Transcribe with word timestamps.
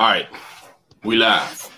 All 0.00 0.06
right, 0.06 0.26
we 1.04 1.16
live. 1.16 1.70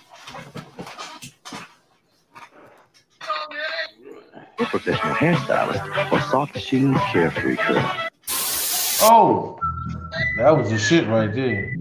A 4.60 4.64
professional 4.64 5.14
hairstylist 5.14 6.12
or 6.12 6.20
soft 6.30 6.56
shoe 6.56 6.94
carefree 7.10 7.56
curl. 7.56 7.84
Oh, 9.02 9.58
that 10.36 10.56
was 10.56 10.70
the 10.70 10.78
shit 10.78 11.08
right 11.08 11.34
there. 11.34 11.74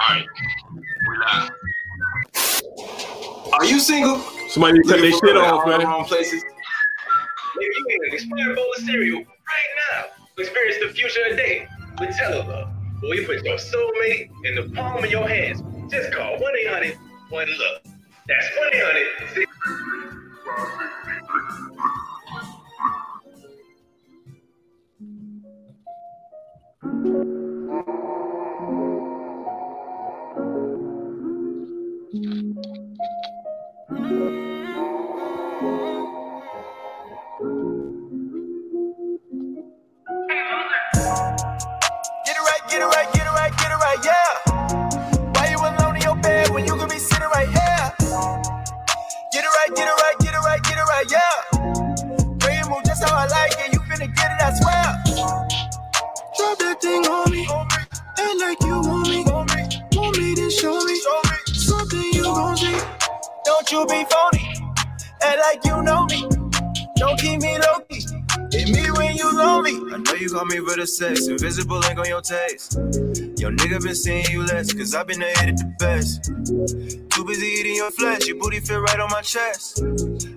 All 0.00 0.08
right, 0.08 0.26
we 1.06 1.18
live. 1.24 1.50
Are 3.52 3.64
you 3.64 3.78
single? 3.78 4.18
Somebody 4.48 4.78
need 4.78 4.82
to 4.82 4.88
cut 4.88 5.00
their 5.02 5.12
shit 5.12 5.36
off, 5.36 5.68
man. 5.68 5.82
Wrong 5.84 6.04
places. 6.04 6.42
Maybe 7.56 7.74
you 7.76 7.84
need 7.86 8.00
an 8.08 8.14
expired 8.14 8.56
bowl 8.56 8.72
of 8.76 8.82
cereal 8.84 9.18
right 9.18 9.72
now. 9.92 10.06
Experience 10.36 10.78
the 10.84 10.92
future 10.92 11.24
of 11.30 11.36
with 12.00 12.10
Telelove. 12.10 12.72
Where 13.00 13.14
you 13.14 13.26
put 13.26 13.44
your 13.44 13.56
soulmate 13.56 14.30
in 14.44 14.54
the 14.56 14.70
palm 14.74 15.04
of 15.04 15.10
your 15.10 15.28
hands. 15.28 15.62
Just 15.90 16.12
call 16.12 16.38
1 16.38 16.52
800 16.66 16.98
1 17.30 17.48
Love. 17.48 17.94
That's 18.26 18.46
1 18.56 18.74
800 18.74 19.48
you 70.20 70.30
call 70.30 70.44
me 70.44 70.58
for 70.58 70.76
the 70.76 70.86
sex. 70.86 71.28
Invisible 71.28 71.82
ink 71.84 71.98
on 71.98 72.06
your 72.06 72.20
taste. 72.20 72.74
Your 73.38 73.52
nigga 73.52 73.82
been 73.82 73.94
seeing 73.94 74.24
you 74.30 74.44
less, 74.44 74.72
cause 74.72 74.94
I 74.94 75.02
been 75.04 75.20
hit 75.20 75.38
at 75.38 75.56
the 75.56 75.74
best. 75.78 76.24
Too 77.10 77.24
busy 77.24 77.46
eating 77.46 77.76
your 77.76 77.90
flesh, 77.90 78.26
your 78.26 78.36
booty 78.36 78.60
fit 78.60 78.78
right 78.78 79.00
on 79.00 79.10
my 79.10 79.22
chest. 79.22 79.82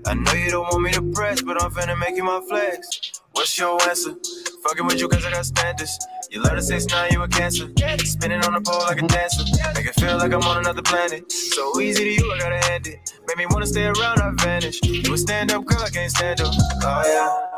I 0.06 0.14
know 0.14 0.34
you 0.34 0.52
don't 0.52 0.68
want 0.72 0.84
me 0.84 0.92
to 0.94 1.02
press, 1.14 1.42
but 1.42 1.62
I'm 1.62 1.72
finna 1.72 1.98
make 1.98 2.16
you 2.16 2.24
my 2.24 2.42
flex. 2.48 3.22
What's 3.34 3.58
your 3.58 3.82
answer? 3.84 4.16
Fucking 4.64 4.86
with 4.86 5.00
you 5.00 5.08
cause 5.08 5.26
I 5.26 5.32
got 5.32 5.46
standards. 5.46 5.98
You 6.30 6.42
love 6.44 6.54
to 6.54 6.62
say 6.62 6.80
now 6.90 7.08
you 7.10 7.22
a 7.24 7.28
cancer. 7.28 7.68
Spinning 8.04 8.44
on 8.46 8.54
the 8.54 8.62
pole 8.62 8.82
like 8.82 9.02
a 9.02 9.08
dancer. 9.08 9.44
Make 9.76 9.88
it 9.88 9.96
feel 9.96 10.18
like 10.18 10.34
I'm 10.34 10.44
on 10.44 10.58
another 10.58 10.82
planet. 10.82 11.32
So 11.32 11.80
easy 11.80 12.04
to 12.04 12.24
you, 12.24 12.32
I 12.32 12.38
gotta 12.40 12.66
hand 12.68 12.88
it. 12.88 13.20
Made 13.28 13.38
me 13.38 13.46
wanna 13.50 13.66
stay 13.66 13.86
around, 13.86 14.20
I 14.22 14.32
vanish. 14.44 14.80
You 14.84 15.14
a 15.14 15.18
stand 15.18 15.52
up 15.52 15.66
girl, 15.66 15.82
I 15.82 15.90
can't 15.90 16.12
stand 16.12 16.42
up. 16.42 16.54
Oh 16.84 17.04
yeah. 17.06 17.51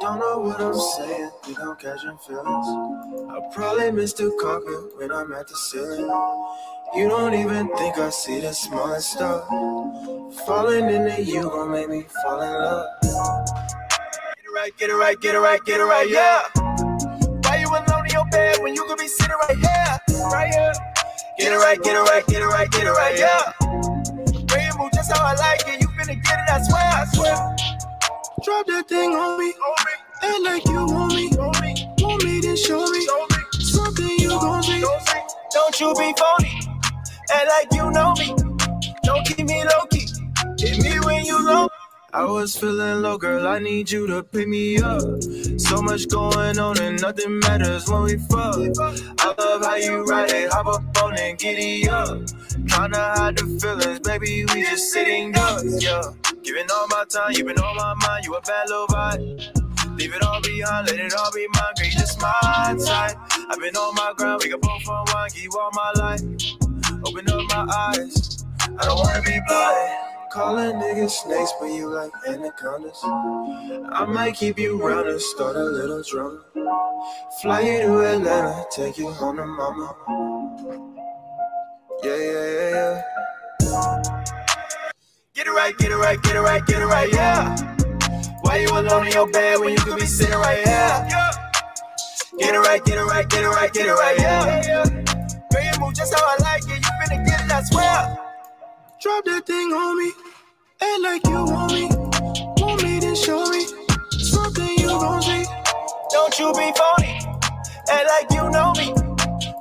Don't 0.00 0.20
know 0.20 0.38
what 0.38 0.60
I'm 0.60 0.78
saying, 0.78 1.30
think 1.42 1.58
I'm 1.60 1.74
catching 1.74 2.16
feelings. 2.18 2.66
I 3.30 3.40
probably 3.52 3.90
missed 3.90 4.18
the 4.18 4.30
carpet 4.40 4.96
when 4.96 5.10
I'm 5.10 5.32
at 5.32 5.48
the 5.48 5.56
ceiling. 5.56 6.06
You 6.94 7.08
don't 7.08 7.34
even 7.34 7.66
think 7.76 7.98
I 7.98 8.10
see 8.10 8.38
the 8.40 8.52
smallest 8.52 9.14
stuff. 9.14 9.48
Falling 10.46 10.88
into 10.88 11.20
you 11.24 11.42
gon' 11.42 11.72
make 11.72 11.88
me 11.88 12.04
fall 12.22 12.40
in 12.40 12.52
love. 12.52 12.86
Get 13.02 14.44
it 14.44 14.54
right, 14.54 14.72
get 14.78 14.90
it 14.90 14.94
right, 14.94 15.20
get 15.20 15.34
it 15.34 15.38
right, 15.40 15.64
get 15.64 15.80
it 15.80 15.84
right, 15.84 16.08
yeah. 16.08 16.42
Why 17.42 17.56
you 17.58 17.66
alone 17.66 18.06
in 18.06 18.12
your 18.12 18.26
bed 18.26 18.58
when 18.62 18.76
you 18.76 18.84
could 18.84 18.98
be 18.98 19.08
sitting 19.08 19.34
right 19.48 19.58
here, 19.58 20.28
right 20.30 20.54
here? 20.54 20.72
Get 21.40 21.52
it 21.52 21.56
right, 21.56 21.82
get 21.82 21.96
it 21.96 22.08
right, 22.08 22.26
get 22.28 22.42
it 22.42 22.46
right, 22.46 22.70
get 22.70 22.86
it 22.86 22.90
right, 22.90 23.18
yeah. 23.18 23.52
Bring 24.46 24.64
it 24.68 24.76
move 24.78 24.92
just 24.92 25.10
how 25.10 25.24
I 25.24 25.34
like 25.34 25.66
it, 25.66 25.80
you 25.80 25.88
finna 25.88 26.22
get 26.22 26.38
it, 26.38 26.48
I 26.48 26.62
swear, 26.62 26.84
I 26.84 27.04
swear. 27.12 27.77
Drop 28.44 28.66
that 28.68 28.88
thing 28.88 29.10
on 29.16 29.38
me. 29.40 29.54
Act 30.22 30.40
like 30.42 30.64
you 30.66 30.86
want 30.86 31.14
me. 31.14 31.30
Want 32.00 32.24
me 32.24 32.40
to 32.42 32.56
show 32.56 32.86
me 32.86 33.06
something 33.58 34.18
you 34.18 34.28
gon' 34.28 34.62
see. 34.62 34.80
Don't 35.52 35.80
you 35.80 35.94
be 35.94 36.14
phony. 36.18 36.60
Act 37.32 37.48
like 37.48 37.68
you 37.72 37.90
know 37.90 38.14
me. 38.14 38.36
Don't 39.02 39.26
keep 39.26 39.46
me 39.46 39.64
low 39.64 39.86
key. 39.90 40.06
Hit 40.58 40.82
me 40.82 41.00
when 41.00 41.24
you 41.24 41.44
low. 41.44 41.68
I 42.10 42.24
was 42.24 42.56
feeling 42.56 43.02
low, 43.02 43.18
girl. 43.18 43.46
I 43.46 43.58
need 43.58 43.90
you 43.90 44.06
to 44.06 44.22
pick 44.22 44.48
me 44.48 44.78
up. 44.78 45.22
So 45.58 45.82
much 45.82 46.08
going 46.08 46.58
on 46.58 46.80
and 46.80 47.00
nothing 47.02 47.38
matters 47.40 47.86
when 47.86 48.04
we 48.04 48.16
fuck. 48.16 48.56
I 49.20 49.34
love 49.38 49.62
how 49.62 49.76
you 49.76 50.04
ride 50.04 50.30
it, 50.30 50.50
hop 50.50 50.68
up 50.68 51.02
on 51.02 51.18
and 51.18 51.38
giddy 51.38 51.86
up. 51.86 52.08
Tryna 52.64 53.14
hide 53.14 53.36
the 53.36 53.44
feelings, 53.60 54.00
baby. 54.00 54.46
We 54.46 54.62
just 54.62 54.90
sitting 54.90 55.36
up, 55.36 55.60
yeah. 55.78 56.00
Giving 56.42 56.70
all 56.72 56.88
my 56.88 57.04
time, 57.10 57.32
you 57.32 57.44
been 57.44 57.58
on 57.58 57.76
my 57.76 57.94
mind. 58.06 58.24
You 58.24 58.34
a 58.36 58.40
bad 58.40 58.68
little 58.70 58.86
vibe. 58.86 59.98
Leave 59.98 60.14
it 60.14 60.22
all 60.22 60.40
behind, 60.40 60.86
let 60.86 60.98
it 60.98 61.12
all 61.12 61.30
be 61.32 61.46
mine. 61.52 61.74
Girl, 61.76 61.86
you 61.86 61.92
just 61.92 62.22
my 62.22 62.74
type. 62.86 63.18
I've 63.50 63.58
been 63.58 63.76
on 63.76 63.94
my 63.94 64.14
ground, 64.16 64.40
we 64.42 64.48
can 64.48 64.60
both 64.60 64.88
on 64.88 65.04
one. 65.12 65.28
Give 65.34 65.44
you 65.44 65.52
all 65.60 65.70
my 65.74 65.92
life. 65.96 66.22
Open 67.04 67.28
up 67.28 67.42
my 67.50 67.92
eyes. 67.92 68.46
I 68.78 68.86
don't 68.86 68.96
wanna 68.96 69.20
be 69.20 69.38
blind. 69.46 70.17
Calling 70.30 70.76
niggas 70.76 71.10
snakes, 71.10 71.52
but 71.58 71.66
you 71.66 71.88
like 71.88 72.10
anacondas. 72.28 73.00
I 73.02 74.04
might 74.06 74.34
keep 74.34 74.58
you 74.58 74.78
round 74.80 75.08
and 75.08 75.20
start 75.20 75.56
a 75.56 75.64
little 75.64 76.02
drama. 76.02 76.44
Fly 77.40 77.60
you 77.60 77.82
to 77.82 78.00
Atlanta, 78.00 78.64
take 78.70 78.98
you 78.98 79.10
home 79.10 79.36
to 79.36 79.46
mama. 79.46 79.96
Yeah, 82.02 82.16
yeah, 82.16 82.46
yeah, 82.52 82.70
yeah. 82.70 84.12
Get 85.34 85.46
it 85.46 85.50
right, 85.50 85.76
get 85.78 85.90
it 85.92 85.96
right, 85.96 86.22
get 86.22 86.36
it 86.36 86.40
right, 86.40 86.66
get 86.66 86.82
it 86.82 86.86
right, 86.86 87.12
yeah. 87.12 87.56
Why 88.42 88.58
you 88.58 88.68
alone 88.68 89.06
in 89.06 89.12
your 89.14 89.30
bed 89.30 89.60
when 89.60 89.70
you 89.70 89.78
could 89.78 89.98
be 89.98 90.04
sitting 90.04 90.34
right 90.34 90.58
here? 90.58 91.08
Get 92.38 92.54
it 92.54 92.58
right, 92.58 92.84
get 92.84 92.98
it 92.98 93.04
right, 93.04 93.28
get 93.28 93.44
it 93.44 93.48
right, 93.48 93.72
get 93.72 93.86
it 93.86 93.92
right, 93.92 94.18
yeah. 94.18 94.84
Bring 95.50 95.66
it 95.68 95.80
move 95.80 95.94
just 95.94 96.14
how 96.14 96.22
I 96.22 96.36
like 96.42 96.64
it, 96.64 96.84
you 96.84 96.90
finna 97.00 97.26
get 97.26 97.44
it, 97.46 97.50
I 97.50 97.62
swear. 97.62 98.27
Drop 99.00 99.24
that 99.26 99.46
thing 99.46 99.72
on 99.72 99.96
me, 99.96 100.12
act 100.80 101.00
like 101.02 101.24
you 101.26 101.44
want 101.44 101.72
me. 101.72 101.88
Want 102.58 102.82
me 102.82 102.98
to 102.98 103.14
show 103.14 103.48
me 103.48 103.64
something 104.18 104.78
you 104.78 104.88
gon' 104.88 105.22
see. 105.22 105.44
Don't 106.10 106.36
you 106.38 106.52
be 106.52 106.72
phony, 106.74 107.20
act 107.88 108.08
like 108.08 108.30
you 108.32 108.50
know 108.50 108.72
me. 108.76 108.92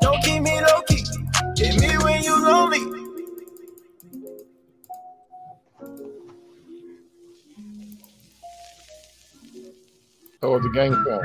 Don't 0.02 0.24
keep 0.24 0.42
me 0.42 0.60
low 0.60 0.82
key, 0.88 1.06
hit 1.56 1.80
me 1.80 1.98
when 2.04 2.24
you 2.24 2.44
lonely. 2.44 2.80
Was 10.42 10.64
the 10.64 10.70
gang 10.70 10.94
song. 10.94 11.24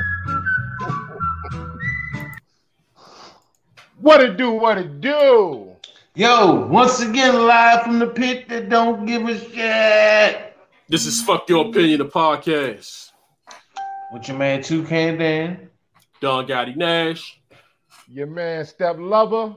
What 4.01 4.21
it 4.21 4.37
do? 4.37 4.51
What 4.51 4.77
it 4.77 5.01
do? 5.01 5.72
Yo, 6.15 6.67
once 6.67 7.01
again, 7.01 7.47
live 7.47 7.85
from 7.85 7.99
the 7.99 8.07
pit 8.07 8.47
that 8.47 8.69
don't 8.69 9.07
give 9.07 9.27
a 9.27 9.39
shit. 9.39 10.55
This 10.87 11.07
is 11.07 11.23
Fuck 11.23 11.49
Your 11.49 11.71
Opinion, 11.71 12.01
the 12.01 12.05
podcast. 12.05 13.13
With 14.13 14.29
your 14.29 14.37
man, 14.37 14.63
Toucan 14.63 15.17
Dan. 15.17 15.71
Don 16.21 16.47
Gotti 16.47 16.77
Nash. 16.77 17.41
Your 18.09 18.27
man, 18.27 18.67
Step 18.67 18.97
Lover. 18.99 19.55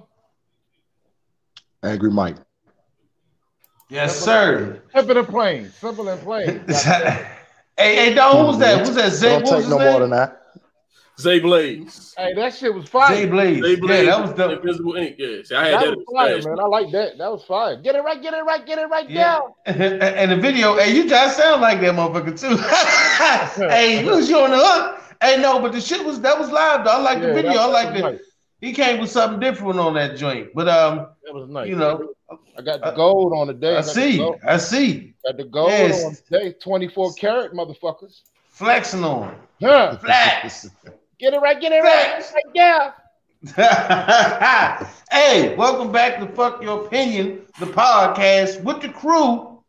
Angry 1.83 2.09
Mike. 2.09 2.37
Yes, 3.89 4.17
sir. 4.17 4.81
Simple 4.95 5.17
and 5.17 5.27
plain. 5.27 5.71
Simple 5.71 6.07
and 6.07 6.21
plain. 6.21 6.63
hey, 6.69 7.25
hey, 7.77 8.13
Don, 8.13 8.45
who's 8.45 8.59
that? 8.59 8.79
Who's 8.87 8.95
that? 8.95 9.11
Zay, 9.11 9.39
Don't 9.39 9.43
take 9.43 9.67
no 9.67 9.77
his 9.77 9.91
more 9.91 9.99
than 9.99 10.11
that. 10.11 10.44
Zay 11.19 11.39
Blaze. 11.39 12.13
hey, 12.17 12.33
that 12.33 12.53
shit 12.53 12.73
was 12.73 12.89
fire. 12.89 13.15
Zay 13.15 13.25
Blaze. 13.25 13.63
Zay 13.63 13.75
Blaze. 13.77 14.05
Yeah, 14.05 14.17
that 14.17 14.21
was 14.27 14.33
the. 14.35 14.49
Invisible 14.59 14.95
Ink. 14.95 15.15
Yeah, 15.17 15.37
See, 15.43 15.55
I 15.55 15.65
had 15.67 15.73
that 15.75 15.85
that. 15.85 15.97
was 15.97 16.05
fire, 16.13 16.35
in 16.35 16.41
the 16.41 16.49
man. 16.49 16.59
I 16.59 16.65
like 16.67 16.91
that. 16.91 17.17
That 17.17 17.31
was 17.31 17.43
fire. 17.45 17.77
Get 17.81 17.95
it 17.95 18.01
right, 18.03 18.21
get 18.21 18.33
it 18.33 18.43
right, 18.43 18.65
get 18.65 18.79
it 18.79 18.87
right 18.89 19.09
Yeah. 19.09 19.39
down. 19.39 19.53
and 20.01 20.31
the 20.31 20.35
video, 20.37 20.75
hey, 20.77 20.93
you 20.95 21.07
just 21.07 21.37
sound 21.37 21.61
like 21.61 21.79
that 21.81 21.95
motherfucker 21.95 22.37
too. 22.39 22.57
hey, 23.69 24.03
you 24.03 24.11
was 24.11 24.29
you 24.29 24.37
on 24.39 24.51
the 24.51 24.57
hook. 24.59 25.01
Hey, 25.21 25.41
no, 25.41 25.59
but 25.61 25.71
the 25.71 25.79
shit 25.79 26.05
was 26.05 26.19
that 26.21 26.37
was 26.37 26.49
live 26.51 26.83
though. 26.83 26.91
I 26.91 26.97
like 26.99 27.21
the 27.21 27.33
video. 27.33 27.53
I 27.53 27.65
like 27.67 27.93
the 27.93 28.01
nice. 28.01 28.19
he 28.59 28.73
came 28.73 28.99
with 28.99 29.09
something 29.09 29.39
different 29.39 29.79
on 29.79 29.93
that 29.93 30.17
joint. 30.17 30.49
But 30.53 30.67
um, 30.67 31.07
That 31.23 31.33
was 31.33 31.47
nice. 31.49 31.69
you 31.69 31.77
know, 31.77 32.09
I 32.57 32.61
got 32.61 32.81
the 32.81 32.91
gold 32.91 33.31
on 33.33 33.47
the 33.47 33.53
day. 33.53 33.71
I 33.77 33.81
got 33.81 33.85
the 33.85 33.91
see, 33.91 34.31
I 34.45 34.57
see. 34.57 35.13
Got 35.25 35.37
the 35.37 35.45
gold 35.45 35.69
Yes. 35.69 36.03
on 36.03 36.17
the 36.29 36.39
day. 36.39 36.53
24 36.61 37.13
karat, 37.13 37.53
motherfuckers. 37.53 38.19
Flexing 38.49 39.03
on. 39.03 39.35
Huh. 39.61 39.97
Flex. 39.97 40.69
Get 41.17 41.33
it 41.33 41.39
right, 41.39 41.61
get 41.61 41.71
it 41.71 41.81
right. 41.81 42.21
Right 42.33 42.43
yeah. 42.53 42.91
hey, 45.11 45.55
welcome 45.55 45.89
back 45.89 46.19
to 46.19 46.27
Fuck 46.27 46.61
Your 46.61 46.85
Opinion, 46.85 47.43
the 47.57 47.67
podcast 47.67 48.61
with 48.63 48.81
the 48.81 48.89
crew. 48.89 49.63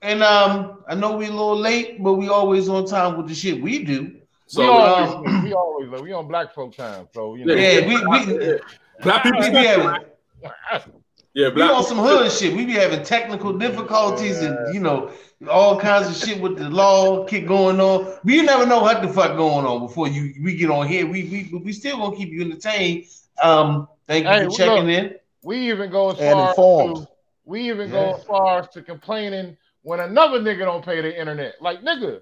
And 0.00 0.22
um, 0.22 0.82
I 0.88 0.94
know 0.94 1.18
we're 1.18 1.28
a 1.28 1.32
little 1.32 1.58
late, 1.58 2.02
but 2.02 2.14
we 2.14 2.28
always 2.28 2.70
on 2.70 2.86
time 2.86 3.18
with 3.18 3.28
the 3.28 3.34
shit 3.34 3.60
we 3.60 3.84
do. 3.84 4.20
So 4.46 4.62
we 4.62 4.68
um, 4.68 4.78
always, 4.78 5.42
we 5.44 5.52
always, 5.52 6.02
we 6.02 6.12
on 6.14 6.26
black 6.26 6.54
folk 6.54 6.74
time, 6.74 7.08
so 7.12 7.34
you 7.34 7.44
know. 7.44 7.54
Yeah, 7.54 7.86
we 7.86 7.96
we, 7.96 8.58
black 9.02 9.22
people, 9.22 9.40
we 9.40 9.50
be 9.50 9.56
having 9.56 10.04
yeah, 11.34 11.50
we 11.50 11.60
on 11.60 11.84
some 11.84 11.98
hood 11.98 12.32
shit. 12.32 12.56
We 12.56 12.64
be 12.64 12.72
having 12.72 13.02
technical 13.02 13.52
difficulties 13.52 14.40
and 14.40 14.74
you 14.74 14.80
know 14.80 15.12
all 15.48 15.78
kinds 15.80 16.08
of 16.08 16.16
shit 16.16 16.40
with 16.40 16.58
the 16.58 16.68
law 16.68 17.24
keep 17.26 17.46
going 17.46 17.80
on. 17.80 18.04
But 18.24 18.32
you 18.32 18.42
never 18.42 18.66
know 18.66 18.80
what 18.80 19.02
the 19.02 19.08
fuck 19.08 19.36
going 19.36 19.64
on 19.66 19.80
before 19.80 20.08
you 20.08 20.34
we 20.42 20.56
get 20.56 20.70
on 20.70 20.86
here. 20.86 21.06
We 21.06 21.24
we 21.52 21.58
we 21.58 21.72
still 21.72 21.98
gonna 21.98 22.16
keep 22.16 22.30
you 22.30 22.42
entertained. 22.42 23.06
Um, 23.42 23.88
thank 24.06 24.28
you 24.28 24.30
Hey, 24.30 24.44
for 24.44 24.50
checking 24.50 24.86
look. 24.86 24.88
in. 24.88 25.14
We 25.42 25.70
even 25.70 25.90
go 25.90 26.10
as 26.10 26.18
And 26.18 26.38
far 26.38 26.48
informed. 26.48 26.96
to 26.96 27.08
we 27.44 27.68
even 27.68 27.90
Yeah. 27.90 27.90
go 27.90 28.10
as 28.14 28.24
far 28.24 28.58
as 28.60 28.68
to 28.70 28.82
complaining 28.82 29.56
when 29.82 30.00
another 30.00 30.40
nigga 30.40 30.60
don't 30.60 30.84
pay 30.84 31.00
the 31.00 31.18
internet. 31.18 31.54
Like 31.60 31.82
nigga, 31.82 32.20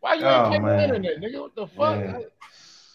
why 0.00 0.14
you 0.14 0.26
Oh, 0.26 0.28
ain't 0.30 0.46
paying 0.46 0.62
the 0.62 0.82
internet, 0.82 1.20
nigga? 1.20 1.40
What 1.42 1.54
the 1.54 1.66
fuck? 1.66 2.00
Yeah. 2.00 2.18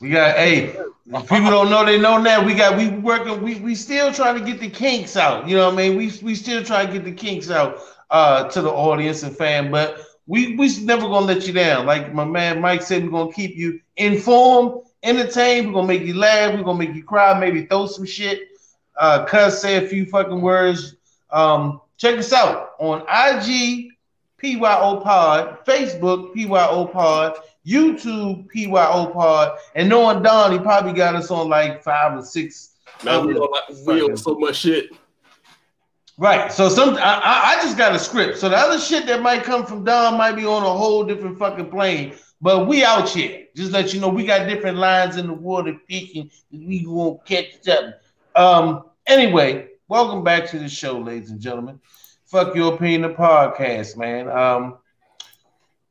We 0.01 0.09
got 0.09 0.35
hey, 0.37 0.75
people 1.05 1.49
don't 1.49 1.69
know 1.69 1.85
they 1.85 1.97
know 1.99 2.17
now. 2.21 2.43
We 2.45 2.53
got 2.53 2.77
we 2.77 2.89
working. 2.89 3.41
We 3.41 3.59
we 3.59 3.75
still 3.75 4.11
trying 4.11 4.37
to 4.37 4.45
get 4.45 4.59
the 4.59 4.69
kinks 4.69 5.15
out. 5.15 5.47
You 5.47 5.55
know 5.57 5.65
what 5.65 5.73
I 5.75 5.77
mean? 5.77 5.97
We 5.97 6.11
we 6.21 6.35
still 6.35 6.63
trying 6.63 6.87
to 6.87 6.93
get 6.93 7.05
the 7.05 7.13
kinks 7.13 7.49
out 7.49 7.79
uh 8.09 8.45
to 8.49 8.61
the 8.61 8.69
audience 8.69 9.23
and 9.23 9.35
fan, 9.35 9.71
but 9.71 9.99
we 10.27 10.55
we 10.55 10.75
never 10.81 11.03
gonna 11.03 11.25
let 11.25 11.47
you 11.47 11.53
down. 11.53 11.85
Like 11.85 12.13
my 12.13 12.25
man 12.25 12.61
Mike 12.61 12.81
said, 12.81 13.03
we're 13.03 13.11
gonna 13.11 13.31
keep 13.31 13.55
you 13.55 13.79
informed, 13.97 14.83
entertained. 15.03 15.67
We're 15.67 15.73
gonna 15.73 15.87
make 15.87 16.03
you 16.03 16.15
laugh. 16.15 16.53
We're 16.53 16.63
gonna 16.63 16.79
make 16.79 16.95
you 16.95 17.03
cry. 17.03 17.37
Maybe 17.39 17.65
throw 17.65 17.87
some 17.87 18.05
shit. 18.05 18.49
Uh, 18.97 19.25
cuss, 19.25 19.61
say 19.61 19.83
a 19.83 19.87
few 19.87 20.05
fucking 20.05 20.41
words. 20.41 20.95
Um, 21.29 21.81
check 21.97 22.17
us 22.17 22.31
out 22.31 22.71
on 22.79 23.01
IG 23.01 23.91
PYO 24.37 25.01
Pod, 25.01 25.65
Facebook 25.65 26.33
PYO 26.33 26.85
Pod. 26.85 27.37
YouTube 27.65 28.47
PYO 28.49 29.07
Pod, 29.07 29.57
and 29.73 29.89
knowing 29.89 30.21
Don, 30.21 30.51
he 30.51 30.59
probably 30.59 30.93
got 30.93 31.15
us 31.15 31.31
on 31.31 31.49
like 31.49 31.81
five 31.83 32.17
or 32.17 32.23
six. 32.23 32.75
Man, 33.03 33.25
we 33.25 33.33
like, 33.33 33.49
we 33.85 34.01
on 34.01 34.15
so 34.15 34.35
much 34.35 34.57
shit. 34.57 34.91
Right. 36.17 36.51
So 36.51 36.69
some 36.69 36.95
I, 36.95 37.57
I 37.57 37.59
just 37.61 37.77
got 37.77 37.93
a 37.93 37.99
script. 37.99 38.37
So 38.37 38.47
the 38.47 38.55
other 38.55 38.79
shit 38.79 39.05
that 39.07 39.21
might 39.21 39.43
come 39.43 39.65
from 39.65 39.83
Don 39.83 40.17
might 40.17 40.33
be 40.33 40.45
on 40.45 40.63
a 40.63 40.77
whole 40.77 41.03
different 41.03 41.37
fucking 41.37 41.69
plane. 41.69 42.15
But 42.41 42.67
we 42.67 42.83
out 42.83 43.09
here. 43.09 43.45
Just 43.55 43.71
let 43.71 43.93
you 43.93 43.99
know 43.99 44.09
we 44.09 44.25
got 44.25 44.47
different 44.47 44.77
lines 44.77 45.17
in 45.17 45.27
the 45.27 45.33
water 45.33 45.75
peeking. 45.87 46.31
We 46.51 46.85
won't 46.87 47.25
catch 47.25 47.67
up. 47.67 48.01
Um. 48.35 48.83
Anyway, 49.07 49.69
welcome 49.87 50.23
back 50.23 50.49
to 50.49 50.59
the 50.59 50.69
show, 50.69 50.99
ladies 50.99 51.31
and 51.31 51.39
gentlemen. 51.39 51.79
Fuck 52.25 52.55
your 52.55 52.73
opinion, 52.75 53.13
podcast, 53.13 53.97
man. 53.97 54.29
Um. 54.29 54.77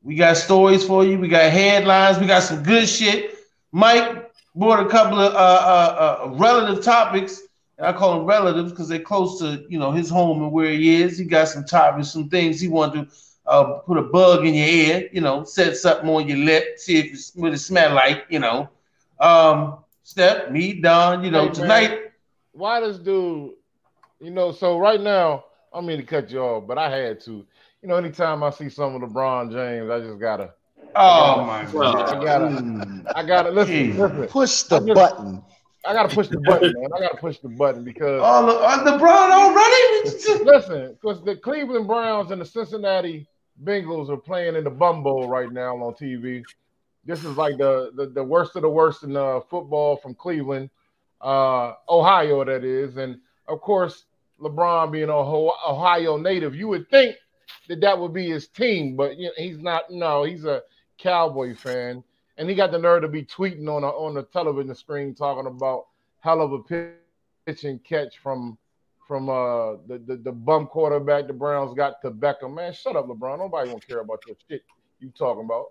We 0.01 0.15
got 0.15 0.37
stories 0.37 0.85
for 0.85 1.03
you. 1.03 1.17
We 1.17 1.27
got 1.27 1.51
headlines. 1.51 2.19
We 2.19 2.27
got 2.27 2.43
some 2.43 2.61
good 2.61 2.87
shit. 2.87 3.35
Mike 3.71 4.31
brought 4.53 4.85
a 4.85 4.89
couple 4.89 5.19
of 5.19 5.33
uh, 5.33 5.35
uh, 5.35 6.25
uh, 6.25 6.29
relative 6.35 6.83
topics. 6.83 7.41
I 7.79 7.91
call 7.93 8.17
them 8.17 8.25
relatives 8.25 8.71
because 8.71 8.87
they're 8.87 8.99
close 8.99 9.39
to 9.39 9.65
you 9.69 9.77
know 9.79 9.91
his 9.91 10.09
home 10.09 10.41
and 10.43 10.51
where 10.51 10.71
he 10.71 11.01
is. 11.01 11.17
He 11.17 11.25
got 11.25 11.47
some 11.49 11.65
topics, 11.65 12.11
some 12.11 12.29
things 12.29 12.59
he 12.59 12.67
wanted 12.67 13.09
to 13.09 13.15
uh, 13.47 13.63
put 13.79 13.97
a 13.97 14.03
bug 14.03 14.45
in 14.45 14.53
your 14.53 14.67
ear. 14.67 15.09
You 15.11 15.21
know, 15.21 15.43
set 15.43 15.75
something 15.77 16.09
on 16.09 16.27
your 16.27 16.37
lip, 16.37 16.77
see 16.79 16.97
if 16.99 17.13
it's 17.13 17.35
what 17.35 17.53
it 17.53 17.57
smell 17.59 17.93
like. 17.93 18.25
You 18.29 18.39
know, 18.39 18.69
um, 19.19 19.79
Step, 20.03 20.51
me, 20.51 20.73
Don. 20.79 21.23
You 21.23 21.31
know, 21.31 21.41
Hey, 21.41 21.45
man. 21.47 21.53
tonight. 21.55 21.99
Why 22.53 22.79
does 22.79 22.99
dude? 22.99 23.51
You 24.21 24.31
know, 24.31 24.51
so 24.53 24.77
right 24.77 25.01
now, 25.01 25.45
I 25.73 25.77
don't 25.77 25.87
mean 25.87 25.97
to 25.97 26.03
cut 26.03 26.29
you 26.31 26.39
off, 26.39 26.65
but 26.67 26.77
I 26.77 26.89
had 26.95 27.19
to. 27.21 27.45
You 27.81 27.89
know, 27.89 27.95
anytime 27.97 28.41
I 28.43 28.49
see 28.51 28.69
some 28.69 28.95
of 28.95 29.01
LeBron 29.09 29.51
James, 29.51 29.91
I 29.91 29.99
just 29.99 30.19
gotta, 30.19 30.53
Oh 30.95 31.43
my 31.45 31.65
god. 31.71 32.09
I 32.15 32.23
gotta. 32.23 33.03
I 33.15 33.23
gotta 33.23 33.49
listen. 33.51 33.97
Listen 33.97 34.27
Push 34.27 34.63
the 34.63 34.79
just- 34.79 34.93
button. 34.95 35.43
I 35.87 35.93
gotta 35.93 36.13
push 36.13 36.27
the 36.27 36.39
button, 36.39 36.73
man. 36.73 36.89
I 36.95 36.99
gotta 36.99 37.17
push 37.17 37.37
the 37.39 37.49
button 37.49 37.83
because 37.83 38.21
Oh, 38.23 38.45
Le- 38.45 38.55
uh, 38.55 38.97
LeBron 38.99 39.31
already. 39.31 40.43
listen, 40.45 40.97
because 40.99 41.23
the 41.23 41.35
Cleveland 41.35 41.87
Browns 41.87 42.31
and 42.31 42.41
the 42.41 42.45
Cincinnati 42.45 43.27
Bengals 43.63 44.09
are 44.09 44.17
playing 44.17 44.55
in 44.55 44.63
the 44.63 44.69
Bum 44.69 45.03
Bowl 45.03 45.27
right 45.29 45.51
now 45.51 45.75
on 45.77 45.93
TV. 45.93 46.43
This 47.05 47.23
is 47.23 47.37
like 47.37 47.57
the 47.57 47.91
the, 47.95 48.07
the 48.07 48.23
worst 48.23 48.55
of 48.55 48.63
the 48.63 48.69
worst 48.69 49.03
in 49.03 49.15
uh, 49.15 49.39
football 49.49 49.97
from 49.97 50.15
Cleveland, 50.15 50.69
uh, 51.21 51.73
Ohio, 51.89 52.43
that 52.43 52.63
is, 52.63 52.97
and 52.97 53.17
of 53.47 53.61
course 53.61 54.05
LeBron 54.41 54.91
being 54.91 55.09
a 55.09 55.13
Ohio, 55.15 55.51
Ohio 55.67 56.17
native, 56.17 56.55
you 56.55 56.67
would 56.67 56.89
think 56.89 57.15
that 57.69 57.79
that 57.81 57.97
would 57.97 58.13
be 58.13 58.29
his 58.29 58.47
team, 58.47 58.95
but 58.95 59.17
you 59.17 59.27
know, 59.27 59.31
he's 59.37 59.59
not. 59.59 59.83
No, 59.89 60.23
he's 60.23 60.45
a 60.45 60.61
Cowboy 60.97 61.55
fan, 61.55 62.03
and 62.37 62.49
he 62.49 62.55
got 62.55 62.71
the 62.71 62.77
nerve 62.77 63.01
to 63.01 63.07
be 63.07 63.23
tweeting 63.23 63.67
on 63.69 63.83
a, 63.83 63.87
on 63.87 64.13
the 64.13 64.23
television 64.23 64.75
screen 64.75 65.13
talking 65.15 65.47
about 65.47 65.85
hell 66.19 66.41
of 66.41 66.51
a 66.53 66.59
pitch 66.59 67.63
and 67.63 67.83
catch 67.83 68.17
from 68.17 68.57
from 69.07 69.29
uh 69.29 69.73
the, 69.87 70.01
the 70.07 70.15
the 70.17 70.31
bum 70.31 70.65
quarterback 70.67 71.27
the 71.27 71.33
Browns 71.33 71.73
got 71.75 72.01
to 72.01 72.11
Beckham. 72.11 72.55
Man, 72.55 72.73
shut 72.73 72.95
up, 72.95 73.07
LeBron. 73.07 73.37
Nobody 73.39 73.69
won't 73.69 73.87
care 73.87 73.99
about 73.99 74.19
your 74.27 74.35
shit 74.49 74.63
you 74.99 75.11
talking 75.17 75.45
about. 75.45 75.65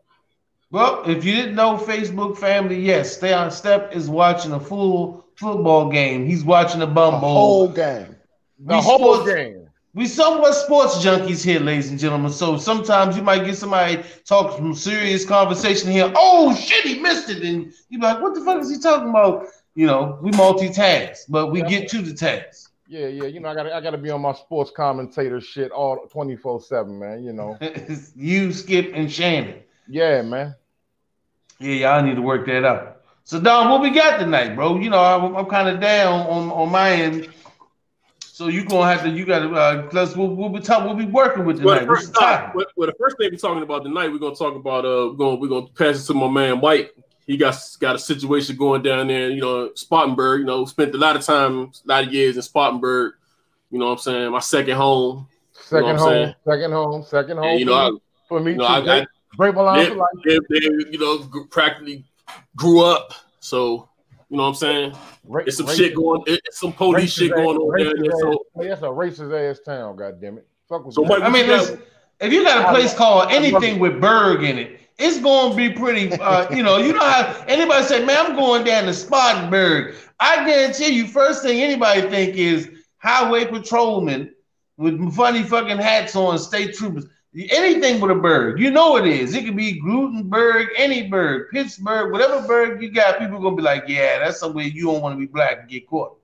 Well, 0.71 1.03
if 1.09 1.25
you 1.25 1.33
didn't 1.35 1.55
know, 1.55 1.77
Facebook 1.77 2.37
family, 2.39 2.81
yes, 2.81 3.17
Stay 3.17 3.33
on 3.33 3.51
Step 3.51 3.95
is 3.95 4.09
watching 4.09 4.53
a 4.53 4.61
full 4.61 5.25
football 5.37 5.91
game. 5.91 6.27
He's 6.27 6.43
watching 6.45 6.83
a 6.83 6.87
The 6.87 6.93
bum 6.93 7.21
bowl. 7.21 7.35
whole 7.35 7.69
game. 7.69 8.17
The 8.61 8.77
We 8.77 8.83
whole 8.83 9.15
sports- 9.17 9.33
game. 9.35 9.64
We 9.95 10.09
somewhat 10.09 10.55
sports 10.55 10.97
junkies 10.97 11.45
here, 11.45 11.61
ladies 11.61 11.89
and 11.89 12.01
gentlemen. 12.01 12.33
So 12.33 12.57
sometimes 12.59 13.17
you 13.17 13.23
might 13.23 13.45
get 13.45 13.57
somebody 13.57 14.03
talk 14.25 14.57
some 14.57 14.75
serious 14.75 15.25
conversation 15.25 15.89
here. 15.89 16.13
Oh 16.17 16.53
shit, 16.57 16.85
he 16.85 16.99
missed 16.99 17.31
it, 17.31 17.45
and 17.45 17.73
you 17.89 18.01
be 18.01 18.05
like, 18.05 18.21
"What 18.21 18.35
the 18.35 18.45
fuck 18.45 18.61
is 18.61 18.71
he 18.71 18.81
talking 18.81 19.11
about?" 19.11 19.47
You 19.77 19.87
know, 19.87 20.19
we 20.21 20.33
multitask, 20.33 21.19
but 21.29 21.53
we 21.53 21.63
get 21.63 21.89
to 21.91 22.03
the 22.03 22.13
task. 22.13 22.73
Yeah, 22.89 23.07
yeah. 23.07 23.27
You 23.27 23.39
know, 23.39 23.49
I 23.49 23.55
got 23.55 23.71
I 23.71 23.81
got 23.81 23.93
to 23.93 23.99
be 23.99 24.11
on 24.11 24.21
my 24.21 24.33
sports 24.33 24.73
commentator 24.75 25.41
shit 25.41 25.71
all 25.71 26.09
twenty 26.11 26.35
four 26.35 26.61
seven, 26.61 26.99
man. 26.99 27.23
You 27.23 27.33
know. 27.33 27.57
you, 28.17 28.53
Skip, 28.53 28.91
and 28.95 29.11
Shannon. 29.11 29.63
Yeah, 29.87 30.23
man. 30.23 30.57
Yeah, 31.61 31.75
y'all 31.75 32.03
need 32.03 32.17
to 32.17 32.23
work 32.23 32.47
that 32.47 32.65
out. 32.65 33.03
So 33.23 33.41
Don, 33.41 33.71
what 33.71 33.81
we 33.81 33.91
got 33.91 34.19
tonight, 34.19 34.57
bro? 34.57 34.77
You 34.77 34.91
know, 34.91 34.99
I'm, 34.99 35.37
I'm 35.37 35.47
kind 35.47 35.69
of 35.69 35.81
down 35.81 36.27
on, 36.27 36.51
on 36.51 36.71
my 36.71 36.91
end. 36.91 37.29
So 38.35 38.49
you 38.49 38.65
gonna 38.65 38.93
have 38.93 39.05
to, 39.05 39.11
you 39.11 39.25
gotta, 39.25 39.49
uh, 39.49 39.89
let's 39.93 40.17
we'll, 40.17 40.27
we'll 40.27 40.49
be 40.49 40.59
talking, 40.59 40.87
we'll 40.89 40.97
be 40.97 41.05
working 41.05 41.45
with 41.45 41.63
Well, 41.63 41.79
tonight. 41.79 41.87
the 41.87 41.87
first 41.87 42.13
the 42.15 42.19
time, 42.19 42.51
well, 42.53 42.67
well, 42.75 42.89
the 42.89 42.95
first 42.99 43.17
thing 43.17 43.31
we're 43.31 43.39
talking 43.39 43.63
about 43.63 43.85
tonight, 43.85 44.09
we're 44.11 44.19
gonna 44.19 44.35
talk 44.35 44.57
about 44.57 44.85
uh, 44.85 45.11
we're 45.11 45.15
gonna 45.15 45.37
we're 45.37 45.47
gonna 45.47 45.69
pass 45.69 46.03
it 46.03 46.07
to 46.09 46.15
my 46.15 46.29
man 46.29 46.61
Mike. 46.61 46.93
He 47.29 47.37
got 47.37 47.57
got 47.79 47.95
a 47.95 47.99
situation 48.01 48.57
going 48.57 48.83
down 48.83 49.07
there, 49.07 49.31
you 49.31 49.41
know, 49.41 49.71
Spartanburg. 49.77 50.41
You 50.41 50.47
know, 50.47 50.65
spent 50.65 50.93
a 50.97 50.99
lot 50.99 51.15
of 51.15 51.23
time, 51.23 51.71
a 51.87 51.89
lot 51.89 52.09
of 52.09 52.13
years 52.13 52.35
in 52.35 52.43
Spartanburg. 52.43 53.13
You 53.71 53.79
know 53.79 53.85
what 53.85 53.93
I'm 53.93 53.99
saying? 53.99 54.33
My 54.33 54.41
second 54.41 54.79
home. 54.79 55.29
Second 55.53 55.85
what 55.85 55.91
I'm 55.93 55.99
home, 55.99 56.35
second 56.45 56.73
home, 56.73 57.03
second 57.05 57.37
home. 57.37 57.47
And, 57.47 57.61
you 57.61 57.67
know, 57.67 57.75
I, 57.75 57.91
for 58.29 58.41
me, 58.41 58.51
you 58.51 58.57
know, 58.57 58.67
too. 58.67 58.73
I, 58.73 58.79
I 58.79 58.83
Great- 58.83 59.09
Great 59.37 59.55
line 59.55 59.79
they, 59.79 59.89
for 59.91 59.95
life. 59.95 60.09
they, 60.25 60.39
they, 60.51 60.67
you 60.91 60.99
know, 60.99 61.45
practically 61.51 62.05
grew 62.57 62.83
up. 62.83 63.15
So, 63.39 63.89
you 64.35 64.39
know 64.39 64.43
what 64.43 64.49
I'm 64.49 64.55
saying? 64.57 64.93
Ra- 65.29 65.45
It's 65.47 65.59
some 65.59 65.67
racist- 65.67 65.77
shit 65.77 65.95
going, 65.95 66.23
it's 66.27 66.59
some 66.59 66.73
police 66.73 67.13
racist 67.15 67.19
shit 67.19 67.35
going 67.37 67.51
ass- 67.51 67.61
on 67.61 67.77
there. 67.79 67.95
racist 67.95 68.21
So, 68.21 68.45
that's 68.57 68.83
a 68.83 68.87
racist 68.87 69.51
ass 69.51 69.61
town. 69.61 69.95
God 69.95 70.21
damn 70.21 70.39
it. 70.39 70.47
Fuck 70.69 70.87
with 70.87 70.95
So. 70.97 71.05
Mike, 71.05 71.23
I 71.23 71.29
mean, 71.29 71.47
what 71.47 71.61
listen, 71.61 71.81
if 72.19 72.33
you 72.33 72.43
got 72.43 72.65
a 72.69 72.73
place 72.77 72.93
called 72.95 73.31
anything 73.31 73.79
with 73.79 74.01
Berg 74.01 74.43
in 74.43 74.59
it, 74.59 74.81
it's 74.99 75.21
gonna 75.21 75.55
be 75.55 75.71
pretty. 75.71 76.11
Uh, 76.21 76.49
you 76.53 76.65
know, 76.65 76.79
you 76.79 76.93
know 76.95 77.05
how 77.05 77.45
anybody 77.47 77.85
say, 77.85 78.05
"Man, 78.05 78.27
I'm 78.27 78.35
going 78.35 78.65
down 78.65 78.87
to 78.87 78.93
Spartanburg." 78.95 79.95
I 80.19 80.45
guarantee 80.45 80.89
you, 80.89 81.07
first 81.07 81.45
thing 81.45 81.61
anybody 81.61 82.03
think 82.03 82.35
is 82.37 82.69
highway 82.99 83.45
patrolmen 83.45 84.35
with 84.79 85.15
funny 85.15 85.45
fucking 85.45 85.79
hats 85.79 86.17
on, 86.17 86.41
state 86.41 86.75
troopers. 86.75 87.07
Anything 87.51 88.01
with 88.01 88.13
a 88.13 88.15
bird, 88.15 88.61
you 88.61 88.71
know 88.71 88.97
it 88.97 89.07
is. 89.07 89.35
It 89.35 89.45
could 89.45 89.57
be 89.57 89.81
Gutenberg, 89.81 90.69
any 90.77 91.09
bird, 91.09 91.51
Pittsburgh, 91.51 92.13
whatever 92.13 92.47
bird 92.47 92.81
you 92.81 92.91
got. 92.93 93.19
People 93.19 93.41
gonna 93.41 93.57
be 93.57 93.63
like, 93.63 93.85
"Yeah, 93.89 94.21
that's 94.21 94.39
somewhere 94.39 94.65
you 94.67 94.85
don't 94.85 95.03
want 95.03 95.17
to 95.17 95.19
be 95.19 95.27
black 95.27 95.59
and 95.61 95.69
get 95.69 95.89
caught." 95.89 96.17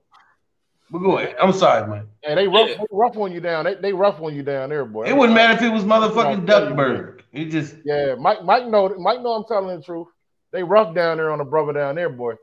But 0.89 0.99
go 0.99 1.17
ahead. 1.17 1.35
I'm 1.41 1.51
sorry, 1.51 1.85
man. 1.89 2.07
Hey, 2.21 2.35
they 2.35 2.47
rough, 2.47 2.69
Yeah. 2.69 2.75
they 2.77 2.85
rough 2.91 3.17
on 3.17 3.31
you 3.33 3.41
down. 3.41 3.65
They, 3.65 3.75
they 3.75 3.93
rough 3.93 4.21
on 4.21 4.35
you 4.35 4.43
down 4.43 4.69
there, 4.69 4.85
boy. 4.85 5.03
It 5.05 5.15
wouldn't 5.15 5.35
matter 5.35 5.53
if 5.53 5.61
it 5.61 5.73
was 5.73 5.83
motherfucking 5.83 6.45
Duckburg. 6.45 7.21
It 7.33 7.45
just 7.45 7.75
Yeah, 7.83 8.15
Mike. 8.15 8.43
Mike 8.43 8.67
know. 8.67 8.89
Mike 8.97 9.21
know. 9.21 9.33
I'm 9.33 9.45
telling 9.45 9.77
the 9.77 9.83
truth. 9.83 10.07
They 10.51 10.63
rough 10.63 10.93
down 10.95 11.17
there 11.17 11.31
on 11.31 11.39
the 11.39 11.45
brother 11.45 11.73
down 11.73 11.95
there, 11.95 12.09
boy. 12.09 12.33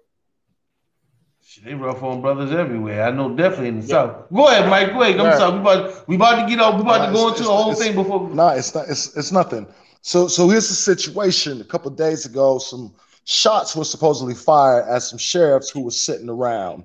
They 1.65 1.75
rough 1.75 2.03
on 2.03 2.21
brothers 2.21 2.53
everywhere. 2.53 3.05
I 3.05 3.11
know 3.11 3.35
definitely 3.35 3.69
in 3.69 3.81
the 3.81 3.87
south. 3.87 4.31
Go 4.33 4.49
ahead, 4.49 4.69
Mike. 4.69 4.93
Go 4.93 5.03
ahead. 5.03 5.19
I'm 5.19 5.27
Yeah. 5.27 5.51
We 5.51 5.61
about 5.61 6.09
we 6.09 6.17
about 6.17 6.43
to 6.43 6.49
get 6.49 6.61
off. 6.61 6.75
We 6.77 6.83
about 6.83 6.99
Nah, 6.99 7.07
to 7.07 7.13
go 7.13 7.29
into 7.29 7.43
the 7.43 7.49
whole 7.49 7.75
thing 7.75 7.95
before. 7.95 8.29
No, 8.31 8.49
it's 8.49 8.75
not. 8.75 8.89
It's 8.89 9.17
it's 9.17 9.33
nothing. 9.33 9.67
So 10.03 10.29
so 10.29 10.49
here's 10.49 10.69
the 10.69 10.75
situation. 10.75 11.61
A 11.61 11.65
couple 11.65 11.91
days 11.91 12.27
ago, 12.27 12.59
some 12.59 12.95
shots 13.25 13.75
were 13.75 13.85
supposedly 13.85 14.35
fired 14.35 14.89
at 14.89 15.03
some 15.03 15.19
sheriffs 15.19 15.71
who 15.71 15.83
were 15.83 15.91
sitting 15.91 16.29
around. 16.29 16.85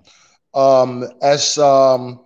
Um, 0.55 1.05
as 1.21 1.57
um, 1.57 2.21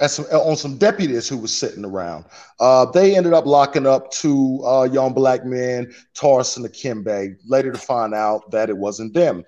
as 0.00 0.14
some, 0.14 0.24
on 0.26 0.56
some 0.56 0.78
deputies 0.78 1.28
who 1.28 1.38
were 1.38 1.48
sitting 1.48 1.84
around. 1.84 2.24
Uh, 2.58 2.84
they 2.86 3.16
ended 3.16 3.32
up 3.32 3.46
locking 3.46 3.86
up 3.86 4.10
two 4.10 4.60
uh, 4.64 4.84
young 4.84 5.12
black 5.12 5.44
men, 5.44 5.92
Taurus 6.14 6.56
and 6.56 6.66
Akimbe, 6.66 7.36
later 7.46 7.70
to 7.70 7.78
find 7.78 8.12
out 8.12 8.50
that 8.50 8.68
it 8.68 8.76
wasn't 8.76 9.14
them. 9.14 9.44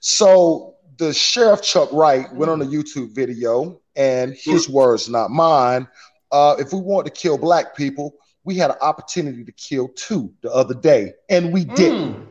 So 0.00 0.76
the 1.00 1.14
sheriff 1.14 1.62
Chuck 1.62 1.88
Wright 1.92 2.32
went 2.34 2.50
on 2.50 2.60
a 2.60 2.64
YouTube 2.64 3.14
video, 3.14 3.80
and 3.96 4.34
his 4.34 4.68
words, 4.68 5.08
not 5.08 5.30
mine. 5.30 5.88
Uh, 6.30 6.56
if 6.58 6.72
we 6.74 6.78
want 6.78 7.06
to 7.06 7.12
kill 7.12 7.38
black 7.38 7.74
people, 7.74 8.14
we 8.44 8.54
had 8.54 8.70
an 8.70 8.76
opportunity 8.82 9.42
to 9.42 9.52
kill 9.52 9.88
two 9.96 10.32
the 10.42 10.52
other 10.52 10.74
day, 10.74 11.14
and 11.30 11.52
we 11.52 11.64
didn't. 11.64 12.28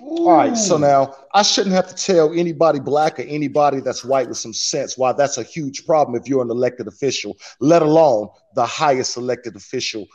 All 0.00 0.32
right, 0.32 0.56
so 0.56 0.78
now 0.78 1.12
I 1.34 1.42
shouldn't 1.42 1.74
have 1.74 1.88
to 1.88 1.94
tell 1.94 2.32
anybody 2.32 2.78
black 2.78 3.18
or 3.18 3.22
anybody 3.22 3.80
that's 3.80 4.04
white 4.04 4.28
with 4.28 4.38
some 4.38 4.52
sense 4.52 4.96
why 4.96 5.12
that's 5.12 5.36
a 5.36 5.42
huge 5.42 5.84
problem 5.84 6.20
if 6.20 6.28
you're 6.28 6.42
an 6.42 6.50
elected 6.50 6.86
official, 6.86 7.36
let 7.58 7.82
alone 7.82 8.28
the 8.54 8.64
highest 8.64 9.16
elected 9.16 9.56
official 9.56 10.06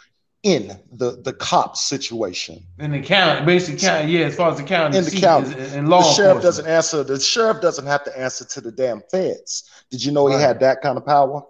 in 0.43 0.77
the 0.91 1.21
the 1.23 1.33
cop 1.33 1.75
situation. 1.77 2.61
In 2.77 2.91
the 2.91 3.01
county, 3.01 3.45
basically 3.45 3.79
county, 3.79 4.11
yeah, 4.11 4.25
as 4.25 4.35
far 4.35 4.51
as 4.51 4.57
the 4.57 4.63
county, 4.63 4.97
In 4.97 5.05
the 5.05 5.11
county, 5.11 5.55
is- 5.55 5.73
and 5.73 5.87
law 5.89 6.01
the 6.03 6.13
sheriff 6.13 6.41
doesn't 6.43 6.67
answer. 6.67 7.03
The 7.03 7.19
sheriff 7.19 7.61
doesn't 7.61 7.85
have 7.87 8.03
to 8.03 8.17
answer 8.19 8.45
to 8.45 8.61
the 8.61 8.71
damn 8.71 9.01
feds. 9.09 9.63
Did 9.89 10.03
you 10.03 10.11
know 10.11 10.27
he 10.27 10.35
had 10.35 10.59
that 10.59 10.81
kind 10.81 10.97
of 10.97 11.05
power? 11.05 11.41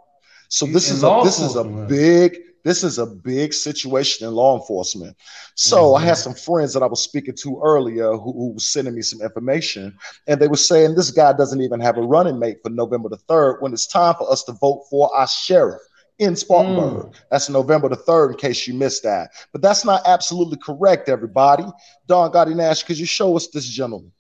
So 0.50 0.68
this 0.68 0.90
In 0.90 0.98
is 0.98 1.04
a 1.04 1.22
this 1.24 1.40
is 1.40 1.56
a 1.56 1.64
big 1.88 2.38
this 2.64 2.84
is 2.84 2.98
a 2.98 3.06
big 3.06 3.54
situation 3.54 4.26
in 4.26 4.34
law 4.34 4.58
enforcement. 4.58 5.18
So 5.56 5.96
I 5.96 6.00
Mm-hmm. 6.00 6.08
had 6.08 6.18
some 6.18 6.34
friends 6.36 6.74
that 6.74 6.84
I 6.84 6.86
was 6.86 7.02
speaking 7.04 7.36
to 7.38 7.62
earlier 7.62 8.12
who, 8.14 8.32
who 8.32 8.48
was 8.54 8.68
sending 8.68 8.96
me 8.96 9.02
some 9.02 9.22
information, 9.22 9.98
and 10.28 10.40
they 10.40 10.48
were 10.48 10.56
saying 10.56 10.96
this 10.96 11.12
guy 11.12 11.34
doesn't 11.34 11.62
even 11.62 11.80
have 11.82 11.98
a 11.98 12.02
running 12.02 12.40
mate 12.40 12.60
for 12.64 12.70
November 12.70 13.10
the 13.10 13.18
third 13.18 13.58
when 13.62 13.74
it's 13.74 13.88
time 13.88 14.16
for 14.16 14.32
us 14.32 14.44
to 14.46 14.54
vote 14.54 14.86
for 14.90 15.14
our 15.16 15.28
sheriff 15.28 15.82
in 16.24 16.36
Spartanburg. 16.36 17.12
Mm. 17.12 17.16
That's 17.32 17.50
November 17.50 17.90
the 17.90 17.98
3rd, 17.98 18.32
in 18.32 18.38
case 18.38 18.68
you 18.68 18.74
missed 18.74 19.04
that. 19.04 19.32
But 19.52 19.62
that's 19.62 19.86
not 19.86 20.02
absolutely 20.06 20.58
correct, 20.58 21.10
everybody. 21.10 21.66
Don 22.08 22.32
Gotti 22.32 22.56
Nash, 22.56 22.84
could 22.84 22.98
you 22.98 23.06
show 23.06 23.36
us 23.36 23.48
this 23.48 23.66
gentleman? 23.66 24.12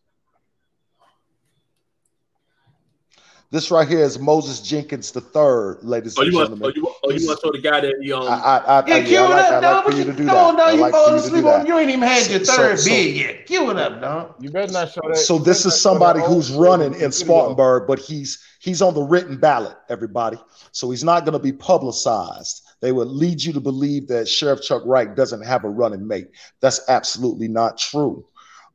This 3.53 3.69
right 3.69 3.87
here 3.87 3.99
is 3.99 4.17
Moses 4.17 4.59
Jenkins 4.61 5.11
the 5.11 5.21
third, 5.21 5.77
ladies 5.83 6.15
Oh, 6.17 6.23
and 6.23 6.31
you 6.31 6.37
want? 6.39 6.49
gentlemen. 6.49 6.65
Oh, 6.65 6.73
you, 6.75 6.95
oh, 7.03 7.11
you 7.11 7.27
want 7.27 7.39
to 7.39 7.45
show 7.45 7.51
the 7.51 7.59
guy 7.61 7.81
that 7.81 7.93
he 8.01 8.11
um? 8.11 8.23
I, 8.23 8.25
I, 8.25 8.57
I, 8.81 8.85
Yeah, 8.87 8.95
I, 8.95 9.01
cue 9.03 9.11
yeah, 9.13 9.21
I 9.21 9.25
it 9.25 9.29
like, 9.29 9.45
up, 9.45 9.51
I 9.53 9.61
dog. 9.61 9.75
like 9.75 9.85
for 9.85 9.91
you 9.91 9.97
you, 9.99 10.03
to 10.05 10.11
do 10.11 10.17
come 10.17 10.25
that. 10.25 10.35
on, 10.43 10.55
dog. 10.57 10.67
I 10.67 10.71
You 10.73 10.81
like 10.81 10.91
falling 10.91 11.13
you 11.13 11.19
to 11.21 11.25
asleep 11.27 11.43
do 11.43 11.49
on. 11.49 11.59
that. 11.59 11.67
You 11.67 11.77
ain't 11.77 11.89
even 11.91 12.01
had 12.01 12.31
your 12.31 12.43
so- 12.45 12.53
third 12.55 12.79
so- 12.79 12.89
bid 12.89 13.15
yet. 13.15 13.45
Cue 13.45 13.69
it 13.69 13.77
up, 13.77 14.01
dog. 14.01 14.33
You 14.39 14.49
better 14.49 14.71
not 14.73 14.91
show 14.91 15.01
that. 15.07 15.17
So 15.17 15.37
this 15.37 15.59
is 15.59 15.65
not 15.65 15.69
show 15.69 15.69
that 15.69 15.77
somebody 15.77 16.19
who's 16.21 16.51
running 16.51 16.99
in 16.99 17.11
Spartanburg, 17.11 17.83
but 17.87 17.99
he's 17.99 18.43
he's 18.59 18.81
on 18.81 18.95
the 18.95 19.03
written 19.03 19.37
ballot, 19.37 19.77
everybody. 19.87 20.37
So 20.71 20.89
he's 20.89 21.03
not 21.03 21.23
going 21.23 21.33
to 21.33 21.39
be 21.39 21.53
publicized. 21.53 22.63
They 22.81 22.91
would 22.91 23.07
lead 23.07 23.39
you 23.43 23.53
to 23.53 23.59
believe 23.59 24.07
that 24.07 24.27
Sheriff 24.27 24.63
Chuck 24.63 24.81
Wright 24.83 25.15
doesn't 25.15 25.43
have 25.45 25.63
a 25.63 25.69
running 25.69 26.07
mate. 26.07 26.29
That's 26.59 26.81
absolutely 26.89 27.47
not 27.49 27.77
true. 27.77 28.25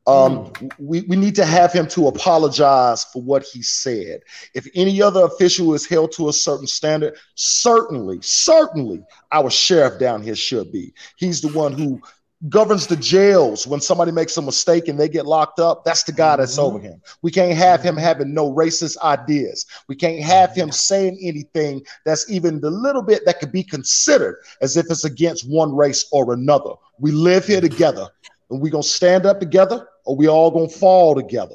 Um, 0.08 0.46
hmm. 0.46 0.68
we, 0.78 1.02
we 1.02 1.16
need 1.16 1.34
to 1.34 1.44
have 1.44 1.72
him 1.72 1.86
to 1.88 2.08
apologize 2.08 3.04
for 3.04 3.20
what 3.20 3.44
he 3.44 3.62
said. 3.62 4.22
If 4.54 4.66
any 4.74 5.02
other 5.02 5.24
official 5.24 5.74
is 5.74 5.86
held 5.86 6.12
to 6.12 6.30
a 6.30 6.32
certain 6.32 6.66
standard, 6.66 7.16
certainly, 7.34 8.18
certainly 8.22 9.04
our 9.32 9.50
sheriff 9.50 10.00
down 10.00 10.22
here 10.22 10.34
should 10.34 10.72
be. 10.72 10.94
He's 11.16 11.42
the 11.42 11.48
one 11.48 11.74
who 11.74 12.00
governs 12.48 12.86
the 12.86 12.96
jails 12.96 13.66
when 13.66 13.80
somebody 13.80 14.12
makes 14.12 14.36
a 14.36 14.42
mistake 14.42 14.88
and 14.88 14.98
they 14.98 15.08
get 15.08 15.26
locked 15.26 15.58
up. 15.58 15.84
That's 15.84 16.04
the 16.04 16.12
guy 16.12 16.36
that's 16.36 16.56
mm-hmm. 16.56 16.76
over 16.76 16.78
him. 16.78 17.02
We 17.20 17.30
can't 17.30 17.56
have 17.56 17.82
him 17.82 17.96
mm-hmm. 17.96 18.04
having 18.04 18.32
no 18.32 18.52
racist 18.52 18.96
ideas. 19.02 19.66
We 19.88 19.96
can't 19.96 20.22
have 20.22 20.54
him 20.54 20.68
mm-hmm. 20.68 20.72
saying 20.72 21.18
anything 21.20 21.82
that's 22.04 22.30
even 22.30 22.60
the 22.60 22.70
little 22.70 23.02
bit 23.02 23.26
that 23.26 23.40
could 23.40 23.52
be 23.52 23.64
considered 23.64 24.36
as 24.62 24.76
if 24.76 24.86
it's 24.88 25.04
against 25.04 25.50
one 25.50 25.74
race 25.74 26.08
or 26.12 26.32
another. 26.32 26.70
We 26.98 27.10
live 27.10 27.44
here 27.44 27.60
together 27.60 28.08
and 28.50 28.60
we're 28.60 28.72
going 28.72 28.82
to 28.82 28.88
stand 28.88 29.26
up 29.26 29.40
together 29.40 29.86
or 30.08 30.16
we 30.16 30.26
all 30.26 30.50
going 30.50 30.70
to 30.70 30.74
fall 30.74 31.14
together. 31.14 31.54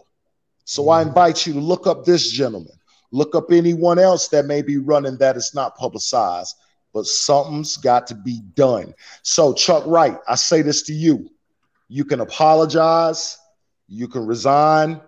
So 0.66 0.92
I 0.92 1.00
mm-hmm. 1.00 1.10
invite 1.10 1.48
you 1.48 1.54
to 1.54 1.60
look 1.60 1.88
up 1.88 2.06
this 2.06 2.30
gentleman, 2.30 2.78
look 3.12 3.34
up 3.34 3.52
anyone 3.52 3.98
else 3.98 4.28
that 4.28 4.46
may 4.46 4.62
be 4.62 4.78
running 4.78 5.18
that 5.18 5.36
is 5.36 5.56
not 5.56 5.76
publicized, 5.76 6.56
but 6.94 7.08
something's 7.08 7.78
got 7.78 8.06
to 8.08 8.16
be 8.16 8.42
done. 8.54 8.94
So, 9.24 9.54
Chuck 9.56 9.84
Wright, 9.88 10.20
I 10.28 10.36
say 10.36 10.62
this 10.62 10.84
to 10.84 10.94
you. 10.94 11.32
You 11.90 12.06
can 12.06 12.20
apologize, 12.20 13.40
you 13.88 14.08
can 14.08 14.28
resign, 14.28 15.02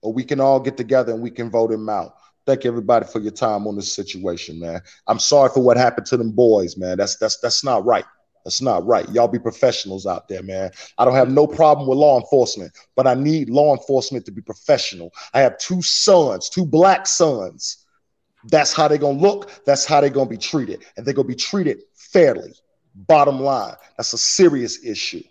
or 0.00 0.12
we 0.12 0.24
can 0.24 0.40
all 0.40 0.58
get 0.58 0.76
together 0.76 1.12
and 1.12 1.22
we 1.22 1.30
can 1.30 1.50
vote 1.50 1.70
him 1.70 1.88
out. 1.88 2.16
Thank 2.46 2.66
everybody 2.66 3.06
for 3.06 3.20
your 3.20 3.30
time 3.30 3.68
on 3.68 3.76
this 3.76 3.94
situation, 3.94 4.58
man. 4.58 4.80
I'm 5.06 5.20
sorry 5.20 5.50
for 5.54 5.62
what 5.62 5.76
happened 5.76 6.06
to 6.06 6.16
them 6.16 6.32
boys, 6.32 6.76
man. 6.76 6.98
That's 6.98 7.16
that's 7.16 7.38
that's 7.38 7.62
not 7.62 7.84
right. 7.84 8.04
That's 8.44 8.60
not 8.60 8.84
right. 8.86 9.08
Y'all 9.10 9.28
be 9.28 9.38
professionals 9.38 10.06
out 10.06 10.28
there, 10.28 10.42
man. 10.42 10.70
I 10.98 11.04
don't 11.04 11.14
have 11.14 11.30
no 11.30 11.46
problem 11.46 11.88
with 11.88 11.98
law 11.98 12.18
enforcement, 12.18 12.72
but 12.96 13.06
I 13.06 13.14
need 13.14 13.50
law 13.50 13.74
enforcement 13.74 14.24
to 14.26 14.32
be 14.32 14.40
professional. 14.40 15.12
I 15.32 15.40
have 15.40 15.58
two 15.58 15.82
sons, 15.82 16.48
two 16.48 16.66
black 16.66 17.06
sons. 17.06 17.84
That's 18.48 18.72
how 18.72 18.88
they're 18.88 18.98
gonna 18.98 19.18
look. 19.18 19.64
That's 19.64 19.84
how 19.84 20.00
they're 20.00 20.10
gonna 20.10 20.28
be 20.28 20.36
treated, 20.36 20.84
and 20.96 21.06
they're 21.06 21.14
gonna 21.14 21.28
be 21.28 21.34
treated 21.34 21.82
fairly. 21.94 22.54
Bottom 22.94 23.40
line, 23.40 23.74
that's 23.96 24.12
a 24.12 24.18
serious 24.18 24.84
issue. 24.84 25.22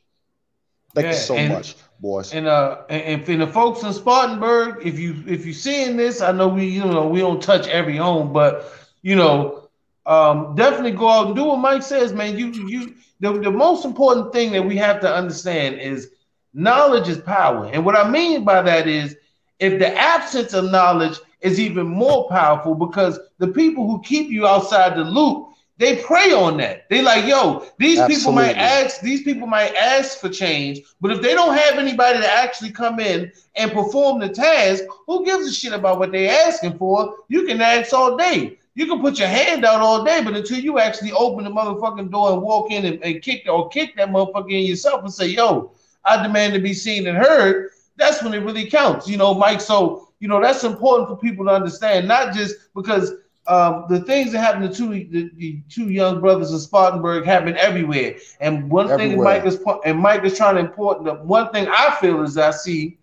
Thank 0.95 1.07
you 1.07 1.13
so 1.13 1.35
and- 1.35 1.53
much, 1.53 1.75
boys. 1.99 2.33
And 2.33 2.47
uh, 2.47 2.83
and, 2.89 3.01
and 3.03 3.25
for 3.25 3.35
the 3.35 3.47
folks 3.47 3.83
in 3.83 3.93
Spartanburg, 3.93 4.85
if 4.85 4.97
you 4.97 5.23
if 5.27 5.45
you're 5.45 5.53
seeing 5.53 5.97
this, 5.97 6.21
I 6.21 6.31
know 6.31 6.47
we 6.47 6.65
you 6.65 6.85
know 6.85 7.07
we 7.07 7.19
don't 7.19 7.41
touch 7.41 7.67
every 7.67 7.97
home, 7.97 8.31
but 8.31 8.73
you 9.01 9.15
know, 9.15 9.60
um, 10.05 10.55
definitely 10.55 10.91
go 10.91 11.07
out 11.07 11.27
and 11.27 11.35
do 11.35 11.45
what 11.45 11.59
Mike 11.59 11.83
says, 11.83 12.13
man. 12.13 12.37
You 12.37 12.47
you 12.67 12.95
the, 13.19 13.33
the 13.33 13.51
most 13.51 13.85
important 13.85 14.33
thing 14.33 14.51
that 14.53 14.65
we 14.65 14.77
have 14.77 14.99
to 15.01 15.13
understand 15.13 15.79
is 15.79 16.11
knowledge 16.53 17.07
is 17.07 17.19
power, 17.19 17.69
and 17.71 17.85
what 17.85 17.95
I 17.95 18.09
mean 18.09 18.43
by 18.43 18.61
that 18.61 18.87
is 18.87 19.17
if 19.59 19.79
the 19.79 19.95
absence 19.97 20.53
of 20.53 20.71
knowledge 20.71 21.17
is 21.41 21.59
even 21.59 21.87
more 21.87 22.29
powerful 22.29 22.75
because 22.75 23.19
the 23.39 23.47
people 23.47 23.87
who 23.87 24.01
keep 24.01 24.29
you 24.29 24.47
outside 24.47 24.95
the 24.95 25.03
loop 25.03 25.51
they 25.81 25.95
prey 25.95 26.31
on 26.31 26.57
that. 26.57 26.87
They 26.91 27.01
like, 27.01 27.25
yo, 27.25 27.65
these 27.79 27.99
people 28.03 28.31
might 28.31 28.55
ask, 28.55 29.01
these 29.01 29.23
people 29.23 29.47
might 29.47 29.73
ask 29.73 30.19
for 30.19 30.29
change, 30.29 30.81
but 31.01 31.09
if 31.09 31.23
they 31.23 31.33
don't 31.33 31.57
have 31.57 31.79
anybody 31.79 32.19
to 32.19 32.31
actually 32.31 32.69
come 32.69 32.99
in 32.99 33.31
and 33.55 33.71
perform 33.71 34.19
the 34.19 34.29
task, 34.29 34.83
who 35.07 35.25
gives 35.25 35.47
a 35.47 35.51
shit 35.51 35.73
about 35.73 35.97
what 35.97 36.11
they're 36.11 36.47
asking 36.47 36.77
for? 36.77 37.15
You 37.29 37.47
can 37.47 37.61
ask 37.61 37.93
all 37.93 38.15
day. 38.15 38.59
You 38.73 38.85
can 38.87 39.01
put 39.01 39.19
your 39.19 39.27
hand 39.27 39.65
out 39.65 39.81
all 39.81 40.03
day, 40.03 40.23
but 40.23 40.35
until 40.35 40.59
you 40.59 40.79
actually 40.79 41.11
open 41.11 41.43
the 41.43 41.49
motherfucking 41.49 42.09
door 42.09 42.31
and 42.31 42.41
walk 42.41 42.71
in 42.71 42.85
and, 42.85 43.03
and 43.03 43.21
kick 43.21 43.45
or 43.49 43.67
kick 43.69 43.95
that 43.97 44.09
motherfucker 44.09 44.51
in 44.51 44.65
yourself 44.65 45.03
and 45.03 45.13
say, 45.13 45.27
yo, 45.27 45.71
I 46.05 46.23
demand 46.23 46.53
to 46.53 46.59
be 46.59 46.73
seen 46.73 47.07
and 47.07 47.17
heard, 47.17 47.71
that's 47.97 48.23
when 48.23 48.33
it 48.33 48.39
really 48.39 48.69
counts. 48.69 49.07
You 49.07 49.17
know, 49.17 49.33
Mike. 49.33 49.61
So, 49.61 50.09
you 50.19 50.27
know, 50.27 50.41
that's 50.41 50.63
important 50.63 51.09
for 51.09 51.17
people 51.17 51.45
to 51.45 51.51
understand, 51.51 52.07
not 52.07 52.33
just 52.33 52.73
because 52.73 53.13
um, 53.47 53.85
the 53.89 53.99
things 54.01 54.31
that 54.31 54.39
happen 54.39 54.61
to 54.61 54.73
two 54.73 54.89
the, 54.89 55.29
the 55.35 55.61
two 55.67 55.89
young 55.89 56.21
brothers 56.21 56.51
in 56.51 56.59
Spartanburg 56.59 57.25
happen 57.25 57.57
everywhere. 57.57 58.15
And 58.39 58.69
one 58.69 58.87
thing. 58.87 59.21
Mike 59.21 59.45
is 59.45 59.61
and 59.83 59.99
Mike 59.99 60.23
is 60.23 60.37
trying 60.37 60.55
to 60.55 60.61
important. 60.61 61.05
The 61.05 61.15
one 61.15 61.51
thing 61.51 61.67
I 61.69 61.95
feel 61.99 62.21
is 62.23 62.37
I 62.37 62.51
see 62.51 62.99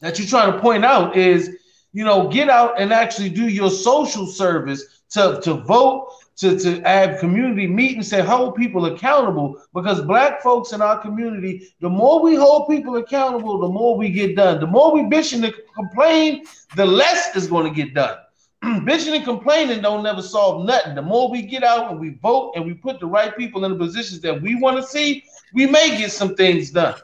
that 0.00 0.18
you're 0.18 0.28
trying 0.28 0.52
to 0.52 0.58
point 0.60 0.84
out 0.84 1.16
is, 1.16 1.58
you 1.92 2.04
know, 2.04 2.28
get 2.28 2.48
out 2.48 2.80
and 2.80 2.92
actually 2.92 3.30
do 3.30 3.48
your 3.48 3.70
social 3.70 4.26
service 4.26 5.02
to 5.10 5.40
to 5.42 5.54
vote. 5.54 6.08
To, 6.36 6.58
to 6.58 6.80
have 6.88 7.20
community 7.20 7.66
meetings 7.66 8.08
say 8.08 8.22
hold 8.22 8.54
people 8.54 8.86
accountable 8.86 9.60
because 9.74 10.00
black 10.00 10.40
folks 10.40 10.72
in 10.72 10.80
our 10.80 10.98
community 10.98 11.68
the 11.82 11.88
more 11.90 12.22
we 12.22 12.34
hold 12.34 12.66
people 12.66 12.96
accountable 12.96 13.58
the 13.58 13.68
more 13.68 13.94
we 13.94 14.08
get 14.08 14.36
done 14.36 14.58
the 14.58 14.66
more 14.66 14.90
we 14.90 15.02
bitch 15.02 15.34
and 15.34 15.52
complain 15.74 16.46
the 16.76 16.86
less 16.86 17.36
is 17.36 17.46
going 17.46 17.68
to 17.68 17.74
get 17.74 17.92
done 17.92 18.16
bitching 18.64 19.16
and 19.16 19.24
complaining 19.24 19.80
don't 19.80 20.02
never 20.02 20.20
solve 20.20 20.66
nothing. 20.66 20.94
The 20.94 21.00
more 21.00 21.30
we 21.30 21.40
get 21.42 21.64
out 21.64 21.90
and 21.90 21.98
we 21.98 22.10
vote 22.10 22.52
and 22.54 22.66
we 22.66 22.74
put 22.74 23.00
the 23.00 23.06
right 23.06 23.34
people 23.34 23.64
in 23.64 23.72
the 23.72 23.78
positions 23.78 24.20
that 24.20 24.42
we 24.42 24.54
want 24.54 24.76
to 24.76 24.82
see, 24.82 25.24
we 25.54 25.66
may 25.66 25.96
get 25.96 26.12
some 26.12 26.36
things 26.36 26.70
done. 26.70 27.00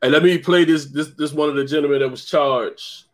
And 0.00 0.12
let 0.12 0.22
me 0.22 0.38
play 0.38 0.64
this 0.64 0.86
this 0.86 1.08
this 1.08 1.32
one 1.32 1.50
of 1.50 1.56
the 1.56 1.64
gentlemen 1.64 2.00
that 2.00 2.08
was 2.08 2.24
charged. 2.24 3.04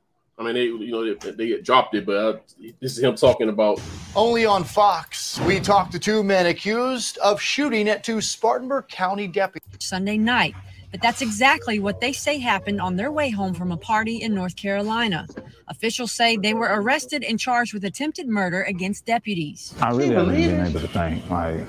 I 0.41 0.43
mean, 0.43 0.55
they 0.55 0.65
you 0.65 0.91
know 0.91 1.15
they, 1.15 1.31
they 1.33 1.49
get 1.49 1.65
dropped 1.65 1.95
it, 1.95 2.07
but 2.07 2.17
uh, 2.17 2.39
this 2.81 2.97
is 2.97 3.05
him 3.05 3.15
talking 3.15 3.51
about 3.51 3.79
Only 4.17 4.47
on 4.47 4.65
Fox, 4.65 5.39
we 5.41 5.61
talked 5.61 5.93
to 5.93 5.99
two 5.99 6.23
men 6.23 6.47
accused 6.47 7.19
of 7.19 7.39
shooting 7.39 7.91
at 7.91 8.03
two 8.03 8.23
Spartanburg 8.23 8.89
County 8.89 9.27
deputies. 9.27 9.69
Sunday 9.81 10.17
night. 10.17 10.55
But 10.91 11.03
that's 11.03 11.21
exactly 11.23 11.79
what 11.79 12.01
they 12.01 12.13
say 12.13 12.39
happened 12.39 12.81
on 12.81 12.97
their 12.97 13.13
way 13.13 13.31
home 13.31 13.55
from 13.55 13.71
a 13.71 13.77
party 13.77 14.23
in 14.23 14.35
North 14.35 14.57
Carolina. 14.57 15.25
Officials 15.69 16.11
say 16.11 16.37
they 16.37 16.55
were 16.55 16.69
arrested 16.69 17.23
and 17.23 17.39
charged 17.39 17.75
with 17.75 17.85
attempted 17.85 18.27
murder 18.27 18.63
against 18.63 19.07
deputies. 19.07 19.73
I 19.81 19.91
really 19.91 20.07
you 20.07 20.13
haven't 20.15 20.35
believe 20.35 20.51
been 20.51 20.61
it? 20.67 20.71
able 20.71 20.81
to 20.81 20.89
think. 20.89 21.31
Like, 21.31 21.61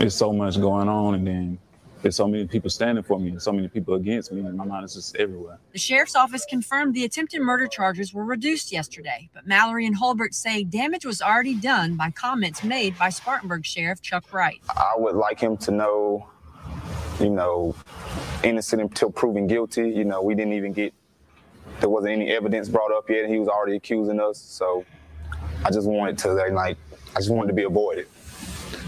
it's 0.00 0.14
so 0.14 0.34
much 0.34 0.60
going 0.60 0.88
on, 0.88 1.14
and 1.14 1.26
then 1.26 1.58
there's 2.02 2.16
so 2.16 2.26
many 2.26 2.46
people 2.46 2.68
standing 2.68 3.04
for 3.04 3.18
me 3.18 3.30
and 3.30 3.40
so 3.40 3.52
many 3.52 3.68
people 3.68 3.94
against 3.94 4.32
me, 4.32 4.40
and 4.40 4.56
my 4.56 4.64
mind 4.64 4.84
is 4.84 4.94
just 4.94 5.16
everywhere. 5.16 5.58
The 5.72 5.78
sheriff's 5.78 6.16
office 6.16 6.44
confirmed 6.44 6.94
the 6.94 7.04
attempted 7.04 7.40
murder 7.40 7.68
charges 7.68 8.12
were 8.12 8.24
reduced 8.24 8.72
yesterday, 8.72 9.30
but 9.32 9.46
Mallory 9.46 9.86
and 9.86 9.96
Holbert 9.96 10.34
say 10.34 10.64
damage 10.64 11.06
was 11.06 11.22
already 11.22 11.54
done 11.54 11.96
by 11.96 12.10
comments 12.10 12.64
made 12.64 12.98
by 12.98 13.08
Spartanburg 13.08 13.64
Sheriff 13.64 14.02
Chuck 14.02 14.32
Wright. 14.32 14.60
I 14.70 14.94
would 14.96 15.14
like 15.14 15.40
him 15.40 15.56
to 15.58 15.70
know, 15.70 16.28
you 17.20 17.30
know, 17.30 17.76
innocent 18.42 18.82
until 18.82 19.10
proven 19.10 19.46
guilty. 19.46 19.88
You 19.88 20.04
know, 20.04 20.22
we 20.22 20.34
didn't 20.34 20.54
even 20.54 20.72
get, 20.72 20.92
there 21.78 21.88
wasn't 21.88 22.12
any 22.12 22.32
evidence 22.32 22.68
brought 22.68 22.92
up 22.92 23.08
yet, 23.08 23.24
and 23.24 23.32
he 23.32 23.38
was 23.38 23.48
already 23.48 23.76
accusing 23.76 24.18
us. 24.18 24.38
So 24.38 24.84
I 25.64 25.70
just 25.70 25.86
wanted 25.86 26.18
to, 26.18 26.32
like, 26.32 26.76
I 27.14 27.18
just 27.18 27.30
wanted 27.30 27.48
to 27.48 27.54
be 27.54 27.62
avoided 27.62 28.08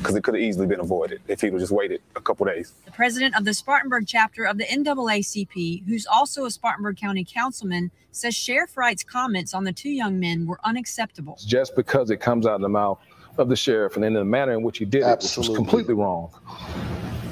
because 0.05 0.17
it 0.17 0.23
could 0.23 0.35
have 0.35 0.43
easily 0.43 0.67
been 0.67 0.81
avoided 0.81 1.23
if 1.29 1.41
he 1.41 1.49
would 1.49 1.61
just 1.61 1.73
waited 1.73 2.03
a 2.15 2.21
couple 2.21 2.45
days. 2.45 2.75
The 2.85 2.91
president 2.91 3.35
of 3.37 3.47
the 3.47 3.55
Spartanburg 3.55 4.05
chapter 4.07 4.45
of 4.45 4.59
the 4.59 4.65
NAACP, 4.65 5.87
who's 5.87 6.05
also 6.07 6.45
a 6.45 6.51
Spartanburg 6.51 6.99
County 6.99 7.25
councilman, 7.25 7.91
says 8.13 8.35
Sheriff 8.35 8.77
Wright's 8.77 9.03
comments 9.03 9.55
on 9.55 9.65
the 9.65 9.73
two 9.73 9.89
young 9.89 10.21
men 10.21 10.47
were 10.47 10.61
unacceptable. 10.63 11.39
just 11.47 11.75
because 11.75 12.11
it 12.11 12.19
comes 12.19 12.45
out 12.47 12.57
of 12.57 12.61
the 12.61 12.69
mouth 12.69 12.99
of 13.39 13.49
the 13.49 13.57
sheriff 13.57 13.97
and 13.97 14.05
in 14.05 14.13
the 14.13 14.25
manner 14.25 14.53
in 14.53 14.63
which 14.63 14.77
he 14.79 14.85
did 14.85 15.03
it, 15.03 15.23
which 15.23 15.39
was 15.39 15.49
completely 15.49 15.95
wrong. 15.95 16.31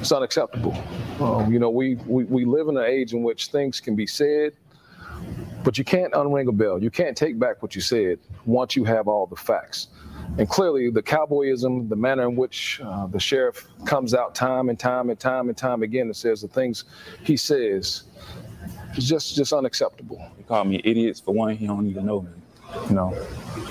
It's 0.01 0.11
unacceptable. 0.11 0.75
Um, 1.21 1.53
you 1.53 1.59
know, 1.59 1.69
we, 1.69 1.95
we 2.07 2.23
we 2.25 2.43
live 2.43 2.67
in 2.69 2.75
an 2.77 2.83
age 2.85 3.13
in 3.13 3.21
which 3.21 3.47
things 3.47 3.79
can 3.79 3.95
be 3.95 4.07
said, 4.07 4.53
but 5.63 5.77
you 5.77 5.83
can't 5.85 6.11
unring 6.13 6.49
a 6.49 6.51
bell. 6.51 6.81
You 6.81 6.89
can't 6.89 7.15
take 7.15 7.37
back 7.39 7.61
what 7.61 7.75
you 7.75 7.81
said 7.81 8.17
once 8.45 8.75
you 8.75 8.83
have 8.83 9.07
all 9.07 9.27
the 9.27 9.35
facts. 9.35 9.87
And 10.37 10.49
clearly, 10.49 10.89
the 10.89 11.03
cowboyism, 11.03 11.89
the 11.89 11.95
manner 11.95 12.23
in 12.23 12.35
which 12.35 12.81
uh, 12.83 13.07
the 13.07 13.19
sheriff 13.19 13.67
comes 13.85 14.13
out 14.13 14.33
time 14.33 14.69
and 14.69 14.79
time 14.79 15.09
and 15.09 15.19
time 15.19 15.49
and 15.49 15.57
time 15.57 15.83
again 15.83 16.07
and 16.07 16.15
says 16.15 16.41
the 16.41 16.47
things 16.47 16.85
he 17.23 17.37
says 17.37 18.03
is 18.97 19.07
just 19.07 19.35
just 19.35 19.53
unacceptable. 19.53 20.25
He 20.37 20.43
called 20.43 20.67
me 20.67 20.81
idiots 20.83 21.19
for 21.19 21.33
one. 21.33 21.55
He 21.55 21.67
don't 21.67 21.87
even 21.87 22.05
know 22.05 22.21
me. 22.21 22.31
You 22.89 22.95
know, 22.95 23.11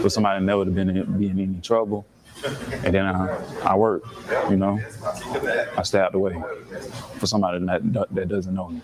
for 0.01 0.09
somebody 0.09 0.39
that 0.39 0.45
never 0.47 0.65
been 0.65 0.89
in, 0.89 1.19
be 1.19 1.29
in 1.29 1.41
any 1.41 1.61
trouble. 1.61 2.07
And 2.85 2.95
then 2.95 3.07
I, 3.07 3.37
I 3.65 3.77
work. 3.77 4.05
You 4.49 4.57
know, 4.57 4.81
I 5.77 5.83
stay 5.83 5.99
out 5.99 6.13
the 6.13 6.19
way 6.19 6.41
for 7.19 7.27
somebody 7.27 7.65
that 7.67 8.09
that 8.13 8.29
doesn't 8.29 8.55
know 8.55 8.69
me. 8.69 8.83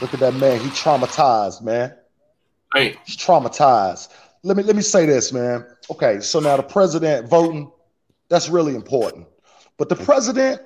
Look 0.00 0.14
at 0.14 0.20
that 0.20 0.34
man. 0.34 0.60
He 0.60 0.68
traumatized, 0.68 1.62
man. 1.62 1.94
Hey, 2.74 2.96
He's 3.04 3.16
traumatized. 3.16 4.08
Let 4.44 4.58
me 4.58 4.62
let 4.62 4.76
me 4.76 4.82
say 4.82 5.06
this, 5.06 5.32
man. 5.32 5.66
Okay, 5.90 6.20
so 6.20 6.38
now 6.38 6.56
the 6.58 6.62
president 6.62 7.28
voting, 7.28 7.72
that's 8.28 8.48
really 8.50 8.74
important. 8.74 9.26
But 9.78 9.88
the 9.88 9.96
president, 9.96 10.60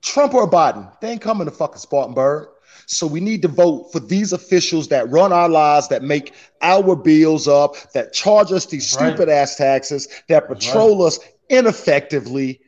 Trump 0.00 0.32
or 0.34 0.50
Biden, 0.50 0.90
they 1.00 1.10
ain't 1.10 1.20
coming 1.20 1.44
to 1.44 1.50
fucking 1.50 1.78
Spartanburg. 1.78 2.48
So 2.86 3.06
we 3.06 3.20
need 3.20 3.42
to 3.42 3.48
vote 3.48 3.90
for 3.92 4.00
these 4.00 4.32
officials 4.32 4.88
that 4.88 5.10
run 5.10 5.32
our 5.32 5.48
lives, 5.48 5.88
that 5.88 6.02
make 6.02 6.32
our 6.62 6.96
bills 6.96 7.46
up, 7.46 7.74
that 7.92 8.12
charge 8.12 8.50
us 8.50 8.66
these 8.66 8.96
Right. 8.96 9.08
stupid 9.08 9.28
ass 9.28 9.56
taxes, 9.56 10.08
that 10.28 10.48
patrol 10.48 11.02
us 11.02 11.18
ineffectively, 11.50 12.60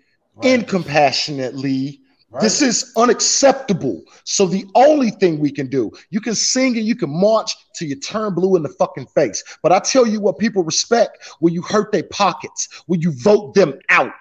incompassionately. 0.42 2.00
This 2.40 2.60
is 2.60 2.92
unacceptable. 2.96 4.02
So 4.24 4.46
the 4.46 4.66
only 4.74 5.10
thing 5.10 5.38
we 5.38 5.50
can 5.50 5.66
do, 5.68 5.90
you 6.10 6.20
can 6.20 6.34
sing 6.34 6.76
and 6.76 6.86
you 6.86 6.94
can 6.94 7.08
march 7.08 7.56
till 7.74 7.88
you 7.88 7.96
turn 7.96 8.34
blue 8.34 8.54
in 8.56 8.62
the 8.62 8.68
fucking 8.68 9.06
face. 9.06 9.42
But 9.62 9.72
I 9.72 9.78
tell 9.78 10.06
you 10.06 10.20
what 10.20 10.38
people 10.38 10.62
respect 10.62 11.18
when 11.40 11.54
you 11.54 11.62
hurt 11.62 11.90
their 11.90 12.02
pockets, 12.02 12.82
when 12.86 13.00
you 13.00 13.12
vote 13.12 13.54
them 13.54 13.78
out. 13.88 14.12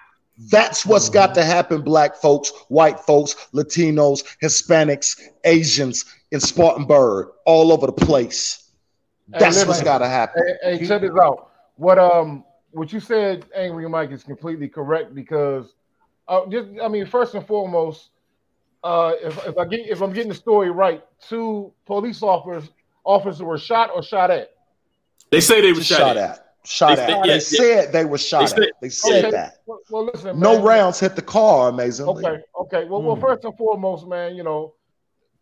That's 0.50 0.86
what's 0.86 1.08
got 1.10 1.34
to 1.34 1.44
happen, 1.44 1.82
black 1.82 2.16
folks, 2.16 2.50
white 2.68 3.00
folks, 3.00 3.34
Latinos, 3.52 4.24
Hispanics, 4.42 5.20
Asians 5.44 6.04
in 6.30 6.40
Spartanburg, 6.40 7.28
all 7.44 7.72
over 7.72 7.86
the 7.86 7.92
place. 7.92 8.70
Hey, 9.32 9.40
That's 9.40 9.56
listen. 9.56 9.68
what's 9.68 9.82
got 9.82 9.98
to 9.98 10.08
happen. 10.08 10.44
Hey, 10.62 10.78
hey, 10.78 10.86
check 10.86 11.02
this 11.02 11.10
out. 11.20 11.50
What 11.76 11.98
um 11.98 12.44
what 12.70 12.92
you 12.92 13.00
said, 13.00 13.46
Angry 13.54 13.88
Mike, 13.88 14.12
is 14.12 14.22
completely 14.22 14.68
correct 14.68 15.14
because 15.14 15.74
uh, 16.28 16.46
just 16.46 16.68
I 16.82 16.88
mean, 16.88 17.06
first 17.06 17.34
and 17.34 17.46
foremost, 17.46 18.10
uh, 18.84 19.12
if, 19.22 19.46
if 19.46 19.58
I 19.58 19.64
get 19.64 19.80
if 19.88 20.00
I'm 20.02 20.12
getting 20.12 20.28
the 20.28 20.34
story 20.34 20.70
right, 20.70 21.02
two 21.28 21.72
police 21.86 22.22
officers 22.22 22.70
officers 23.04 23.42
were 23.42 23.58
shot 23.58 23.90
or 23.94 24.02
shot 24.02 24.30
at. 24.30 24.50
they 25.30 25.40
say 25.40 25.60
they 25.60 25.72
were 25.72 25.80
shot, 25.82 25.98
shot 25.98 26.16
at. 26.16 26.30
at. 26.30 26.44
Shot 26.64 26.96
They 26.96 27.02
at. 27.02 27.08
said- 27.08 27.22
They 27.22 27.28
yeah, 27.28 27.34
yeah. 27.34 27.38
said 27.82 27.92
they 27.92 28.04
were 28.04 28.18
shot 28.18 28.38
They 28.40 28.44
at. 28.44 28.50
said- 28.50 28.70
They 28.82 28.88
said 28.90 29.24
Okay, 29.24 29.30
that. 29.30 29.54
Well, 29.66 29.78
well, 29.90 30.04
listen, 30.04 30.38
No 30.38 30.56
man. 30.56 30.64
rounds 30.64 31.00
hit 31.00 31.16
the 31.16 31.22
car, 31.22 31.70
amazingly. 31.70 32.24
Okay, 32.26 32.42
okay. 32.60 32.84
Well, 32.84 33.00
well, 33.02 33.16
first 33.16 33.44
and 33.44 33.56
foremost, 33.56 34.06
man, 34.06 34.34
you 34.36 34.42
know, 34.42 34.74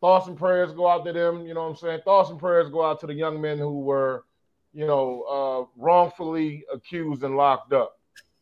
thoughts 0.01 0.29
and 0.29 0.37
prayers 0.38 0.72
go 0.72 0.87
out 0.88 1.05
to 1.07 1.12
them. 1.12 1.44
You 1.46 1.55
know 1.55 1.62
what 1.64 1.70
I'm 1.70 1.77
saying? 1.77 2.01
Thoughts 2.05 2.31
and 2.31 2.38
prayers 2.38 2.68
go 2.70 2.85
out 2.85 3.01
to 3.01 3.07
the 3.09 3.14
young 3.14 3.40
men 3.40 3.59
who 3.59 3.81
were, 3.81 4.25
you 4.72 4.87
know, 4.87 5.22
uh, 5.77 5.81
wrongfully 5.83 6.64
accused 6.72 7.25
and 7.25 7.37
locked 7.37 7.72
up. 7.72 7.99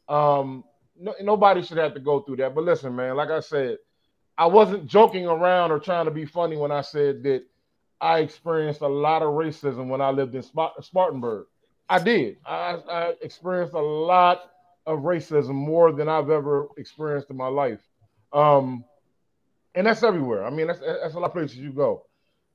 Um, 0.08 0.64
no, 0.98 1.14
nobody 1.20 1.62
should 1.62 1.78
have 1.78 1.94
to 1.94 2.00
go 2.00 2.20
through 2.20 2.36
that. 2.36 2.54
But 2.54 2.64
listen, 2.64 2.94
man, 2.94 3.16
like 3.16 3.30
I 3.30 3.40
said, 3.40 3.78
I 4.36 4.46
wasn't 4.46 4.86
joking 4.86 5.26
around 5.26 5.70
or 5.70 5.78
trying 5.78 6.06
to 6.06 6.10
be 6.10 6.24
funny 6.24 6.56
when 6.56 6.72
I 6.72 6.80
said 6.80 7.22
that 7.24 7.44
I 8.00 8.18
experienced 8.18 8.80
a 8.80 8.88
lot 8.88 9.22
of 9.22 9.28
racism 9.28 9.88
when 9.88 10.00
I 10.00 10.10
lived 10.10 10.34
in 10.34 10.42
Spart- 10.42 10.82
Spartanburg. 10.82 11.46
I 11.88 12.02
did. 12.02 12.38
I, 12.44 12.78
I 12.90 13.12
experienced 13.22 13.74
a 13.74 13.80
lot 13.80 14.50
of 14.86 15.00
racism 15.00 15.54
more 15.54 15.92
than 15.92 16.08
I've 16.08 16.30
ever 16.30 16.68
experienced 16.76 17.30
in 17.30 17.36
my 17.36 17.48
life. 17.48 17.80
Um, 18.32 18.84
and 19.74 19.86
that's 19.86 20.02
everywhere. 20.02 20.44
I 20.44 20.50
mean, 20.50 20.66
that's 20.66 20.80
that's 20.80 21.14
a 21.14 21.18
lot 21.18 21.26
of 21.26 21.32
places 21.32 21.56
you 21.56 21.72
go. 21.72 22.06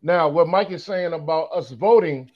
Now, 0.02 0.30
what 0.30 0.48
Mike 0.48 0.72
is 0.72 0.84
saying 0.84 1.14
about 1.14 1.50
us 1.54 1.72
voting, 1.72 2.32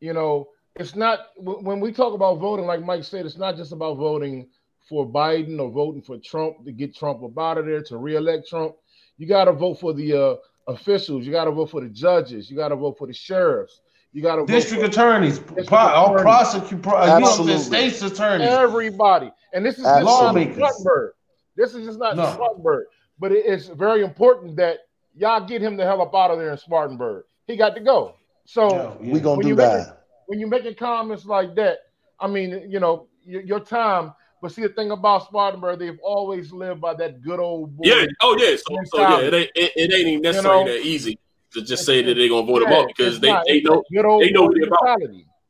you 0.00 0.12
know, 0.12 0.48
it's 0.74 0.94
not 0.94 1.20
when 1.36 1.80
we 1.80 1.92
talk 1.92 2.14
about 2.14 2.38
voting, 2.38 2.66
like 2.66 2.84
Mike 2.84 3.04
said, 3.04 3.24
it's 3.26 3.38
not 3.38 3.56
just 3.56 3.72
about 3.72 3.96
voting 3.96 4.48
for 4.88 5.06
Biden 5.06 5.58
or 5.60 5.70
voting 5.70 6.02
for 6.02 6.18
Trump 6.18 6.64
to 6.64 6.72
get 6.72 6.94
Trump 6.94 7.22
up 7.24 7.36
out 7.38 7.58
of 7.58 7.66
there 7.66 7.82
to 7.82 7.96
reelect 7.96 8.48
Trump. 8.48 8.74
You 9.18 9.26
got 9.26 9.44
to 9.46 9.52
vote 9.52 9.80
for 9.80 9.92
the 9.92 10.12
uh, 10.12 10.36
officials. 10.68 11.24
You 11.26 11.32
got 11.32 11.46
to 11.46 11.50
vote 11.50 11.70
for 11.70 11.80
the 11.80 11.88
judges. 11.88 12.50
You 12.50 12.56
got 12.56 12.68
to 12.68 12.76
vote 12.76 12.96
for 12.98 13.06
the 13.06 13.12
sheriffs. 13.14 13.80
You 14.12 14.22
got 14.22 14.36
to 14.36 14.46
District 14.46 14.82
vote 14.82 14.94
for 14.94 15.00
attorneys, 15.00 15.38
District 15.38 15.68
pro- 15.68 15.78
all 15.78 16.06
attorneys. 16.14 16.22
prosecute, 16.22 16.82
pro- 16.82 17.00
you 17.02 17.06
know 17.06 17.12
what 17.12 17.22
I'm 17.40 17.46
saying, 17.46 17.50
Absolutely. 17.56 17.90
states 17.90 18.02
attorneys. 18.02 18.48
everybody. 18.48 19.30
And 19.52 19.64
this 19.64 19.76
is 19.78 19.84
just 19.84 19.94
not 19.94 20.04
Lawmakers. 20.04 20.56
Spartanburg. 20.56 21.12
This 21.56 21.74
is 21.74 21.86
just 21.86 21.98
not 21.98 22.16
No. 22.16 22.32
Spartanburg. 22.32 22.86
But 23.18 23.32
it- 23.32 23.44
it's 23.46 23.66
very 23.68 24.02
important 24.04 24.56
that 24.56 24.78
y'all 25.14 25.44
get 25.46 25.60
him 25.62 25.76
the 25.76 25.84
hell 25.84 26.00
up 26.02 26.14
out 26.14 26.30
of 26.30 26.38
there 26.38 26.50
in 26.50 26.58
Spartanburg. 26.58 27.24
He 27.46 27.56
got 27.56 27.74
to 27.74 27.80
go. 27.80 28.14
So 28.46 28.68
Yeah, 28.70 28.92
yeah. 29.06 29.12
We 29.12 29.20
gonna 29.20 29.36
when 29.36 29.42
do 29.42 29.48
you 29.48 29.54
make 29.56 29.66
that. 29.66 29.88
it- 29.88 29.94
when 30.28 30.38
you're 30.40 30.48
making 30.48 30.74
comments 30.76 31.24
like 31.26 31.54
that, 31.56 31.78
I 32.18 32.26
mean, 32.26 32.66
you 32.70 32.80
know, 32.80 33.08
your, 33.24 33.42
your 33.42 33.60
time. 33.60 34.12
But 34.42 34.52
see, 34.52 34.62
the 34.62 34.68
thing 34.68 34.90
about 34.90 35.26
Spartanburg, 35.26 35.78
they've 35.78 35.98
always 36.02 36.52
lived 36.52 36.80
by 36.80 36.94
that 36.94 37.22
good 37.22 37.40
old 37.40 37.76
boy. 37.76 37.82
Yeah. 37.86 38.06
Oh 38.20 38.36
yeah. 38.38 38.56
So, 38.56 38.78
so 38.84 39.00
yeah, 39.00 39.20
it 39.20 39.34
ain't, 39.34 39.50
it, 39.54 39.72
it 39.76 39.92
ain't 39.94 40.08
even 40.08 40.22
necessarily 40.22 40.64
know? 40.64 40.72
that 40.72 40.80
easy 40.82 41.18
to 41.54 41.62
just 41.62 41.86
say 41.86 42.02
that 42.02 42.14
they're 42.14 42.28
gonna 42.28 42.46
vote 42.46 42.60
them 42.60 42.72
out 42.72 42.88
because 42.88 43.18
they, 43.20 43.28
not. 43.32 43.44
they 43.46 43.60
know 43.62 43.76
that 43.76 43.84
good 43.94 44.04
old 44.04 44.22
they 44.22 44.30
know 44.30 44.42
boy 44.42 44.46
what 44.48 44.56
he 44.56 44.62
about. 44.64 44.98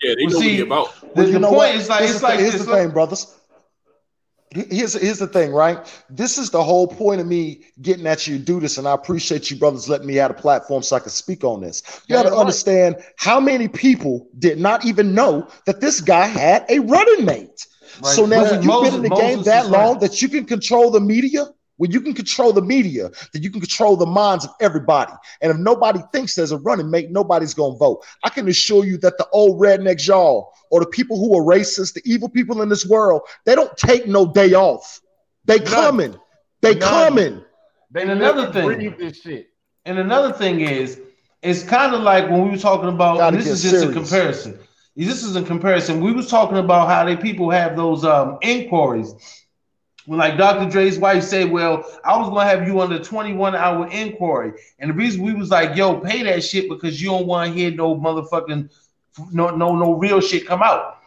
Yeah, 0.03 0.15
they 0.15 0.25
Well, 0.27 0.31
know 0.33 0.37
what 0.37 0.43
see, 0.45 0.55
he 0.57 0.61
about. 0.61 1.01
The, 1.01 1.07
Well, 1.07 1.27
the 1.27 1.33
you 1.33 1.39
know 1.41 1.49
point 1.49 1.57
what? 1.59 1.75
is 1.75 1.89
like 1.89 1.99
Here's 2.01 2.11
it's 2.13 2.21
the, 2.21 2.27
like 2.27 2.39
here's 2.39 2.55
it's 2.55 2.65
the 2.65 2.71
like- 2.71 2.83
thing, 2.83 2.91
brothers. 2.93 3.41
Here's 4.57 4.95
here's 4.95 5.19
the 5.19 5.27
thing, 5.27 5.53
right? 5.53 5.79
This 6.09 6.39
is 6.39 6.51
the 6.51 6.63
whole 6.63 6.87
point 6.87 7.21
of 7.21 7.27
me 7.27 7.65
getting 7.83 8.07
at 8.07 8.27
you 8.27 8.39
to 8.39 8.43
do 8.45 8.59
this, 8.61 8.79
and 8.79 8.89
I 8.89 8.95
appreciate 8.95 9.51
you, 9.51 9.57
brothers, 9.59 9.89
letting 9.89 10.07
me 10.07 10.15
have 10.17 10.31
a 10.31 10.35
platform 10.35 10.83
so 10.83 10.97
I 10.97 11.01
can 11.01 11.11
speak 11.11 11.45
on 11.45 11.61
this. 11.61 11.83
You 12.07 12.17
Yeah, 12.17 12.23
got 12.23 12.29
to 12.31 12.35
right. 12.35 12.41
understand 12.41 12.97
how 13.17 13.39
many 13.41 13.69
people 13.69 14.27
did 14.39 14.59
not 14.59 14.85
even 14.87 15.15
know 15.15 15.47
that 15.67 15.81
this 15.81 16.01
guy 16.01 16.27
had 16.27 16.65
a 16.69 16.79
running 16.79 17.25
mate. 17.25 17.67
Right. 18.03 18.15
So 18.15 18.27
now, 18.27 18.43
when 18.45 18.55
you've 18.57 18.65
Moses- 18.67 18.91
been 18.91 18.97
in 18.99 19.03
the 19.05 19.09
Moses 19.11 19.25
game 19.37 19.43
that 19.45 19.69
long 19.71 19.93
right. 19.93 20.01
that 20.01 20.23
you 20.23 20.29
can 20.29 20.45
control 20.45 20.91
the 20.91 21.01
media, 21.01 21.47
when 21.77 21.91
you 21.91 22.01
can 22.01 22.15
control 22.15 22.53
the 22.53 22.63
media, 22.63 23.11
then 23.33 23.43
you 23.43 23.51
can 23.51 23.61
control 23.61 23.97
the 23.97 24.07
minds 24.07 24.45
of 24.45 24.51
everybody. 24.61 25.13
And 25.41 25.51
if 25.51 25.59
nobody 25.59 26.01
thinks 26.13 26.35
there's 26.35 26.53
a 26.53 26.59
running 26.59 26.91
mate, 26.91 27.11
nobody's 27.11 27.55
gonna 27.55 27.77
vote. 27.77 28.05
I 28.25 28.29
can 28.31 28.49
assure 28.49 28.85
you 28.85 28.97
that 28.99 29.19
the 29.19 29.27
old 29.33 29.61
rednecks, 29.61 30.07
y'all, 30.07 30.53
or 30.71 30.81
the 30.81 30.87
people 30.87 31.19
who 31.19 31.37
are 31.37 31.43
racist, 31.43 31.95
the 31.95 32.03
evil 32.05 32.29
people 32.29 32.63
in 32.63 32.69
this 32.69 32.87
world, 32.87 33.23
they 33.45 33.55
don't 33.55 33.77
take 33.77 34.07
no 34.07 34.27
day 34.33 34.55
off. 34.55 35.01
They 35.45 35.59
None. 35.59 35.67
coming. 35.67 36.17
They 36.63 36.75
None. 36.75 36.81
coming. 36.89 37.45
They 37.91 38.03
And 38.03 38.11
another 38.11 38.53
thing- 38.53 38.95
this 38.99 39.21
shit. 39.21 39.49
And 39.85 39.99
another 39.99 40.33
thing 40.33 40.61
is, 40.61 41.01
it's 41.43 41.63
kind 41.63 41.95
of 41.95 42.01
like 42.03 42.29
when 42.29 42.43
we 42.43 42.51
were 42.51 42.57
talking 42.57 42.89
about. 42.89 43.33
This 43.33 43.47
is 43.47 43.63
just 43.63 43.85
a 43.85 43.93
comparison. 43.93 44.59
This 44.97 45.23
is 45.23 45.37
a 45.37 45.43
comparison. 45.43 46.01
We 46.01 46.13
was 46.13 46.29
talking 46.29 46.57
about 46.57 46.89
how 46.89 47.05
they 47.05 47.17
people 47.17 47.51
have 47.51 47.77
those 47.77 48.05
um 48.05 48.39
inquiries. 48.43 49.15
When 50.07 50.19
like 50.19 50.39
Dr. 50.39 50.71
Dre's 50.71 50.99
wife 50.99 51.25
said, 51.25 51.51
"Well, 51.51 51.85
I 52.05 52.17
was 52.17 52.29
gonna 52.29 52.45
have 52.45 52.67
you 52.67 52.81
under 52.81 52.99
21 52.99 53.55
hour 53.55 53.89
inquiry," 53.89 54.53
and 54.79 54.91
the 54.91 54.95
reason 54.95 55.23
we 55.23 55.35
was 55.35 55.51
like, 55.51 55.77
"Yo, 55.77 55.95
pay 55.99 56.23
that 56.23 56.45
shit 56.45 56.69
because 56.69 57.03
you 57.03 57.11
don't 57.11 57.27
want 57.27 57.53
to 57.53 57.59
hear 57.59 57.71
no 57.73 57.97
motherfucking 57.97 58.71
no 59.33 59.51
no 59.51 59.75
no 59.75 59.95
real 59.95 60.21
shit 60.21 60.47
come 60.47 60.63
out." 60.63 60.99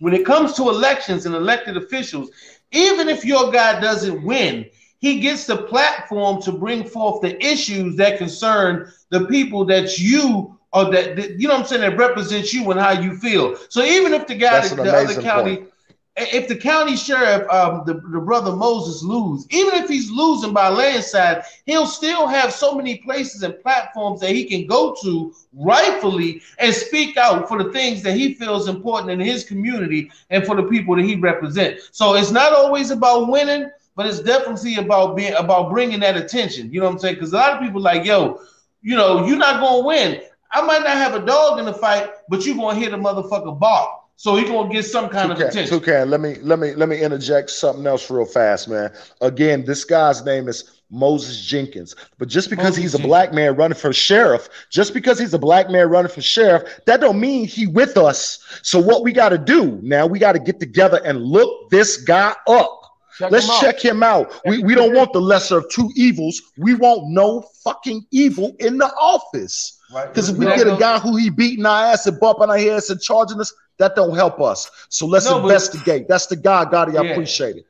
When 0.00 0.12
it 0.12 0.26
comes 0.26 0.54
to 0.54 0.68
elections 0.68 1.26
and 1.26 1.34
elected 1.34 1.76
officials, 1.76 2.30
even 2.72 3.08
if 3.08 3.24
your 3.24 3.52
guy 3.52 3.80
doesn't 3.80 4.24
win, 4.24 4.66
he 4.98 5.20
gets 5.20 5.46
the 5.46 5.56
platform 5.58 6.42
to 6.42 6.52
bring 6.52 6.82
forth 6.84 7.20
the 7.22 7.40
issues 7.44 7.96
that 7.96 8.18
concern 8.18 8.90
the 9.10 9.26
people 9.26 9.64
that 9.66 9.98
you 9.98 10.58
or 10.72 10.86
that, 10.86 11.16
that- 11.16 11.38
you 11.38 11.46
know 11.46 11.54
what 11.54 11.60
I'm 11.60 11.66
saying 11.66 11.82
that 11.82 11.96
represents 11.96 12.52
you 12.54 12.70
and 12.70 12.80
how 12.80 12.92
you 12.92 13.16
feel. 13.18 13.56
So 13.68 13.84
even 13.84 14.14
if 14.14 14.26
the 14.26 14.34
guy 14.34 14.60
that 14.60 14.76
the 14.76 14.90
other 14.96 15.22
county 15.22 15.56
point. 15.58 15.71
If 16.16 16.46
the 16.46 16.56
county 16.56 16.94
sheriff, 16.94 17.48
um, 17.48 17.84
the, 17.86 17.94
the 17.94 18.20
brother 18.20 18.54
Moses 18.54 19.02
lose, 19.02 19.46
even 19.50 19.74
if 19.74 19.88
he's 19.88 20.10
losing 20.10 20.52
by 20.52 20.68
landslide, 20.68 21.42
he'll 21.64 21.86
still 21.86 22.26
have 22.26 22.52
so 22.52 22.74
many 22.74 22.98
places 22.98 23.42
and 23.42 23.58
platforms 23.62 24.20
that 24.20 24.30
he 24.30 24.44
can 24.44 24.66
go 24.66 24.94
to 25.02 25.34
rightfully 25.54 26.42
and 26.58 26.74
speak 26.74 27.16
out 27.16 27.48
for 27.48 27.62
the 27.62 27.72
things 27.72 28.02
that 28.02 28.14
he 28.14 28.34
feels 28.34 28.68
important 28.68 29.10
in 29.10 29.20
his 29.20 29.44
community 29.44 30.10
and 30.28 30.44
for 30.44 30.54
the 30.54 30.64
people 30.64 30.96
that 30.96 31.04
he 31.04 31.16
represents. 31.16 31.88
So 31.92 32.14
it's 32.14 32.30
not 32.30 32.52
always 32.52 32.90
about 32.90 33.28
winning, 33.28 33.70
but 33.96 34.06
it's 34.06 34.20
definitely 34.20 34.76
about 34.76 35.16
being 35.16 35.34
about 35.34 35.70
bringing 35.70 36.00
that 36.00 36.16
attention. 36.16 36.72
You 36.72 36.80
know 36.80 36.86
what 36.86 36.92
I'm 36.92 36.98
saying? 36.98 37.14
Because 37.14 37.32
a 37.32 37.36
lot 37.36 37.54
of 37.54 37.60
people 37.60 37.80
like, 37.80 38.04
yo, 38.04 38.40
you 38.82 38.96
know, 38.96 39.26
you're 39.26 39.38
not 39.38 39.60
gonna 39.60 39.86
win. 39.86 40.20
I 40.52 40.60
might 40.60 40.82
not 40.82 40.98
have 40.98 41.14
a 41.14 41.24
dog 41.24 41.58
in 41.58 41.64
the 41.64 41.72
fight, 41.72 42.10
but 42.28 42.44
you're 42.44 42.56
gonna 42.56 42.78
hear 42.78 42.90
the 42.90 42.98
motherfucker 42.98 43.58
bark. 43.58 44.01
So 44.16 44.36
he 44.36 44.44
gonna 44.44 44.72
get 44.72 44.84
some 44.84 45.08
kind 45.08 45.32
of 45.32 45.40
attention. 45.40 45.66
Toucan, 45.66 46.08
let 46.10 46.20
me 46.20 46.36
let 46.42 46.58
me 46.58 46.74
let 46.74 46.88
me 46.88 47.00
interject 47.00 47.50
something 47.50 47.86
else 47.86 48.08
real 48.10 48.24
fast, 48.24 48.68
man. 48.68 48.92
Again, 49.20 49.64
this 49.64 49.84
guy's 49.84 50.24
name 50.24 50.48
is 50.48 50.82
Moses 50.92 51.44
Jenkins. 51.44 51.96
But 52.18 52.28
just 52.28 52.50
because 52.50 52.76
Moses 52.76 52.82
he's 52.82 52.94
a 52.94 52.98
black 52.98 53.32
man 53.32 53.56
running 53.56 53.76
for 53.76 53.92
sheriff, 53.92 54.48
just 54.70 54.94
because 54.94 55.18
he's 55.18 55.34
a 55.34 55.38
black 55.38 55.70
man 55.70 55.88
running 55.88 56.12
for 56.12 56.20
sheriff, 56.20 56.80
that 56.86 57.00
don't 57.00 57.18
mean 57.18 57.48
he 57.48 57.66
with 57.66 57.96
us. 57.96 58.60
So 58.62 58.78
what 58.78 59.02
we 59.02 59.12
got 59.12 59.30
to 59.30 59.38
do 59.38 59.80
now, 59.82 60.06
we 60.06 60.18
got 60.18 60.32
to 60.32 60.38
get 60.38 60.60
together 60.60 61.00
and 61.04 61.20
look 61.22 61.70
this 61.70 61.96
guy 61.96 62.34
up. 62.46 62.78
Check 63.18 63.30
Let's 63.30 63.48
him 63.48 63.60
check 63.60 63.80
him 63.80 64.02
out. 64.02 64.40
We, 64.46 64.62
we 64.62 64.74
don't 64.74 64.94
want 64.94 65.12
the 65.12 65.20
lesser 65.20 65.58
of 65.58 65.68
two 65.70 65.90
evils. 65.96 66.40
We 66.56 66.74
want 66.74 67.10
no 67.10 67.42
fucking 67.62 68.06
evil 68.10 68.56
in 68.58 68.78
the 68.78 68.86
office. 68.94 69.78
Right. 69.92 70.08
Because 70.08 70.28
if 70.30 70.36
we 70.36 70.46
That 70.46 70.56
get 70.58 70.66
a 70.68 70.76
guy 70.78 70.98
who 70.98 71.16
he 71.16 71.30
beating 71.30 71.66
our 71.66 71.86
ass 71.86 72.06
and 72.06 72.18
bumping 72.18 72.48
our 72.50 72.58
heads 72.58 72.90
and 72.90 73.00
charging 73.00 73.40
us, 73.40 73.52
that 73.78 73.94
don't 73.94 74.14
help 74.14 74.40
us. 74.40 74.70
So 74.88 75.06
let's 75.06 75.26
No, 75.26 75.40
but- 75.40 75.44
investigate. 75.44 76.08
That's 76.08 76.26
the 76.26 76.36
guy, 76.36 76.64
Gotti. 76.66 76.98
I 76.98 77.02
Yeah. 77.02 77.10
appreciate 77.12 77.56
it. 77.56 77.66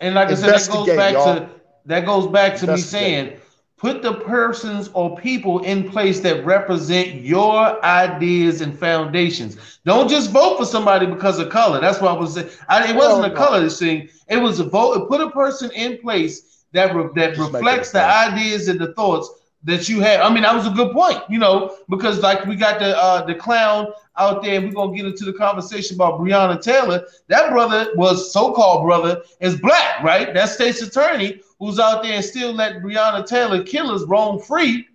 And 0.00 0.14
like 0.14 0.28
I 0.28 0.34
said, 0.34 0.50
that 0.50 0.68
goes 0.70 0.86
back 0.96 1.12
y'all. 1.14 1.34
to 1.36 1.48
that 1.86 2.06
goes 2.06 2.26
back 2.26 2.56
to 2.56 2.66
me 2.66 2.78
saying, 2.78 3.32
put 3.76 4.02
the 4.02 4.14
persons 4.14 4.88
or 4.94 5.16
people 5.18 5.58
in 5.60 5.90
place 5.90 6.20
that 6.20 6.44
represent 6.44 7.14
your 7.16 7.84
ideas 7.84 8.60
and 8.62 8.78
foundations. 8.78 9.56
Don't 9.84 10.08
just 10.08 10.30
vote 10.30 10.56
for 10.58 10.64
somebody 10.64 11.04
because 11.06 11.38
of 11.38 11.50
color. 11.50 11.80
That's 11.80 12.00
what 12.00 12.10
I 12.10 12.18
was 12.18 12.34
saying. 12.34 12.48
I, 12.68 12.90
it 12.90 12.96
wasn't 12.96 13.20
Well, 13.22 13.32
a 13.32 13.34
color 13.34 13.68
thing. 13.68 14.08
It 14.28 14.38
was 14.38 14.60
a 14.60 14.64
vote. 14.64 15.08
Put 15.08 15.20
a 15.20 15.30
person 15.30 15.70
in 15.72 15.98
place 15.98 16.64
that 16.72 16.94
re- 16.94 17.08
that 17.16 17.34
Just 17.34 17.52
reflects 17.52 17.90
the 17.92 18.00
a 18.00 18.28
ideas 18.32 18.68
and 18.68 18.80
the 18.80 18.92
thoughts 18.94 19.30
that 19.64 19.88
you 19.88 20.00
had. 20.00 20.20
I 20.20 20.32
mean, 20.32 20.42
that 20.42 20.54
was 20.54 20.66
a 20.66 20.70
good 20.70 20.92
point, 20.92 21.22
you 21.28 21.38
know, 21.38 21.76
because 21.88 22.20
like 22.20 22.44
we 22.46 22.54
got 22.56 22.78
the 22.78 22.96
uh, 22.96 23.24
the 23.24 23.34
clown 23.34 23.88
out 24.16 24.42
there, 24.42 24.56
and 24.56 24.66
we're 24.66 24.74
gonna 24.74 24.96
get 24.96 25.06
into 25.06 25.24
the 25.24 25.32
conversation 25.32 25.96
about 25.96 26.20
Breonna 26.20 26.60
Taylor. 26.60 27.04
That 27.28 27.50
brother 27.50 27.88
was 27.96 28.32
so-called 28.32 28.84
brother 28.84 29.22
is 29.40 29.56
black, 29.60 30.02
right? 30.02 30.32
That 30.32 30.50
state's 30.50 30.82
attorney 30.82 31.40
who's 31.58 31.78
out 31.78 32.02
there 32.02 32.12
and 32.12 32.24
still 32.24 32.52
let 32.52 32.82
Breonna 32.82 33.26
Taylor 33.26 33.62
killers 33.62 34.04
roam 34.04 34.38
free, 34.40 34.86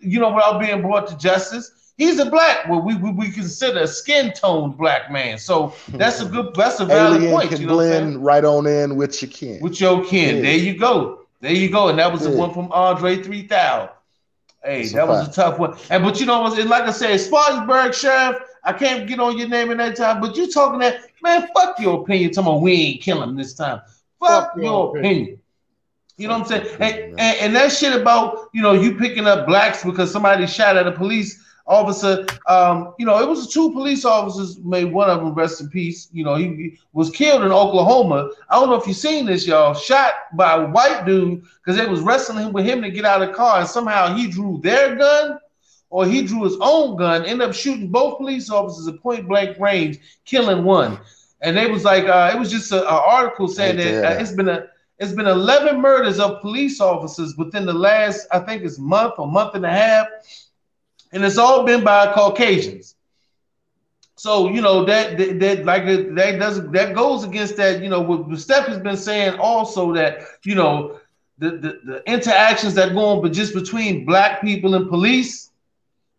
you 0.00 0.20
know, 0.20 0.32
without 0.32 0.60
being 0.60 0.82
brought 0.82 1.06
to 1.08 1.16
justice. 1.16 1.72
He's 1.98 2.18
a 2.18 2.26
black, 2.28 2.68
well, 2.68 2.80
we, 2.80 2.96
we, 2.96 3.12
we 3.12 3.30
consider 3.30 3.80
a 3.80 3.86
skin 3.86 4.32
tone 4.32 4.72
black 4.72 5.10
man. 5.12 5.38
So 5.38 5.74
that's 5.88 6.20
a 6.20 6.24
good, 6.24 6.54
that's 6.54 6.80
a 6.80 6.86
valid 6.86 7.18
Alien 7.22 7.32
point. 7.32 7.50
can 7.50 7.60
You 7.60 7.66
know 7.66 7.76
what 7.76 7.82
blend 7.82 8.24
right 8.24 8.44
on 8.44 8.66
in 8.66 8.96
with 8.96 9.20
your 9.22 9.30
kin. 9.30 9.60
with 9.60 9.80
your 9.80 10.04
kin. 10.04 10.36
Yeah. 10.36 10.42
There 10.42 10.56
you 10.56 10.78
go. 10.78 11.26
There 11.40 11.52
you 11.52 11.70
go. 11.70 11.88
And 11.88 11.98
that 11.98 12.10
was 12.10 12.22
the 12.22 12.30
one 12.30 12.52
from 12.52 12.72
Andre 12.72 13.22
3000. 13.22 13.90
Hey, 14.64 14.82
That's 14.82 14.92
a 14.92 14.96
that 14.96 15.08
was 15.08 15.28
a 15.28 15.32
tough 15.32 15.58
one. 15.58 15.76
And 15.90 16.04
but 16.04 16.20
you 16.20 16.26
know 16.26 16.42
what? 16.42 16.66
Like 16.66 16.84
I 16.84 16.92
said, 16.92 17.18
Spartanburg 17.18 17.94
Sheriff, 17.94 18.42
I 18.64 18.72
can't 18.72 19.08
get 19.08 19.18
on 19.18 19.36
your 19.36 19.48
name 19.48 19.70
in 19.70 19.78
that 19.78 19.96
time, 19.96 20.20
but 20.20 20.36
you 20.36 20.50
talking 20.50 20.78
that 20.80 21.00
man, 21.22 21.48
fuck 21.54 21.78
your 21.80 22.02
opinion. 22.02 22.30
Talking 22.30 22.50
about 22.50 22.62
we 22.62 22.72
ain't 22.72 23.02
killing 23.02 23.30
him 23.30 23.36
this 23.36 23.54
time. 23.54 23.80
Fuck, 24.20 24.54
Fuck 24.54 24.56
your 24.56 24.64
your 24.64 24.98
opinion. 24.98 25.38
You 26.16 26.28
know 26.28 26.38
what 26.38 26.52
I'm 26.52 26.62
saying? 26.62 26.76
And, 26.80 27.20
and, 27.20 27.36
and 27.40 27.56
that 27.56 27.72
shit 27.72 27.98
about 28.00 28.50
you 28.52 28.62
know 28.62 28.72
you 28.72 28.96
picking 28.96 29.26
up 29.26 29.46
blacks 29.46 29.84
because 29.84 30.12
somebody 30.12 30.46
shot 30.46 30.76
at 30.76 30.86
a 30.86 30.92
police 30.92 31.42
officer. 31.72 32.26
Um, 32.46 32.94
you 32.98 33.06
know, 33.06 33.20
it 33.20 33.28
was 33.28 33.52
two 33.52 33.72
police 33.72 34.04
officers. 34.04 34.58
Made 34.58 34.92
one 34.92 35.08
of 35.10 35.20
them 35.20 35.34
rest 35.34 35.60
in 35.60 35.68
peace. 35.68 36.08
You 36.12 36.24
know, 36.24 36.34
he, 36.34 36.44
he 36.44 36.78
was 36.92 37.10
killed 37.10 37.42
in 37.42 37.52
Oklahoma. 37.52 38.30
I 38.50 38.54
don't 38.56 38.68
know 38.68 38.76
if 38.76 38.86
you've 38.86 38.96
seen 38.96 39.26
this, 39.26 39.46
y'all. 39.46 39.74
Shot 39.74 40.12
by 40.34 40.54
a 40.54 40.66
white 40.66 41.04
dude 41.04 41.42
because 41.64 41.76
they 41.76 41.86
was 41.86 42.00
wrestling 42.00 42.52
with 42.52 42.66
him 42.66 42.82
to 42.82 42.90
get 42.90 43.04
out 43.04 43.22
of 43.22 43.28
the 43.28 43.34
car, 43.34 43.60
and 43.60 43.68
somehow 43.68 44.14
he 44.14 44.28
drew 44.28 44.60
their 44.62 44.96
gun. 44.96 45.38
Or 45.90 46.06
he 46.06 46.22
drew 46.22 46.44
his 46.44 46.56
own 46.62 46.96
gun, 46.96 47.26
ended 47.26 47.46
up 47.46 47.54
shooting 47.54 47.88
both 47.88 48.16
police 48.16 48.48
officers 48.48 48.88
at 48.88 48.98
point 49.02 49.28
blank 49.28 49.58
range, 49.58 49.98
killing 50.24 50.64
one. 50.64 50.98
And 51.42 51.54
they 51.54 51.66
was 51.66 51.84
like, 51.84 52.04
uh, 52.04 52.30
it 52.34 52.38
was 52.38 52.50
just 52.50 52.72
an 52.72 52.82
article 52.88 53.46
saying 53.46 53.76
Hate 53.76 53.92
that, 53.92 53.98
uh, 53.98 54.08
that. 54.14 54.22
it's 54.22 54.32
been 54.32 54.48
a 54.48 54.68
it's 55.02 55.12
been 55.12 55.26
11 55.26 55.80
murders 55.80 56.20
of 56.20 56.40
police 56.40 56.80
officers 56.80 57.36
within 57.36 57.66
the 57.66 57.72
last, 57.72 58.26
I 58.30 58.38
think 58.38 58.62
it's 58.62 58.78
month 58.78 59.14
or 59.18 59.26
month 59.26 59.56
and 59.56 59.66
a 59.66 59.70
half, 59.70 60.06
and 61.12 61.24
it's 61.24 61.38
all 61.38 61.64
been 61.64 61.84
by 61.84 62.12
Caucasians. 62.12 62.96
So 64.16 64.50
you 64.50 64.60
know 64.60 64.84
that 64.84 65.18
that, 65.18 65.40
that 65.40 65.64
like 65.64 65.84
that 65.84 66.38
does 66.38 66.70
that 66.70 66.94
goes 66.94 67.24
against 67.24 67.56
that. 67.56 67.82
You 67.82 67.88
know 67.88 68.00
what 68.00 68.38
Steph 68.38 68.66
has 68.66 68.78
been 68.78 68.96
saying 68.96 69.38
also 69.38 69.92
that 69.94 70.20
you 70.44 70.54
know 70.54 71.00
the, 71.38 71.50
the 71.50 71.80
the 71.84 72.02
interactions 72.06 72.74
that 72.74 72.94
go 72.94 73.04
on, 73.04 73.22
but 73.22 73.32
just 73.32 73.54
between 73.54 74.04
black 74.04 74.40
people 74.40 74.74
and 74.74 74.88
police, 74.88 75.50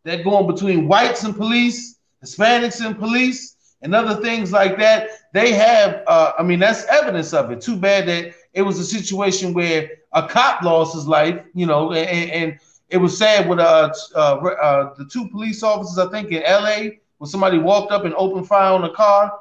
that 0.04 0.24
go 0.24 0.36
on 0.36 0.48
between 0.48 0.88
whites 0.88 1.24
and 1.24 1.36
police, 1.36 1.98
Hispanics 2.24 2.86
and 2.86 2.98
police, 2.98 3.56
and 3.82 3.94
other 3.94 4.22
things 4.22 4.52
like 4.52 4.78
that. 4.80 5.10
They 5.34 5.54
have, 5.54 6.04
uh, 6.08 6.34
I 6.38 6.44
mean, 6.44 6.60
that's 6.60 6.86
evidence 6.86 7.34
of 7.34 7.52
it. 7.52 7.62
Too 7.62 7.76
bad 7.76 8.08
that 8.08 8.34
it 8.54 8.62
was 8.62 8.80
a 8.80 8.86
situation 8.86 9.54
where 9.54 9.92
a 10.14 10.28
cop 10.28 10.62
lost 10.64 10.96
his 10.96 11.08
life, 11.08 11.42
you 11.54 11.66
know, 11.66 11.94
and, 11.94 12.32
and 12.32 12.60
it 12.94 12.98
was 12.98 13.18
sad 13.18 13.50
with 13.50 13.58
uh, 13.58 13.92
uh, 14.16 14.18
uh, 14.18 14.94
the 14.94 15.06
two 15.06 15.28
police 15.30 15.64
officers, 15.64 15.98
I 15.98 16.12
think 16.12 16.32
in 16.32 16.44
LA, 16.44 16.92
when 17.18 17.28
somebody 17.28 17.58
walked 17.58 17.92
up 17.92 18.06
and 18.06 18.14
opened 18.14 18.48
fire 18.48 18.72
on 18.72 18.84
a 18.84 18.94
car, 18.94 19.34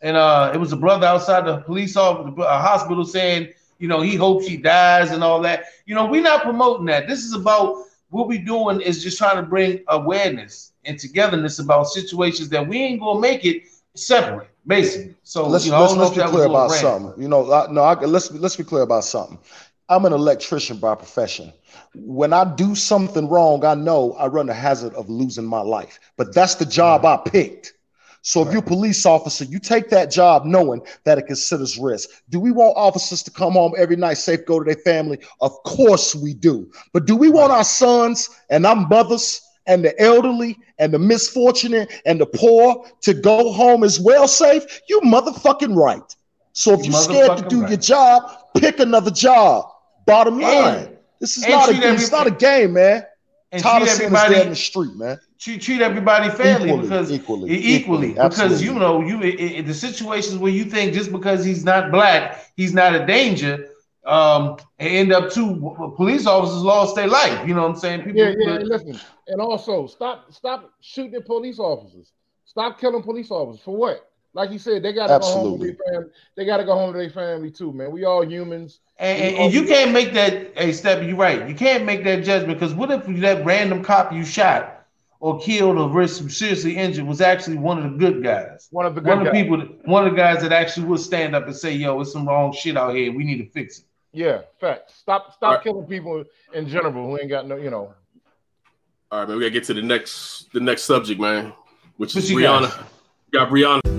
and 0.00 0.16
uh, 0.16 0.50
it 0.54 0.56
was 0.56 0.72
a 0.72 0.76
brother 0.76 1.06
outside 1.06 1.44
the 1.44 1.58
police 1.58 1.94
office, 1.94 2.32
uh, 2.38 2.58
hospital 2.58 3.04
saying, 3.04 3.52
you 3.78 3.86
know, 3.86 4.00
he 4.00 4.14
hopes 4.16 4.46
he 4.46 4.56
dies 4.56 5.10
and 5.10 5.22
all 5.22 5.42
that. 5.42 5.64
You 5.84 5.94
know, 5.94 6.06
we're 6.06 6.22
not 6.22 6.42
promoting 6.42 6.86
that. 6.86 7.06
This 7.06 7.22
is 7.22 7.34
about 7.34 7.84
what 8.08 8.28
we're 8.28 8.42
doing 8.42 8.80
is 8.80 9.02
just 9.02 9.18
trying 9.18 9.36
to 9.36 9.42
bring 9.42 9.80
awareness 9.88 10.72
and 10.86 10.98
togetherness 10.98 11.58
about 11.58 11.88
situations 11.88 12.48
that 12.48 12.66
we 12.66 12.78
ain't 12.78 13.00
gonna 13.00 13.20
make 13.20 13.44
it 13.44 13.64
separate, 13.94 14.48
basically. 14.66 15.14
So 15.22 15.46
let's 15.46 15.66
you 15.66 15.72
know, 15.72 15.82
let's, 15.82 15.94
let's 15.94 16.16
be 16.16 16.22
clear 16.22 16.46
about 16.46 16.70
rant. 16.70 16.80
something. 16.80 17.22
You 17.22 17.28
know, 17.28 17.52
I, 17.52 17.70
no, 17.70 17.82
I, 17.82 17.92
let's 18.06 18.30
let's 18.32 18.56
be 18.56 18.64
clear 18.64 18.82
about 18.82 19.04
something. 19.04 19.38
I'm 19.88 20.04
an 20.06 20.14
electrician 20.14 20.78
by 20.78 20.94
profession. 20.94 21.52
When 21.98 22.32
I 22.32 22.44
do 22.56 22.74
something 22.74 23.28
wrong, 23.28 23.64
I 23.64 23.74
know 23.74 24.12
I 24.12 24.26
run 24.26 24.46
the 24.46 24.54
hazard 24.54 24.94
of 24.94 25.08
losing 25.08 25.46
my 25.46 25.60
life. 25.60 25.98
But 26.16 26.34
that's 26.34 26.54
the 26.56 26.66
job 26.66 27.04
I 27.04 27.16
picked. 27.16 27.74
So 28.22 28.42
if 28.42 28.50
you're 28.50 28.58
a 28.58 28.62
police 28.62 29.06
officer, 29.06 29.44
you 29.44 29.60
take 29.60 29.88
that 29.90 30.10
job 30.10 30.44
knowing 30.44 30.82
that 31.04 31.16
it 31.16 31.28
considers 31.28 31.78
risk. 31.78 32.10
Do 32.28 32.40
we 32.40 32.50
want 32.50 32.76
officers 32.76 33.22
to 33.22 33.30
come 33.30 33.52
home 33.52 33.74
every 33.78 33.94
night 33.94 34.14
safe, 34.14 34.44
go 34.44 34.58
to 34.58 34.64
their 34.64 34.82
family? 34.82 35.20
Of 35.40 35.52
course 35.62 36.12
we 36.12 36.34
do. 36.34 36.68
But 36.92 37.06
do 37.06 37.14
we 37.14 37.28
want 37.28 37.52
our 37.52 37.62
sons 37.62 38.30
and 38.50 38.66
our 38.66 38.74
mothers 38.74 39.42
and 39.68 39.84
the 39.84 39.98
elderly 40.02 40.58
and 40.80 40.92
the 40.92 40.98
misfortunate 40.98 42.02
and 42.04 42.20
the 42.20 42.26
poor 42.26 42.84
to 43.02 43.14
go 43.14 43.52
home 43.52 43.84
as 43.84 44.00
well 44.00 44.26
safe? 44.26 44.80
You 44.88 45.00
motherfucking 45.02 45.76
right. 45.76 46.16
So 46.52 46.72
if 46.72 46.84
You 46.84 46.90
you're 46.90 47.00
scared 47.00 47.38
to 47.38 47.44
do 47.48 47.60
right. 47.60 47.70
your 47.70 47.78
job, 47.78 48.28
pick 48.56 48.80
another 48.80 49.12
job. 49.12 49.70
Bottom 50.04 50.40
line. 50.40 50.95
And- 51.18 51.20
this 51.20 51.36
is 51.36 51.44
and 51.44 51.52
not 51.52 51.68
a 51.68 51.72
treat 51.72 51.84
it's 51.84 52.10
not 52.10 52.26
a 52.26 52.30
game, 52.30 52.72
man. 52.74 53.04
and 53.52 53.62
Tired 53.62 53.86
treat 53.88 54.00
everybody- 54.02 54.40
in 54.40 54.48
the 54.50 54.56
street, 54.56 54.94
man. 54.96 55.18
treat, 55.38 55.60
treat 55.62 55.80
everybody 55.80 56.30
fairly 56.30 56.68
Equally, 56.68 56.82
because 56.82 57.12
equally, 57.12 57.50
equally, 57.52 57.74
equally, 57.76 58.08
because 58.08 58.40
absolutely. 58.40 58.66
you 58.66 58.74
know 58.74 59.00
you 59.02 59.16
i- 59.22 59.58
i- 59.58 59.60
the 59.62 59.74
situations 59.74 60.36
where 60.38 60.52
you 60.52 60.64
think 60.64 60.92
just 60.94 61.12
because 61.12 61.44
he's 61.44 61.64
not 61.64 61.90
black 61.92 62.44
he's 62.56 62.74
not 62.74 62.94
a 62.94 63.06
danger 63.06 63.68
um 64.04 64.56
and 64.78 64.88
end 65.00 65.12
up 65.12 65.30
two 65.30 65.74
police 65.96 66.26
officers 66.26 66.62
lost 66.62 66.94
their 66.96 67.08
life 67.08 67.46
you 67.46 67.54
know 67.54 67.62
what 67.62 67.70
i'm 67.70 67.76
saying 67.76 68.02
people 68.02 68.20
Yeah, 68.20 68.34
yeah. 68.38 68.54
And 68.56 68.68
listen, 68.68 68.98
and 69.28 69.40
also 69.40 69.86
stop, 69.86 70.32
stop 70.32 70.70
shooting 70.80 71.22
police 71.22 71.58
officers. 71.58 72.12
Stop 72.44 72.78
killing 72.80 73.02
police 73.02 73.30
officers 73.30 73.62
for 73.62 73.76
what? 73.76 74.05
Like 74.36 74.50
you 74.50 74.58
said, 74.58 74.82
they 74.82 74.92
gotta 74.92 75.18
go 75.18 75.26
home 75.26 75.58
to 75.58 75.64
their 75.64 75.76
family. 75.90 76.10
They 76.34 76.44
gotta 76.44 76.64
go 76.64 76.74
home 76.74 76.92
to 76.92 76.98
their 76.98 77.08
family 77.08 77.50
too, 77.50 77.72
man. 77.72 77.90
We 77.90 78.04
all 78.04 78.22
humans. 78.22 78.80
And, 78.98 79.22
and, 79.22 79.36
and 79.36 79.54
you 79.54 79.64
can't 79.64 79.92
make 79.92 80.12
that. 80.12 80.56
Hey, 80.58 80.72
Step, 80.72 81.02
you're 81.02 81.16
right. 81.16 81.48
You 81.48 81.54
can't 81.54 81.86
make 81.86 82.04
that 82.04 82.22
judgment 82.22 82.60
because 82.60 82.74
what 82.74 82.90
if 82.90 83.06
that 83.22 83.46
random 83.46 83.82
cop 83.82 84.12
you 84.12 84.26
shot 84.26 84.86
or 85.20 85.40
killed 85.40 85.78
or 85.78 85.88
very 85.88 86.06
seriously 86.06 86.76
injured 86.76 87.06
was 87.06 87.22
actually 87.22 87.56
one 87.56 87.78
of 87.78 87.90
the 87.90 87.98
good 87.98 88.22
guys? 88.22 88.68
One 88.72 88.84
of 88.84 88.94
the 88.94 89.00
one 89.00 89.20
good 89.20 89.26
of 89.26 89.32
the 89.32 89.38
guys. 89.38 89.42
people, 89.42 89.58
that- 89.58 89.88
one 89.88 90.06
of 90.06 90.12
the 90.12 90.18
guys 90.18 90.42
that 90.42 90.52
actually 90.52 90.86
would 90.88 91.00
stand 91.00 91.34
up 91.34 91.46
and 91.46 91.56
say, 91.56 91.72
"Yo, 91.72 91.98
it's 92.02 92.12
some 92.12 92.28
wrong 92.28 92.52
shit 92.52 92.76
out 92.76 92.94
here. 92.94 93.10
We 93.12 93.24
need 93.24 93.38
to 93.38 93.46
fix 93.46 93.78
it." 93.78 93.86
Yeah, 94.12 94.42
fact. 94.60 94.90
Stop 94.90 95.32
stop 95.32 95.62
killing 95.62 95.86
people 95.86 96.24
in 96.52 96.68
general 96.68 96.92
who 96.92 97.18
ain't 97.18 97.30
got 97.30 97.46
no, 97.46 97.56
you 97.56 97.70
know. 97.70 97.94
All 99.10 99.20
right, 99.20 99.28
man. 99.28 99.38
We 99.38 99.44
gotta 99.44 99.50
get 99.50 99.64
to 99.64 99.74
the 99.74 99.82
next 99.82 100.52
the 100.52 100.60
next 100.60 100.82
subject, 100.82 101.18
man, 101.18 101.54
which 101.96 102.14
What 102.14 102.24
is 102.24 102.30
you 102.30 102.42
got? 102.42 102.64
Breonna. 102.64 102.86
Got 103.32 103.48
Breonna. 103.48 103.95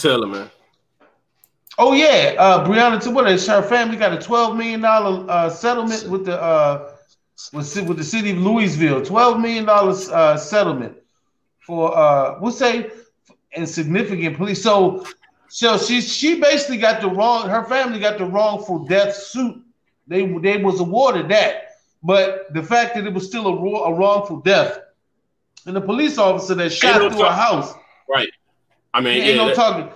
Taylor, 0.00 0.26
man. 0.26 0.50
Oh 1.78 1.92
yeah, 1.92 2.34
uh, 2.38 2.66
Breonna 2.66 3.00
Taylor. 3.00 3.14
What 3.14 3.30
is 3.30 3.46
her 3.46 3.62
family 3.62 3.96
got 3.96 4.12
a 4.12 4.18
twelve 4.18 4.56
million 4.56 4.80
dollar 4.80 5.24
uh, 5.30 5.50
settlement 5.50 6.08
with 6.08 6.26
the 6.26 6.40
uh, 6.40 6.92
with, 7.52 7.88
with 7.88 7.96
the 7.96 8.04
city 8.04 8.32
of 8.32 8.38
Louisville. 8.38 9.04
Twelve 9.04 9.40
million 9.40 9.64
dollars 9.64 10.08
uh, 10.08 10.36
settlement 10.36 10.96
for 11.60 11.96
uh, 11.96 12.38
we'll 12.40 12.50
say 12.50 12.90
insignificant 13.54 14.36
police. 14.36 14.62
So, 14.62 15.06
so 15.48 15.78
she 15.78 16.00
she 16.00 16.40
basically 16.40 16.78
got 16.78 17.00
the 17.00 17.08
wrong. 17.08 17.48
Her 17.48 17.64
family 17.64 18.00
got 18.00 18.18
the 18.18 18.24
wrongful 18.24 18.86
death 18.86 19.14
suit. 19.14 19.62
They 20.06 20.26
they 20.38 20.56
was 20.56 20.80
awarded 20.80 21.28
that, 21.28 21.72
but 22.02 22.52
the 22.54 22.62
fact 22.62 22.94
that 22.94 23.06
it 23.06 23.12
was 23.12 23.26
still 23.26 23.46
a, 23.46 23.52
a 23.52 23.94
wrongful 23.94 24.38
death, 24.40 24.78
and 25.66 25.76
the 25.76 25.80
police 25.80 26.18
officer 26.18 26.54
that 26.54 26.70
shot 26.70 27.12
through 27.12 27.22
a 27.22 27.32
house. 27.32 27.74
Right. 28.08 28.30
I 28.94 29.00
mean, 29.00 29.14
ain't 29.22 29.26
yeah, 29.26 29.34
no 29.36 29.46
that- 29.48 29.56
talking. 29.56 29.88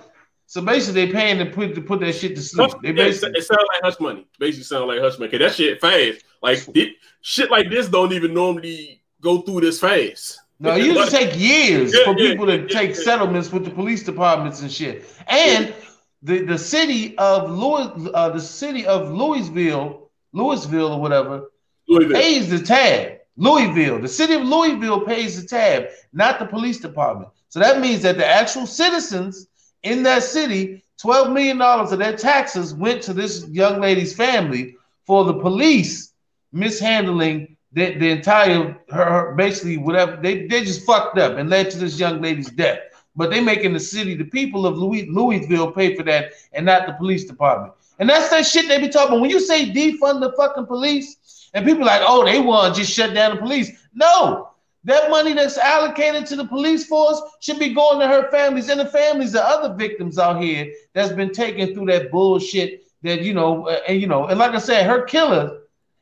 So 0.45 0.61
basically, 0.61 1.05
they 1.05 1.11
paying 1.11 1.39
to 1.39 1.45
put 1.47 1.73
to 1.73 1.81
put 1.81 1.99
that 2.01 2.13
shit 2.13 2.35
to 2.35 2.41
sleep. 2.41 2.69
Hush, 2.69 2.79
They 2.83 2.89
yeah, 2.89 2.93
it, 2.93 2.95
basically 2.97 3.39
it 3.39 3.43
sounds 3.43 3.65
like 3.73 3.81
hush 3.83 3.99
money. 3.99 4.27
Basically, 4.39 4.63
sound 4.63 4.87
like 4.87 4.99
hush 4.99 5.17
money. 5.17 5.31
Cause 5.31 5.39
that 5.39 5.53
shit 5.55 5.81
fast. 5.81 6.23
Like 6.43 6.59
it, 6.75 6.95
shit 7.21 7.49
like 7.49 7.69
this 7.71 7.87
don't 7.87 8.13
even 8.13 8.33
normally 8.35 9.01
go 9.21 9.41
through 9.41 9.61
this 9.61 9.79
fast. 9.79 10.39
no, 10.59 10.75
it 10.75 10.85
used 10.85 11.05
to 11.05 11.09
take 11.09 11.39
years 11.39 11.91
Yeah, 11.97 12.03
for 12.05 12.19
yeah, 12.19 12.29
people 12.31 12.45
to 12.47 12.67
take 12.67 12.95
settlements 12.95 13.51
with 13.51 13.65
the 13.65 13.71
police 13.71 14.03
departments 14.03 14.61
and 14.61 14.71
shit. 14.71 15.05
And 15.27 15.73
the 16.21 16.43
the 16.45 16.57
city 16.57 17.17
of 17.17 17.49
Louis, 17.49 18.11
uh, 18.13 18.29
the 18.29 18.39
city 18.41 18.85
of 18.85 19.11
Louisville, 19.11 20.11
Louisville 20.33 20.91
or 20.93 21.01
whatever, 21.01 21.49
Louisville. 21.87 22.15
pays 22.15 22.49
the 22.49 22.59
tab. 22.59 23.13
Louisville, 23.37 23.99
the 23.99 24.07
city 24.07 24.35
of 24.35 24.43
Louisville 24.43 25.01
pays 25.01 25.41
the 25.41 25.47
tab, 25.47 25.87
not 26.11 26.37
the 26.37 26.45
police 26.45 26.79
department. 26.79 27.31
So 27.53 27.59
that 27.59 27.79
means 27.79 28.01
that 28.01 28.17
the 28.17 28.25
actual 28.25 28.65
citizens 28.65 29.45
in 29.83 30.01
that 30.03 30.23
city, 30.23 30.83
$12 30.99 31.31
million 31.31 31.61
of 31.61 31.99
their 31.99 32.17
taxes 32.17 32.73
went 32.73 33.03
to 33.03 33.13
this 33.13 33.47
young 33.47 33.79
lady's 33.79 34.15
family 34.15 34.75
for 35.05 35.23
the 35.23 35.35
police 35.35 36.13
mishandling 36.51 37.55
the, 37.71 37.93
the 37.99 38.09
entire 38.09 38.75
her, 38.89 39.05
her- 39.05 39.35
basically 39.35 39.77
whatever 39.77 40.15
they, 40.19 40.47
they 40.47 40.63
just 40.63 40.83
fucked 40.83 41.19
up 41.19 41.37
and 41.37 41.47
led 41.47 41.69
to 41.69 41.77
this 41.77 41.99
young 41.99 42.23
lady's 42.23 42.49
death. 42.49 42.79
But 43.15 43.29
they 43.29 43.39
making 43.39 43.73
the 43.73 43.79
city, 43.79 44.15
the 44.15 44.25
people 44.25 44.65
of 44.65 44.75
Louis, 44.75 45.07
Louisville 45.07 45.71
pay 45.73 45.95
for 45.95 46.01
that 46.05 46.31
and 46.53 46.65
not 46.65 46.87
the 46.87 46.93
police 46.93 47.25
department. 47.25 47.73
And 47.99 48.09
that's 48.09 48.31
that 48.31 48.47
shit 48.47 48.67
they 48.67 48.79
be 48.79 48.89
talking. 48.89 49.21
When 49.21 49.29
you 49.29 49.39
say 49.39 49.71
defund 49.71 50.21
the 50.21 50.33
fucking 50.35 50.65
police, 50.65 51.51
and 51.53 51.63
people 51.63 51.85
like, 51.85 52.01
oh, 52.03 52.25
they 52.25 52.39
want 52.39 52.73
to 52.73 52.81
just 52.81 52.91
shut 52.91 53.13
down 53.13 53.35
the 53.35 53.41
police. 53.41 53.69
No, 53.93 54.52
that 54.85 55.09
money 55.09 55.33
that's 55.33 55.57
allocated 55.57 56.25
to 56.27 56.35
the 56.35 56.45
police 56.45 56.85
force 56.85 57.21
should 57.39 57.59
be 57.59 57.73
going 57.73 57.99
to 57.99 58.07
her 58.07 58.29
families 58.31 58.69
and 58.69 58.79
the 58.79 58.85
families 58.85 59.33
of 59.35 59.41
other 59.41 59.73
victims 59.75 60.19
out 60.19 60.41
here 60.41 60.73
that's 60.93 61.13
been 61.13 61.31
taken 61.31 61.73
through 61.73 61.85
that 61.85 62.11
bullshit 62.11 62.83
that 63.01 63.21
you 63.21 63.33
know, 63.33 63.67
uh, 63.67 63.79
and 63.87 64.01
you 64.01 64.07
know, 64.07 64.27
and 64.27 64.39
like 64.39 64.51
I 64.51 64.59
said, 64.59 64.85
her 64.85 65.03
killer, 65.03 65.61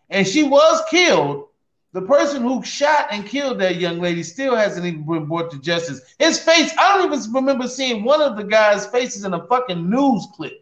and 0.09 0.25
she 0.25 0.43
was 0.43 0.81
killed. 0.89 1.47
The 1.93 2.01
person 2.01 2.41
who 2.41 2.63
shot 2.63 3.07
and 3.11 3.25
killed 3.25 3.59
that 3.59 3.75
young 3.75 3.99
lady 3.99 4.23
still 4.23 4.55
hasn't 4.55 4.85
even 4.85 5.05
been 5.05 5.25
brought 5.25 5.51
to 5.51 5.59
justice. 5.59 6.15
His 6.19 6.39
face, 6.39 6.73
I 6.79 6.97
don't 6.97 7.13
even 7.13 7.33
remember 7.33 7.67
seeing 7.67 8.05
one 8.05 8.21
of 8.21 8.37
the 8.37 8.45
guy's 8.45 8.85
faces 8.87 9.25
in 9.25 9.33
a 9.33 9.45
fucking 9.47 9.89
news 9.89 10.25
clip. 10.33 10.60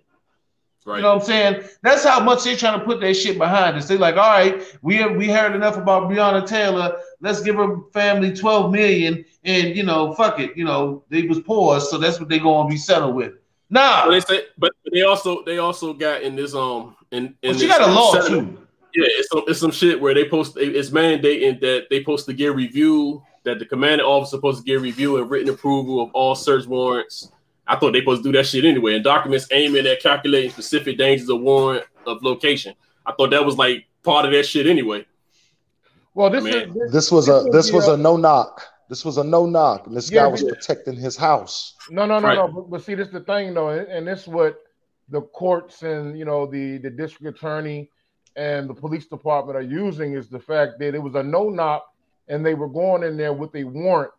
Right. 0.86 0.98
You 0.98 1.02
know 1.04 1.16
what 1.16 1.22
I'm 1.22 1.28
saying? 1.28 1.64
That's 1.84 2.04
how 2.04 2.20
much 2.20 2.44
they're 2.44 2.56
trying 2.56 2.80
to 2.80 2.86
put 2.86 3.00
that 3.02 3.14
shit 3.14 3.38
behind 3.38 3.78
us. 3.78 3.88
They're 3.88 3.98
like, 3.98 4.16
all 4.16 4.30
right, 4.30 4.64
we 4.82 5.06
we 5.16 5.28
heard 5.28 5.56
enough 5.56 5.78
about 5.78 6.10
Breonna 6.10 6.48
Taylor. 6.48 6.98
Let's 7.22 7.42
give 7.42 7.56
her 7.56 7.82
family 7.94 8.34
12 8.34 8.72
million, 8.72 9.26
and 9.44 9.76
you 9.76 9.84
know, 9.84 10.14
fuck 10.14 10.40
it. 10.40 10.56
You 10.56 10.64
know, 10.66 11.04
they 11.10 11.24
was 11.24 11.42
poor, 11.42 11.80
so 11.80 11.98
that's 11.98 12.20
what 12.20 12.30
they're 12.30 12.40
gonna 12.40 12.70
be 12.70 12.78
settled 12.78 13.16
with. 13.16 13.34
Nah, 13.70 14.06
But 14.06 14.12
they 14.12 14.20
say, 14.22 14.44
but 14.58 14.72
they 14.92 15.04
also 15.04 15.44
they 15.44 15.60
also 15.60 15.94
got 15.94 16.24
in 16.24 16.36
this 16.36 16.56
um 16.56 16.96
in, 17.12 17.36
in 17.44 17.52
But 17.52 17.60
she 17.60 17.68
got 17.68 17.82
a 17.82 17.92
law, 17.92 18.14
settlement- 18.14 18.58
too. 18.58 18.66
Yeah, 18.96 19.06
it's 19.08 19.30
some 19.30 19.44
it's 19.48 19.60
some 19.60 19.72
shit 19.72 20.02
where 20.02 20.16
they 20.16 20.28
post 20.28 20.58
it's 20.58 20.90
mandating 20.90 21.60
that 21.62 21.88
they 21.92 22.04
post 22.04 22.26
to 22.26 22.34
give 22.34 22.56
review 22.56 23.22
that 23.44 23.60
the 23.60 23.66
commanding 23.66 24.06
officer 24.06 24.38
supposed 24.38 24.60
to 24.60 24.64
give 24.66 24.82
review 24.82 25.18
and 25.18 25.30
written 25.30 25.54
approval 25.54 26.02
of 26.02 26.10
all 26.14 26.34
search 26.34 26.66
warrants. 26.66 27.32
I 27.70 27.76
thought 27.78 27.94
they 27.94 28.00
supposed 28.00 28.24
to 28.24 28.32
do 28.32 28.38
that 28.38 28.46
shit 28.48 28.66
anyway, 28.66 28.96
and 28.96 29.04
documents 29.04 29.48
aiming 29.52 29.86
at 29.86 30.02
calculating 30.02 30.50
specific 30.50 30.98
dangers 30.98 31.30
of 31.30 31.40
warrant 31.42 31.86
of 32.08 32.24
location. 32.24 32.74
I 33.06 33.14
thought 33.14 33.30
that 33.30 33.46
was 33.46 33.58
like 33.58 33.86
part 34.04 34.26
of 34.26 34.32
that 34.32 34.44
shit 34.44 34.66
anyway. 34.66 35.06
Well, 36.16 36.30
this 36.32 36.44
Man. 36.44 36.76
is 36.86 36.92
This 36.92 37.12
was 37.12 37.30
a 37.30 37.44
would 37.44 37.54
this 37.54 37.70
be 37.70 37.76
was 37.76 37.88
a 37.88 37.96
no 37.96 38.18
knock. 38.18 38.64
This 38.90 39.06
was 39.06 39.18
a 39.20 39.24
no 39.24 39.46
knock, 39.46 39.86
and 39.86 39.96
this 39.96 40.10
Yeah, 40.10 40.24
guy 40.24 40.28
was 40.28 40.42
but- 40.44 40.54
protecting 40.56 40.96
his 40.96 41.16
house. 41.16 41.76
No, 41.92 42.08
no, 42.08 42.18
no, 42.20 42.28
Right. 42.28 42.36
no. 42.36 42.48
But, 42.48 42.70
but 42.72 42.82
see, 42.84 42.96
this 42.96 43.08
is 43.08 43.14
the 43.14 43.20
thing, 43.20 43.54
though, 43.54 43.70
and, 43.70 43.88
and 43.88 44.08
this 44.08 44.22
is 44.24 44.28
what 44.28 44.58
the 45.10 45.22
courts 45.22 45.84
and 45.84 46.18
you 46.18 46.26
know 46.26 46.48
the 46.48 46.78
the 46.80 46.90
district 46.90 47.38
attorney 47.38 47.90
and 48.36 48.68
the 48.70 48.74
police 48.74 49.06
department 49.08 49.58
are 49.58 49.62
using 49.86 50.14
is 50.14 50.28
the 50.30 50.40
fact 50.40 50.80
that 50.80 50.96
it 50.96 51.00
was 51.02 51.14
a 51.16 51.22
no 51.24 51.50
knock, 51.50 51.86
and 52.30 52.44
they 52.44 52.56
were 52.56 52.68
going 52.68 53.04
in 53.04 53.16
there 53.16 53.34
with 53.34 53.56
a 53.56 53.64
warrant 53.64 54.12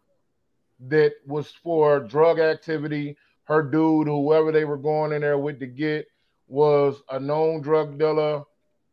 that 0.88 1.12
was 1.26 1.50
for 1.64 1.98
drug 2.00 2.38
activity. 2.38 3.16
Her 3.50 3.64
dude, 3.64 4.06
whoever 4.06 4.52
they 4.52 4.64
were 4.64 4.76
going 4.76 5.12
in 5.12 5.22
there 5.22 5.36
with 5.36 5.58
to 5.58 5.66
get, 5.66 6.06
was 6.46 7.02
a 7.10 7.18
known 7.18 7.60
drug 7.62 7.98
dealer. 7.98 8.44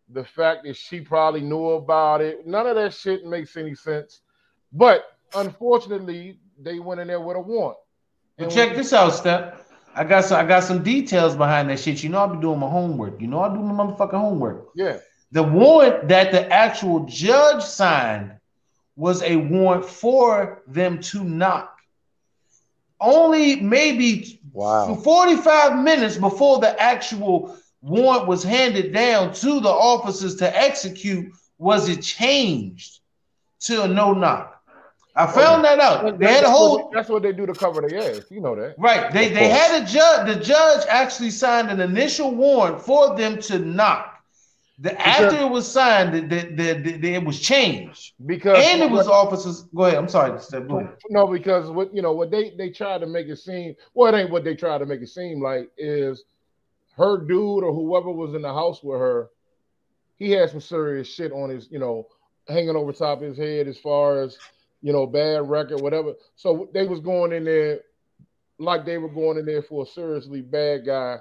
The 0.09 0.23
fact 0.23 0.63
that 0.63 0.75
she 0.75 0.99
probably 0.99 1.41
knew 1.41 1.69
about 1.73 2.21
it, 2.21 2.47
none 2.47 2.65
of 2.65 2.75
that 2.75 2.95
shit 2.95 3.23
makes 3.23 3.55
any 3.55 3.75
sense. 3.75 4.21
But 4.73 5.05
unfortunately, 5.35 6.39
they 6.59 6.79
went 6.79 6.99
in 6.99 7.07
there 7.07 7.21
with 7.21 7.37
a 7.37 7.39
warrant. 7.39 7.77
And 8.39 8.51
check 8.51 8.75
this 8.75 8.93
out, 8.93 9.11
Step. 9.11 9.63
I 9.93 10.03
got 10.03 10.25
some 10.25 10.43
I 10.43 10.47
got 10.47 10.63
some 10.63 10.83
details 10.83 11.35
behind 11.35 11.69
that 11.69 11.79
shit. 11.79 12.03
You 12.03 12.09
know, 12.09 12.23
I 12.23 12.33
be 12.33 12.41
doing 12.41 12.59
my 12.59 12.69
homework. 12.69 13.21
You 13.21 13.27
know, 13.27 13.41
I 13.41 13.53
do 13.53 13.61
my 13.61 13.83
motherfucking 13.83 14.19
homework. 14.19 14.69
Yeah. 14.75 14.97
The 15.33 15.43
warrant 15.43 16.07
that 16.07 16.31
the 16.31 16.51
actual 16.51 17.05
judge 17.05 17.61
signed 17.61 18.39
was 18.95 19.21
a 19.21 19.35
warrant 19.35 19.85
for 19.85 20.63
them 20.65 20.99
to 21.01 21.23
knock. 21.23 21.76
Only 22.99 23.57
maybe 23.57 24.39
Wow. 24.53 24.95
45 24.95 25.79
minutes 25.83 26.17
before 26.17 26.59
the 26.59 26.79
actual 26.81 27.55
warrant 27.81 28.27
was 28.27 28.43
handed 28.43 28.91
down 28.91 29.33
to 29.35 29.59
the 29.59 29.69
officers 29.69 30.35
to 30.37 30.57
execute 30.57 31.31
was 31.59 31.89
it 31.89 32.01
changed 32.01 32.99
to 33.61 33.83
a 33.83 33.87
no 33.87 34.13
knock. 34.13 34.53
I 35.15 35.25
found 35.27 35.63
that 35.65 35.79
out. 35.79 36.19
They 36.19 36.25
had 36.27 36.39
a 36.39 36.41
That's 36.41 36.49
whole 36.49 36.75
what- 36.77 36.91
That's 36.93 37.09
what 37.09 37.23
they 37.23 37.33
do 37.33 37.45
to 37.47 37.53
cover 37.53 37.81
their 37.81 38.11
ass. 38.11 38.21
You 38.29 38.41
know 38.41 38.55
that, 38.55 38.75
Right. 38.77 39.11
They 39.11 39.29
they 39.29 39.49
had 39.49 39.81
a 39.81 39.85
judge. 39.85 40.27
The 40.35 40.43
judge 40.43 40.85
actually 40.89 41.31
signed 41.31 41.69
an 41.69 41.79
initial 41.79 42.31
warrant 42.31 42.81
for 42.81 43.15
them 43.15 43.39
to 43.43 43.59
knock. 43.59 44.16
The 44.79 44.99
after 45.07 45.37
it 45.37 45.49
was 45.49 45.69
signed, 45.69 46.13
the, 46.13 46.21
the, 46.21 46.73
the, 46.73 46.97
the- 46.97 47.13
it 47.15 47.23
was 47.23 47.39
changed 47.39 48.13
because 48.25 48.63
and 48.63 48.83
it 48.83 48.91
was 48.91 49.07
officers. 49.07 49.63
Go 49.75 49.85
ahead. 49.85 49.97
I'm 49.97 50.07
sorry. 50.07 50.39
Step. 50.39 50.67
Go 50.67 50.79
ahead. 50.79 50.95
No, 51.09 51.25
because 51.27 51.71
what 51.71 51.93
you 51.95 52.01
know 52.03 52.13
what 52.13 52.29
they 52.29 52.51
they 52.57 52.69
try 52.69 52.99
to 52.99 53.07
make 53.07 53.27
it 53.27 53.37
seem. 53.37 53.75
Well, 53.95 54.13
it 54.13 54.19
ain't 54.19 54.29
what 54.29 54.43
they 54.43 54.55
try 54.55 54.77
to 54.77 54.85
make 54.85 55.01
it 55.01 55.09
seem 55.09 55.41
like 55.41 55.71
is 55.77 56.23
her 56.95 57.17
dude 57.17 57.63
or 57.63 57.73
whoever 57.73 58.11
was 58.11 58.35
in 58.35 58.43
the 58.43 58.53
house 58.53 58.83
with 58.83 58.99
her. 58.99 59.29
He 60.17 60.31
had 60.31 60.49
some 60.49 60.61
serious 60.61 61.07
shit 61.07 61.31
on 61.31 61.49
his, 61.49 61.69
you 61.71 61.79
know, 61.79 62.07
hanging 62.47 62.75
over 62.75 62.91
top 62.91 63.21
of 63.21 63.27
his 63.27 63.37
head 63.37 63.67
as 63.67 63.77
far 63.79 64.21
as 64.21 64.37
you 64.81 64.93
know, 64.93 65.05
bad 65.07 65.49
record, 65.49 65.81
whatever. 65.81 66.13
So 66.35 66.69
they 66.73 66.85
was 66.87 66.99
going 66.99 67.33
in 67.33 67.43
there 67.43 67.79
like 68.59 68.85
they 68.85 68.97
were 68.97 69.09
going 69.09 69.37
in 69.37 69.45
there 69.45 69.61
for 69.61 69.83
a 69.83 69.85
seriously 69.87 70.41
bad 70.41 70.85
guy. 70.85 71.17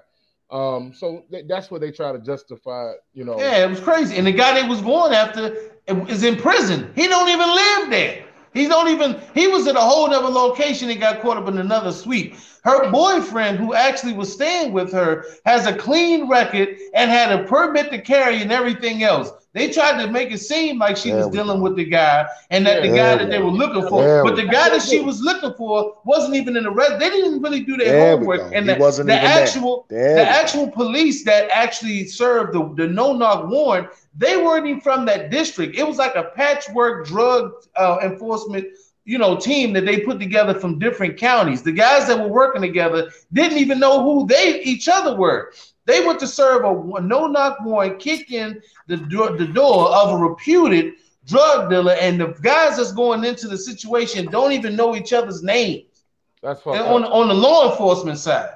Um, 0.50 0.92
so 0.94 1.24
th- 1.30 1.46
that's 1.48 1.70
what 1.70 1.80
they 1.80 1.90
try 1.90 2.12
to 2.12 2.18
justify, 2.18 2.92
you 3.12 3.24
know. 3.24 3.38
Yeah, 3.38 3.64
it 3.64 3.70
was 3.70 3.80
crazy. 3.80 4.16
And 4.16 4.26
the 4.26 4.32
guy 4.32 4.61
they 4.61 4.68
was 4.68 4.80
going 4.80 5.12
after 5.12 5.56
is 5.87 6.22
in 6.22 6.37
prison. 6.37 6.92
He 6.94 7.09
don't 7.09 7.28
even 7.28 7.48
live 7.48 7.90
there. 7.90 8.24
He 8.54 8.68
don't 8.68 8.88
even. 8.88 9.20
He 9.35 9.48
was 9.48 9.66
at 9.66 9.76
a 9.76 9.80
whole 9.80 10.12
other 10.12 10.28
location 10.28 10.88
and 10.88 10.98
got 10.98 11.20
caught 11.20 11.37
up 11.37 11.46
in 11.48 11.59
another 11.59 11.92
sweep. 11.92 12.37
Her 12.64 12.90
boyfriend, 12.90 13.59
who 13.59 13.74
actually 13.74 14.14
was 14.14 14.32
staying 14.32 14.72
with 14.72 14.92
her, 14.92 15.26
has 15.44 15.66
a 15.66 15.76
clean 15.76 16.28
record 16.28 16.76
and 16.94 17.11
had 17.11 17.32
a 17.32 17.44
permit 17.44 17.90
to 17.90 18.00
carry 18.00 18.40
and 18.40 18.50
everything 18.50 19.02
else. 19.02 19.30
They 19.57 19.71
tried 19.71 20.05
to 20.05 20.11
make 20.12 20.31
it 20.33 20.38
seem 20.38 20.79
like 20.79 20.99
she 20.99 21.09
There 21.09 21.16
was 21.16 21.29
dealing 21.29 21.62
with 21.62 21.77
the 21.77 21.85
guy 21.87 22.27
and 22.51 22.66
that 22.66 22.83
the 22.83 22.88
guy 22.88 23.16
that 23.16 23.31
they 23.31 23.38
were 23.38 23.51
looking 23.51 23.88
for. 23.88 24.03
we 24.23 24.29
But 24.31 24.37
the 24.37 24.42
go. 24.42 24.51
guy 24.51 24.69
that 24.69 24.83
she 24.83 25.01
was 25.01 25.23
looking 25.23 25.55
for 25.55 25.97
wasn't 26.05 26.35
even 26.37 26.59
in 26.59 26.64
the 26.64 26.71
red. 26.71 27.01
They 27.01 27.09
didn't 27.09 27.40
really 27.40 27.61
do 27.61 27.75
their 27.79 27.90
There 27.90 28.16
homework. 28.19 28.53
And 28.53 28.66
He 28.66 28.75
the, 28.75 28.79
wasn't 28.79 29.07
the 29.07 29.14
actual 29.14 29.87
the 29.88 30.29
actual 30.29 30.71
police 30.71 31.25
that 31.25 31.49
actually 31.51 32.05
served 32.05 32.53
the, 32.53 32.71
the 32.75 32.87
no 32.87 33.14
knock 33.14 33.49
warrant, 33.49 33.88
they 34.14 34.37
weren't 34.37 34.66
even 34.66 34.83
from 34.83 35.07
that 35.07 35.31
district. 35.31 35.75
It 35.75 35.87
was 35.88 35.97
like 35.97 36.16
a 36.16 36.25
patchwork 36.25 37.07
drug 37.07 37.53
uh, 37.77 37.97
enforcement 38.03 38.66
you 39.07 39.19
know, 39.19 39.37
team 39.37 39.73
that 39.73 39.87
they 39.87 40.01
put 40.01 40.19
together 40.19 40.53
from 40.53 40.81
different 40.81 41.16
counties. 41.16 41.62
The 41.62 41.73
guys 41.73 42.09
that 42.09 42.19
were 42.19 42.27
working 42.29 42.61
together 42.61 43.09
didn't 43.33 43.59
even 43.59 43.79
know 43.79 44.03
who 44.03 44.27
they 44.27 44.61
each 44.62 44.88
other 44.88 45.16
were. 45.16 45.53
They 45.87 46.05
went 46.05 46.18
to 46.20 46.27
serve 46.27 46.64
a 46.64 47.01
no 47.01 47.27
knock 47.27 47.59
warrant, 47.64 48.01
kick 48.01 48.33
in 48.33 48.61
the 48.88 48.96
door, 48.96 49.37
the 49.37 49.46
door 49.46 49.88
of 49.88 50.20
a 50.20 50.22
reputed 50.22 50.94
drug 51.25 51.70
dealer, 51.70 51.92
and 51.92 52.20
the 52.20 52.27
guys 52.42 52.77
that's 52.77 52.92
going 52.92 53.25
into 53.25 53.49
the 53.49 53.57
situation 53.57 54.27
don't 54.27 54.53
even 54.53 54.77
know 54.77 54.96
each 54.96 55.12
other's 55.12 55.42
names. 55.42 56.05
That's 56.42 56.61
fucked 56.61 56.79
on 56.79 57.05
on 57.05 57.29
the 57.29 57.35
law 57.35 57.70
enforcement 57.70 58.18
side. 58.18 58.51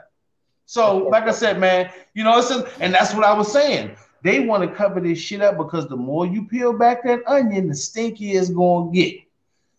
So, 0.67 0.99
like 1.09 1.25
I 1.25 1.33
said, 1.33 1.59
man, 1.59 1.91
you 2.15 2.25
know, 2.25 2.39
it's 2.39 2.51
a, 2.51 2.69
and 2.81 2.93
that's 2.93 3.15
what 3.15 3.25
I 3.25 3.33
was 3.33 3.51
saying. 3.51 3.97
They 4.23 4.41
want 4.41 4.69
to 4.69 4.77
cover 4.77 5.01
this 5.01 5.19
shit 5.19 5.41
up 5.41 5.57
because 5.57 5.89
the 5.89 5.97
more 5.97 6.27
you 6.27 6.45
peel 6.45 6.73
back 6.73 7.05
that 7.05 7.27
onion, 7.27 7.69
the 7.69 7.75
stinkier 7.75 8.41
it's 8.41 8.51
gonna 8.51 8.93
get. 8.93 9.17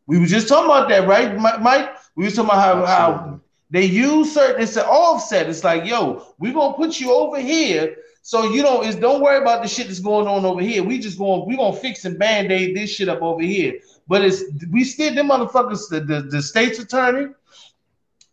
We 0.07 0.19
were 0.19 0.25
just 0.25 0.47
talking 0.47 0.65
about 0.65 0.89
that, 0.89 1.07
right, 1.07 1.37
Mike? 1.61 1.95
We 2.15 2.25
were 2.25 2.31
talking 2.31 2.45
about 2.45 2.59
how, 2.59 2.85
how 2.85 3.39
they 3.71 3.85
use 3.85 4.33
certain. 4.33 4.61
It's 4.61 4.75
an 4.75 4.83
offset. 4.83 5.49
It's 5.49 5.63
like, 5.63 5.85
yo, 5.85 6.25
we're 6.37 6.53
gonna 6.53 6.75
put 6.75 6.99
you 6.99 7.13
over 7.13 7.39
here, 7.39 7.95
so 8.21 8.51
you 8.51 8.61
don't. 8.61 8.85
Is 8.85 8.97
don't 8.97 9.21
worry 9.21 9.37
about 9.37 9.63
the 9.63 9.69
shit 9.69 9.87
that's 9.87 10.01
going 10.01 10.27
on 10.27 10.45
over 10.45 10.61
here. 10.61 10.83
We 10.83 10.99
just 10.99 11.17
going. 11.17 11.47
We 11.47 11.55
gonna 11.55 11.75
fix 11.75 12.03
and 12.03 12.19
band 12.19 12.51
aid 12.51 12.75
this 12.75 12.89
shit 12.89 13.07
up 13.07 13.21
over 13.21 13.41
here. 13.41 13.79
But 14.09 14.25
it's 14.25 14.43
we 14.69 14.83
still 14.83 15.15
them 15.15 15.29
motherfuckers. 15.29 15.87
The, 15.89 16.01
the 16.01 16.21
the 16.23 16.41
state's 16.41 16.79
attorney, 16.79 17.33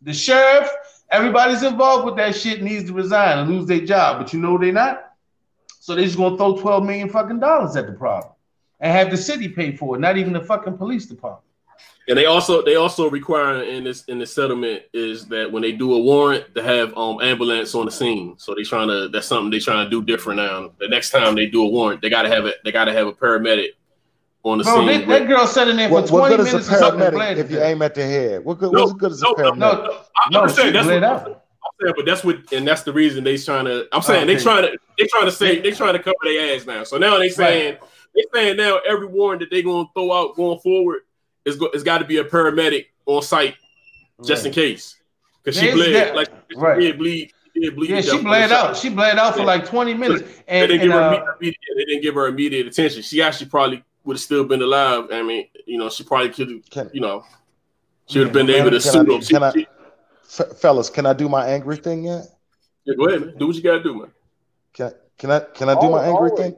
the 0.01 0.13
sheriff, 0.13 0.69
everybody's 1.09 1.63
involved 1.63 2.05
with 2.05 2.17
that 2.17 2.35
shit 2.35 2.61
needs 2.61 2.89
to 2.89 2.93
resign 2.93 3.39
and 3.39 3.49
lose 3.49 3.65
their 3.65 3.85
job. 3.85 4.19
But 4.19 4.33
you 4.33 4.41
know 4.41 4.57
they 4.57 4.71
not. 4.71 5.13
So 5.79 5.95
they 5.95 6.03
just 6.03 6.17
gonna 6.17 6.35
throw 6.35 6.57
12 6.57 6.83
million 6.83 7.09
fucking 7.09 7.39
dollars 7.39 7.77
at 7.77 7.87
the 7.87 7.93
problem 7.93 8.33
and 8.81 8.91
have 8.91 9.09
the 9.09 9.17
city 9.17 9.47
pay 9.47 9.73
for 9.73 9.95
it, 9.95 9.99
not 9.99 10.17
even 10.17 10.33
the 10.33 10.41
fucking 10.41 10.77
police 10.77 11.05
department. 11.05 11.48
And 12.09 12.17
they 12.17 12.25
also 12.25 12.63
they 12.63 12.75
also 12.75 13.07
require 13.07 13.61
in 13.61 13.83
this 13.83 14.03
in 14.05 14.17
the 14.17 14.25
settlement 14.25 14.81
is 14.93 15.27
that 15.27 15.51
when 15.51 15.61
they 15.61 15.71
do 15.71 15.93
a 15.93 15.99
warrant 16.01 16.55
to 16.55 16.63
have 16.63 16.97
um 16.97 17.21
ambulance 17.21 17.75
on 17.75 17.85
the 17.85 17.91
scene. 17.91 18.33
So 18.39 18.55
they 18.55 18.63
trying 18.63 18.87
to 18.87 19.09
that's 19.09 19.27
something 19.27 19.51
they 19.51 19.59
trying 19.59 19.85
to 19.85 19.89
do 19.91 20.03
different 20.03 20.37
now. 20.37 20.71
The 20.79 20.87
next 20.87 21.11
time 21.11 21.35
they 21.35 21.45
do 21.45 21.63
a 21.63 21.69
warrant, 21.69 22.01
they 22.01 22.09
gotta 22.09 22.27
have 22.27 22.47
it. 22.47 22.55
They 22.65 22.71
gotta 22.71 22.93
have 22.93 23.05
a 23.05 23.13
paramedic 23.13 23.69
on 24.41 24.57
the 24.57 24.63
Bro, 24.63 24.87
scene. 24.87 24.87
that, 24.87 25.07
that 25.07 25.27
girl 25.27 25.45
sat 25.45 25.67
in 25.67 25.77
there 25.77 25.87
for 25.87 26.01
What, 26.01 26.09
what 26.09 26.29
20 26.29 26.37
good 26.37 26.39
is 26.41 26.47
a 26.47 26.51
minutes 26.53 26.71
or 26.71 26.77
something 26.77 27.01
and 27.01 27.15
paramedic 27.15 27.37
if 27.37 27.51
you 27.51 27.61
aim 27.61 27.83
at 27.83 27.93
the 27.93 28.03
head? 28.03 28.43
What 28.43 28.57
good, 28.57 28.71
No, 28.73 28.79
what's 28.79 28.93
good 28.93 29.11
as 29.11 29.21
a 29.21 29.25
no, 29.25 29.31
no, 29.31 29.35
paramedic? 29.35 29.59
No, 29.59 30.03
I'm 30.25 30.47
no, 30.47 30.47
saying 30.47 30.73
that's 30.73 30.87
what, 30.87 31.03
out. 31.03 31.27
I'm 31.27 31.71
saying, 31.79 31.93
but 31.95 32.05
that's 32.07 32.23
what, 32.23 32.37
and 32.51 32.67
that's 32.67 32.81
the 32.81 32.93
reason 32.93 33.23
they 33.23 33.37
trying 33.37 33.65
to. 33.65 33.87
I'm 33.91 34.01
saying 34.01 34.25
they 34.25 34.33
Okay. 34.33 34.43
trying 34.43 34.63
to, 34.63 34.77
they 34.97 35.05
trying 35.05 35.25
to 35.25 35.31
say 35.31 35.59
they 35.59 35.71
trying 35.71 35.93
to 35.93 35.99
cover 35.99 36.15
their 36.23 36.55
ass 36.55 36.65
now. 36.65 36.83
So 36.85 36.97
now 36.97 37.19
they 37.19 37.29
saying 37.29 37.77
they 38.15 38.23
saying 38.33 38.57
now 38.57 38.79
every 38.87 39.05
warrant 39.05 39.41
that 39.41 39.51
they 39.51 39.61
gonna 39.61 39.87
throw 39.93 40.11
out 40.11 40.35
going 40.35 40.59
forward 40.61 41.01
is 41.45 41.55
go, 41.55 41.67
it's 41.67 41.83
got 41.83 41.99
to 41.99 42.05
be 42.05 42.17
a 42.17 42.23
paramedic 42.23 42.87
on 43.05 43.21
site 43.21 43.55
just 44.23 44.45
in 44.45 44.51
case 44.51 44.95
because 45.43 45.59
she 45.59 45.71
bled 45.71 45.93
that- 45.95 46.15
like 46.15 46.27
she 46.51 46.57
right. 46.57 46.79
did 46.79 46.97
bleed. 46.97 47.31
She 47.53 47.61
did 47.61 47.75
bleed 47.75 47.89
Yeah, 47.89 48.01
she 48.01 48.21
bled 48.21 48.51
out. 48.51 48.77
She 48.77 48.89
bled 48.89 49.17
out 49.17 49.33
for 49.33 49.39
Yeah. 49.41 49.45
like 49.47 49.65
20 49.65 49.93
minutes. 49.95 50.21
They 50.21 50.43
And, 50.47 50.67
didn't 50.69 50.81
and 50.81 50.81
give 50.83 50.91
her 50.91 50.99
uh, 51.01 51.07
immediate, 51.09 51.35
immediate- 51.39 51.57
they 51.77 51.85
didn't 51.85 52.01
give 52.03 52.15
her 52.15 52.27
immediate 52.27 52.67
attention. 52.67 53.01
She 53.01 53.21
actually 53.21 53.49
probably 53.49 53.83
would 54.05 54.15
have 54.15 54.21
still 54.21 54.43
been 54.43 54.61
alive. 54.61 55.07
I 55.11 55.23
mean, 55.23 55.47
you 55.65 55.77
know, 55.77 55.89
she 55.89 56.03
probably 56.03 56.29
could 56.29 56.63
have, 56.75 56.89
you 56.93 57.01
know, 57.01 57.23
she 58.07 58.19
would 58.19 58.27
have 58.27 58.33
been 58.33 58.47
Can 58.47 58.55
able 58.55 58.69
to 58.71 58.75
I- 58.75 58.79
sue 58.79 58.91
can 58.91 59.43
I- 59.43 59.51
them. 59.51 59.65
Can 59.65 60.45
I- 60.45 60.53
fellas, 60.55 60.89
can 60.89 61.05
I 61.05 61.13
do 61.13 61.27
my 61.27 61.47
angry 61.47 61.77
thing 61.77 62.03
yet? 62.05 62.25
yeah, 62.85 62.93
go 62.95 63.07
ahead, 63.07 63.21
man. 63.21 63.37
Do 63.37 63.47
what 63.47 63.55
you 63.55 63.61
gotta 63.63 63.81
do, 63.83 63.93
man. 63.95 64.11
Can, 64.73 64.91
can 65.17 65.31
I 65.31 65.39
can 65.39 65.69
I 65.69 65.79
do 65.79 65.89
my 65.89 66.05
angry 66.05 66.31
thing? 66.37 66.55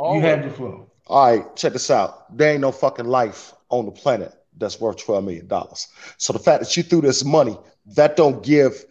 you 0.00 0.20
have 0.20 0.44
the 0.44 0.50
floor. 0.50 0.86
All 1.08 1.26
right, 1.26 1.56
check 1.56 1.72
this 1.72 1.90
out. 1.90 2.36
There 2.36 2.50
ain't 2.52 2.60
no 2.60 2.72
fucking 2.72 3.06
life 3.06 3.54
on 3.72 3.86
the 3.86 3.92
planet 3.92 4.32
that's 4.58 4.80
worth 4.80 4.98
twelve 4.98 5.24
million 5.24 5.46
dollars. 5.48 5.88
So 6.18 6.32
the 6.32 6.38
fact 6.38 6.62
that 6.62 6.76
you 6.76 6.82
threw 6.82 7.00
this 7.00 7.24
money, 7.24 7.58
that 7.96 8.16
don't 8.16 8.42
give 8.44 8.84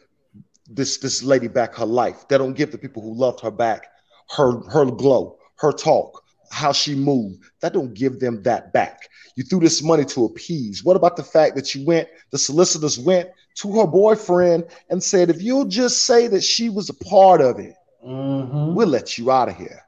this 0.70 0.98
this 0.98 1.24
lady 1.24 1.48
back 1.48 1.76
her 1.76 1.86
life. 1.86 2.28
That 2.28 2.40
don't 2.40 2.54
give 2.54 2.72
the 2.72 2.78
people 2.78 3.02
who 3.02 3.14
loved 3.14 3.40
her 3.42 3.52
back 3.52 3.88
her 4.38 4.60
her 4.70 4.86
glow, 4.86 5.38
her 5.58 5.72
talk, 5.72 6.24
how 6.52 6.72
she 6.72 6.96
moved. 6.96 7.44
That 7.62 7.74
don't 7.74 7.94
give 7.94 8.20
them 8.20 8.42
that 8.44 8.74
back. 8.74 9.08
You 9.36 9.44
threw 9.44 9.60
this 9.60 9.82
money 9.82 10.06
to 10.06 10.26
appease. 10.26 10.84
What 10.84 10.96
about 10.98 11.16
the 11.16 11.24
fact 11.24 11.56
that 11.56 11.74
you 11.74 11.86
went, 11.86 12.10
the 12.32 12.38
solicitors 12.38 13.00
went 13.00 13.30
to 13.56 13.80
her 13.80 13.88
boyfriend 13.88 14.66
and 14.90 15.02
said, 15.02 15.30
if 15.30 15.42
you'll 15.42 15.66
just 15.66 16.04
say 16.04 16.28
that 16.28 16.44
she 16.44 16.70
was 16.70 16.90
a 16.90 16.94
part 16.94 17.42
of 17.42 17.60
it, 17.60 17.76
Mm-hmm. 18.06 18.74
we'll 18.74 18.88
let 18.88 19.18
you 19.20 19.30
out 19.32 19.50
of 19.50 19.56
here. 19.56 19.80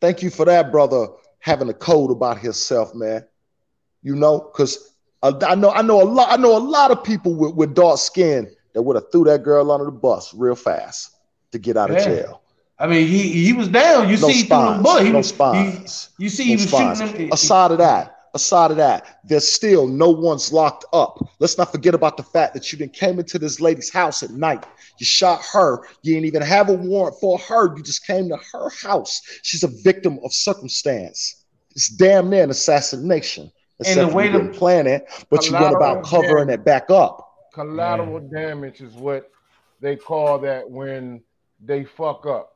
Thank 0.00 0.20
you 0.22 0.30
for 0.30 0.44
that, 0.46 0.72
brother, 0.72 1.06
having 1.38 1.68
a 1.68 1.74
code 1.74 2.10
about 2.10 2.38
himself, 2.38 2.92
man. 2.92 3.24
You 4.02 4.16
know, 4.16 4.38
because 4.52 4.94
uh, 5.22 5.32
I 5.46 5.54
know 5.54 5.70
I 5.70 5.82
know 5.82 6.02
a 6.02 6.04
lot. 6.04 6.28
I 6.30 6.36
know 6.36 6.56
a 6.56 6.58
lot 6.58 6.90
of 6.90 7.04
people 7.04 7.34
with, 7.34 7.54
with 7.54 7.74
dark 7.74 7.98
skin 7.98 8.50
that 8.74 8.82
would 8.82 8.96
have 8.96 9.10
threw 9.12 9.24
that 9.24 9.42
girl 9.42 9.70
under 9.70 9.84
the 9.86 9.92
bus 9.92 10.34
real 10.34 10.54
fast 10.56 11.16
to 11.52 11.58
get 11.58 11.76
out 11.76 11.90
of 11.90 11.96
Yeah. 11.98 12.04
jail. 12.04 12.42
I 12.78 12.86
mean, 12.88 13.06
he 13.06 13.28
he 13.44 13.52
was 13.52 13.68
down. 13.68 14.08
You 14.08 14.16
no 14.16 14.26
see, 14.28 14.32
he 14.32 14.42
threw 14.42 14.56
the 14.56 14.64
spines, 14.64 14.82
bullet. 14.82 15.04
He 15.04 15.10
no 15.12 15.18
was, 15.18 15.28
spines. 15.28 16.08
he- 16.18 16.24
you 16.24 16.28
see, 16.30 16.42
no 16.44 16.46
he 16.48 16.54
was 16.56 16.68
spines. 16.68 16.98
shooting 16.98 17.16
them. 17.18 17.28
Aside 17.32 17.70
of 17.70 17.78
that, 17.78 18.16
aside 18.34 18.70
of 18.72 18.76
that, 18.78 19.20
there's 19.24 19.46
still 19.46 19.86
no 19.86 20.10
one's 20.10 20.52
locked 20.52 20.84
up. 20.92 21.18
Let's 21.38 21.56
not 21.58 21.70
forget 21.70 21.94
about 21.94 22.16
the 22.16 22.24
fact 22.24 22.54
that 22.54 22.72
you 22.72 22.78
then 22.78 22.88
came 22.88 23.20
into 23.20 23.38
this 23.38 23.60
lady's 23.60 23.92
house 23.92 24.24
at 24.24 24.30
night. 24.30 24.64
You 24.98 25.06
shot 25.06 25.42
her. 25.52 25.82
You 26.02 26.14
didn't 26.14 26.26
even 26.26 26.42
have 26.42 26.70
a 26.70 26.72
warrant 26.74 27.20
for 27.20 27.38
her. 27.38 27.76
You 27.76 27.84
just 27.84 28.04
came 28.04 28.28
to 28.30 28.38
her 28.52 28.68
house. 28.70 29.20
She's 29.42 29.62
a 29.62 29.68
victim 29.84 30.18
of 30.24 30.32
circumstance. 30.32 31.44
It's 31.76 31.88
damn 31.88 32.30
near 32.30 32.42
an 32.42 32.50
assassination. 32.50 33.52
And 33.86 34.00
the 34.00 34.14
way 34.14 34.26
you 34.26 34.32
the- 34.32 34.38
didn't 34.38 34.54
plan 34.54 34.86
it, 34.86 35.06
but 35.30 35.46
you 35.46 35.52
went 35.52 35.74
about 35.74 36.04
covering 36.04 36.46
damage. 36.48 36.60
it 36.60 36.64
back 36.64 36.90
up. 36.90 37.28
Collateral 37.54 38.20
damage 38.20 38.80
is 38.80 38.94
what 38.94 39.30
they 39.80 39.96
call 39.96 40.38
that 40.40 40.68
when 40.70 41.22
they 41.64 41.84
fuck 41.84 42.26
up. 42.26 42.54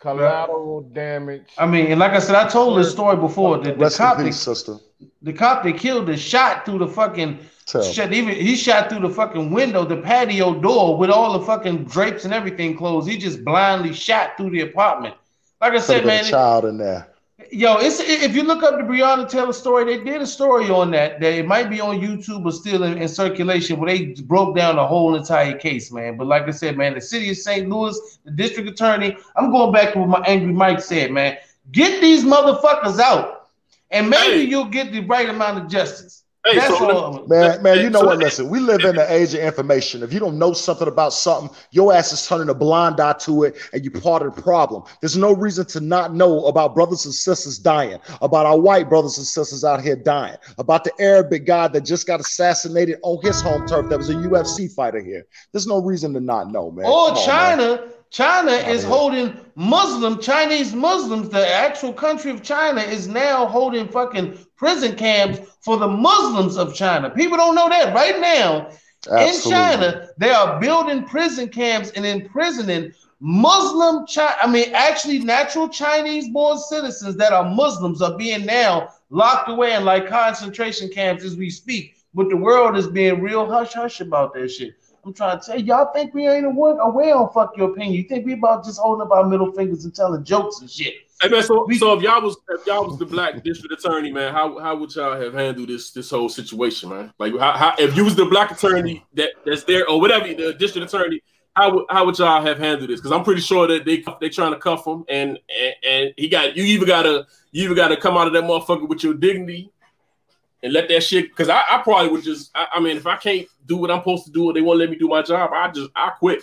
Collateral 0.00 0.82
damage. 0.92 1.46
I 1.56 1.66
mean, 1.66 1.86
and 1.86 1.98
like 2.00 2.12
I 2.12 2.18
said, 2.18 2.34
I 2.34 2.48
told 2.48 2.78
this 2.78 2.90
story 2.92 3.16
before. 3.16 3.58
The, 3.58 3.72
the 3.72 3.88
cop, 3.90 4.18
in 4.18 4.26
that, 4.26 4.32
sister. 4.32 4.76
the 5.22 5.32
cop 5.32 5.62
that 5.64 5.78
killed 5.78 6.06
the 6.06 6.16
shot 6.16 6.66
through 6.66 6.78
the 6.78 6.88
fucking 6.88 7.38
Tell. 7.64 7.82
shot. 7.82 8.12
Even 8.12 8.34
he 8.34 8.56
shot 8.56 8.90
through 8.90 9.00
the 9.00 9.08
fucking 9.08 9.50
window, 9.50 9.84
the 9.84 9.96
patio 9.96 10.60
door 10.60 10.98
with 10.98 11.08
all 11.08 11.38
the 11.38 11.46
fucking 11.46 11.84
drapes 11.84 12.26
and 12.26 12.34
everything 12.34 12.76
closed. 12.76 13.08
He 13.08 13.16
just 13.16 13.42
blindly 13.44 13.94
shot 13.94 14.36
through 14.36 14.50
the 14.50 14.60
apartment. 14.60 15.14
Like 15.62 15.72
I 15.72 15.76
Could 15.76 15.84
said, 15.84 15.94
have 15.94 16.02
been 16.02 16.08
man, 16.16 16.24
a 16.26 16.30
child 16.30 16.64
in 16.66 16.76
there. 16.76 17.08
Yo, 17.54 17.76
it's 17.76 18.00
if 18.00 18.34
you 18.34 18.42
look 18.42 18.64
up 18.64 18.78
the 18.78 18.82
Breonna 18.82 19.28
Taylor 19.28 19.52
story, 19.52 19.84
they 19.84 20.02
did 20.02 20.20
a 20.20 20.26
story 20.26 20.68
on 20.70 20.90
that. 20.90 21.20
That 21.20 21.34
it 21.34 21.46
might 21.46 21.70
be 21.70 21.80
on 21.80 22.00
YouTube 22.00 22.42
but 22.42 22.52
still 22.54 22.82
in, 22.82 22.98
in 22.98 23.06
circulation 23.06 23.78
where 23.78 23.96
they 23.96 24.06
broke 24.22 24.56
down 24.56 24.74
the 24.74 24.84
whole 24.84 25.14
entire 25.14 25.56
case, 25.56 25.92
man. 25.92 26.16
But 26.16 26.26
like 26.26 26.48
I 26.48 26.50
said, 26.50 26.76
man, 26.76 26.94
the 26.94 27.00
city 27.00 27.30
of 27.30 27.36
St. 27.36 27.68
Louis, 27.68 27.96
the 28.24 28.32
district 28.32 28.68
attorney, 28.68 29.16
I'm 29.36 29.52
going 29.52 29.72
back 29.72 29.92
to 29.92 30.00
what 30.00 30.08
my 30.08 30.24
angry 30.26 30.52
Mike 30.52 30.80
said, 30.80 31.12
man. 31.12 31.36
Get 31.70 32.00
these 32.00 32.24
motherfuckers 32.24 32.98
out, 32.98 33.50
and 33.92 34.10
maybe 34.10 34.50
you'll 34.50 34.64
get 34.64 34.90
the 34.90 35.02
right 35.02 35.28
amount 35.28 35.58
of 35.58 35.70
justice. 35.70 36.23
Hey, 36.44 36.56
That's 36.56 36.76
so 36.76 36.90
all. 36.90 37.26
Man, 37.26 37.62
man, 37.62 37.78
you 37.80 37.88
know 37.88 38.00
so 38.00 38.06
what? 38.06 38.18
Listen, 38.18 38.50
we 38.50 38.60
live 38.60 38.82
in 38.82 38.96
the 38.96 39.10
age 39.10 39.32
of 39.32 39.40
information. 39.40 40.02
If 40.02 40.12
you 40.12 40.20
don't 40.20 40.38
know 40.38 40.52
something 40.52 40.88
about 40.88 41.14
something, 41.14 41.56
your 41.70 41.94
ass 41.94 42.12
is 42.12 42.26
turning 42.26 42.50
a 42.50 42.54
blind 42.54 43.00
eye 43.00 43.14
to 43.20 43.44
it, 43.44 43.56
and 43.72 43.82
you're 43.82 43.98
part 43.98 44.20
of 44.20 44.36
the 44.36 44.42
problem. 44.42 44.82
There's 45.00 45.16
no 45.16 45.32
reason 45.32 45.64
to 45.66 45.80
not 45.80 46.14
know 46.14 46.44
about 46.44 46.74
brothers 46.74 47.06
and 47.06 47.14
sisters 47.14 47.58
dying, 47.58 47.98
about 48.20 48.44
our 48.44 48.60
white 48.60 48.90
brothers 48.90 49.16
and 49.16 49.26
sisters 49.26 49.64
out 49.64 49.80
here 49.80 49.96
dying, 49.96 50.36
about 50.58 50.84
the 50.84 50.92
Arabic 51.00 51.46
guy 51.46 51.68
that 51.68 51.80
just 51.80 52.06
got 52.06 52.20
assassinated 52.20 52.98
on 53.02 53.22
his 53.22 53.40
home 53.40 53.66
turf 53.66 53.88
that 53.88 53.96
was 53.96 54.10
a 54.10 54.14
UFC 54.14 54.70
fighter 54.70 55.02
here. 55.02 55.24
There's 55.52 55.66
no 55.66 55.80
reason 55.80 56.12
to 56.12 56.20
not 56.20 56.50
know, 56.52 56.70
man. 56.70 56.84
Or 56.84 57.08
Come 57.08 57.16
on, 57.16 57.26
man. 57.26 57.58
China, 57.58 57.88
China 58.10 58.52
is 58.52 58.82
here. 58.82 58.90
holding 58.90 59.40
Muslim, 59.54 60.20
Chinese 60.20 60.74
Muslims, 60.74 61.30
the 61.30 61.48
actual 61.48 61.92
country 61.92 62.30
of 62.30 62.42
China 62.42 62.82
is 62.82 63.08
now 63.08 63.46
holding 63.46 63.88
fucking 63.88 64.38
prison 64.56 64.96
camps 64.96 65.40
for 65.60 65.76
the 65.76 65.88
Muslims 65.88 66.56
of 66.56 66.74
China. 66.74 67.10
People 67.10 67.36
don't 67.36 67.54
know 67.54 67.68
that 67.68 67.94
right 67.94 68.20
now. 68.20 68.70
In 69.20 69.38
China, 69.40 70.08
they 70.16 70.30
are 70.30 70.58
building 70.60 71.04
prison 71.04 71.48
camps 71.48 71.90
and 71.90 72.06
imprisoning 72.06 72.92
Muslim, 73.26 74.06
Chi- 74.06 74.36
I 74.42 74.50
mean, 74.50 74.74
actually, 74.74 75.20
natural 75.20 75.68
Chinese 75.68 76.28
born 76.28 76.58
citizens 76.58 77.16
that 77.16 77.32
are 77.32 77.48
Muslims 77.54 78.02
are 78.02 78.18
being 78.18 78.44
now 78.44 78.90
locked 79.08 79.48
away 79.48 79.74
in 79.74 79.84
like 79.84 80.08
concentration 80.08 80.90
camps 80.90 81.24
as 81.24 81.34
we 81.36 81.48
speak. 81.48 81.96
But 82.12 82.28
the 82.28 82.36
world 82.36 82.76
is 82.76 82.86
being 82.86 83.22
real 83.22 83.46
hush 83.46 83.72
hush 83.72 84.00
about 84.00 84.34
that 84.34 84.50
shit. 84.50 84.74
I'm 85.04 85.14
trying 85.14 85.40
to 85.40 85.46
tell 85.46 85.58
you, 85.58 85.64
y'all 85.64 85.92
think 85.92 86.12
we 86.12 86.28
ain't 86.28 86.44
a 86.44 86.48
aware, 86.48 86.78
aware 86.78 87.16
on 87.16 87.32
fuck 87.32 87.56
your 87.56 87.70
opinion. 87.70 87.94
You 87.94 88.04
think 88.04 88.26
we 88.26 88.34
about 88.34 88.64
just 88.64 88.78
holding 88.78 89.06
up 89.06 89.12
our 89.12 89.26
middle 89.26 89.52
fingers 89.52 89.84
and 89.84 89.94
telling 89.94 90.22
jokes 90.24 90.60
and 90.60 90.70
shit. 90.70 90.94
Hey 91.22 91.28
man, 91.28 91.42
so, 91.42 91.66
so 91.78 91.96
if 91.96 92.02
y'all 92.02 92.20
was 92.20 92.36
if 92.50 92.66
y'all 92.66 92.86
was 92.86 92.98
the 92.98 93.06
black 93.06 93.42
district 93.44 93.72
attorney, 93.72 94.10
man, 94.10 94.32
how 94.32 94.58
how 94.58 94.76
would 94.76 94.94
y'all 94.94 95.18
have 95.18 95.32
handled 95.32 95.68
this 95.68 95.92
this 95.92 96.10
whole 96.10 96.28
situation, 96.28 96.90
man? 96.90 97.12
Like 97.18 97.38
how, 97.38 97.52
how 97.52 97.74
if 97.78 97.96
you 97.96 98.04
was 98.04 98.16
the 98.16 98.26
black 98.26 98.50
attorney 98.50 99.04
that 99.14 99.30
that's 99.46 99.64
there 99.64 99.88
or 99.88 100.00
whatever 100.00 100.26
the 100.26 100.54
district 100.54 100.92
attorney, 100.92 101.22
how 101.54 101.72
would 101.74 101.86
how 101.88 102.04
would 102.04 102.18
y'all 102.18 102.42
have 102.42 102.58
handled 102.58 102.90
this? 102.90 103.00
Because 103.00 103.12
I'm 103.12 103.22
pretty 103.22 103.40
sure 103.42 103.66
that 103.68 103.84
they 103.84 104.04
they 104.20 104.28
trying 104.28 104.52
to 104.52 104.58
cuff 104.58 104.86
him 104.86 105.04
and, 105.08 105.38
and 105.48 105.74
and 105.88 106.14
he 106.16 106.28
got 106.28 106.56
you 106.56 106.64
even 106.64 106.86
gotta 106.86 107.26
you 107.52 107.64
either 107.64 107.74
gotta 107.76 107.96
come 107.96 108.16
out 108.16 108.26
of 108.26 108.32
that 108.32 108.42
motherfucker 108.42 108.88
with 108.88 109.04
your 109.04 109.14
dignity 109.14 109.70
and 110.64 110.72
let 110.72 110.88
that 110.88 111.02
shit. 111.02 111.28
Because 111.28 111.48
I, 111.48 111.62
I 111.70 111.80
probably 111.82 112.08
would 112.10 112.24
just. 112.24 112.50
I, 112.54 112.66
I 112.74 112.80
mean, 112.80 112.96
if 112.96 113.06
I 113.06 113.16
can't 113.16 113.46
do 113.66 113.76
what 113.76 113.90
I'm 113.90 114.00
supposed 114.00 114.24
to 114.24 114.32
do, 114.32 114.46
or 114.46 114.52
they 114.52 114.62
won't 114.62 114.80
let 114.80 114.90
me 114.90 114.96
do 114.96 115.06
my 115.06 115.22
job, 115.22 115.50
I 115.52 115.70
just 115.70 115.90
I 115.94 116.10
quit, 116.10 116.42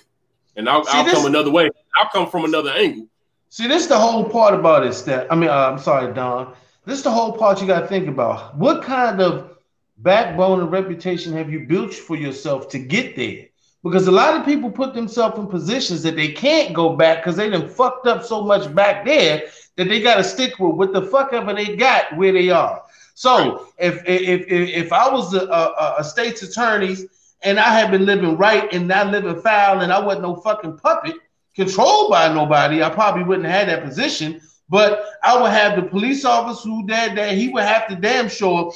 and 0.55 0.69
I'll, 0.69 0.85
See, 0.85 0.97
I'll 0.97 1.03
this- 1.03 1.13
come 1.13 1.25
another 1.25 1.51
way. 1.51 1.69
I'll 1.97 2.09
come 2.09 2.29
from 2.29 2.45
another 2.45 2.71
angle. 2.71 3.07
See, 3.53 3.67
this 3.67 3.81
is 3.83 3.89
the 3.89 3.99
whole 3.99 4.29
part 4.29 4.53
about 4.53 4.85
it, 4.85 4.93
Steph. 4.93 5.27
I 5.29 5.35
mean, 5.35 5.49
uh, 5.49 5.71
I'm 5.73 5.77
sorry, 5.77 6.13
Don. 6.13 6.53
This 6.85 6.99
is 6.99 7.03
the 7.03 7.11
whole 7.11 7.33
part 7.33 7.59
you 7.59 7.67
got 7.67 7.81
to 7.81 7.87
think 7.87 8.07
about. 8.07 8.55
What 8.55 8.81
kind 8.81 9.19
of 9.19 9.57
backbone 9.97 10.61
and 10.61 10.71
reputation 10.71 11.33
have 11.33 11.51
you 11.51 11.67
built 11.67 11.93
for 11.93 12.15
yourself 12.15 12.69
to 12.69 12.79
get 12.79 13.17
there? 13.17 13.47
Because 13.83 14.07
a 14.07 14.11
lot 14.11 14.39
of 14.39 14.45
people 14.45 14.71
put 14.71 14.93
themselves 14.93 15.37
in 15.37 15.47
positions 15.47 16.01
that 16.03 16.15
they 16.15 16.31
can't 16.31 16.73
go 16.73 16.95
back 16.95 17.17
because 17.17 17.35
they 17.35 17.49
done 17.49 17.67
fucked 17.67 18.07
up 18.07 18.23
so 18.23 18.41
much 18.41 18.73
back 18.73 19.03
there 19.03 19.43
that 19.75 19.89
they 19.89 19.99
got 20.01 20.15
to 20.15 20.23
stick 20.23 20.57
with 20.57 20.75
what 20.75 20.93
the 20.93 21.01
fuck 21.01 21.33
ever 21.33 21.53
they 21.53 21.75
got 21.75 22.15
where 22.15 22.31
they 22.31 22.51
are. 22.51 22.81
So 23.15 23.67
if 23.77 23.95
if 24.07 24.47
if, 24.47 24.69
if 24.85 24.93
I 24.93 25.11
was 25.11 25.33
a, 25.33 25.45
a, 25.47 25.95
a 25.97 26.03
state's 26.05 26.41
attorneys 26.41 27.05
and 27.43 27.59
I 27.59 27.77
had 27.77 27.91
been 27.91 28.05
living 28.05 28.37
right 28.37 28.71
and 28.73 28.87
not 28.87 29.07
living 29.07 29.41
foul 29.41 29.81
and 29.81 29.91
I 29.91 29.99
wasn't 29.99 30.23
no 30.23 30.37
fucking 30.37 30.77
puppet 30.77 31.15
controlled 31.55 32.11
by 32.11 32.33
nobody, 32.33 32.83
I 32.83 32.89
probably 32.89 33.23
wouldn't 33.23 33.47
have 33.47 33.67
that 33.67 33.83
position. 33.83 34.41
But 34.69 35.05
I 35.21 35.39
would 35.39 35.51
have 35.51 35.75
the 35.75 35.89
police 35.89 36.23
officer 36.23 36.69
who 36.69 36.87
did 36.87 37.17
that. 37.17 37.35
He 37.37 37.49
would 37.49 37.63
have 37.63 37.87
to 37.89 37.95
damn 37.95 38.29
sure 38.29 38.73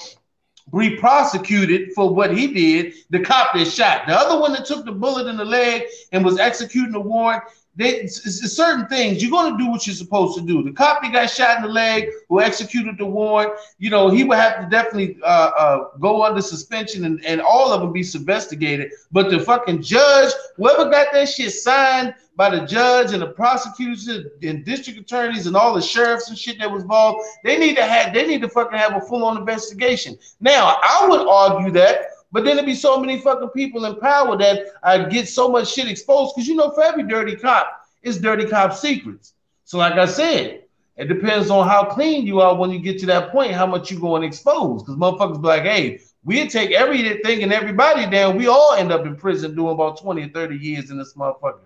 be 0.78 0.98
prosecuted 0.98 1.94
for 1.94 2.14
what 2.14 2.36
he 2.36 2.48
did. 2.48 2.94
The 3.12 3.22
cop 3.22 3.54
that 3.54 3.66
shot, 3.66 4.08
the 4.08 4.14
other 4.14 4.40
one 4.40 4.52
that 4.54 4.66
took 4.66 4.84
the 4.84 4.92
bullet 4.92 5.28
in 5.28 5.38
the 5.38 5.46
leg 5.46 5.84
and 6.12 6.26
was 6.26 6.38
executing 6.38 6.92
the 6.92 7.00
warrant. 7.00 7.44
They, 7.78 7.90
it's, 7.90 8.26
it's 8.26 8.54
certain 8.54 8.88
things 8.88 9.22
you're 9.22 9.32
going 9.32 9.58
to 9.58 9.64
do 9.64 9.70
what 9.70 9.86
you're 9.86 9.96
supposed 9.96 10.38
to 10.38 10.44
do. 10.44 10.64
The 10.64 10.72
cop 10.72 11.02
that 11.02 11.12
got 11.12 11.30
shot 11.30 11.58
in 11.58 11.64
the 11.64 11.70
leg, 11.70 12.10
who 12.30 12.42
executed 12.42 12.98
the 12.98 13.06
warrant, 13.06 13.54
you 13.80 13.90
know, 13.90 14.10
he 14.10 14.24
would 14.24 14.38
have 14.38 14.62
to 14.62 14.70
definitely 14.70 15.18
uh, 15.24 15.52
uh, 15.58 15.88
go 16.00 16.24
under 16.24 16.42
suspension 16.42 17.04
and, 17.04 17.24
and 17.26 17.42
all 17.42 17.74
of 17.74 17.82
them 17.82 17.92
be 17.92 18.06
investigated. 18.16 18.92
But 19.12 19.30
the 19.30 19.40
fucking 19.40 19.82
judge, 19.82 20.32
whoever 20.56 20.90
got 20.90 21.12
that 21.12 21.28
shit 21.28 21.52
signed 21.52 22.16
by 22.38 22.50
the 22.50 22.66
judge 22.66 23.14
and 23.14 23.22
the 23.22 23.28
prosecutors 23.28 24.08
and 24.08 24.66
district 24.66 25.00
attorneys 25.00 25.48
and 25.48 25.56
all 25.56 25.74
the 25.74 25.82
sheriffs 25.82 26.30
and 26.30 26.38
shit 26.38 26.60
that 26.60 26.72
was 26.72 26.84
involved, 26.84 27.26
they 27.44 27.58
need 27.58 27.76
to 27.78 27.84
have 27.84 28.14
they 28.14 28.28
need 28.28 28.42
to 28.42 28.50
fucking 28.50 28.78
have 28.78 28.96
a 28.96 29.02
full-on 29.02 29.38
investigation. 29.38 30.18
Now, 30.40 30.78
I 30.82 31.08
would 31.10 31.28
argue 31.28 31.72
that, 31.72 32.08
but 32.36 32.44
then 32.44 32.58
there'd 32.58 32.66
be 32.66 32.76
so 32.76 33.00
many 33.00 33.18
fucking 33.18 33.48
people 33.52 33.86
in 33.86 33.96
power 33.96 34.38
that 34.38 34.66
I 34.84 35.06
get 35.06 35.30
so 35.30 35.48
much 35.48 35.74
shit 35.74 35.88
exposed 35.88 36.36
because 36.36 36.50
you 36.50 36.56
know, 36.56 36.70
for 36.70 36.84
every 36.84 37.04
dirty 37.04 37.38
cop, 37.38 37.88
it's 38.04 38.18
dirty 38.18 38.46
cop 38.46 38.74
secrets. 38.74 39.36
So, 39.64 39.78
like 39.78 39.94
I 39.94 40.06
said, 40.06 40.66
it 40.98 41.06
depends 41.06 41.50
on 41.50 41.66
how 41.66 41.86
clean 41.86 42.28
you 42.28 42.42
are 42.42 42.54
when 42.54 42.72
you 42.72 42.80
get 42.80 43.00
to 43.00 43.06
that 43.06 43.32
point, 43.32 43.54
how 43.54 43.66
much 43.66 43.90
you 43.90 44.02
going 44.02 44.24
to 44.24 44.28
expose. 44.28 44.84
Because 44.84 44.98
motherfuckers 44.98 45.42
be 45.42 45.48
like, 45.48 45.64
hey, 45.64 46.02
we'll 46.26 46.48
take 46.48 46.72
everything 46.72 47.42
and 47.42 47.54
everybody 47.54 48.06
down. 48.06 48.36
We 48.36 48.50
all 48.50 48.74
end 48.74 48.92
up 48.92 49.06
in 49.06 49.16
prison 49.16 49.56
doing 49.56 49.74
about 49.74 50.02
20 50.02 50.24
or 50.24 50.28
30 50.28 50.58
years 50.58 50.92
in 50.92 50.98
this 50.98 51.14
motherfucker. 51.14 51.62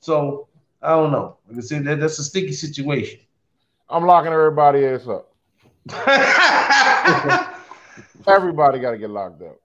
So 0.00 0.48
I 0.82 0.96
don't 0.96 1.12
know. 1.12 1.36
Like 1.48 1.58
I 1.58 1.60
said, 1.60 1.84
that, 1.84 2.00
that's 2.00 2.18
a 2.18 2.24
sticky 2.24 2.54
situation. 2.54 3.20
I'm 3.88 4.04
locking 4.04 4.32
everybody 4.32 4.84
ass 4.84 5.06
up. 5.06 5.32
Everybody 8.26 8.80
got 8.80 8.90
to 8.90 8.98
get 8.98 9.10
locked 9.10 9.42
up. 9.42 9.60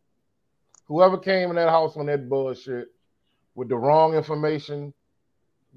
Whoever 0.93 1.17
came 1.17 1.49
in 1.49 1.55
that 1.55 1.69
house 1.69 1.97
on 1.97 2.05
that 2.05 2.29
bullshit 2.29 2.89
with 3.55 3.67
the 3.67 3.75
wrong 3.75 4.13
information, 4.13 4.93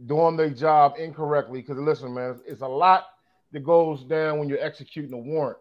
doing 0.04 0.36
their 0.36 0.50
job 0.50 0.96
incorrectly. 0.98 1.62
Because 1.62 1.78
listen, 1.78 2.12
man, 2.12 2.38
it's 2.46 2.60
a 2.60 2.68
lot 2.68 3.06
that 3.52 3.64
goes 3.64 4.04
down 4.04 4.38
when 4.38 4.46
you're 4.46 4.62
executing 4.62 5.14
a 5.14 5.16
warrant. 5.16 5.56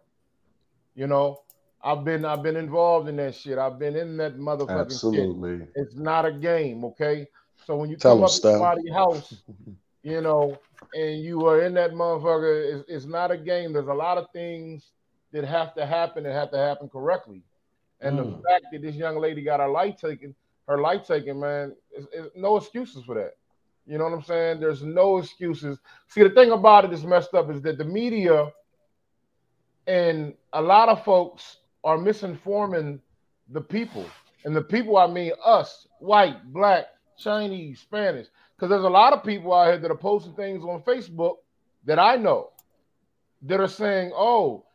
You 0.93 1.08
know, 1.08 1.39
I've 1.82 2.03
been 2.03 2.26
I've 2.26 2.43
been 2.43 2.58
involved 2.58 3.08
in 3.08 3.16
that 3.16 3.34
shit. 3.34 3.58
I've 3.58 3.80
been 3.80 3.95
in 3.95 4.18
that 4.18 4.38
motherfucking 4.38 4.88
Absolutely. 4.88 5.60
shit. 5.60 5.72
It's 5.76 5.95
not 5.95 6.26
a 6.26 6.34
game, 6.34 6.84
okay? 6.84 7.26
So 7.66 7.78
when 7.78 7.89
you 7.89 7.95
Tell 7.95 8.18
come 8.18 8.26
up 8.26 8.32
to 8.32 8.36
somebody's 8.36 8.91
house, 8.91 9.36
you 10.03 10.20
know, 10.20 10.60
and 10.93 11.22
you 11.22 11.45
are 11.47 11.62
in 11.62 11.74
that 11.76 11.91
motherfucker, 11.91 12.74
it's, 12.74 12.89
it's 12.89 13.06
not 13.06 13.32
a 13.32 13.38
game. 13.38 13.72
There's 13.72 13.88
a 13.88 13.93
lot 13.93 14.18
of 14.18 14.26
things 14.34 14.91
that 15.32 15.45
have 15.45 15.74
to 15.76 15.86
happen 15.86 16.26
and 16.26 16.36
have 16.36 16.51
to 16.51 16.58
happen 16.58 16.89
correctly. 16.89 17.41
And 18.02 18.18
the 18.20 18.24
Mm. 18.24 18.41
fact 18.43 18.66
that 18.72 18.82
this 18.82 18.96
young 18.96 19.18
lady 19.20 19.41
got 19.41 19.60
her 19.60 19.68
light 19.70 19.98
taken, 19.98 20.36
her 20.68 20.80
light 20.80 21.06
taken, 21.06 21.39
man, 21.39 21.76
is, 21.96 22.08
is 22.14 22.32
no 22.36 22.58
excuses 22.58 23.04
for 23.06 23.16
that. 23.16 23.34
You 23.86 23.98
know 23.98 24.06
what 24.06 24.14
I'm 24.14 24.24
saying? 24.24 24.60
There's 24.60 24.84
no 24.84 25.18
excuses. 25.18 25.80
See, 26.08 26.24
the 26.24 26.30
thing 26.30 26.52
about 26.52 26.86
it 26.86 26.93
is 26.93 27.04
messed 27.06 27.34
up 27.34 27.50
is 27.52 27.62
that 27.64 27.78
the 27.78 27.86
media 27.86 28.52
and 29.88 30.34
a 30.54 30.62
lot 30.62 30.89
of 30.89 31.04
folks 31.04 31.58
are 31.84 31.98
misinforming 31.98 33.00
the 33.50 33.62
people. 33.62 34.06
And 34.43 34.56
the 34.56 34.62
people, 34.62 34.98
I 34.98 35.08
mean 35.08 35.32
us, 35.43 35.88
white, 36.00 36.52
black, 36.54 36.86
Chinese, 37.18 37.80
Spanish. 37.82 38.28
Because 38.56 38.70
there's 38.70 38.84
a 38.84 38.89
lot 38.89 39.14
of 39.14 39.24
people 39.24 39.54
out 39.54 39.68
here 39.68 39.78
that 39.78 39.91
are 39.91 39.98
posting 39.98 40.34
things 40.34 40.64
on 40.64 40.82
Facebook 40.82 41.38
that 41.86 42.00
I 42.00 42.16
know 42.16 42.52
that 43.43 43.60
are 43.60 43.68
saying, 43.68 44.12
oh, 44.16 44.66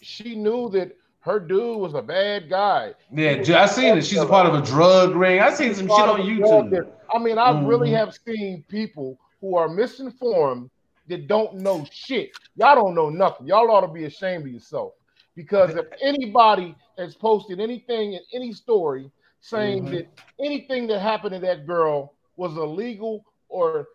she 0.00 0.34
knew 0.34 0.68
that 0.70 0.96
her 1.28 1.38
dude 1.38 1.78
was 1.78 1.94
a 1.94 2.00
bad 2.02 2.48
guy. 2.48 2.94
Yeah, 3.12 3.42
I 3.60 3.66
seen 3.66 3.98
it. 3.98 4.04
She's 4.06 4.18
a 4.18 4.26
part 4.26 4.46
of 4.46 4.54
a 4.54 4.62
drug 4.64 5.14
ring. 5.14 5.40
I 5.40 5.52
seen 5.52 5.74
some 5.74 5.86
shit 5.86 6.08
on 6.08 6.20
YouTube. 6.20 6.90
I 7.14 7.18
mean, 7.18 7.38
I 7.38 7.60
really 7.64 7.90
Mhm. 7.90 7.96
have 7.98 8.14
seen 8.26 8.64
people 8.68 9.18
who 9.40 9.54
are 9.56 9.68
misinformed 9.68 10.70
that 11.08 11.26
don't 11.28 11.54
know 11.56 11.84
shit. 11.90 12.30
Y'all 12.56 12.74
don't 12.74 12.94
know 12.94 13.10
nothing. 13.10 13.46
Y'all 13.46 13.70
ought 13.70 13.82
to 13.82 13.88
be 13.88 14.04
ashamed 14.06 14.46
of 14.46 14.52
yourself. 14.52 14.94
Because 15.36 15.76
if 15.76 15.86
anybody 16.02 16.74
has 16.96 17.14
posted 17.14 17.60
anything 17.60 18.14
in 18.14 18.20
any 18.32 18.52
story 18.52 19.10
saying 19.40 19.84
Mhm. 19.84 19.90
that 19.92 20.06
anything 20.40 20.86
that 20.88 21.00
happened 21.00 21.34
to 21.34 21.40
that 21.40 21.66
girl 21.66 22.14
was 22.36 22.56
illegal 22.56 23.24
or 23.48 23.86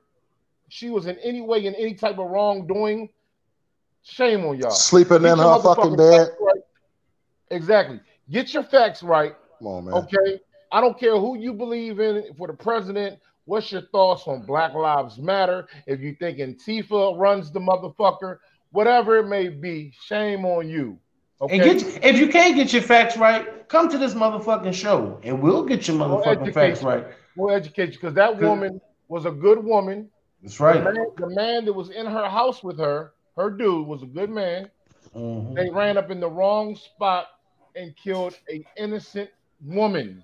she 0.70 0.90
was 0.90 1.08
in 1.08 1.18
any 1.20 1.42
way 1.42 1.66
in 1.66 1.76
any 1.76 1.94
type 1.96 2.18
of 2.20 2.30
wrongdoing, 2.30 3.10
shame 4.04 4.46
on 4.46 4.58
y'all. 4.58 4.72
Sleeping 4.72 5.22
Get 5.24 5.34
in 5.34 5.40
her 5.40 5.60
fucking 5.60 5.96
bed. 5.96 6.30
Facts 7.54 7.68
right. 7.70 7.80
Exactly. 7.80 8.00
Get 8.32 8.54
your 8.54 8.64
facts 8.64 9.04
right. 9.04 9.36
Come 9.60 9.68
on, 9.68 9.86
man. 9.86 9.94
Okay. 9.96 10.40
I 10.72 10.82
don't 10.82 11.00
care 11.00 11.18
who 11.18 11.38
you 11.38 11.54
believe 11.54 12.00
in 12.00 12.34
for 12.38 12.48
the 12.48 12.54
president. 12.54 13.20
What's 13.46 13.72
your 13.72 13.82
thoughts 13.92 14.24
on 14.28 14.46
Black 14.46 14.74
Lives 14.74 15.18
Matter? 15.20 15.68
If 15.86 16.00
you 16.00 16.16
think 16.20 16.40
Antifa 16.40 17.18
runs 17.18 17.52
the 17.52 17.60
motherfucker, 17.60 18.38
whatever 18.72 19.18
it 19.18 19.28
may 19.28 19.50
be, 19.50 19.94
shame 20.06 20.46
on 20.46 20.70
you. 20.70 20.98
Okay. 21.42 21.56
And 21.60 21.64
get 21.80 22.04
if 22.06 22.18
you 22.20 22.30
can't 22.30 22.56
get 22.56 22.72
your 22.72 22.82
facts 22.82 23.18
right, 23.18 23.68
come 23.68 23.90
to 23.90 23.98
this 23.98 24.14
motherfucking 24.14 24.74
show 24.74 25.20
and 25.24 25.42
we'll 25.42 25.66
get 25.66 25.88
your 25.88 25.98
We'll 25.98 26.22
motherfucking 26.22 26.54
facts 26.54 26.82
you. 26.82 26.88
right. 26.88 27.06
We'll 27.36 27.54
educate 27.54 27.88
you 27.88 27.92
because 28.00 28.14
that 28.14 28.40
Good. 28.40 28.48
woman 28.48 28.82
was 29.10 29.26
a 29.26 29.32
good 29.32 29.62
woman. 29.64 30.10
That's 30.42 30.60
right. 30.60 30.82
The 30.84 30.94
man, 30.94 31.06
the 31.18 31.30
man 31.36 31.66
that 31.66 31.74
was 31.74 31.90
in 31.90 32.06
her 32.06 32.30
house 32.30 32.64
with 32.64 32.80
her, 32.80 33.12
her 33.36 33.50
dude 33.50 33.86
was 33.88 34.04
a 34.04 34.06
good 34.06 34.30
man. 34.30 34.70
Mhm. 35.16 35.56
They 35.56 35.70
ran 35.70 35.98
up 35.98 36.10
in 36.12 36.20
the 36.22 36.30
wrong 36.30 36.76
spot 36.76 37.28
and 37.76 37.96
killed 37.96 38.38
an 38.50 38.64
innocent 38.78 39.30
woman. 39.66 40.24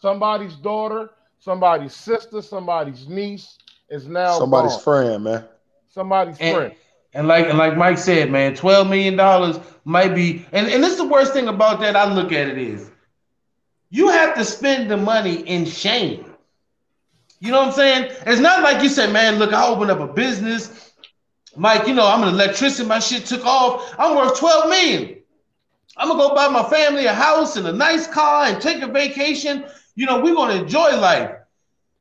Somebody's 0.00 0.54
daughter, 0.56 1.10
somebody's 1.38 1.94
sister, 1.94 2.42
somebody's 2.42 3.08
niece 3.08 3.58
is 3.88 4.06
now 4.08 4.38
Somebody's 4.38 4.72
gone. 4.72 4.80
friend, 4.80 5.24
man. 5.24 5.44
Somebody's 5.88 6.36
And- 6.40 6.56
friend. 6.56 6.74
And 7.14 7.28
like 7.28 7.46
and 7.46 7.58
like 7.58 7.76
Mike 7.76 7.98
said, 7.98 8.30
man, 8.30 8.54
twelve 8.54 8.88
million 8.88 9.16
dollars 9.16 9.60
might 9.84 10.14
be. 10.14 10.46
And 10.52 10.66
and 10.66 10.82
this 10.82 10.92
is 10.92 10.96
the 10.98 11.04
worst 11.06 11.34
thing 11.34 11.46
about 11.46 11.78
that. 11.80 11.94
I 11.94 12.10
look 12.10 12.32
at 12.32 12.48
it 12.48 12.56
is, 12.56 12.90
you 13.90 14.08
have 14.08 14.34
to 14.36 14.44
spend 14.46 14.90
the 14.90 14.96
money 14.96 15.46
in 15.46 15.66
shame. 15.66 16.24
You 17.38 17.50
know 17.52 17.58
what 17.58 17.66
I'm 17.68 17.74
saying? 17.74 18.12
It's 18.26 18.40
not 18.40 18.62
like 18.62 18.82
you 18.82 18.88
said, 18.88 19.12
man. 19.12 19.36
Look, 19.38 19.52
I 19.52 19.66
opened 19.66 19.90
up 19.90 20.00
a 20.00 20.06
business, 20.10 20.92
Mike. 21.54 21.86
You 21.86 21.92
know, 21.92 22.06
I'm 22.06 22.22
an 22.22 22.30
electrician. 22.30 22.88
My 22.88 22.98
shit 22.98 23.26
took 23.26 23.44
off. 23.44 23.94
I'm 23.98 24.16
worth 24.16 24.38
twelve 24.38 24.70
million. 24.70 25.18
I'm 25.96 26.08
gonna 26.08 26.20
go 26.20 26.34
buy 26.34 26.48
my 26.48 26.62
family 26.68 27.06
a 27.06 27.12
house 27.12 27.56
and 27.56 27.66
a 27.66 27.72
nice 27.72 28.06
car 28.06 28.46
and 28.46 28.60
take 28.60 28.82
a 28.82 28.86
vacation. 28.86 29.64
You 29.94 30.06
know, 30.06 30.20
we're 30.20 30.34
gonna 30.34 30.62
enjoy 30.62 30.96
life. 30.98 31.32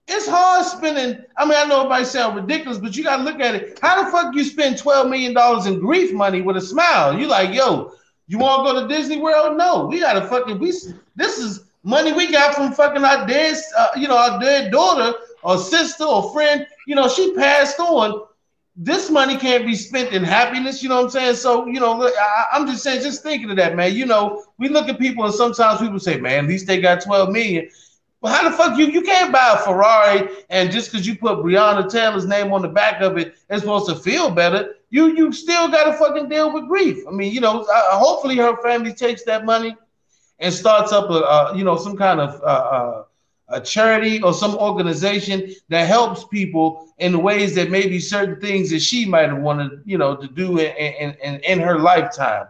It's 0.08 0.28
hard 0.28 0.66
spending. 0.66 1.24
I 1.38 1.46
mean, 1.46 1.56
I 1.58 1.66
know 1.66 1.86
it 1.86 1.90
might 1.90 2.08
sound 2.08 2.36
ridiculous, 2.36 2.78
but 2.80 2.96
you 2.96 3.04
gotta 3.04 3.24
look 3.24 3.40
at 3.40 3.56
it. 3.56 3.80
How 3.82 4.04
the 4.04 4.12
fuck 4.12 4.34
you 4.36 4.44
spend 4.44 4.78
twelve 4.78 5.10
million 5.10 5.34
dollars 5.34 5.66
in 5.66 5.80
grief 5.80 6.14
money 6.14 6.42
with 6.42 6.58
a 6.58 6.62
smile? 6.62 7.18
You 7.18 7.28
like, 7.28 7.54
yo, 7.54 7.94
you 8.28 8.40
want 8.40 8.66
to 8.66 8.74
go 8.74 8.82
to 8.82 8.94
Disney 8.94 9.18
World? 9.20 9.58
No, 9.58 9.86
we 9.86 10.00
gotta 10.00 10.26
fucking. 10.28 10.60
We 10.60 10.72
this 11.16 11.38
is 11.38 11.66
money 11.84 12.14
we 12.14 12.32
got 12.32 12.56
from 12.56 12.72
fucking 12.74 13.04
our 13.04 13.28
dead, 13.28 13.58
uh, 13.78 13.90
you 13.96 14.08
know, 14.08 14.18
our 14.18 14.40
dead 14.40 14.72
daughter 14.72 15.18
or 15.44 15.58
sister 15.58 16.06
or 16.06 16.32
friend. 16.34 16.66
You 16.88 16.96
know, 16.96 17.08
she 17.08 17.34
passed 17.36 17.80
on. 17.80 18.28
This 18.76 19.10
money 19.10 19.38
can't 19.38 19.66
be 19.66 19.76
spent 19.76 20.14
in 20.14 20.24
happiness. 20.24 20.82
You 20.82 20.90
know 20.90 20.98
what 20.98 21.06
I'm 21.06 21.10
saying? 21.12 21.36
So, 21.36 21.66
you 21.68 21.80
know, 21.80 22.04
I, 22.08 22.46
I'm 22.54 22.66
just 22.68 22.84
saying, 22.84 23.02
just 23.02 23.22
thinking 23.24 23.50
of 23.50 23.58
that, 23.58 23.76
man. 23.76 23.94
You 23.96 24.06
know, 24.06 24.44
we 24.58 24.70
look 24.70 24.88
at 24.90 25.00
people 25.00 25.26
and 25.26 25.34
sometimes 25.34 25.80
people 25.80 26.00
say, 26.00 26.20
man, 26.20 26.46
at 26.46 26.50
least 26.50 26.68
they 26.68 26.80
got 26.82 27.02
12 27.02 27.30
million 27.32 27.70
Well, 28.22 28.34
how 28.34 28.50
the 28.50 28.56
fuck 28.56 28.78
you 28.78 28.88
you 28.88 29.02
can't 29.02 29.32
buy 29.32 29.56
a 29.56 29.64
Ferrari 29.64 30.30
and 30.50 30.72
just 30.72 30.92
because 30.92 31.06
you 31.08 31.16
put 31.18 31.40
Breonna 31.40 31.90
Taylor's 31.90 32.26
name 32.26 32.54
on 32.54 32.62
the 32.62 32.70
back 32.70 33.02
of 33.02 33.18
it, 33.18 33.36
it's 33.50 33.62
supposed 33.62 33.88
to 33.90 33.96
feel 33.96 34.32
better. 34.32 34.76
You 34.90 35.16
you 35.16 35.32
still 35.32 35.68
got 35.70 35.86
to 35.86 35.94
fucking 35.94 36.30
deal 36.30 36.54
with 36.54 36.68
grief. 36.68 37.04
I 37.08 37.12
mean, 37.12 37.34
you 37.34 37.42
know, 37.42 37.62
uh, 37.62 37.98
hopefully 38.00 38.38
her 38.38 38.56
family 38.62 38.94
takes 38.94 39.24
that 39.24 39.46
money 39.46 39.76
and 40.40 40.54
starts 40.54 40.92
up 40.92 41.10
a, 41.10 41.14
uh, 41.14 41.54
you 41.56 41.64
know 41.64 41.76
some 41.78 41.98
kind 41.98 42.20
of 42.20 42.42
uh, 42.42 42.46
uh, 42.46 43.04
a 43.52 43.62
charity 43.62 44.22
or 44.22 44.34
some 44.34 44.56
organization 44.56 45.54
that 45.70 45.88
helps 45.88 46.24
people 46.26 46.94
in 47.00 47.22
ways 47.22 47.56
that 47.56 47.70
maybe 47.70 48.00
certain 48.00 48.40
things 48.40 48.70
that 48.72 48.82
she 48.82 49.06
might 49.06 49.30
have 49.30 49.40
wanted, 49.40 49.82
you 49.86 49.98
know, 49.98 50.16
to 50.16 50.28
do 50.28 50.60
in, 50.60 50.76
in, 50.76 51.16
in, 51.24 51.40
in 51.42 51.60
her 51.60 51.80
lifetime. 51.80 52.48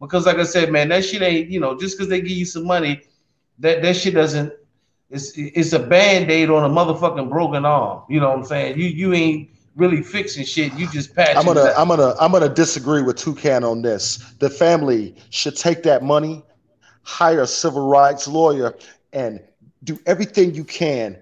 Because 0.00 0.26
like 0.26 0.38
I 0.38 0.44
said, 0.44 0.70
man, 0.70 0.88
that 0.88 1.04
shit 1.04 1.22
ain't, 1.22 1.50
you 1.50 1.60
know, 1.60 1.78
just 1.78 1.96
because 1.96 2.08
they 2.08 2.20
give 2.20 2.36
you 2.36 2.44
some 2.44 2.66
money, 2.66 3.02
that, 3.60 3.82
that 3.82 3.96
shit 3.96 4.14
doesn't, 4.14 4.52
it's 5.10 5.32
it's 5.36 5.72
a 5.72 5.78
band-aid 5.78 6.50
on 6.50 6.64
a 6.64 6.74
motherfucking 6.74 7.28
broken 7.28 7.64
arm. 7.64 8.02
You 8.08 8.20
know 8.20 8.30
what 8.30 8.38
I'm 8.38 8.44
saying? 8.44 8.78
You 8.78 8.86
you 8.86 9.12
ain't 9.12 9.50
really 9.76 10.02
fixing 10.02 10.44
shit. 10.44 10.74
You 10.74 10.88
just 10.88 11.14
patching. 11.14 11.36
I'm 11.36 11.44
gonna 11.44 11.66
it. 11.66 11.74
I'm 11.76 11.88
gonna 11.88 12.14
I'm 12.20 12.32
gonna 12.32 12.48
disagree 12.48 13.02
with 13.02 13.16
Toucan 13.16 13.64
on 13.64 13.82
this. 13.82 14.16
The 14.38 14.50
family 14.50 15.14
should 15.30 15.56
take 15.56 15.82
that 15.84 16.02
money, 16.02 16.42
hire 17.02 17.42
a 17.42 17.46
civil 17.46 17.86
rights 17.88 18.26
lawyer, 18.26 18.74
and 19.12 19.40
do 19.84 19.98
everything 20.06 20.54
you 20.54 20.64
can 20.64 21.16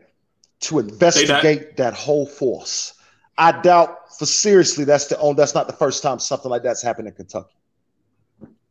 to 0.61 0.79
investigate 0.79 1.77
that 1.77 1.95
whole 1.95 2.27
force. 2.27 2.95
I 3.39 3.61
doubt 3.61 4.17
for 4.17 4.27
seriously 4.27 4.85
that's 4.85 5.07
the 5.07 5.19
only 5.19 5.35
that's 5.35 5.55
not 5.55 5.67
the 5.67 5.73
first 5.73 6.03
time 6.03 6.19
something 6.19 6.51
like 6.51 6.63
that's 6.63 6.83
happened 6.83 7.09
in 7.09 7.15
Kentucky. 7.15 7.55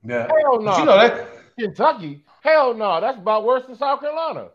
Yeah. 0.04 0.28
Hell 0.28 0.62
no. 0.62 0.66
But 0.66 0.80
you 0.80 0.86
know 0.86 0.98
that- 0.98 1.28
Kentucky. 1.60 2.24
Hell 2.44 2.74
no. 2.74 3.02
That's 3.02 3.18
about 3.18 3.44
worse 3.44 3.66
than 3.68 3.78
South 3.78 4.00
Carolina. 4.00 4.48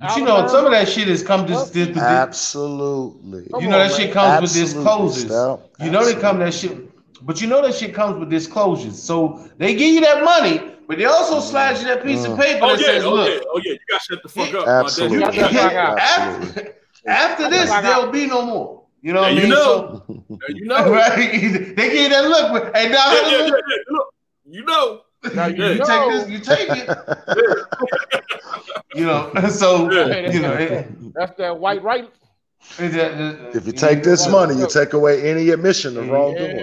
But 0.00 0.16
you 0.16 0.24
know, 0.24 0.46
some 0.46 0.64
of 0.64 0.72
that 0.72 0.88
shit 0.88 1.08
has 1.08 1.22
come 1.22 1.46
to 1.46 1.52
this. 1.52 1.96
Absolutely. 1.96 3.46
You 3.60 3.68
know 3.68 3.78
that 3.78 3.92
shit 3.92 4.12
comes 4.12 4.40
with 4.40 4.62
Absolutely, 4.62 4.80
disclosures. 4.80 5.60
You 5.78 5.90
know 5.90 6.04
they 6.04 6.18
come 6.18 6.38
that 6.38 6.54
shit, 6.54 7.24
but 7.26 7.40
you 7.40 7.46
know 7.46 7.60
that 7.60 7.74
shit 7.74 7.94
comes 7.94 8.18
with 8.18 8.30
disclosures. 8.30 9.00
So 9.00 9.46
they 9.58 9.74
give 9.74 9.94
you 9.94 10.00
that 10.00 10.24
money, 10.24 10.74
but 10.90 10.98
they 10.98 11.04
also 11.04 11.38
slide 11.38 11.78
you 11.78 11.84
that 11.84 12.02
piece 12.02 12.24
of 12.24 12.32
mm. 12.32 12.40
paper 12.40 12.64
Oh 12.64 12.70
that 12.74 12.80
yeah, 12.80 12.86
says, 12.86 13.04
oh 13.04 13.14
"Look, 13.14 13.28
yeah, 13.28 13.48
oh 13.48 13.60
yeah, 13.64 13.72
you 13.74 13.78
gotta 13.88 14.02
shut 14.02 14.22
the 14.24 14.28
fuck 14.28 14.54
up. 14.54 14.66
Absolutely. 14.66 15.20
My 15.20 15.30
dad. 15.30 15.98
after, 16.00 16.74
after 17.06 17.48
this, 17.48 17.70
there'll 17.70 18.10
be 18.10 18.26
no 18.26 18.42
more." 18.44 18.82
You 19.00 19.12
know 19.12 19.20
what 19.20 19.30
I 19.30 19.34
mean? 19.36 19.44
you 19.44 19.48
know. 19.50 20.02
So, 20.08 20.24
you 20.48 20.64
know. 20.64 20.90
right? 20.90 21.16
They 21.76 21.90
give 21.90 21.94
you 21.94 22.08
that 22.08 22.24
look, 22.28 22.50
but 22.50 22.76
hey, 22.76 22.88
now 22.88 23.12
Yeah, 23.12 23.20
yeah, 23.22 23.38
yeah, 23.38 23.46
yeah. 23.46 23.76
Look, 23.88 24.14
you 24.46 24.64
know. 24.64 25.02
Now 25.32 25.46
you, 25.46 25.64
you 25.64 25.78
take 25.78 26.10
this, 26.10 26.28
you 26.28 26.38
take 26.40 26.68
it. 26.70 26.88
you 28.96 29.06
know, 29.06 29.30
so 29.48 29.88
Hey, 29.88 30.32
you 30.32 30.40
know, 30.40 30.56
that's, 30.56 30.72
it, 30.72 31.14
that's 31.14 31.36
that 31.38 31.56
white 31.56 31.84
right. 31.84 32.10
it, 32.80 32.96
it, 32.96 33.54
If 33.54 33.64
you 33.64 33.72
take 33.74 34.02
this 34.02 34.26
money, 34.26 34.56
you 34.56 34.66
take 34.68 34.92
away 34.92 35.30
any 35.30 35.50
admission 35.50 35.96
of 35.96 36.08
wrongdoing. 36.08 36.58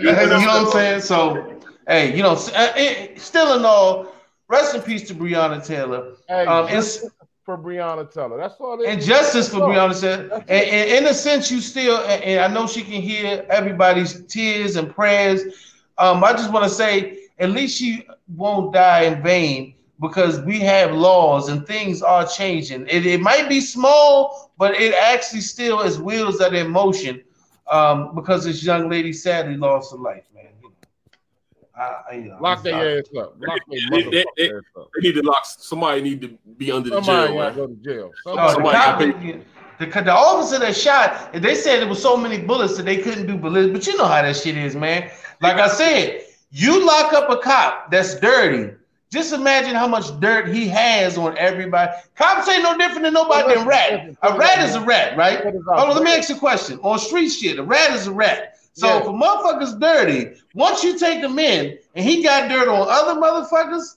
you 0.00 0.04
know 0.04 0.26
what 0.26 0.48
I'm 0.48 0.66
saying? 0.72 1.02
So, 1.02 1.57
hey, 1.88 2.14
you 2.14 2.22
know, 2.22 2.32
uh, 2.32 2.72
it, 2.76 3.20
still 3.20 3.58
in 3.58 3.64
all, 3.64 4.14
rest 4.48 4.74
in 4.74 4.82
peace 4.82 5.08
to 5.08 5.14
Breonna 5.14 5.64
Taylor. 5.66 6.14
Hey, 6.28 6.46
Um, 6.46 6.68
it's 6.68 7.04
for 7.44 7.58
Breonna 7.58 8.12
Taylor. 8.12 8.36
That's 8.36 8.54
all. 8.60 8.84
And 8.84 9.00
is. 9.00 9.06
justice 9.06 9.48
for. 9.48 9.60
Breonna 9.60 9.98
Taylor. 9.98 10.44
And, 10.48 10.50
and 10.50 10.90
in 10.90 11.06
a 11.10 11.14
sense, 11.14 11.50
you 11.50 11.60
still, 11.60 11.98
and, 11.98 12.22
and 12.22 12.40
I 12.40 12.48
know 12.54 12.66
she 12.66 12.82
can 12.82 13.00
hear 13.00 13.44
everybody's 13.48 14.24
tears 14.26 14.76
and 14.76 14.94
prayers. 14.94 15.42
Um, 15.96 16.22
I 16.22 16.32
just 16.32 16.52
want 16.52 16.64
to 16.64 16.70
say, 16.70 17.18
at 17.38 17.50
least 17.50 17.78
she 17.78 18.06
won't 18.36 18.72
die 18.72 19.02
in 19.02 19.22
vain 19.22 19.74
because 20.00 20.40
we 20.42 20.60
have 20.60 20.92
laws 20.92 21.48
and 21.48 21.66
things 21.66 22.02
are 22.02 22.26
changing. 22.26 22.86
It, 22.86 23.06
it 23.06 23.20
might 23.20 23.48
be 23.48 23.60
small, 23.60 24.52
but 24.58 24.74
it 24.74 24.94
actually 24.94 25.40
still 25.40 25.80
is 25.80 25.98
wheels 25.98 26.38
that 26.38 26.52
are 26.52 26.58
in 26.58 26.70
motion. 26.70 27.22
Um, 27.70 28.14
because 28.14 28.44
this 28.44 28.64
young 28.64 28.88
lady 28.88 29.12
sadly 29.12 29.56
lost 29.56 29.92
her 29.92 29.98
life, 29.98 30.24
man. 30.34 30.37
You 31.78 31.84
know, 31.84 31.84
I, 31.84 32.02
I, 32.10 32.14
you 32.16 32.28
know, 32.30 32.38
Lock 32.40 32.58
I'm 32.58 32.64
their 32.64 32.98
ass 32.98 33.04
up. 33.16 33.34
Lock 33.38 33.60
their 33.70 33.80
They, 33.90 34.02
they, 34.10 34.24
they, 34.36 34.50
ass 34.56 34.62
up. 34.76 34.88
they 35.00 35.08
need 35.08 35.14
to 35.14 35.22
lock. 35.22 35.44
Somebody 35.44 36.02
need 36.02 36.20
to 36.22 36.38
be 36.56 36.72
under 36.72 36.90
the 36.90 36.96
Somebody 36.96 37.28
jail. 37.32 37.36
gotta 37.38 37.54
go 37.56 37.66
to 37.66 37.74
jail. 37.76 38.12
Oh, 38.26 38.36
Somebody. 38.36 38.48
the, 38.48 38.52
Somebody 38.54 38.76
cop, 38.76 38.98
got 38.98 39.78
the, 39.78 39.86
the, 39.86 40.02
the 40.02 40.12
officer 40.12 40.58
that 40.58 40.76
shot, 40.76 41.32
they 41.32 41.54
said 41.54 41.80
there 41.80 41.88
was 41.88 42.02
so 42.02 42.16
many 42.16 42.38
bullets 42.38 42.76
that 42.76 42.84
they 42.84 42.98
couldn't 42.98 43.26
do 43.26 43.36
bullets. 43.36 43.72
But 43.72 43.86
you 43.86 43.96
know 43.96 44.06
how 44.06 44.22
that 44.22 44.36
shit 44.36 44.56
is, 44.56 44.74
man. 44.74 45.10
Like 45.40 45.56
I 45.58 45.68
said, 45.68 46.22
you 46.50 46.84
lock 46.86 47.12
up 47.12 47.30
a 47.30 47.36
cop 47.38 47.90
that's 47.90 48.18
dirty. 48.18 48.74
Just 49.10 49.32
imagine 49.32 49.74
how 49.74 49.86
much 49.88 50.18
dirt 50.20 50.48
he 50.48 50.68
has 50.68 51.16
on 51.16 51.36
everybody. 51.38 51.90
Cops 52.14 52.46
ain't 52.48 52.62
no 52.62 52.76
different 52.76 53.04
than 53.04 53.14
nobody 53.14 53.54
than 53.54 53.66
rat. 53.66 54.10
A 54.22 54.36
rat 54.36 54.58
is 54.68 54.74
a 54.74 54.82
rat, 54.82 55.16
right? 55.16 55.42
Hold 55.42 55.66
on, 55.68 55.94
let 55.94 56.02
me 56.02 56.12
ask 56.12 56.28
you 56.28 56.36
a 56.36 56.38
question. 56.38 56.78
On 56.82 56.98
street 56.98 57.30
shit, 57.30 57.58
a 57.58 57.62
rat 57.62 57.92
is 57.92 58.06
a 58.06 58.12
rat. 58.12 58.56
So 58.74 58.86
Yeah. 58.86 59.00
if 59.00 59.06
a 59.06 59.10
motherfucker's 59.10 59.74
dirty, 59.76 60.38
once 60.58 60.82
you 60.82 60.98
take 60.98 61.20
him 61.20 61.38
in 61.38 61.78
and 61.94 62.04
he 62.04 62.22
got 62.22 62.48
dirt 62.50 62.68
on 62.68 62.86
other 62.90 63.20
motherfuckers, 63.20 63.96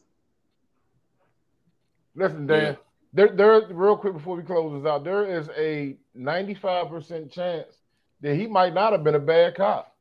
Listen, 2.15 2.45
Dan. 2.45 2.77
There, 3.13 3.29
there. 3.29 3.61
Real 3.69 3.97
quick 3.97 4.13
before 4.13 4.35
we 4.35 4.43
close 4.43 4.81
this 4.81 4.89
out, 4.89 5.03
there 5.03 5.25
is 5.25 5.49
a 5.57 5.97
ninety-five 6.13 6.89
percent 6.89 7.31
chance 7.31 7.73
that 8.21 8.35
he 8.35 8.47
might 8.47 8.73
not 8.73 8.91
have 8.91 9.03
been 9.03 9.15
a 9.15 9.19
bad 9.19 9.55
cop. 9.55 9.95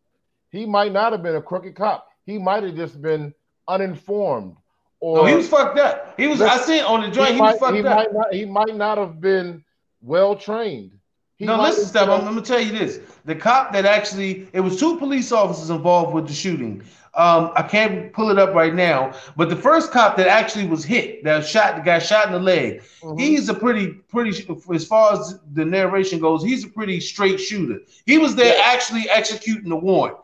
He 0.50 0.66
might 0.66 0.92
not 0.92 1.12
have 1.12 1.22
been 1.22 1.36
a 1.36 1.42
crooked 1.42 1.74
cop. 1.74 2.08
He 2.26 2.38
might 2.38 2.62
have 2.64 2.74
just 2.74 3.00
been 3.00 3.32
uninformed. 3.68 4.56
Or 5.00 5.18
no, 5.18 5.24
he 5.24 5.34
was 5.34 5.48
fucked 5.48 5.78
up. 5.78 6.14
He 6.18 6.26
was. 6.26 6.40
I 6.40 6.58
seen 6.58 6.84
on 6.84 7.02
the 7.02 7.10
joint. 7.10 7.34
He, 7.34 7.40
was 7.40 7.52
might, 7.52 7.60
fucked 7.60 7.76
he 7.76 7.84
up. 7.84 7.96
Might 7.96 8.12
not, 8.12 8.34
he 8.34 8.44
might 8.44 8.76
not 8.76 8.98
have 8.98 9.20
been 9.20 9.64
well 10.02 10.36
trained. 10.36 10.92
He 11.40 11.46
no, 11.46 11.58
listen, 11.58 11.86
Steph. 11.86 12.10
I'm, 12.10 12.20
I'm 12.20 12.34
gonna 12.34 12.42
tell 12.42 12.60
you 12.60 12.70
this: 12.70 13.00
the 13.24 13.34
cop 13.34 13.72
that 13.72 13.86
actually, 13.86 14.46
it 14.52 14.60
was 14.60 14.78
two 14.78 14.98
police 14.98 15.32
officers 15.32 15.70
involved 15.70 16.12
with 16.14 16.26
the 16.26 16.34
shooting. 16.34 16.82
Um, 17.14 17.50
I 17.56 17.62
can't 17.62 18.12
pull 18.12 18.30
it 18.30 18.38
up 18.38 18.54
right 18.54 18.74
now, 18.74 19.14
but 19.38 19.48
the 19.48 19.56
first 19.56 19.90
cop 19.90 20.18
that 20.18 20.28
actually 20.28 20.66
was 20.66 20.84
hit, 20.84 21.24
that 21.24 21.46
shot, 21.46 21.76
the 21.76 21.82
guy 21.82 21.98
shot 21.98 22.26
in 22.26 22.32
the 22.32 22.38
leg. 22.38 22.82
Mm-hmm. 23.00 23.18
He's 23.18 23.48
a 23.48 23.54
pretty, 23.54 23.88
pretty, 23.88 24.46
as 24.72 24.86
far 24.86 25.14
as 25.14 25.40
the 25.54 25.64
narration 25.64 26.20
goes, 26.20 26.44
he's 26.44 26.64
a 26.64 26.68
pretty 26.68 27.00
straight 27.00 27.40
shooter. 27.40 27.80
He 28.04 28.18
was 28.18 28.36
there 28.36 28.54
actually 28.62 29.08
executing 29.08 29.70
the 29.70 29.76
warrant. 29.76 30.18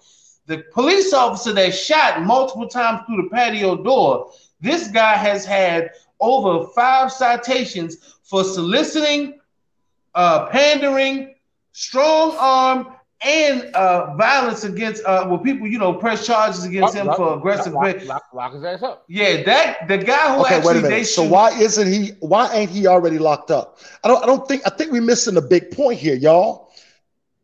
The 0.44 0.64
police 0.72 1.12
officer 1.14 1.52
that 1.54 1.74
shot 1.74 2.22
multiple 2.22 2.68
times 2.68 3.00
through 3.06 3.22
the 3.22 3.30
patio 3.30 3.82
door, 3.82 4.30
this 4.60 4.86
guy 4.88 5.14
has 5.14 5.44
had 5.46 5.90
over 6.20 6.68
five 6.68 7.10
citations 7.10 8.18
for 8.22 8.44
soliciting, 8.44 9.40
uh, 10.16 10.46
pandering, 10.46 11.34
strong 11.72 12.34
arm, 12.38 12.88
and 13.24 13.62
uh, 13.74 14.14
violence 14.16 14.64
against 14.64 15.04
uh, 15.04 15.26
well, 15.28 15.38
people 15.38 15.66
you 15.66 15.78
know 15.78 15.92
press 15.94 16.26
charges 16.26 16.64
against 16.64 16.94
him 16.94 17.06
Lock- 17.06 17.16
for 17.16 17.36
aggressive. 17.38 17.72
lock, 17.72 17.84
behavior. 17.84 18.06
lock, 18.08 18.22
lock 18.34 18.52
his 18.54 18.64
ass 18.64 18.82
up. 18.82 19.04
Yeah, 19.08 19.42
that 19.44 19.88
the 19.88 19.98
guy 19.98 20.34
who 20.36 20.42
Okay, 20.42 20.56
actually 20.56 20.74
wait 20.74 20.76
a 20.78 20.82
they 20.82 20.88
minute. 20.90 21.06
So 21.06 21.22
shoot- 21.24 21.30
why 21.30 21.50
isn't 21.50 21.86
he? 21.92 22.10
Why 22.20 22.52
ain't 22.52 22.70
he 22.70 22.86
already 22.86 23.18
locked 23.18 23.50
up? 23.50 23.78
I 24.04 24.08
don't. 24.08 24.22
I 24.22 24.26
don't 24.26 24.46
think. 24.48 24.62
I 24.66 24.70
think 24.70 24.92
we're 24.92 25.00
missing 25.02 25.36
a 25.36 25.42
big 25.42 25.70
point 25.70 25.98
here, 25.98 26.14
y'all. 26.16 26.72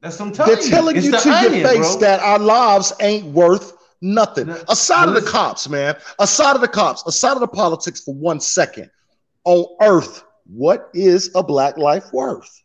That's 0.00 0.18
what 0.18 0.26
I'm 0.26 0.32
telling 0.32 0.54
They're 0.56 0.64
you. 0.64 0.70
telling 0.70 0.96
It's 0.96 1.06
you 1.06 1.12
the 1.12 1.18
to 1.18 1.30
onion, 1.32 1.60
your 1.60 1.68
face 1.68 1.92
bro. 1.92 2.00
that 2.00 2.20
our 2.20 2.38
lives 2.40 2.92
ain't 3.00 3.26
worth 3.26 3.72
nothing. 4.00 4.48
Aside 4.68 5.08
of 5.08 5.14
the 5.14 5.22
cops, 5.22 5.68
man. 5.68 5.94
Aside 6.18 6.56
of 6.56 6.60
the 6.60 6.68
cops. 6.68 7.06
Aside 7.06 7.32
of 7.34 7.40
the 7.40 7.46
politics 7.48 8.00
for 8.00 8.12
one 8.14 8.40
second. 8.40 8.90
On 9.44 9.64
Earth, 9.80 10.24
what 10.52 10.90
is 10.92 11.30
a 11.36 11.42
black 11.42 11.78
life 11.78 12.12
worth? 12.12 12.61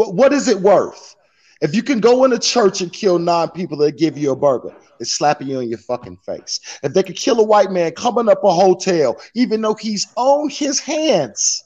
What 0.00 0.14
What 0.14 0.32
is 0.32 0.48
it 0.48 0.58
worth? 0.62 1.14
If 1.60 1.74
you 1.74 1.82
can 1.82 2.00
go 2.00 2.24
in 2.24 2.32
a 2.32 2.38
church 2.38 2.80
and 2.80 2.90
kill 2.90 3.18
nine 3.18 3.50
people, 3.50 3.76
they 3.76 3.92
give 3.92 4.16
you 4.16 4.30
a 4.30 4.36
burger. 4.36 4.74
It's 4.98 5.12
slapping 5.12 5.46
you 5.46 5.60
in 5.60 5.68
your 5.68 5.76
fucking 5.76 6.16
face. 6.24 6.58
If 6.82 6.94
they 6.94 7.02
could 7.02 7.16
kill 7.16 7.38
a 7.38 7.44
white 7.44 7.70
man 7.70 7.92
coming 7.92 8.26
up 8.30 8.42
a 8.42 8.50
hotel, 8.50 9.20
even 9.34 9.60
though 9.60 9.74
he's 9.74 10.06
on 10.16 10.48
his 10.48 10.80
hands, 10.80 11.62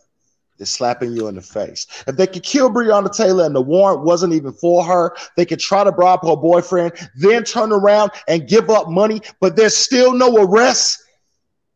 they're 0.59 0.67
slapping 0.67 1.13
you 1.13 1.29
in 1.29 1.37
the 1.37 1.43
face. 1.43 1.87
If 2.09 2.17
they 2.17 2.27
could 2.27 2.43
kill 2.43 2.71
Breonna 2.71 3.17
Taylor 3.17 3.45
and 3.45 3.55
the 3.55 3.63
warrant 3.63 4.03
wasn't 4.03 4.33
even 4.33 4.53
for 4.53 4.83
her, 4.83 5.15
they 5.37 5.47
could 5.47 5.61
try 5.61 5.85
to 5.85 5.93
bribe 5.93 6.23
her 6.23 6.35
boyfriend, 6.35 6.91
then 7.15 7.45
turn 7.45 7.71
around 7.71 8.11
and 8.27 8.49
give 8.49 8.69
up 8.69 8.89
money, 8.89 9.21
but 9.41 9.55
there's 9.55 9.77
still 9.77 10.13
no 10.13 10.39
arrest. 10.39 11.05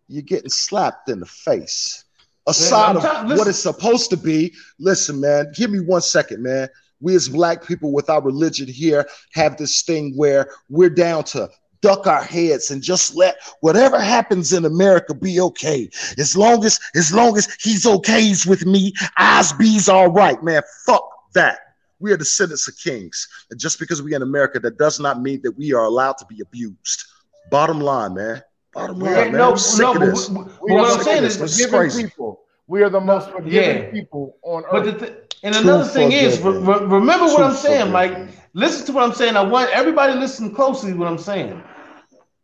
You're 0.08 0.22
getting 0.22 0.50
slapped 0.50 1.08
in 1.08 1.20
the 1.20 1.26
face. 1.26 2.02
Aside 2.48 2.96
of 2.96 3.04
what 3.38 3.46
it's 3.46 3.58
supposed 3.58 4.10
to 4.10 4.16
be, 4.16 4.54
listen, 4.78 5.20
man, 5.20 5.52
give 5.54 5.70
me 5.70 5.80
one 5.80 6.00
second, 6.00 6.42
man. 6.42 6.68
We 7.00 7.14
as 7.14 7.28
black 7.28 7.64
people 7.64 7.92
with 7.92 8.10
our 8.10 8.20
religion 8.20 8.66
here 8.66 9.06
have 9.34 9.56
this 9.56 9.82
thing 9.82 10.14
where 10.16 10.50
we're 10.68 10.90
down 10.90 11.24
to 11.24 11.48
duck 11.80 12.06
our 12.06 12.22
heads 12.22 12.70
and 12.70 12.82
just 12.82 13.14
let 13.14 13.36
whatever 13.60 14.00
happens 14.00 14.52
in 14.52 14.64
America 14.64 15.14
be 15.14 15.40
okay. 15.40 15.88
As 16.18 16.36
long 16.36 16.64
as 16.64 16.80
as 16.94 17.12
long 17.12 17.36
as 17.36 17.48
he's 17.60 17.84
okays 17.84 18.46
with 18.46 18.66
me, 18.66 18.92
eyes 19.18 19.52
be's 19.52 19.88
all 19.88 20.08
right, 20.08 20.42
man. 20.42 20.62
Fuck 20.86 21.08
that. 21.34 21.58
We 22.00 22.12
are 22.12 22.16
descendants 22.16 22.68
of 22.68 22.76
kings. 22.78 23.28
And 23.50 23.58
just 23.58 23.78
because 23.78 24.02
we're 24.02 24.16
in 24.16 24.22
America, 24.22 24.60
that 24.60 24.78
does 24.78 25.00
not 25.00 25.20
mean 25.20 25.40
that 25.42 25.52
we 25.52 25.72
are 25.72 25.84
allowed 25.84 26.18
to 26.18 26.26
be 26.26 26.40
abused. 26.40 27.04
Bottom 27.50 27.80
line, 27.80 28.14
man. 28.14 28.42
Bottom 28.74 28.98
line, 28.98 29.14
man. 29.14 29.32
no, 29.32 29.50
I'm 29.52 29.58
sick 29.58 29.80
no, 29.82 29.94
of 29.94 30.00
this. 30.00 30.28
we- 30.28 30.36
we- 30.62 30.72
what 30.72 30.98
I'm 30.98 31.02
saying 31.02 31.24
is 31.24 31.38
this. 31.38 31.58
Is 31.58 31.66
crazy. 31.66 32.04
people, 32.04 32.40
We 32.66 32.82
are 32.82 32.90
the 32.90 33.00
most 33.00 33.30
forgiving 33.30 33.84
yeah. 33.84 33.90
people 33.90 34.36
on 34.42 34.62
But 34.70 34.86
earth. 34.86 34.98
the 35.00 35.06
th- 35.06 35.18
and 35.42 35.54
another 35.56 35.84
thing 35.84 36.12
is, 36.12 36.40
re- 36.40 36.52
re- 36.58 36.84
remember 36.84 37.26
what 37.26 37.42
I'm 37.42 37.54
saying, 37.54 37.92
Mike. 37.92 38.28
Listen 38.54 38.86
to 38.86 38.92
what 38.92 39.04
I'm 39.04 39.12
saying. 39.14 39.36
I 39.36 39.42
want 39.42 39.70
everybody 39.70 40.12
to 40.14 40.18
listen 40.18 40.54
closely. 40.54 40.92
to 40.92 40.98
What 40.98 41.08
I'm 41.08 41.18
saying. 41.18 41.62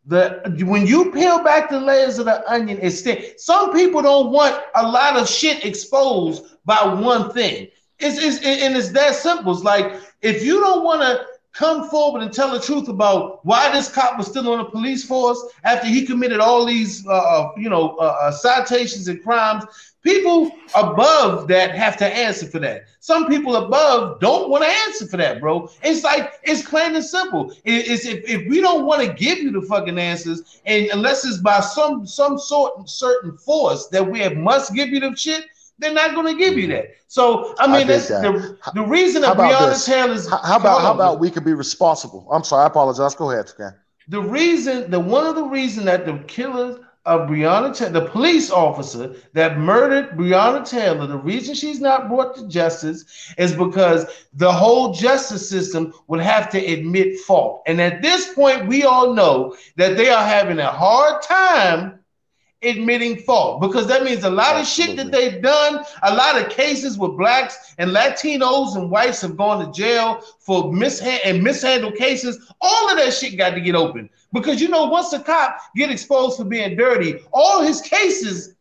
The 0.07 0.41
when 0.65 0.85
you 0.85 1.11
peel 1.11 1.43
back 1.43 1.69
the 1.69 1.79
layers 1.79 2.19
of 2.19 2.25
the 2.25 2.49
onion, 2.51 2.79
it's 2.81 3.01
thin. 3.01 3.23
Some 3.37 3.73
people 3.73 4.01
don't 4.01 4.31
want 4.31 4.55
a 4.75 4.87
lot 4.87 5.17
of 5.17 5.27
shit 5.27 5.65
exposed 5.65 6.43
by 6.63 6.77
one 6.93 7.31
thing. 7.31 7.67
It's, 7.99 8.17
it's 8.17 8.37
and 8.45 8.75
it's 8.77 8.89
that 8.89 9.15
simple. 9.15 9.51
It's 9.53 9.63
like 9.63 9.93
if 10.21 10.43
you 10.43 10.59
don't 10.59 10.83
want 10.83 11.01
to 11.01 11.25
come 11.55 11.89
forward 11.89 12.21
and 12.21 12.33
tell 12.33 12.51
the 12.51 12.59
truth 12.59 12.89
about 12.89 13.43
why 13.45 13.71
this 13.71 13.89
cop 13.89 14.17
was 14.17 14.27
still 14.27 14.51
on 14.51 14.59
the 14.59 14.65
police 14.65 15.05
force 15.05 15.41
after 15.63 15.87
he 15.87 16.05
committed 16.05 16.39
all 16.39 16.65
these, 16.65 17.07
uh, 17.07 17.49
you 17.57 17.69
know, 17.69 17.95
uh, 17.97 18.17
uh, 18.21 18.31
citations 18.31 19.07
and 19.07 19.23
crimes. 19.23 19.63
People 20.03 20.51
above 20.75 21.47
that 21.47 21.73
have 21.73 21.97
to 21.97 22.05
answer 22.05 22.45
for 22.45 22.59
that. 22.59 22.83
Some 22.99 23.27
people 23.27 23.55
above 23.55 24.19
don't 24.19 24.49
want 24.49 24.63
to 24.63 24.69
answer 24.69 25.07
for 25.07 25.17
that, 25.17 25.39
bro. 25.39 25.69
It's 25.81 26.03
like 26.03 26.33
it's 26.43 26.61
plain 26.61 26.93
and 26.95 27.03
simple. 27.03 27.51
It- 27.63 27.87
It's 27.87 28.05
if, 28.05 28.23
if 28.29 28.47
we 28.47 28.61
don't 28.61 28.85
want 28.85 29.01
to 29.01 29.13
give 29.13 29.39
you 29.39 29.51
the 29.51 29.61
fucking 29.63 29.97
answers, 29.97 30.59
and 30.65 30.87
unless 30.93 31.25
it's 31.25 31.37
by 31.37 31.59
some 31.61 32.05
some 32.05 32.37
sort 32.37 32.87
certain 32.87 33.35
force 33.37 33.87
that 33.87 34.05
we 34.05 34.27
must 34.29 34.75
give 34.75 34.89
you 34.89 34.99
the 34.99 35.15
shit, 35.15 35.45
they're 35.79 35.93
not 35.93 36.13
going 36.15 36.27
to 36.33 36.39
give 36.39 36.57
you 36.57 36.67
that. 36.67 36.87
So 37.07 37.55
I 37.59 37.67
I 37.67 37.67
mean, 37.67 37.87
dig 37.87 37.87
that's 37.87 38.07
that. 38.07 38.21
the, 38.21 38.57
the 38.73 38.83
reason 38.83 39.21
that 39.23 39.37
Breonna 39.37 39.69
this? 39.69 39.85
Taylor's. 39.85 40.29
How, 40.29 40.57
about 40.57 40.81
how 40.81 40.93
about 40.93 41.19
we 41.19 41.29
could 41.29 41.45
be 41.45 41.53
responsible? 41.53 42.27
I'm 42.31 42.43
sorry, 42.43 42.63
I 42.63 42.67
apologize. 42.67 43.15
Go 43.15 43.31
ahead, 43.31 43.49
Scan. 43.49 43.73
the 44.07 44.21
reason, 44.21 44.89
the 44.91 44.99
one 44.99 45.25
of 45.25 45.35
the 45.35 45.43
reason 45.43 45.85
that 45.85 46.05
the 46.05 46.17
killers 46.27 46.77
of 47.05 47.29
Breonna 47.29 47.75
Taylor, 47.75 47.91
the 47.91 48.09
police 48.09 48.49
officer 48.51 49.15
that 49.33 49.59
murdered 49.59 50.11
Breonna 50.17 50.67
Taylor, 50.67 51.05
the 51.07 51.17
reason 51.17 51.53
she's 51.55 51.79
not 51.79 52.09
brought 52.09 52.35
to 52.35 52.47
justice 52.47 53.33
is 53.37 53.55
because 53.55 54.05
the 54.33 54.51
whole 54.51 54.91
justice 54.93 55.47
system 55.49 55.93
would 56.07 56.19
have 56.21 56.49
to 56.49 56.57
admit 56.65 57.19
fault. 57.19 57.61
And 57.67 57.79
at 57.81 58.01
this 58.01 58.33
point, 58.33 58.67
we 58.67 58.83
all 58.83 59.13
know 59.13 59.55
that 59.77 59.97
they 59.97 60.09
are 60.09 60.23
having 60.25 60.59
a 60.59 60.71
hard 60.71 61.21
time 61.21 61.99
admitting 62.65 63.17
fault 63.17 63.61
because 63.61 63.87
that 63.87 64.03
means 64.03 64.23
a 64.23 64.29
lot 64.29 64.59
of 64.59 64.67
shit 64.67 64.95
that 64.97 65.11
they've 65.11 65.41
done, 65.41 65.83
a 66.03 66.15
lot 66.15 66.41
of 66.41 66.49
cases 66.49 66.97
with 66.97 67.17
blacks 67.17 67.73
and 67.77 67.91
Latinos 67.91 68.75
and 68.75 68.89
whites 68.89 69.21
have 69.21 69.37
gone 69.37 69.65
to 69.65 69.71
jail 69.71 70.21
for 70.39 70.65
mishand 70.65 71.19
and 71.25 71.43
mishandled 71.43 71.95
cases. 71.95 72.51
All 72.61 72.89
of 72.89 72.97
that 72.97 73.13
shit 73.13 73.37
got 73.37 73.51
to 73.51 73.61
get 73.61 73.75
open 73.75 74.09
because 74.33 74.61
you 74.61 74.67
know 74.67 74.85
once 74.85 75.13
a 75.13 75.19
cop 75.19 75.57
get 75.75 75.91
exposed 75.91 76.37
for 76.37 76.43
being 76.45 76.75
dirty, 76.75 77.19
all 77.31 77.61
his 77.61 77.81
cases 77.81 78.55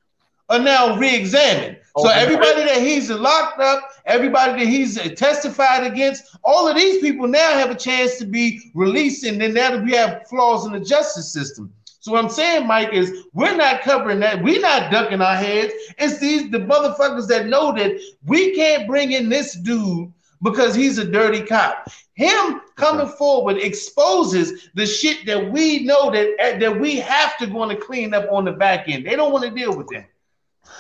are 0.51 0.59
now 0.59 0.97
re-examined. 0.99 1.79
Oh, 1.97 2.03
so 2.05 2.11
Okay. 2.11 2.21
everybody 2.21 2.65
that 2.65 2.83
he's 2.83 3.09
locked 3.09 3.61
up, 3.61 3.91
everybody 4.05 4.65
that 4.65 4.69
he's 4.71 5.01
testified 5.15 5.85
against, 5.85 6.37
all 6.45 6.69
of 6.69 6.77
these 6.77 7.01
people 7.01 7.27
now 7.29 7.55
have 7.55 7.71
a 7.71 7.75
chance 7.75 8.19
to 8.19 8.27
be 8.27 8.71
released, 8.75 9.25
and 9.25 9.41
then 9.41 9.55
now 9.55 9.71
that 9.71 9.85
we 9.85 9.93
have 9.93 10.27
flaws 10.29 10.67
in 10.67 10.73
the 10.73 10.81
justice 10.81 11.33
system. 11.33 11.73
So 12.05 12.13
what 12.13 12.23
I'm 12.23 12.31
saying, 12.31 12.67
Mike, 12.67 12.93
is 12.93 13.25
we're 13.33 13.57
not 13.57 13.81
covering 13.81 14.21
that. 14.21 14.43
We're 14.43 14.61
not 14.61 14.93
ducking 14.93 15.23
our 15.23 15.37
heads. 15.37 15.73
It's 15.97 16.19
these 16.19 16.51
the 16.51 16.59
motherfuckers 16.59 17.27
that 17.29 17.47
know 17.47 17.73
that 17.73 17.99
we 18.27 18.55
can't 18.55 18.87
bring 18.87 19.13
in 19.13 19.31
this 19.31 19.55
dude 19.55 20.13
because 20.43 20.75
he's 20.75 20.99
a 20.99 21.11
dirty 21.11 21.41
cop. 21.41 21.89
Him 22.13 22.61
coming 22.77 23.09
forward 23.09 23.57
exposes 23.57 24.69
the 24.75 24.85
shit 24.85 25.25
that 25.25 25.51
we 25.51 25.85
know 25.85 26.11
that 26.11 26.61
that 26.61 26.79
we 26.79 26.97
have 26.97 27.39
to 27.39 27.47
go 27.47 27.63
and 27.63 27.81
clean 27.81 28.13
up 28.13 28.31
on 28.31 28.45
the 28.45 28.53
back 28.53 28.87
end. 28.87 29.07
They 29.07 29.17
don't 29.17 29.33
want 29.33 29.47
to 29.47 29.51
deal 29.51 29.75
with 29.75 29.87
that. 29.95 30.11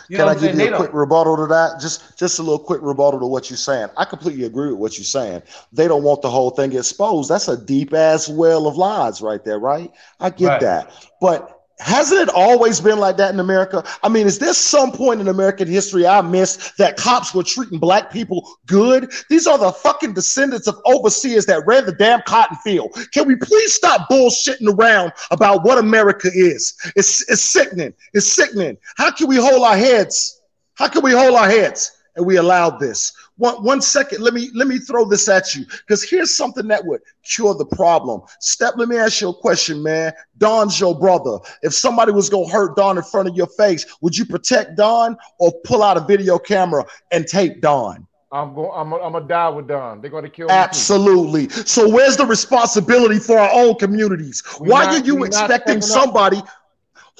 You 0.08 0.16
Can 0.16 0.28
I 0.28 0.34
give 0.34 0.54
you 0.54 0.72
a 0.72 0.76
quick 0.76 0.92
rebuttal 0.92 1.36
to 1.36 1.46
that? 1.46 1.80
Just 1.80 2.18
just 2.18 2.38
a 2.38 2.42
little 2.42 2.58
quick 2.58 2.80
rebuttal 2.82 3.20
to 3.20 3.26
what 3.26 3.50
you're 3.50 3.56
saying. 3.56 3.88
I 3.96 4.04
completely 4.04 4.44
agree 4.44 4.70
with 4.70 4.78
what 4.78 4.98
you're 4.98 5.04
saying. 5.04 5.42
They 5.72 5.88
don't 5.88 6.02
want 6.02 6.22
the 6.22 6.30
whole 6.30 6.50
thing 6.50 6.72
exposed. 6.72 7.30
That's 7.30 7.48
a 7.48 7.56
deep 7.56 7.94
ass 7.94 8.28
well 8.28 8.66
of 8.66 8.76
lies 8.76 9.22
right 9.22 9.44
there, 9.44 9.58
right? 9.58 9.90
I 10.20 10.30
get 10.30 10.46
Right. 10.48 10.60
that. 10.60 10.92
But 11.20 11.53
hasn't 11.78 12.20
it 12.20 12.28
always 12.28 12.80
been 12.80 12.98
like 12.98 13.16
that 13.16 13.32
in 13.32 13.40
America? 13.40 13.84
I 14.02 14.08
mean, 14.08 14.26
is 14.26 14.38
there 14.38 14.54
some 14.54 14.92
point 14.92 15.20
in 15.20 15.28
American 15.28 15.66
history 15.66 16.06
I 16.06 16.20
missed 16.20 16.76
that 16.78 16.96
cops 16.96 17.34
were 17.34 17.42
treating 17.42 17.78
black 17.78 18.12
people 18.12 18.48
good? 18.66 19.12
These 19.28 19.46
are 19.46 19.58
the 19.58 19.72
fucking 19.72 20.14
descendants 20.14 20.68
of 20.68 20.80
overseers 20.86 21.46
that 21.46 21.66
ran 21.66 21.86
the 21.86 21.92
damn 21.92 22.22
cotton 22.22 22.56
field. 22.64 22.96
Can 23.12 23.26
we 23.26 23.36
please 23.36 23.74
stop 23.74 24.08
bullshitting 24.08 24.78
around 24.78 25.12
about 25.30 25.64
what 25.64 25.78
America 25.78 26.30
is? 26.32 26.74
It's, 26.96 27.28
it's 27.28 27.42
sickening. 27.42 27.92
It's 28.12 28.32
sickening. 28.32 28.76
How 28.96 29.10
can 29.10 29.26
we 29.26 29.36
hold 29.36 29.62
our 29.64 29.76
heads? 29.76 30.40
How 30.74 30.88
can 30.88 31.02
we 31.02 31.12
hold 31.12 31.34
our 31.34 31.48
heads 31.48 31.93
and 32.16 32.24
we 32.24 32.36
allowed 32.36 32.78
this? 32.78 33.12
One, 33.36 33.62
one 33.64 33.80
second, 33.80 34.22
let 34.22 34.34
me 34.34 34.50
let 34.54 34.68
me 34.68 34.78
throw 34.78 35.04
this 35.04 35.28
at 35.28 35.54
you 35.54 35.64
because 35.86 36.02
here's 36.08 36.36
something 36.36 36.68
that 36.68 36.84
would 36.84 37.00
cure 37.24 37.54
the 37.54 37.66
problem. 37.66 38.22
Step, 38.40 38.74
let 38.76 38.88
me 38.88 38.96
ask 38.96 39.20
you 39.20 39.30
a 39.30 39.34
question, 39.34 39.82
man. 39.82 40.12
Don's 40.38 40.78
your 40.78 40.98
brother. 40.98 41.38
If 41.62 41.74
somebody 41.74 42.12
was 42.12 42.28
gonna 42.28 42.48
hurt 42.48 42.76
Don 42.76 42.96
in 42.96 43.04
front 43.04 43.28
of 43.28 43.34
your 43.36 43.48
face, 43.48 43.84
would 44.00 44.16
you 44.16 44.24
protect 44.24 44.76
Don 44.76 45.16
or 45.38 45.52
pull 45.64 45.82
out 45.82 45.96
a 45.96 46.00
video 46.00 46.38
camera 46.38 46.84
and 47.10 47.26
tape 47.26 47.60
Don? 47.60 48.06
I'm 48.32 48.52
going. 48.54 48.70
I'm. 48.74 48.92
I'm 48.94 49.12
gonna 49.12 49.26
die 49.28 49.48
with 49.48 49.68
Don. 49.68 50.00
They're 50.00 50.10
gonna 50.10 50.28
kill 50.28 50.46
me. 50.46 50.52
too. 50.52 50.58
Absolutely. 50.58 51.48
So 51.50 51.88
where's 51.88 52.16
the 52.16 52.26
responsibility 52.26 53.18
for 53.20 53.38
our 53.38 53.50
own 53.52 53.76
communities? 53.76 54.42
We 54.60 54.68
why 54.70 54.84
not- 54.86 55.02
are 55.02 55.06
you 55.06 55.22
expecting 55.24 55.80
stepping 55.80 56.00
up. 56.00 56.04
somebody 56.04 56.42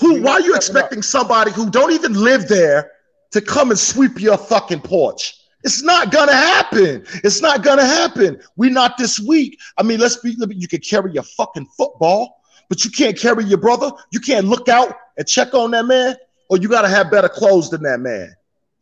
who 0.01 0.15
We 0.15 0.21
why 0.21 0.33
are 0.33 0.41
you 0.41 0.47
stepping 0.47 0.55
up. 0.55 0.57
expecting 0.57 1.03
somebody 1.03 1.51
who 1.53 1.71
don't 1.71 1.93
even 1.93 2.15
live 2.15 2.49
there 2.49 2.91
to 3.35 3.41
come 3.41 3.71
and 3.71 3.79
sweep 3.79 4.21
your 4.21 4.39
fucking 4.39 4.81
porch? 4.81 5.39
It's 5.63 5.83
not 5.83 6.11
gonna 6.11 6.33
happen. 6.33 7.05
It's 7.23 7.41
not 7.41 7.63
gonna 7.63 7.85
happen. 7.85 8.41
We 8.57 8.71
not 8.71 8.97
this 8.99 9.21
week. 9.21 9.61
I 9.79 9.83
mean, 9.83 10.01
let's 10.01 10.17
be 10.17 10.37
you 10.39 10.69
can 10.69 10.81
carry 10.81 11.13
your 11.13 11.23
fucking 11.23 11.67
football, 11.77 12.41
but 12.69 12.85
you 12.85 12.91
can't 12.91 13.19
carry 13.19 13.45
your 13.45 13.59
brother. 13.59 13.91
You 14.11 14.21
can't 14.21 14.47
look 14.47 14.69
out 14.69 14.97
and 15.17 15.27
check 15.27 15.55
on 15.55 15.71
that 15.73 15.87
man, 15.87 16.17
or 16.49 16.59
you 16.59 16.69
gotta 16.69 16.89
have 16.89 17.11
better 17.11 17.29
clothes 17.29 17.71
than 17.71 17.83
that 17.83 18.01
man 18.01 18.35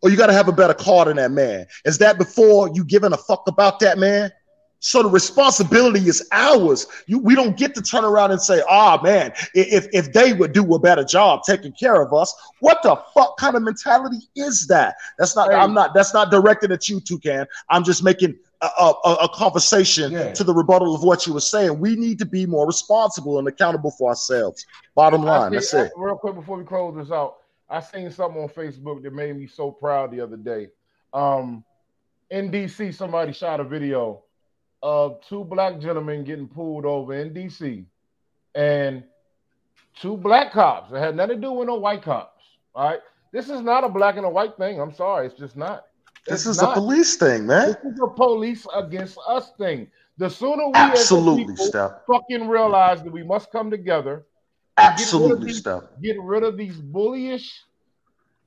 or 0.03 0.11
you 0.11 0.17
got 0.17 0.27
to 0.27 0.33
have 0.33 0.49
a 0.49 0.53
better 0.53 0.75
car 0.75 1.05
than 1.05 1.17
that 1.17 1.31
man. 1.31 1.67
Is 1.85 1.99
that 1.99 2.19
before 2.19 2.69
you 2.75 2.85
giving 2.85 3.13
a 3.13 3.17
fuck 3.17 3.45
about 3.47 3.79
that 3.81 3.99
man? 3.99 4.31
So 4.85 5.01
the 5.05 5.09
responsibility 5.09 6.09
is 6.09 6.29
ours. 6.33 6.89
You, 7.07 7.21
we 7.21 7.37
don't 7.37 7.57
get 7.57 7.73
to 7.77 7.83
turn 7.83 8.05
around 8.05 8.33
and 8.33 8.43
say, 8.43 8.63
"Ah, 8.69 8.99
man, 9.01 9.33
if 9.55 9.87
if 9.93 10.13
they 10.13 10.33
would 10.33 10.53
do 10.53 10.75
a 10.75 10.79
better 10.81 11.05
job 11.05 11.45
taking 11.45 11.71
care 11.71 12.03
of 12.03 12.13
us." 12.13 12.35
What 12.59 12.83
the 12.83 12.97
fuck 13.15 13.37
kind 13.37 13.55
of 13.55 13.63
mentality 13.63 14.19
is 14.35 14.67
that? 14.67 14.97
That's 15.21 15.37
not. 15.37 15.55
I'm 15.55 15.73
not. 15.73 15.95
That's 15.95 16.13
not 16.13 16.33
directed 16.33 16.73
at 16.73 16.89
you, 16.89 16.99
Toucan. 16.99 17.47
I'm 17.71 17.85
just 17.85 18.03
making 18.03 18.37
a, 18.61 18.67
a, 18.67 18.91
a- 19.23 19.29
conversation 19.29 20.11
Yeah. 20.11 20.33
to 20.33 20.43
the 20.43 20.53
rebuttal 20.53 20.97
of 20.97 21.05
what 21.05 21.29
you 21.29 21.33
were 21.33 21.41
saying. 21.41 21.79
We 21.79 21.95
need 21.95 22.19
to 22.19 22.27
be 22.27 22.45
more 22.45 22.67
responsible 22.67 23.39
and 23.39 23.47
accountable 23.47 23.93
for 23.93 24.09
ourselves. 24.11 24.67
Bottom 24.97 25.23
line. 25.23 25.53
see- 25.53 25.57
That's 25.59 25.75
it. 25.75 25.93
Real 25.97 26.17
quick 26.17 26.35
before 26.35 26.57
we 26.59 26.65
close 26.65 26.97
this 26.97 27.13
out, 27.13 27.37
I 27.71 27.79
seen 27.79 28.11
something 28.11 28.43
on 28.43 28.49
Facebook 28.49 29.05
that 29.05 29.13
made 29.13 29.37
me 29.37 29.47
so 29.47 29.71
proud 29.71 30.11
the 30.11 30.21
other 30.21 30.37
day. 30.37 30.71
Um, 31.15 31.65
in 32.31 32.51
DC, 32.51 32.93
somebody 32.95 33.33
shot 33.33 33.61
a 33.61 33.65
video 33.65 34.25
of 34.83 35.21
two 35.29 35.45
black 35.45 35.79
gentlemen 35.79 36.25
getting 36.25 36.49
pulled 36.49 36.85
over 36.85 37.15
in 37.15 37.33
DC, 37.33 37.85
and 38.55 39.03
two 40.01 40.17
black 40.17 40.53
cops. 40.53 40.93
It 40.93 40.99
had 40.99 41.17
nothing 41.17 41.37
to 41.37 41.41
do 41.43 41.53
with 41.53 41.69
no 41.69 41.77
white 41.77 42.03
cops. 42.03 42.43
All 42.75 42.89
right, 42.89 43.01
this 43.33 43.49
is 43.49 43.61
not 43.61 43.85
a 43.85 43.89
black 43.89 44.17
and 44.17 44.27
a 44.27 44.29
white 44.29 44.57
thing. 44.57 44.81
I'm 44.81 44.93
sorry, 44.95 45.27
it's 45.27 45.39
just 45.39 45.57
not. 45.57 45.87
This 46.27 46.47
It's 46.47 46.57
is 46.59 46.63
a 46.63 46.69
police 46.73 47.17
thing, 47.17 47.47
man. 47.47 47.69
This 47.83 47.93
is 47.95 48.01
a 48.03 48.07
police 48.09 48.67
against 48.75 49.19
us 49.27 49.53
thing. 49.59 49.89
The 50.19 50.31
sooner 50.31 50.67
we 50.69 50.73
Absolutely, 50.75 51.57
Steph. 51.57 51.93
fucking 52.07 52.47
realize 52.47 53.03
that 53.03 53.13
we 53.13 53.23
must 53.25 53.51
come 53.51 53.71
together 53.71 54.25
get 54.79 54.87
Absolutely, 54.93 55.47
these- 55.49 55.59
Steph. 55.59 55.83
get 56.01 56.17
rid 56.23 56.45
of 56.45 56.57
these 56.57 56.77
bullyish, 56.77 57.51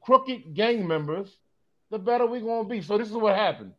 crooked 0.02 0.54
gang 0.54 0.88
members, 0.88 1.38
the 1.92 2.00
better 2.00 2.26
we're 2.26 2.42
gonna 2.42 2.68
be. 2.68 2.82
So 2.82 2.98
this 2.98 3.10
is 3.10 3.14
what 3.16 3.36
happened. 3.36 3.74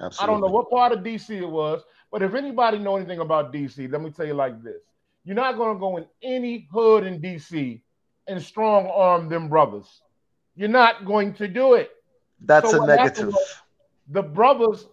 I 0.00 0.26
don't 0.26 0.40
know 0.40 0.46
what 0.46 0.70
part 0.70 0.92
of 0.92 1.00
DC 1.00 1.30
it 1.30 1.48
was, 1.48 1.82
but 2.10 2.22
if 2.22 2.34
anybody 2.34 2.78
know 2.78 2.96
anything 2.96 3.20
about 3.20 3.52
DC, 3.52 3.90
let 3.90 4.00
me 4.00 4.10
tell 4.10 4.26
you 4.26 4.34
like 4.34 4.62
this: 4.62 4.80
you're 5.24 5.36
not 5.36 5.56
gonna 5.56 5.78
go 5.78 5.96
in 5.98 6.06
any 6.22 6.68
hood 6.72 7.04
in 7.04 7.20
DC 7.20 7.80
and 8.26 8.42
strong 8.42 8.86
arm 8.86 9.28
them 9.28 9.48
brothers. 9.48 10.02
You're 10.56 10.68
not 10.68 11.04
going 11.04 11.34
to 11.34 11.48
do 11.48 11.74
it. 11.74 11.90
That's 12.40 12.70
So 12.70 12.82
a 12.82 12.86
negative. 12.86 13.34
The 14.08 14.22
brothers 14.22 14.86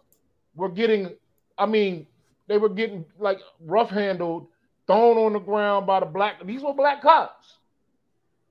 were 0.55 0.69
getting, 0.69 1.15
I 1.57 1.65
mean, 1.65 2.07
they 2.47 2.57
were 2.57 2.69
getting 2.69 3.05
like 3.19 3.39
rough 3.61 3.89
handled, 3.89 4.47
thrown 4.85 5.17
on 5.17 5.33
the 5.33 5.39
ground 5.39 5.87
by 5.87 5.99
the 5.99 6.05
black. 6.05 6.45
These 6.45 6.63
were 6.63 6.73
black 6.73 7.01
cops. 7.01 7.57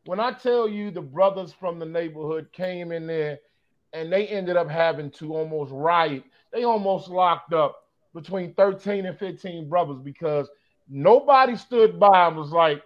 When 0.05 0.21
I 0.21 0.33
tell 0.33 0.69
you 0.69 0.91
the 0.91 1.03
brothers 1.03 1.53
from 1.53 1.79
the 1.79 1.87
neighborhood 1.87 2.53
came 2.53 2.93
in 2.93 3.07
there 3.07 3.41
and 3.93 4.13
they 4.13 4.27
ended 4.29 4.57
up 4.57 4.69
having 4.69 5.11
to 5.13 5.35
almost 5.35 5.73
riot, 5.73 6.23
they 6.53 6.65
almost 6.65 7.09
locked 7.09 7.53
up 7.53 7.85
between 8.15 8.55
13 8.55 9.07
and 9.07 9.19
15 9.19 9.69
brothers 9.69 9.99
because 10.03 10.49
nobody 10.89 11.57
stood 11.57 12.01
by 12.01 12.29
and 12.29 12.37
was 12.37 12.51
like, 12.51 12.83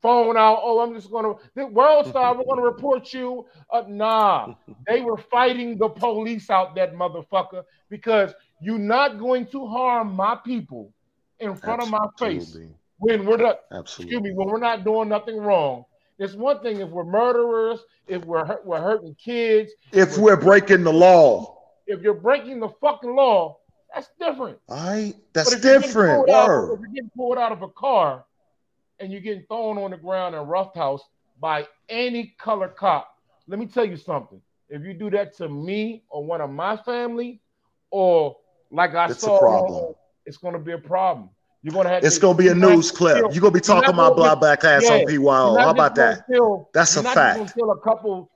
phone 0.00 0.36
out. 0.36 0.60
Oh, 0.62 0.80
I'm 0.80 0.94
just 0.94 1.10
gonna 1.10 1.34
the 1.54 1.66
world 1.66 2.06
star. 2.06 2.36
We're 2.36 2.44
gonna 2.44 2.62
report 2.62 3.12
you. 3.12 3.46
Uh, 3.72 3.84
nah, 3.88 4.54
they 4.86 5.00
were 5.00 5.16
fighting 5.16 5.78
the 5.78 5.88
police 5.88 6.50
out 6.50 6.74
that 6.76 6.94
motherfucker 6.94 7.64
because 7.88 8.32
you're 8.60 8.78
not 8.78 9.18
going 9.18 9.46
to 9.46 9.66
harm 9.66 10.14
my 10.14 10.36
people 10.44 10.92
in 11.40 11.54
front 11.54 11.82
of 11.82 11.90
my 11.90 12.06
face 12.18 12.56
when 12.98 13.26
we're 13.26 13.36
not. 13.36 13.60
Absolutely. 13.72 14.16
Excuse 14.16 14.22
me, 14.22 14.36
when 14.36 14.48
we're 14.48 14.60
not 14.60 14.84
doing 14.84 15.08
nothing 15.08 15.36
wrong. 15.36 15.84
It's 16.20 16.34
one 16.34 16.60
thing 16.60 16.80
if 16.80 16.88
we're 16.88 17.04
murderers, 17.04 17.80
if 18.08 18.24
we're 18.24 18.58
we're 18.64 18.80
hurting 18.80 19.14
kids, 19.22 19.72
If 19.92 20.18
we're 20.18 20.36
breaking 20.36 20.82
the 20.82 20.92
law, 20.92 21.57
if 21.88 22.02
you're 22.02 22.14
breaking 22.14 22.60
the 22.60 22.68
fucking 22.80 23.14
law, 23.14 23.58
that's 23.92 24.10
different. 24.20 24.58
all 24.68 24.76
right, 24.76 25.14
that's 25.32 25.50
But 25.50 25.58
if 25.58 25.64
you're 25.64 25.74
getting 25.74 25.88
different. 25.88 26.30
out- 26.30 26.44
if 26.74 26.80
you're 26.80 26.88
getting 26.94 27.10
pulled 27.16 27.38
out 27.38 27.52
of 27.52 27.62
a 27.62 27.68
car 27.68 28.24
and 29.00 29.10
you're 29.10 29.20
getting 29.22 29.44
thrown 29.44 29.78
on 29.78 29.90
the 29.90 29.96
ground 29.96 30.34
and 30.34 30.48
roughed 30.48 30.76
house 30.76 31.02
by 31.40 31.66
any 31.88 32.34
color 32.38 32.68
cop, 32.68 33.16
let 33.48 33.58
me 33.58 33.66
tell 33.66 33.84
you 33.84 33.96
something. 33.96 34.40
If 34.68 34.82
you 34.82 34.92
do 34.92 35.08
that 35.10 35.34
to 35.38 35.48
me 35.48 36.04
or 36.10 36.22
one 36.24 36.40
of 36.42 36.50
my 36.50 36.76
family, 36.76 37.40
or 37.90 38.36
like 38.70 38.94
I 38.94 39.06
It's 39.06 39.16
a 39.22 39.26
saw, 39.26 39.38
problem. 39.38 39.94
it's 40.26 40.36
going 40.36 40.52
to 40.52 40.60
be 40.60 40.72
a 40.72 40.78
problem. 40.78 41.30
You're 41.62 41.72
going 41.72 41.84
to 41.86 41.90
have. 41.90 42.04
It's 42.04 42.18
gonna 42.18 42.36
be 42.36 42.48
a 42.48 42.54
news 42.54 42.90
clip. 42.92 43.16
kill- 43.16 43.32
You're 43.32 43.40
gonna 43.40 43.50
be 43.52 43.60
talking 43.60 43.88
about 43.90 44.16
gonna 44.16 44.36
black 44.36 44.62
ass 44.64 44.84
yeah, 44.84 44.92
on 44.96 45.06
PYO. 45.06 45.56
How 45.56 45.70
about 45.70 45.94
that? 45.96 46.24
kill- 46.30 46.68
That's 46.74 46.94
you're 46.94 47.00
a 47.00 47.04
not 47.04 47.14
fact. 47.14 47.38
Just 47.40 47.56
gonna 47.56 47.66
kill 47.66 47.70
a 47.72 47.80
couple 47.80 48.30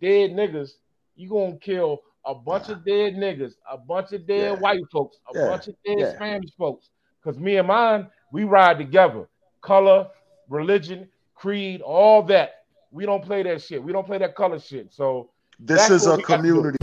dead 0.00 0.30
niggas. 0.32 0.72
You're 1.16 1.30
gonna 1.30 1.56
kill 1.58 2.02
a 2.26 2.34
bunch 2.34 2.68
of 2.68 2.84
dead 2.84 3.14
niggas, 3.14 3.54
a 3.70 3.78
bunch 3.78 4.12
of 4.12 4.26
dead 4.26 4.52
Yeah. 4.52 4.60
white 4.60 4.80
folks, 4.92 5.18
a 5.34 5.38
Yeah. 5.38 5.48
bunch 5.48 5.68
of 5.68 5.74
dead 5.84 5.98
Yeah. 5.98 6.14
Spanish 6.14 6.50
folks. 6.56 6.90
Because 7.22 7.38
me 7.38 7.56
and 7.56 7.68
mine, 7.68 8.08
we 8.32 8.44
ride 8.44 8.78
together. 8.78 9.28
Color, 9.62 10.08
religion, 10.48 11.08
creed, 11.34 11.80
all 11.82 12.22
that. 12.24 12.64
We 12.92 13.06
don't 13.06 13.22
play 13.24 13.42
that 13.44 13.62
shit. 13.62 13.82
We 13.82 13.92
don't 13.92 14.06
play 14.06 14.18
that 14.18 14.34
color 14.34 14.58
shit. 14.58 14.92
So 14.92 15.30
This 15.58 15.90
is 15.90 16.06
a 16.06 16.16
we 16.16 16.22
gotta 16.22 16.42
do. 16.42 16.48
community. 16.48 16.76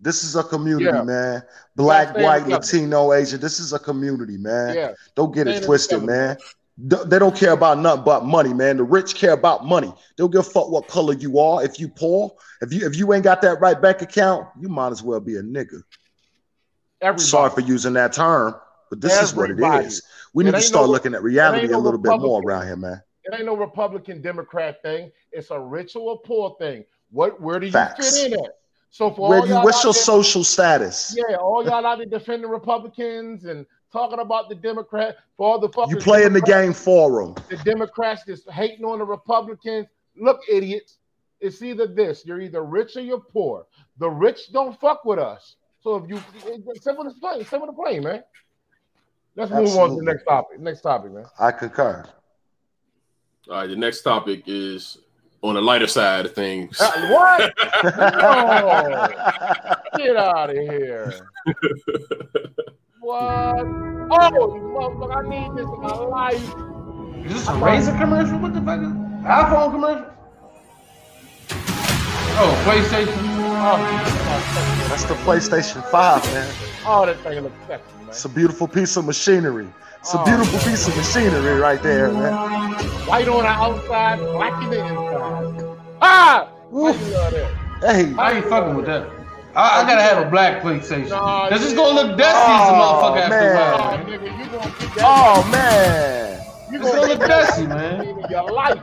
This 0.00 0.22
is 0.22 0.36
a 0.36 0.42
community, 0.44 0.84
Yeah. 0.86 1.02
man. 1.02 1.42
Black, 1.76 2.16
white, 2.16 2.44
together. 2.44 2.50
Latino, 2.62 3.12
Asian. 3.12 3.40
This 3.40 3.58
is 3.60 3.72
a 3.72 3.78
community, 3.78 4.38
man. 4.38 4.74
Yeah. 4.74 4.92
Don't 5.16 5.34
get 5.34 5.48
it 5.48 5.64
twisted, 5.64 6.00
together. 6.00 6.12
man. 6.28 6.36
They 6.80 7.18
don't 7.18 7.34
care 7.34 7.52
about 7.52 7.78
nothing 7.78 8.04
but 8.04 8.24
money, 8.24 8.54
man. 8.54 8.76
The 8.76 8.84
rich 8.84 9.16
care 9.16 9.32
about 9.32 9.66
money. 9.66 9.88
They 9.88 10.22
don't 10.22 10.30
give 10.30 10.42
a 10.42 10.44
fuck 10.44 10.68
what 10.70 10.86
color 10.86 11.14
you 11.14 11.40
are. 11.40 11.64
If 11.64 11.80
you 11.80 11.88
poor, 11.88 12.30
if 12.62 12.72
you 12.72 12.86
if 12.86 12.96
you 12.96 13.12
ain't 13.12 13.24
got 13.24 13.42
that 13.42 13.60
right 13.60 13.80
bank 13.80 14.00
account, 14.00 14.46
you 14.60 14.68
might 14.68 14.92
as 14.92 15.02
well 15.02 15.18
be 15.18 15.36
a 15.36 15.42
nigga. 15.42 15.82
Everybody. 17.00 17.24
Sorry 17.24 17.50
for 17.50 17.60
using 17.60 17.92
that 17.94 18.12
term, 18.12 18.54
but 18.90 19.00
this 19.00 19.20
is 19.20 19.34
what 19.34 19.50
it 19.50 19.58
is. 19.58 20.02
We 20.34 20.44
It 20.44 20.46
need 20.46 20.54
to 20.54 20.60
start 20.60 20.86
no- 20.86 20.92
looking 20.92 21.14
at 21.14 21.22
reality 21.22 21.62
ain't 21.62 21.70
a 21.70 21.72
no 21.72 21.78
little 21.80 21.98
bit 21.98 22.18
more 22.20 22.42
around 22.42 22.66
here, 22.66 22.76
man. 22.76 23.02
It 23.24 23.34
ain't 23.34 23.46
no 23.46 23.56
Republican 23.56 24.22
Democrat 24.22 24.80
thing. 24.82 25.10
It's 25.32 25.50
a 25.50 25.58
rich 25.60 25.96
or 25.96 26.20
poor 26.20 26.56
thing. 26.60 26.84
What 27.10 27.40
where 27.40 27.58
do 27.58 27.66
you 27.66 27.72
Facts. 27.72 28.20
fit 28.20 28.32
in 28.32 28.38
at? 28.38 28.52
So 28.90 29.10
for 29.10 29.28
Where 29.28 29.40
all 29.40 29.46
you, 29.46 29.54
y'all 29.54 29.64
what's 29.64 29.82
your 29.84 29.92
there- 29.92 30.02
social 30.02 30.44
status? 30.44 31.14
Yeah, 31.16 31.36
all 31.36 31.64
y'all 31.64 31.84
out 31.84 31.98
there 31.98 32.06
defending 32.06 32.48
Republicans 32.50 33.44
and 33.44 33.66
talking 33.92 34.18
about 34.18 34.48
the 34.48 34.54
Democrat 34.54 35.16
for 35.36 35.48
all 35.48 35.58
the 35.58 35.68
fuckers. 35.68 35.90
You 35.90 35.96
playing 35.96 36.32
the 36.32 36.40
game 36.40 36.72
for 36.72 37.22
them. 37.22 37.34
The 37.48 37.56
Democrats 37.58 38.22
just 38.26 38.48
hating 38.50 38.84
on 38.84 38.98
the 38.98 39.04
Republicans. 39.04 39.86
Look, 40.16 40.40
idiots. 40.50 40.98
It's 41.40 41.62
either 41.62 41.86
this: 41.86 42.24
you're 42.26 42.40
either 42.40 42.64
rich 42.64 42.96
or 42.96 43.00
you're 43.00 43.20
poor. 43.20 43.66
The 43.98 44.08
rich 44.08 44.52
don't 44.52 44.78
fuck 44.80 45.04
with 45.04 45.18
us. 45.18 45.56
So 45.80 45.96
if 45.96 46.08
you 46.08 46.20
it's 46.46 46.82
simple 46.82 47.06
as 47.06 47.14
plain, 47.14 47.44
simple 47.44 47.66
to 47.68 47.72
plain, 47.72 48.02
man. 48.02 48.24
Let's 49.36 49.52
move 49.52 49.76
on 49.76 49.90
to 49.90 49.96
the 49.96 50.02
next 50.02 50.24
topic. 50.24 50.58
Next 50.58 50.80
topic, 50.80 51.12
man. 51.12 51.26
I 51.38 51.52
concur. 51.52 52.04
All 53.48 53.54
right, 53.54 53.68
the 53.68 53.76
next 53.76 54.02
topic 54.02 54.42
is 54.46 54.98
on 55.42 55.54
the 55.54 55.62
lighter 55.62 55.86
side 55.86 56.26
of 56.26 56.34
things. 56.34 56.80
Uh, 56.80 57.08
what? 57.08 57.54
no. 57.84 59.08
Get 59.96 60.16
out 60.16 60.50
of 60.50 60.56
here. 60.56 61.28
What? 63.08 63.64
Oh, 64.10 64.54
you 64.54 64.60
motherfucker, 64.68 65.16
I 65.16 65.28
need 65.30 65.56
this 65.56 65.64
in 65.64 65.80
my 65.80 65.94
life. 65.96 67.24
Is 67.24 67.32
this 67.32 67.48
a 67.48 67.54
Razor 67.54 67.92
commercial? 67.92 68.38
What 68.38 68.52
the 68.52 68.60
fuck 68.60 68.80
is 68.80 68.88
iPhone 69.24 69.70
commercial? 69.72 70.10
Oh, 72.36 72.62
PlayStation. 72.66 73.16
Oh, 73.60 73.78
That's 74.90 75.04
the 75.04 75.14
PlayStation 75.24 75.82
5, 75.90 76.24
man. 76.34 76.54
oh 76.84 77.06
that 77.06 77.18
thing 77.20 77.40
looks 77.40 77.56
sexy, 77.66 77.96
man. 77.96 78.08
It's 78.08 78.24
a 78.26 78.28
beautiful 78.28 78.68
piece 78.68 78.94
of 78.98 79.06
machinery. 79.06 79.68
It's 80.00 80.12
a 80.12 80.20
Oh. 80.20 80.24
beautiful 80.26 80.58
piece 80.70 80.86
of 80.86 80.94
machinery 80.94 81.58
right 81.58 81.82
there, 81.82 82.10
man. 82.12 82.34
White 83.06 83.26
on 83.28 83.38
the 83.44 83.48
outside, 83.48 84.18
black 84.20 84.62
in 84.64 84.68
the 84.68 84.84
inside. 84.84 85.78
Ah! 86.02 86.46
Why 86.68 86.90
you 86.90 87.14
love 87.14 87.32
that? 87.32 87.94
Hey, 87.94 88.14
I 88.18 88.32
ain't 88.32 88.44
fucking 88.44 88.74
with 88.76 88.84
that. 88.84 89.08
I, 89.54 89.82
I 89.82 89.86
gotta 89.86 90.02
have 90.02 90.26
a 90.26 90.30
black 90.30 90.62
PlayStation. 90.62 91.20
Nah, 91.20 91.48
Cause 91.48 91.64
it's 91.64 91.74
yeah. 91.74 91.76
gonna 91.76 92.00
look 92.08 92.18
dusty 92.18 92.54
as 92.56 92.68
a 92.68 92.72
Oh, 92.72 92.74
motherfucker 92.74 93.20
after 93.20 93.44
a 93.44 93.52
Oh, 93.72 93.98
while. 93.98 94.06
nigga, 94.06 94.34
you 94.36 94.48
gonna 94.50 94.72
get 94.78 94.94
that 94.94 95.10
oh 95.10 95.44
man. 95.44 96.46
you 96.68 96.80
It's 96.80 96.92
gonna 96.92 97.08
look 97.08 97.26
dusty, 97.26 97.66
man. 97.66 98.12
your 98.28 98.52
life. 98.52 98.82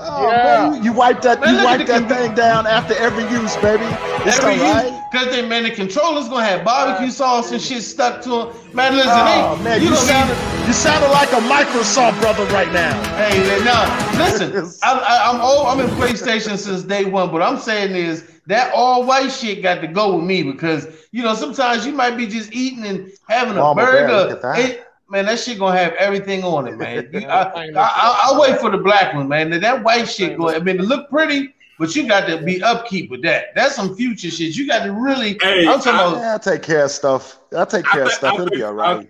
Oh, 0.00 0.34
Yeah. 0.34 0.42
man, 0.42 0.74
you, 0.74 0.82
you 0.82 0.92
wipe 0.92 1.22
that, 1.22 1.46
Man, 1.46 1.48
you 1.48 1.60
look 1.60 1.70
wipe 1.70 1.86
that 1.86 2.08
com- 2.08 2.08
thing 2.08 2.34
down 2.34 2.66
after 2.66 2.94
every 2.94 3.24
use, 3.24 3.56
baby. 3.56 3.96
It's 4.24 4.38
Every 4.38 4.54
all 4.58 4.58
right. 4.58 4.92
use, 4.92 5.02
cause 5.12 5.26
they 5.26 5.46
man, 5.46 5.64
the 5.64 5.70
controller's 5.72 6.28
gonna 6.28 6.44
have 6.44 6.64
barbecue 6.64 7.10
sauce 7.10 7.52
and 7.52 7.62
shit 7.62 7.82
stuck 7.82 8.22
to 8.22 8.30
them. 8.30 8.48
Man, 8.72 8.96
listen, 8.96 9.24
Oh 9.24 9.56
they, 9.58 9.58
man, 9.62 9.82
you 9.82 9.88
you 9.88 9.94
gonna 9.94 10.08
sounded 10.08 10.38
you 10.66 10.72
sounded 10.72 11.08
like 11.10 11.32
a 11.32 11.40
Microsoft 11.40 12.20
brother 12.20 12.46
right 12.46 12.72
now. 12.72 13.02
Hey, 13.16 13.42
man, 13.44 13.64
nah, 13.64 13.96
listen, 14.14 14.54
I, 14.82 14.92
I, 14.94 15.30
I'm 15.32 15.40
old. 15.40 15.68
I'm 15.68 15.80
in 15.80 15.94
PlayStation 15.94 16.58
since 16.58 16.82
day 16.84 17.04
one. 17.04 17.30
But 17.32 17.42
I'm 17.42 17.58
saying 17.58 17.96
is 17.96 18.28
that 18.46 18.72
all 18.74 19.04
white 19.04 19.28
shit 19.30 19.62
got 19.62 19.80
to 19.80 19.86
go 19.86 20.16
with 20.16 20.24
me 20.24 20.42
because 20.42 20.86
you 21.12 21.22
know 21.22 21.34
sometimes 21.34 21.86
you 21.86 21.92
might 21.92 22.16
be 22.16 22.26
just 22.26 22.52
eating 22.52 22.84
and 22.84 23.10
having 23.28 23.54
a 23.54 23.60
Mama 23.60 23.82
bear, 23.82 23.92
burger. 24.06 24.12
look 24.12 24.30
at 24.32 24.42
that. 24.42 24.58
It- 24.58 24.86
man, 25.08 25.26
that 25.26 25.38
shit 25.38 25.58
gonna 25.58 25.76
have 25.78 25.92
everything 25.94 26.42
on 26.42 26.66
it, 26.66 26.76
man. 26.78 27.08
I, 27.14 27.28
I, 27.28 27.70
I, 27.76 28.20
I'll 28.24 28.40
wait 28.40 28.58
for 28.58 28.70
the 28.70 28.78
black 28.78 29.14
one, 29.14 29.28
man. 29.28 29.50
That 29.50 29.84
white 29.84 30.08
shit 30.08 30.38
going. 30.38 30.54
I 30.56 30.58
mean, 30.60 30.80
it 30.80 30.84
look 30.86 31.10
pretty, 31.10 31.54
but 31.78 31.94
you 31.96 32.06
got 32.06 32.26
to 32.28 32.40
be 32.42 32.62
upkeep 32.62 33.10
with 33.10 33.22
that. 33.22 33.54
That's 33.54 33.74
some 33.74 33.96
future 33.96 34.30
shit. 34.30 34.56
You 34.56 34.66
got 34.66 34.84
to 34.84 34.92
really. 34.92 35.36
Hey, 35.40 35.66
I'm 35.66 35.78
talking 35.80 35.92
about. 35.94 36.16
Yeah, 36.18 36.32
I'll 36.32 36.38
take 36.38 36.62
care 36.62 36.84
of 36.84 36.90
stuff. 36.90 37.38
I'll 37.56 37.66
take 37.66 37.84
care 37.86 38.04
of 38.04 38.12
stuff. 38.12 38.36
think- 38.36 38.46
It'll 38.52 38.56
be 38.58 38.62
all 38.62 38.72
right. 38.74 39.08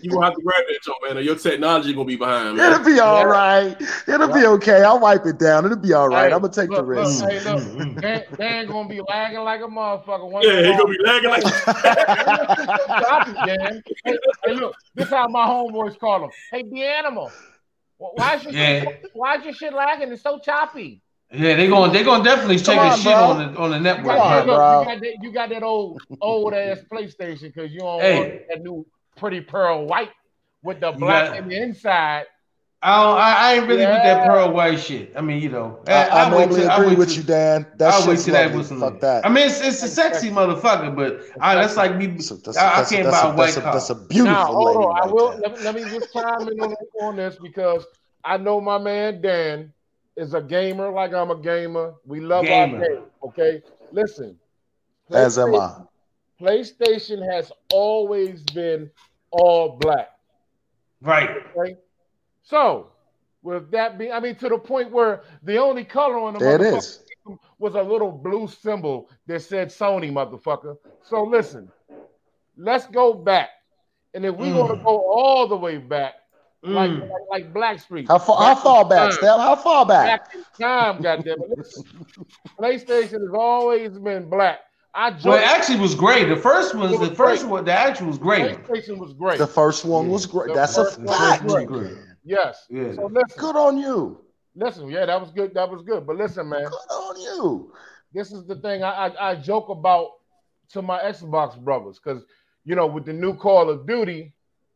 you 0.00 0.10
gonna 0.10 0.26
have 0.26 0.34
to 0.36 0.42
grab 0.42 0.62
that 0.68 0.78
joint, 0.84 0.98
man. 1.06 1.18
Or 1.18 1.20
your 1.20 1.36
technology 1.36 1.92
gonna 1.92 2.04
be 2.06 2.16
behind, 2.16 2.58
It'll 2.58 2.78
man. 2.78 2.84
be 2.84 2.98
all 3.00 3.26
right. 3.26 3.76
It'll 4.08 4.28
be 4.32 4.46
okay. 4.46 4.82
I'll 4.84 4.98
wipe 5.00 5.26
it 5.26 5.38
down. 5.38 5.64
It'll 5.66 5.76
be 5.76 5.92
all 5.92 6.08
right. 6.08 6.28
Hey, 6.28 6.34
I'm 6.34 6.40
gonna 6.40 6.52
take 6.52 6.70
the 6.70 6.76
look, 6.82 6.86
look, 6.86 7.04
risk. 7.04 7.24
hey, 7.24 7.40
look, 7.40 7.62
mm, 7.62 7.94
mm. 7.94 8.00
Dan, 8.00 8.22
Dan 8.38 8.66
gonna 8.68 8.88
be 8.88 9.00
lagging 9.08 9.40
like 9.40 9.60
a 9.60 9.64
motherfucker. 9.64 10.30
One 10.30 10.42
Yeah, 10.46 10.62
he 10.62 10.70
gonna 10.70 10.84
be 10.86 10.98
lagging 11.04 11.30
like. 11.30 11.42
Stop 12.32 13.28
it, 13.28 13.36
Dan. 13.46 13.82
Hey, 14.04 14.18
hey, 14.44 14.54
look, 14.54 14.74
this 14.94 15.10
how 15.10 15.28
my 15.28 15.44
homeboys 15.46 15.98
call 15.98 16.24
him. 16.24 16.30
Hey, 16.50 16.62
the 16.62 16.82
animal. 16.84 17.30
Why 17.98 18.36
is 18.36 18.44
your 18.44 18.52
Yeah. 18.52 18.80
shit, 18.84 19.10
why 19.12 19.36
is 19.36 19.44
your 19.44 19.54
shit 19.54 19.72
lagging? 19.74 20.10
It's 20.10 20.22
so 20.22 20.38
choppy. 20.38 21.00
Yeah, 21.32 21.56
they're 21.56 21.68
going 21.68 21.92
they're 21.92 22.04
gonna 22.04 22.22
definitely 22.24 22.58
check 22.58 22.76
Come 22.76 22.90
his 22.90 22.94
on, 22.94 22.98
shit 22.98 23.04
bro. 23.14 23.22
on 23.22 23.52
the 23.54 23.58
on 23.60 23.70
the 23.70 23.80
network. 23.80 24.16
Come 24.16 24.20
on, 24.20 24.32
Hey, 24.32 24.46
look, 24.46 24.56
bro. 24.56 24.80
You 24.80 24.84
got 24.86 25.00
that, 25.00 25.16
you 25.22 25.32
got 25.32 25.48
that 25.48 25.62
old 25.62 26.02
old 26.20 26.52
ass 26.54 26.78
PlayStation 26.92 27.42
because 27.54 27.72
you 27.72 27.80
don't 27.80 28.00
Hey. 28.00 28.18
want 28.18 28.40
that 28.50 28.62
new 28.62 28.86
pretty 29.16 29.40
pearl 29.40 29.86
white 29.86 30.10
with 30.62 30.80
the 30.80 30.92
black 30.92 31.28
got- 31.30 31.36
in 31.38 31.48
the 31.48 31.56
inside. 31.62 32.26
I, 32.84 32.96
don't, 33.04 33.16
I 33.16 33.32
I 33.34 33.52
ain't 33.54 33.62
really 33.68 33.86
with 33.86 34.02
that 34.02 34.26
pearl 34.26 34.50
white 34.52 34.80
shit. 34.80 35.12
I 35.16 35.20
mean, 35.20 35.40
you 35.40 35.48
know, 35.50 35.78
I, 35.86 35.92
I 35.92 36.06
I'll 36.24 36.30
normally 36.32 36.60
till- 36.62 36.70
I'll 36.70 36.76
agree 36.78 36.88
wait 36.90 36.98
with 36.98 37.08
till- 37.10 37.16
you, 37.18 37.22
Dan. 37.22 37.66
That 37.78 37.94
I'll 37.94 38.00
wait 38.08 38.14
shit's 38.14 38.24
till 38.24 38.34
that 38.34 38.42
lovely. 38.46 38.58
was 38.58 38.68
some. 38.68 38.80
Fuck 38.80 38.98
that. 39.00 39.24
I 39.24 39.28
mean, 39.28 39.46
it's, 39.46 39.60
it's 39.60 39.82
a 39.84 39.88
sexy 39.88 40.30
motherfucker, 40.30 40.94
but 40.96 41.20
I, 41.40 41.54
that's 41.54 41.76
like 41.76 41.94
me. 41.96 42.08
That's 42.08 42.32
a- 42.32 42.36
that's 42.38 42.56
a- 42.56 42.60
I, 42.60 42.64
I 42.72 42.76
that's 42.78 42.90
can't 42.90 43.04
that's 43.04 43.22
buy 43.22 43.28
a- 43.28 43.32
a 43.32 43.36
white 43.36 43.44
that's 43.54 43.56
a- 43.56 43.60
That's 43.60 43.90
a 43.90 43.94
beautiful 43.94 44.32
Now, 44.34 44.46
hold 44.46 44.66
lady. 44.66 44.78
on. 44.78 45.00
I 45.00 45.06
will 45.06 45.38
let, 45.40 45.52
me- 45.56 45.64
let 45.64 45.74
me 45.76 45.84
just 45.84 46.12
chime 46.12 46.48
in 46.48 46.60
on, 46.60 46.74
on 47.02 47.16
this 47.16 47.36
because 47.40 47.86
I 48.24 48.36
know 48.36 48.60
my 48.60 48.78
man 48.78 49.22
Dan 49.22 49.72
is 50.16 50.34
a 50.34 50.40
gamer 50.42 50.90
like 50.90 51.12
I'm 51.12 51.30
a 51.30 51.36
gamer. 51.36 51.94
We 52.04 52.20
love 52.20 52.44
Gamer. 52.44 52.78
our 52.78 52.88
game. 52.88 53.02
Okay, 53.24 53.62
listen. 53.90 54.38
As 55.10 55.38
am 55.38 55.54
I. 55.54 55.82
PlayStation 56.40 57.22
has 57.32 57.52
always 57.72 58.42
been 58.54 58.90
all 59.30 59.76
black. 59.78 60.10
Right. 61.00 61.30
Okay, 61.56 61.76
so 62.42 62.92
with 63.42 63.70
that 63.72 63.98
being, 63.98 64.12
I 64.12 64.20
mean, 64.20 64.36
to 64.36 64.48
the 64.48 64.58
point 64.58 64.90
where 64.90 65.22
the 65.42 65.56
only 65.58 65.84
color 65.84 66.18
on 66.18 66.34
the 66.34 66.40
There 66.40 66.54
it 66.62 66.74
motherfucker 66.74 67.38
was 67.58 67.74
a 67.74 67.82
little 67.82 68.10
blue 68.10 68.48
symbol 68.48 69.08
that 69.26 69.40
said 69.40 69.68
Sony, 69.68 70.10
motherfucker. 70.12 70.76
So 71.02 71.22
listen, 71.24 71.70
let's 72.56 72.86
go 72.86 73.14
back, 73.14 73.50
and 74.14 74.24
if 74.24 74.34
we're 74.34 74.52
gonna 74.52 74.74
Mm. 74.74 74.84
go 74.84 74.98
all 75.10 75.46
the 75.48 75.56
way 75.56 75.78
back, 75.78 76.14
like 76.62 76.90
Mm. 76.90 77.00
like, 77.00 77.20
like 77.30 77.52
Blackstreet, 77.54 78.06
How 78.08 78.18
far? 78.18 78.36
How 78.38 78.54
far 78.54 78.88
back, 78.88 79.06
in 79.06 79.12
Steph? 79.12 79.38
How 79.38 79.56
far 79.56 79.84
back? 79.86 80.06
Back 80.32 80.34
in 80.34 80.44
time, 80.64 81.02
goddamn 81.02 81.38
it. 81.40 81.66
PlayStation 82.58 83.20
has 83.20 83.34
always 83.34 83.98
been 83.98 84.28
black, 84.28 84.60
I 84.94 85.10
Well, 85.24 85.38
it 85.38 85.42
actually 85.44 85.80
was 85.80 85.94
great. 85.94 86.28
The 86.28 86.36
first 86.36 86.74
one, 86.74 86.90
was 86.90 87.00
the 87.08 87.14
first 87.14 87.42
great. 87.42 87.50
one, 87.50 87.64
the 87.64 87.72
actual 87.72 88.08
was 88.08 88.18
great. 88.18 88.62
PlayStation 88.64 88.98
was 88.98 89.12
great. 89.14 89.38
The 89.38 89.46
first 89.46 89.84
one 89.84 90.08
was 90.08 90.26
great. 90.26 90.48
The 90.48 90.54
That's 90.54 90.76
a 90.76 90.84
first 90.84 91.00
one 91.00 91.08
fact. 91.18 91.44
great. 91.66 91.96
Yes. 92.24 92.66
Yeah. 92.70 92.92
So 92.94 93.06
listen, 93.06 93.38
Good 93.38 93.56
on 93.56 93.78
you. 93.78 94.20
listen. 94.54 94.88
Yeah, 94.88 95.06
that 95.06 95.20
was 95.20 95.30
good. 95.32 95.54
That 95.54 95.68
was 95.70 95.82
good. 95.82 96.06
But 96.06 96.16
listen, 96.16 96.48
man, 96.48 96.64
Good 96.64 96.94
on 96.94 97.20
you. 97.20 97.72
this 98.12 98.30
is 98.32 98.44
the 98.46 98.54
thing 98.56 98.84
I 98.84 99.08
I, 99.08 99.30
I 99.30 99.34
joke 99.34 99.68
about 99.70 100.10
to 100.70 100.82
my 100.82 101.00
Xbox 101.00 101.58
brothers 101.58 101.98
because 101.98 102.22
you 102.64 102.76
know 102.76 102.86
with 102.86 103.04
the 103.06 103.12
new 103.12 103.34
Call 103.34 103.68
of 103.70 103.86
Duty, 103.86 104.32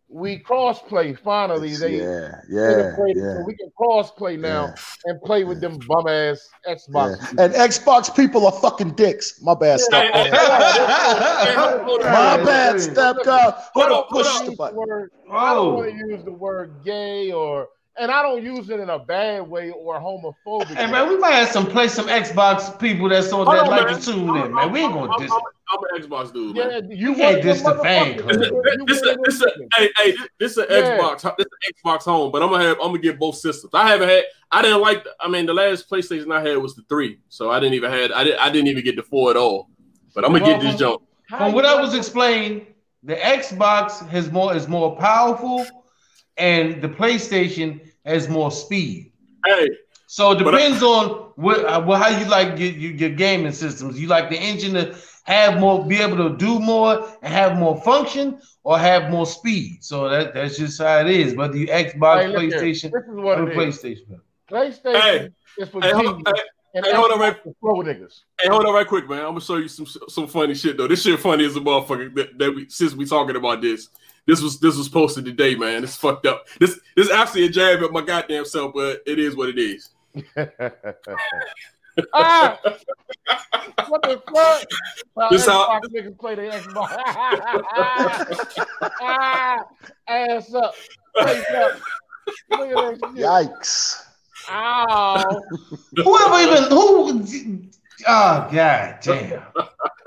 we 0.09 0.39
cross 0.39 0.81
play 0.83 1.15
finally. 1.15 1.75
They 1.77 1.99
yeah, 1.99 2.41
yeah, 2.49 2.71
integrated 2.71 3.23
yeah. 3.23 3.35
so 3.35 3.45
we 3.45 3.57
can 3.57 3.71
cross 3.77 4.11
play 4.13 4.37
now 4.37 4.73
and 5.05 5.21
play 5.23 5.45
with 5.45 5.61
them 5.61 5.79
bum 5.89 6.07
ass 6.09 6.49
Xbox. 6.69 7.17
yeah. 7.21 7.45
And 7.45 7.55
Xbox 7.55 8.15
people 8.15 8.47
are 8.47 8.53
fucking 8.53 8.93
dicks. 8.93 9.43
My 9.43 9.55
bad, 9.55 9.81
step. 9.81 10.15
On. 10.15 12.01
My 12.01 12.37
bad, 12.45 12.81
step 12.81 13.17
God. 13.25 13.55
Hold 13.75 13.87
Hold 13.89 13.93
on, 13.93 13.99
on, 13.99 14.09
push 14.11 14.39
the 14.41 14.45
use 14.47 14.57
button. 14.57 14.77
word, 14.77 15.11
I 15.31 15.55
don't 15.55 15.67
Oh. 15.67 15.75
want 15.75 15.91
to 15.91 15.97
use 15.97 16.25
the 16.25 16.33
word 16.33 16.85
gay 16.85 17.33
or, 17.33 17.69
and 17.99 18.11
I 18.11 18.23
don't 18.23 18.43
use 18.43 18.69
it 18.71 18.81
in 18.81 18.91
a 18.91 18.99
bad 18.99 19.49
way 19.49 19.71
or 19.71 19.99
homophobic. 20.01 20.67
Hey 20.75 20.91
man, 20.91 21.09
we 21.09 21.17
might 21.19 21.33
have 21.33 21.49
some 21.49 21.67
play 21.67 21.89
some 21.89 22.07
Xbox 22.07 22.79
people 22.79 23.09
that's 23.09 23.33
on 23.33 23.47
Hold 23.47 23.59
that 23.59 23.69
like 23.71 23.99
to 23.99 24.13
tune 24.13 24.37
in, 24.37 24.53
man. 24.55 24.71
We 24.73 24.81
ain't 24.81 24.93
gonna 24.93 25.13
I'm, 25.13 25.21
diss. 25.21 25.31
I'm, 25.33 25.41
I'm 25.71 26.03
an 26.03 26.03
Xbox 26.09 26.33
dude, 26.33 26.57
man. 26.57 26.91
yeah, 26.91 26.97
you 26.97 27.15
can't 27.15 27.35
want 27.35 27.43
diss 27.43 27.63
the 27.63 27.75
fan 27.77 28.17
This, 28.17 28.27
You 28.27 28.31
this, 28.37 28.51
want 28.53 28.89
this, 28.89 29.01
them 29.03 29.17
this, 29.25 29.43
hey, 29.77 29.91
hey, 29.99 30.17
this 30.39 30.53
is 30.53 30.59
an 30.59 30.67
Yeah. 30.71 30.99
Xbox. 30.99 31.37
This 31.37 31.47
is 31.47 31.53
an 31.53 31.73
Xbox 31.85 32.03
home, 32.05 32.31
but 32.33 32.43
I'm 32.43 32.51
gonna 32.51 32.65
have. 32.65 32.77
I'm 32.81 32.89
gonna 32.89 32.99
get 32.99 33.19
both 33.19 33.37
systems. 33.37 33.73
I 33.75 33.89
haven't 33.89 34.09
had. 34.09 34.25
I 34.53 34.63
didn't 34.63 34.81
like. 34.81 35.05
The, 35.05 35.11
I 35.21 35.29
mean, 35.29 35.47
the 35.47 35.55
last 35.55 35.91
PlayStation 35.91 36.33
I 36.33 36.47
had 36.47 36.59
was 36.59 36.75
the 36.77 36.83
three, 36.89 37.19
so 37.29 37.51
I 37.51 37.59
didn't 37.61 37.75
even 37.75 37.91
had. 37.91 38.13
I 38.13 38.25
didn't. 38.25 38.41
I 38.41 38.51
didn't 38.51 38.69
even 38.69 38.85
get 38.85 38.97
the 38.97 39.03
four 39.03 39.31
at 39.31 39.37
all. 39.37 39.69
But 40.15 40.25
I'm 40.25 40.33
gonna 40.33 40.45
get 40.45 40.61
this 40.61 40.77
jump. 40.77 41.03
How 41.29 41.39
From 41.39 41.53
what 41.53 41.65
I 41.67 41.81
was 41.81 41.91
them- 41.91 41.99
explained, 41.99 42.67
the 43.03 43.17
Xbox 43.17 44.07
has 44.09 44.31
more 44.31 44.55
is 44.55 44.69
more 44.69 44.97
powerful, 44.97 45.67
and 46.37 46.81
the 46.81 46.89
PlayStation 46.89 47.81
has 48.07 48.29
more 48.29 48.51
speed. 48.51 49.13
Hey, 49.45 49.69
So 50.07 50.31
it 50.31 50.43
But 50.45 50.55
I- 50.55 50.59
depends 50.59 50.83
on 50.83 51.09
what, 51.37 51.65
uh, 51.65 51.83
well, 51.87 51.99
how 52.01 52.09
you 52.17 52.25
like 52.27 52.59
your, 52.59 52.71
your, 52.71 52.93
your 52.93 53.11
gaming 53.11 53.53
systems. 53.53 54.01
You 54.01 54.07
like 54.07 54.31
the 54.31 54.37
engine 54.39 54.75
to 54.75 54.97
have 55.25 55.59
more, 55.59 55.85
be 55.85 55.97
able 55.97 56.17
to 56.19 56.37
do 56.37 56.61
more 56.61 57.13
and 57.23 57.33
have 57.35 57.57
more 57.59 57.81
function, 57.83 58.41
or 58.63 58.79
have 58.79 59.11
more 59.11 59.27
speed. 59.27 59.79
So 59.83 60.09
that, 60.09 60.35
that's 60.35 60.57
just 60.57 60.81
how 60.81 61.01
it 61.01 61.09
is. 61.11 61.35
Whether 61.35 61.57
you 61.57 61.67
Xbox, 61.67 62.23
Hey. 62.23 62.33
PlayStation, 62.35 62.93
This 62.93 63.03
is 63.03 63.15
what 63.17 63.39
or 63.41 63.51
it 63.51 63.59
is. 63.59 63.79
PlayStation. 63.79 64.21
PlayStation 64.51 65.01
Hey. 65.03 65.29
is 65.59 65.69
for 65.69 65.81
hey, 65.83 65.91
hold 65.93 66.07
on, 66.07 66.23
hey, 66.27 66.43
and 66.77 66.87
hey, 66.87 66.93
hold 66.95 67.11
on, 67.11 67.19
right- 67.19 67.37
is 67.45 67.55
slow 67.61 67.75
niggas. 67.83 68.21
hey, 68.41 68.49
hold 68.49 68.65
on, 68.67 68.75
right 68.75 68.87
quick, 68.87 69.09
man. 69.09 69.19
I'm 69.21 69.27
gonna 69.27 69.41
show 69.41 69.57
you 69.57 69.67
some 69.69 69.87
some 70.09 70.27
funny 70.29 70.55
shit 70.55 70.77
though. 70.77 70.87
This 70.87 71.03
shit 71.03 71.19
funny 71.19 71.45
as 71.45 71.57
a 71.57 71.61
motherfucker. 71.61 72.15
That, 72.15 72.39
that 72.39 72.55
we 72.55 72.69
since 72.69 72.95
we 72.95 73.05
talking 73.07 73.35
about 73.37 73.61
this. 73.61 73.89
This 74.27 74.43
was 74.43 74.59
this 74.59 74.77
was 74.77 74.89
posted 74.89 75.25
today, 75.25 75.55
man. 75.55 75.85
It's 75.85 75.97
fucked 75.97 76.27
up. 76.27 76.47
This 76.59 76.79
this 76.97 77.07
is 77.07 77.13
actually 77.13 77.45
a 77.45 77.49
jab 77.49 77.83
at 77.83 77.93
my 77.93 78.01
goddamn 78.03 78.45
self, 78.45 78.75
but 78.75 79.03
it 79.07 79.19
is 79.19 79.37
what 79.37 79.49
it 79.49 79.59
is. 79.59 79.91
ah, 82.13 82.59
what 83.89 84.03
the 84.03 84.21
fuck? 84.33 84.65
Well, 85.15 85.29
This 85.31 85.47
how- 85.47 85.81
niggas 85.81 86.19
play 86.19 86.35
the 86.35 86.43
Xbox. 86.43 86.93
ah, 89.01 89.65
ass 90.09 90.53
up, 90.55 90.75
face 91.23 91.45
up. 91.55 91.73
Look 92.51 92.61
at 92.61 93.01
that 93.01 93.13
shit. 93.15 93.25
Yikes. 93.25 94.03
Ow. 94.51 95.43
Whoever 95.97 96.39
even 96.41 96.71
who? 96.71 97.63
Oh 98.07 98.49
god 98.53 98.99
damn! 99.03 99.43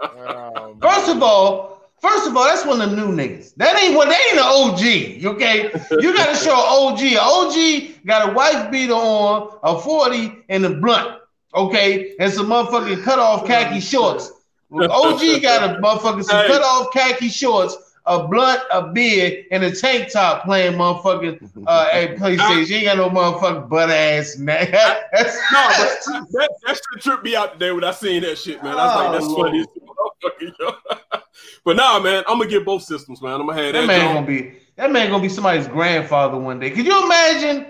Um, 0.01 0.79
First 0.81 1.09
of 1.09 1.23
all, 1.23 1.78
first 2.01 2.27
of 2.27 2.35
all, 2.35 2.45
that's 2.45 2.65
one 2.65 2.81
of 2.81 2.91
the 2.91 2.95
new 2.95 3.15
niggas. 3.15 3.55
That 3.55 3.81
ain't 3.81 3.95
what. 3.95 4.09
That 4.09 4.19
ain't 4.29 4.39
an 4.39 4.45
OG. 4.45 5.35
Okay, 5.35 5.71
you 6.01 6.15
got 6.15 6.29
to 6.29 6.35
show 6.35 6.53
OG. 6.53 7.01
An 7.01 7.17
OG 7.17 8.05
got 8.05 8.29
a 8.29 8.33
wife 8.33 8.71
beater 8.71 8.93
on, 8.93 9.57
a 9.63 9.79
forty, 9.79 10.43
and 10.49 10.65
a 10.65 10.75
blunt. 10.75 11.19
Okay, 11.55 12.15
and 12.19 12.31
some 12.31 12.47
motherfucking 12.47 13.03
cut 13.03 13.19
off 13.19 13.45
khaki 13.47 13.79
shorts. 13.79 14.31
OG 14.71 15.41
got 15.41 15.77
a 15.77 15.81
motherfucking 15.81 16.23
some 16.23 16.47
cut 16.47 16.61
off 16.61 16.93
khaki 16.93 17.29
shorts, 17.29 17.75
a 18.09 18.27
blunt, 18.27 18.59
a 18.73 18.87
beer, 18.91 19.43
and 19.51 19.63
a 19.63 19.73
tank 19.73 20.11
top 20.11 20.43
playing 20.43 20.73
motherfucking 20.73 21.49
uh, 21.67 21.87
a 21.93 22.07
PlayStation. 22.19 22.67
You 22.67 22.75
ain't 22.77 22.85
got 22.85 22.97
no 22.97 23.09
motherfucking 23.09 23.69
butt 23.69 23.89
ass 23.89 24.37
man. 24.37 24.69
That's, 25.13 25.37
No, 25.51 25.67
but 25.77 26.27
that, 26.31 26.49
that 26.65 26.75
shit 26.75 27.01
tripped 27.03 27.23
me 27.23 27.35
out 27.35 27.53
today 27.53 27.71
when 27.71 27.83
I 27.83 27.91
seen 27.91 28.23
that 28.23 28.37
shit, 28.37 28.61
man. 28.63 28.77
I 28.77 28.85
was 28.85 28.95
like, 28.95 29.11
that's 29.13 29.25
Oh, 29.27 29.43
funny. 29.43 29.59
as 29.59 29.67
a 29.67 30.49
motherfucker, 30.49 30.53
yo. 30.59 31.19
but 31.65 31.75
nah, 31.77 31.99
man, 31.99 32.23
I'm 32.27 32.39
gonna 32.39 32.49
get 32.49 32.65
both 32.65 32.83
systems, 32.83 33.21
man. 33.21 33.39
I'm 33.39 33.47
gonna 33.47 33.61
have 33.63 33.73
that. 33.73 33.81
That 33.81 33.87
man 33.87 34.15
gonna 34.15 34.27
be 34.27 34.53
that 34.75 34.91
man 34.91 35.09
gonna 35.09 35.21
be 35.21 35.29
somebody's 35.29 35.67
grandfather 35.67 36.37
one 36.37 36.59
day. 36.59 36.71
Could 36.71 36.85
you 36.85 37.03
imagine? 37.05 37.67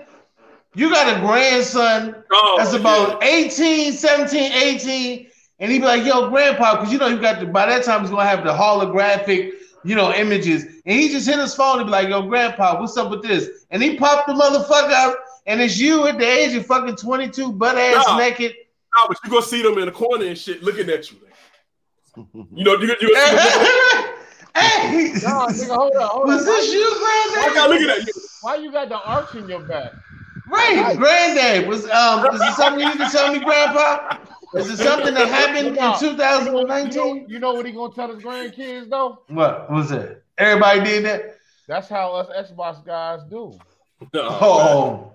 You 0.74 0.88
got 0.88 1.16
a 1.16 1.20
grandson 1.20 2.22
Oh, 2.32 2.54
that's 2.56 2.72
about 2.74 3.22
18, 3.24 3.92
17, 3.92 4.52
18, 4.52 5.26
and 5.58 5.70
he 5.72 5.80
be 5.80 5.84
like, 5.84 6.04
yo, 6.04 6.30
grandpa, 6.30 6.76
because 6.76 6.92
you 6.92 6.98
know 6.98 7.08
you 7.08 7.20
got 7.20 7.40
the 7.40 7.46
by 7.46 7.66
that 7.66 7.84
time 7.84 8.02
he's 8.02 8.10
gonna 8.10 8.24
have 8.24 8.44
the 8.44 8.52
holographic, 8.52 9.50
you 9.84 9.94
know, 9.94 10.12
images. 10.14 10.64
And 10.86 10.98
he 10.98 11.08
just 11.08 11.26
hit 11.28 11.38
his 11.38 11.54
phone 11.54 11.78
and 11.78 11.86
be 11.86 11.90
like, 11.92 12.08
yo, 12.08 12.22
grandpa, 12.22 12.80
what's 12.80 12.96
up 12.96 13.10
with 13.10 13.22
this? 13.22 13.64
And 13.70 13.82
he 13.82 13.96
popped 13.96 14.26
the 14.28 14.34
motherfucker 14.34 14.92
out, 14.92 15.16
and 15.46 15.60
it's 15.60 15.78
you 15.78 16.06
at 16.06 16.18
the 16.18 16.26
age 16.26 16.54
of 16.54 16.66
fucking 16.66 16.96
22, 16.96 17.52
butt 17.52 17.76
ass 17.78 18.04
Nah. 18.06 18.18
naked. 18.18 18.54
Nah, 18.96 19.06
but 19.08 19.16
you 19.24 19.30
gonna 19.30 19.42
see 19.42 19.62
them 19.62 19.78
in 19.78 19.86
the 19.86 19.92
corner 19.92 20.26
and 20.26 20.36
shit 20.36 20.62
looking 20.62 20.90
at 20.90 21.10
you. 21.10 21.18
You 22.16 22.64
know, 22.64 22.74
you, 22.76 22.88
you, 22.88 22.96
you 23.00 23.14
hey, 24.56 25.12
no, 25.22 25.46
nigga, 25.46 25.74
hold 25.74 25.92
on, 25.94 26.08
hold 26.08 26.26
was 26.26 26.40
on. 26.40 26.44
this 26.46 26.72
you, 26.72 26.82
I 26.82 27.32
granddad? 27.32 27.54
got 27.54 27.70
looking 27.70 27.88
at 27.90 28.06
you. 28.06 28.12
Why 28.42 28.56
you 28.56 28.72
got 28.72 28.88
the 28.88 28.98
arch 29.00 29.34
in 29.36 29.48
your 29.48 29.60
back? 29.60 29.92
Right, 30.48 30.96
granddad 30.96 31.68
was 31.68 31.88
um. 31.90 32.26
Is 32.34 32.40
it 32.40 32.54
something 32.54 32.80
you 32.80 32.88
need 32.88 32.98
to 32.98 33.08
tell 33.10 33.32
me, 33.32 33.38
grandpa? 33.38 34.16
Is 34.54 34.68
it 34.70 34.78
something 34.78 35.14
that 35.14 35.28
happened 35.28 35.68
in 35.68 35.74
You 35.74 35.80
know, 35.80 35.96
2019? 35.98 37.26
you 37.28 37.38
know 37.38 37.54
what 37.54 37.66
he 37.66 37.72
gonna 37.72 37.92
tell 37.94 38.12
his 38.12 38.22
grandkids 38.22 38.88
though? 38.90 39.22
What 39.28 39.70
was 39.70 39.92
it? 39.92 40.22
Everybody 40.38 40.80
did 40.80 41.04
that. 41.04 41.36
That's 41.68 41.88
how 41.88 42.12
us 42.14 42.50
Xbox 42.50 42.84
guys 42.84 43.20
do. 43.30 43.52
Oh, 44.14 45.12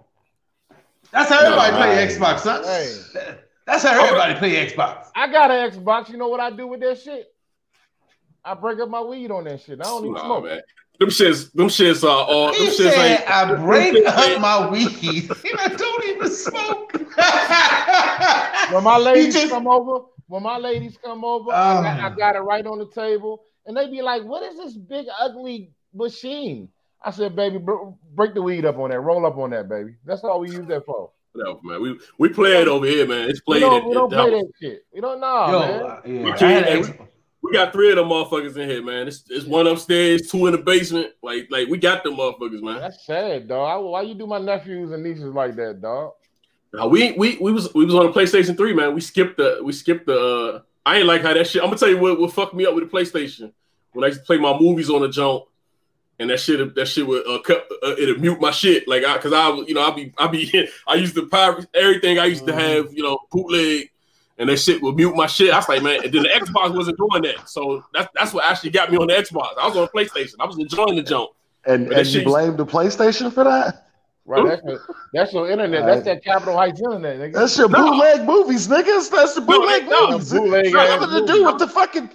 that's 1.11 1.29
how 1.29 1.39
everybody 1.39 1.71
No, 1.71 1.77
play 1.77 1.95
right. 2.05 2.09
Xbox, 2.09 2.39
son. 2.39 2.63
Hey. 2.63 3.35
That's 3.65 3.83
how 3.83 3.99
everybody 4.03 4.35
play 4.35 4.65
Xbox. 4.69 5.07
I 5.15 5.31
got 5.31 5.51
an 5.51 5.71
Xbox. 5.71 6.09
You 6.09 6.17
know 6.17 6.27
what 6.27 6.39
I 6.39 6.49
do 6.51 6.67
with 6.67 6.79
that 6.81 6.99
shit? 7.01 7.27
I 8.43 8.53
break 8.53 8.79
up 8.79 8.89
my 8.89 9.01
weed 9.01 9.31
on 9.31 9.45
that 9.45 9.61
shit. 9.61 9.79
I 9.81 9.83
don't 9.83 10.03
even 10.03 10.13
Nah, 10.13 10.25
smoke. 10.25 10.43
man. 10.45 10.61
Them 10.99 11.09
shits, 11.09 11.51
them 11.53 11.67
shits 11.67 12.03
are 12.03 12.25
all. 12.25 12.47
Them 12.47 12.55
He 12.55 12.67
shits 12.67 12.91
said, 12.91 13.19
ain't. 13.19 13.29
"I 13.29 13.53
break 13.55 14.05
up 14.05 14.27
ain't- 14.29 14.41
my 14.41 14.69
weed. 14.69 15.29
and 15.29 15.59
I 15.59 15.67
don't 15.67 16.05
even 16.05 16.29
smoke." 16.29 16.93
When 18.73 18.83
my 18.83 18.97
ladies 18.97 19.33
just- 19.35 19.51
come 19.51 19.67
over, 19.67 20.05
when 20.27 20.41
my 20.43 20.57
ladies 20.57 20.97
come 21.03 21.23
over, 21.23 21.51
I, 21.51 21.83
got, 21.83 21.99
I 22.11 22.15
got 22.15 22.35
it 22.35 22.39
right 22.39 22.65
on 22.65 22.79
the 22.79 22.87
table, 22.89 23.43
and 23.65 23.77
they 23.77 23.89
be 23.89 24.01
like, 24.01 24.23
"What 24.23 24.41
is 24.43 24.57
this 24.57 24.73
big 24.75 25.05
ugly 25.19 25.71
machine?" 25.93 26.69
I 27.03 27.11
said, 27.11 27.35
"Baby, 27.35 27.57
br- 27.59 27.91
break 28.15 28.33
the 28.33 28.41
weed 28.41 28.65
up 28.65 28.77
on 28.79 28.89
that. 28.89 28.99
Roll 29.01 29.25
up 29.25 29.37
on 29.37 29.51
that, 29.51 29.69
baby. 29.69 29.95
That's 30.05 30.23
all 30.23 30.39
we 30.39 30.49
use 30.49 30.65
that 30.67 30.85
for. 30.85 31.11
Whatever, 31.33 31.59
man. 31.63 31.81
We 31.81 31.99
we 32.17 32.29
play 32.29 32.59
it 32.61 32.67
over 32.67 32.85
here, 32.87 33.05
man. 33.07 33.29
It's 33.29 33.41
We 33.45 33.59
don't, 33.59 33.83
at- 33.83 33.85
we 33.87 33.93
don't 33.93 34.11
at 34.13 34.19
play 34.19 34.31
house. 34.31 34.41
that 34.41 34.51
shit. 34.67 34.85
We 34.93 35.01
don't 35.01 35.19
know, 35.19 35.47
Yo, 35.47 35.59
man. 35.59 35.81
uh, 35.83 36.01
yeah, 36.05 37.07
We 37.51 37.57
I 37.57 37.65
can't- 37.65 37.67
had 37.67 37.71
hey, 37.71 37.71
X- 37.71 37.71
we, 37.71 37.71
we 37.71 37.71
got 37.71 37.73
three 37.73 37.89
of 37.91 37.95
them 37.97 38.09
motherfuckers 38.09 38.57
in 38.57 38.69
here, 38.69 38.83
man. 38.83 39.07
It's, 39.07 39.23
it's 39.29 39.45
one 39.45 39.67
upstairs, 39.67 40.29
two 40.29 40.47
in 40.47 40.53
the 40.53 40.57
basement. 40.59 41.11
Like 41.21 41.47
like 41.49 41.67
we 41.67 41.77
got 41.77 42.03
them 42.03 42.15
motherfuckers, 42.15 42.61
man. 42.61 42.79
That's 42.79 43.05
sad, 43.05 43.47
dog. 43.47 43.85
Why 43.85 44.01
you 44.03 44.13
do 44.15 44.27
my 44.27 44.39
nephews 44.39 44.91
and 44.91 45.03
nieces 45.03 45.33
like 45.33 45.55
that, 45.57 45.81
dog? 45.81 46.13
Now, 46.73 46.87
we 46.87 47.13
we 47.13 47.37
we 47.39 47.51
was 47.51 47.73
we 47.73 47.85
was 47.85 47.95
on 47.95 48.05
the 48.07 48.11
PlayStation 48.11 48.57
Three, 48.57 48.73
man. 48.73 48.93
We 48.93 49.01
skipped 49.01 49.37
the 49.37 49.59
we 49.63 49.71
skipped 49.71 50.07
the. 50.07 50.19
Uh, 50.19 50.61
I 50.85 50.97
ain't 50.97 51.07
like 51.07 51.21
how 51.21 51.33
that 51.33 51.47
shit. 51.47 51.61
I'm 51.61 51.69
gonna 51.69 51.77
tell 51.79 51.89
you 51.89 51.97
what 51.97 52.19
what 52.19 52.33
fucked 52.33 52.53
me 52.53 52.65
up 52.65 52.75
with 52.75 52.89
the 52.89 52.97
PlayStation 52.97 53.51
when 53.93 54.03
I 54.03 54.07
used 54.07 54.19
to 54.19 54.25
play 54.25 54.37
my 54.37 54.57
movies 54.59 54.89
on 54.89 55.01
the 55.01 55.07
jump, 55.09 55.45
and 56.19 56.29
that 56.29 56.39
shit 56.39 56.75
that 56.75 56.85
shit 56.87 57.07
would 57.07 57.25
uh, 57.25 57.39
cut 57.39 57.65
uh, 57.81 57.95
it'd 57.97 58.19
mute 58.19 58.41
my 58.41 58.51
shit 58.51 58.87
like 58.87 59.03
I 59.05 59.13
because 59.15 59.31
I 59.33 59.49
you 59.67 59.73
know 59.73 59.81
I 59.81 59.91
be 59.95 60.13
I 60.17 60.27
be 60.27 60.67
I 60.87 60.95
used 60.95 61.15
to 61.15 61.25
pirate 61.27 61.67
everything 61.73 62.19
I 62.19 62.25
used 62.25 62.45
to 62.47 62.53
have 62.53 62.93
you 62.93 63.03
know 63.03 63.19
bootleg. 63.31 63.89
And 64.37 64.49
that 64.49 64.57
shit 64.57 64.81
would 64.81 64.95
mute 64.95 65.15
my 65.15 65.27
shit. 65.27 65.53
I 65.53 65.57
was 65.57 65.69
like, 65.69 65.81
man, 65.81 66.03
and 66.03 66.13
then 66.13 66.23
the 66.23 66.29
Xbox 66.29 66.75
wasn't 66.75 66.97
doing 66.97 67.21
that. 67.23 67.47
So 67.47 67.83
that's 67.93 68.09
that's 68.13 68.33
what 68.33 68.43
actually 68.43 68.71
got 68.71 68.91
me 68.91 68.97
on 68.97 69.07
the 69.07 69.13
Xbox. 69.13 69.57
I 69.57 69.67
was 69.67 69.77
on 69.77 69.87
PlayStation. 69.87 70.35
I 70.39 70.45
was 70.45 70.57
enjoying 70.57 70.95
the 70.95 71.03
jump. 71.03 71.31
And, 71.65 71.87
But 71.87 71.95
that 71.95 72.05
and 72.05 72.13
you 72.15 72.23
blame 72.23 72.57
the 72.57 72.65
PlayStation 72.65 73.31
for 73.31 73.43
that? 73.45 73.87
Right, 74.27 74.43
that's 74.43 74.63
your, 74.63 74.79
that's 75.13 75.33
your 75.33 75.49
internet. 75.51 75.85
That's 75.85 76.03
that 76.05 76.23
Capitol 76.23 76.57
Heights 76.57 76.79
internet, 76.79 77.17
nigga. 77.19 77.33
That's 77.33 77.57
your 77.57 77.69
No. 77.69 77.91
bootleg 77.91 78.25
movies, 78.25 78.67
niggas. 78.67 79.11
That's 79.11 79.35
the 79.35 79.41
bootleg 79.41 79.87
no, 79.87 80.11
movies. 80.11 80.31
bootleg 80.31 80.65
It's 80.65 80.73
nothing 80.73 81.27
to 81.27 81.31
do 81.31 81.45
with 81.45 81.59
the 81.59 81.67
fucking. 81.67 82.09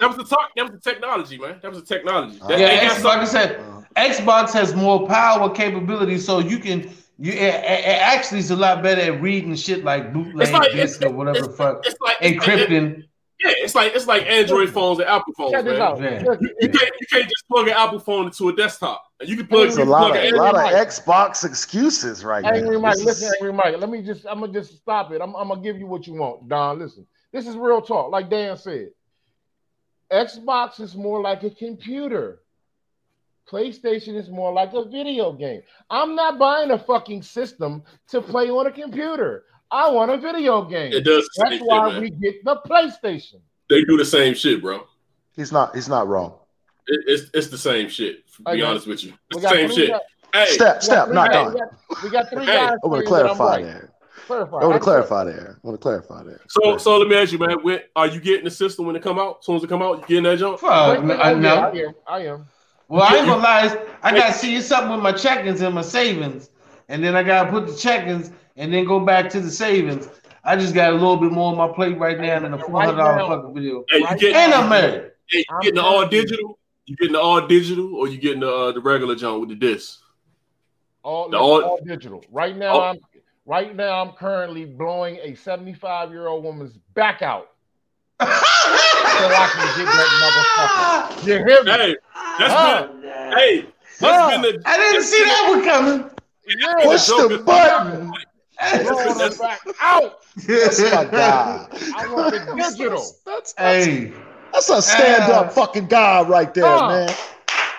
That 0.00 0.08
was 0.08 0.16
the 0.16 0.24
talk. 0.24 0.50
That 0.56 0.64
was 0.64 0.72
the 0.72 0.90
technology, 0.90 1.38
man. 1.38 1.60
That 1.62 1.70
was 1.70 1.80
the 1.80 1.86
technology. 1.86 2.40
That, 2.48 2.58
yeah, 2.58 2.66
ain't 2.66 2.92
X, 2.92 3.04
like 3.04 3.20
I 3.20 3.24
said, 3.24 3.60
Xbox 3.96 4.52
has 4.52 4.74
more 4.74 5.06
power 5.06 5.48
capability, 5.48 6.18
so 6.18 6.40
you 6.40 6.58
can. 6.58 6.90
You 7.18 7.32
it, 7.32 7.36
it 7.36 7.64
it 7.64 8.02
actually 8.02 8.40
is 8.40 8.50
a 8.50 8.56
lot 8.56 8.82
better 8.82 9.00
at 9.00 9.20
reading 9.20 9.54
shit 9.54 9.84
like 9.84 10.12
bootleg 10.12 10.48
It's 10.48 10.52
like- 10.52 10.72
disc 10.72 11.02
or 11.04 11.10
whatever 11.10 11.42
the 11.46 11.52
fuck, 11.52 11.80
it's 11.86 11.96
like 12.00 12.16
encrypting. 12.18 13.04
Yeah, 13.40 13.50
it's 13.58 13.74
like 13.74 13.94
it's 13.94 14.06
like 14.06 14.24
Android 14.26 14.70
phones 14.70 15.00
and 15.00 15.08
Apple 15.08 15.32
phones, 15.36 15.52
Check 15.52 15.64
this 15.64 15.78
man. 15.78 15.82
out. 15.82 16.00
Yeah. 16.00 16.22
Listen, 16.26 16.50
You 16.60 16.68
can't 16.70 16.90
you 17.00 17.06
can't 17.10 17.24
just 17.24 17.44
plug 17.48 17.68
an 17.68 17.74
Apple 17.74 17.98
phone 17.98 18.26
into 18.26 18.48
a 18.48 18.54
desktop. 18.56 19.02
You 19.22 19.36
can 19.36 19.46
plug, 19.46 19.68
you 19.68 19.74
a 19.74 19.76
can 19.78 19.88
lot 19.88 20.10
plug 20.12 20.16
of 20.16 20.24
an 20.24 20.34
a 20.34 20.36
lot 20.38 20.54
of 20.54 20.60
Android. 20.62 20.86
Xbox 20.88 21.44
excuses 21.44 22.24
right 22.24 22.44
Angry 22.44 22.76
now. 22.76 22.82
Mike, 22.82 22.94
This 22.96 23.04
listen, 23.04 23.28
is- 23.28 23.34
Angry 23.40 23.52
Mike. 23.52 23.76
Let 23.78 23.90
me 23.90 24.02
just, 24.02 24.24
I'm 24.26 24.40
gonna 24.40 24.52
just 24.52 24.76
stop 24.78 25.10
it. 25.12 25.20
I'm, 25.20 25.34
I'm 25.34 25.48
gonna 25.48 25.60
give 25.62 25.78
you 25.78 25.86
what 25.86 26.06
you 26.06 26.14
want, 26.14 26.48
Don. 26.48 26.78
Listen, 26.78 27.06
this 27.32 27.46
is 27.46 27.56
real 27.56 27.80
talk. 27.82 28.10
Like 28.10 28.30
Dan 28.30 28.56
said, 28.56 28.90
Xbox 30.10 30.80
is 30.80 30.94
more 30.94 31.20
like 31.20 31.42
a 31.42 31.50
computer. 31.50 32.40
PlayStation 33.50 34.16
is 34.16 34.28
more 34.30 34.52
like 34.52 34.72
a 34.74 34.84
video 34.84 35.32
game. 35.32 35.62
I'm 35.90 36.14
not 36.14 36.38
buying 36.38 36.70
a 36.70 36.78
fucking 36.78 37.22
system 37.22 37.82
to 38.08 38.20
play 38.20 38.48
on 38.50 38.66
a 38.66 38.70
computer. 38.72 39.44
I 39.70 39.90
want 39.90 40.10
a 40.10 40.16
video 40.18 40.62
game. 40.64 40.92
It 40.92 41.04
does 41.04 41.28
That's 41.36 41.58
why 41.62 41.90
shit, 41.92 42.00
we 42.00 42.10
get 42.10 42.44
the 42.44 42.56
PlayStation. 42.66 43.40
They 43.68 43.84
do 43.84 43.96
the 43.96 44.04
same 44.04 44.34
shit, 44.34 44.62
bro. 44.62 44.86
He's 45.36 45.50
not. 45.52 45.74
He's 45.74 45.88
not 45.88 46.06
wrong. 46.06 46.38
It, 46.86 47.00
it's 47.06 47.30
it's 47.34 47.48
the 47.48 47.58
same 47.58 47.88
shit. 47.88 48.26
To 48.36 48.42
be 48.42 48.50
Okay. 48.52 48.62
honest 48.62 48.86
with 48.86 49.02
you, 49.04 49.14
We 49.34 49.40
the 49.40 49.48
same 49.48 49.70
shit. 49.70 49.90
guys- 49.90 50.00
Hey, 50.32 50.46
Step, 50.46 50.82
step, 50.82 51.10
not 51.10 51.30
guys- 51.30 51.52
done. 51.54 51.54
We 51.54 51.60
got, 51.60 52.02
we 52.02 52.10
got 52.10 52.28
three 52.30 52.44
Hey, 52.44 52.54
guys. 52.56 52.76
I 52.82 52.86
want 52.88 53.04
to 53.06 53.08
saying 53.10 53.22
that 53.22 53.30
I'm 53.30 53.36
clarify 53.36 53.44
right. 53.56 53.64
there. 53.64 53.90
Clarify. 54.26 54.56
I 54.58 54.64
want 54.66 54.74
to 54.74 54.80
clarify 54.80 55.24
there. 55.24 55.58
I 55.62 55.66
want 55.66 55.78
to 55.78 55.82
clarify 55.82 56.22
there. 56.24 56.40
so 56.48 56.76
so 56.76 56.98
let 56.98 57.08
me 57.08 57.16
ask 57.16 57.30
you, 57.32 57.38
man. 57.38 57.56
When, 57.62 57.80
are 57.94 58.06
you 58.08 58.20
getting 58.20 58.44
the 58.44 58.50
system 58.50 58.84
when 58.86 58.96
it 58.96 59.02
come 59.02 59.18
out? 59.18 59.36
As 59.40 59.46
soon 59.46 59.56
as 59.56 59.62
it 59.64 59.68
come 59.68 59.80
out, 59.82 60.00
you 60.00 60.06
getting 60.08 60.22
that 60.24 60.38
jump? 60.40 60.58
Fuck, 60.58 61.04
Wait, 61.04 61.10
I. 61.20 61.30
I 61.30 61.32
am. 61.32 61.94
I 62.08 62.18
am. 62.26 62.46
Well, 62.94 63.02
I 63.02 63.16
ain't 63.16 63.26
gonna 63.26 63.42
lie. 63.42 63.86
I 64.04 64.12
gotta 64.16 64.32
see 64.32 64.60
something 64.60 64.92
with 64.92 65.00
my 65.00 65.10
check-ins 65.10 65.60
and 65.62 65.74
my 65.74 65.82
savings, 65.82 66.50
and 66.88 67.02
then 67.02 67.16
I 67.16 67.24
gotta 67.24 67.50
put 67.50 67.66
the 67.66 67.74
check-ins 67.74 68.30
and 68.54 68.72
then 68.72 68.84
go 68.84 69.00
back 69.00 69.28
to 69.30 69.40
the 69.40 69.50
savings. 69.50 70.08
I 70.44 70.54
just 70.54 70.74
got 70.74 70.90
a 70.90 70.92
little 70.92 71.16
bit 71.16 71.32
more 71.32 71.50
on 71.50 71.58
my 71.58 71.66
plate 71.74 71.98
right 71.98 72.20
now 72.20 72.38
than 72.38 72.54
a 72.54 72.58
four 72.58 72.80
hundred 72.82 72.98
dollar 72.98 73.16
now- 73.16 73.28
fucking 73.28 73.52
video. 73.52 73.84
Hey, 73.88 73.98
you 73.98 74.04
Right 74.04 74.20
getting, 74.20 74.36
And 74.36 74.54
I'm 74.54 74.68
married. 74.68 75.10
hey, 75.28 75.38
you 75.38 75.44
getting 75.62 75.74
the 75.74 75.82
all 75.82 76.06
digital? 76.06 76.58
You 76.86 76.94
getting 76.94 77.14
the 77.14 77.20
all 77.20 77.44
digital, 77.48 77.96
or 77.96 78.06
you 78.06 78.16
getting 78.18 78.40
the 78.40 78.48
uh, 78.54 78.70
the 78.70 78.80
regular 78.80 79.16
jump 79.16 79.40
with 79.40 79.48
the 79.48 79.56
disc? 79.56 79.98
All, 81.02 81.28
The 81.30 81.36
all- 81.36 81.64
all 81.64 81.80
digital. 81.84 82.22
Right 82.30 82.56
now, 82.56 82.74
Oh. 82.76 82.80
I'm 82.82 82.98
right 83.44 83.74
now. 83.74 84.04
I'm 84.04 84.12
currently 84.12 84.66
blowing 84.66 85.18
a 85.20 85.34
75 85.34 86.10
year 86.12 86.28
old 86.28 86.44
woman's 86.44 86.76
back 86.94 87.22
out 87.22 87.48
so 88.20 88.26
I 88.28 89.50
can 89.52 89.78
get 89.78 89.86
that 89.86 91.16
motherfucker. 91.18 91.26
You 91.26 91.32
hear 91.44 91.64
me? 91.64 91.70
Hey, 91.72 91.96
that's 92.38 92.54
Huh? 92.54 92.88
been 92.88 93.02
hey, 93.36 93.66
that's 94.00 94.00
Huh? 94.00 94.30
been 94.30 94.42
the 94.42 94.62
I 94.66 94.76
didn't 94.76 95.02
see 95.02 95.24
that 95.24 95.46
one 95.48 95.64
coming. 95.64 96.10
Yeah, 96.46 96.84
Push 96.84 97.06
joke 97.06 97.30
the 97.30 97.38
button. 97.38 98.12
blowing 98.82 99.18
her 99.18 99.30
back 99.38 99.60
out. 99.80 100.18
That's 100.46 100.80
my 100.80 101.04
guy. 101.10 101.66
I 101.94 102.06
want 102.12 102.32
the 102.32 102.54
digital. 102.56 103.16
That's, 103.24 103.52
that's, 103.54 103.86
Hey, 103.86 104.12
that's 104.52 104.68
a 104.68 104.82
stand 104.82 105.32
up 105.32 105.46
Uh, 105.46 105.50
fucking 105.50 105.86
guy 105.86 106.22
right 106.22 106.52
there, 106.52 106.64
Huh. 106.64 106.88
man. 106.88 107.14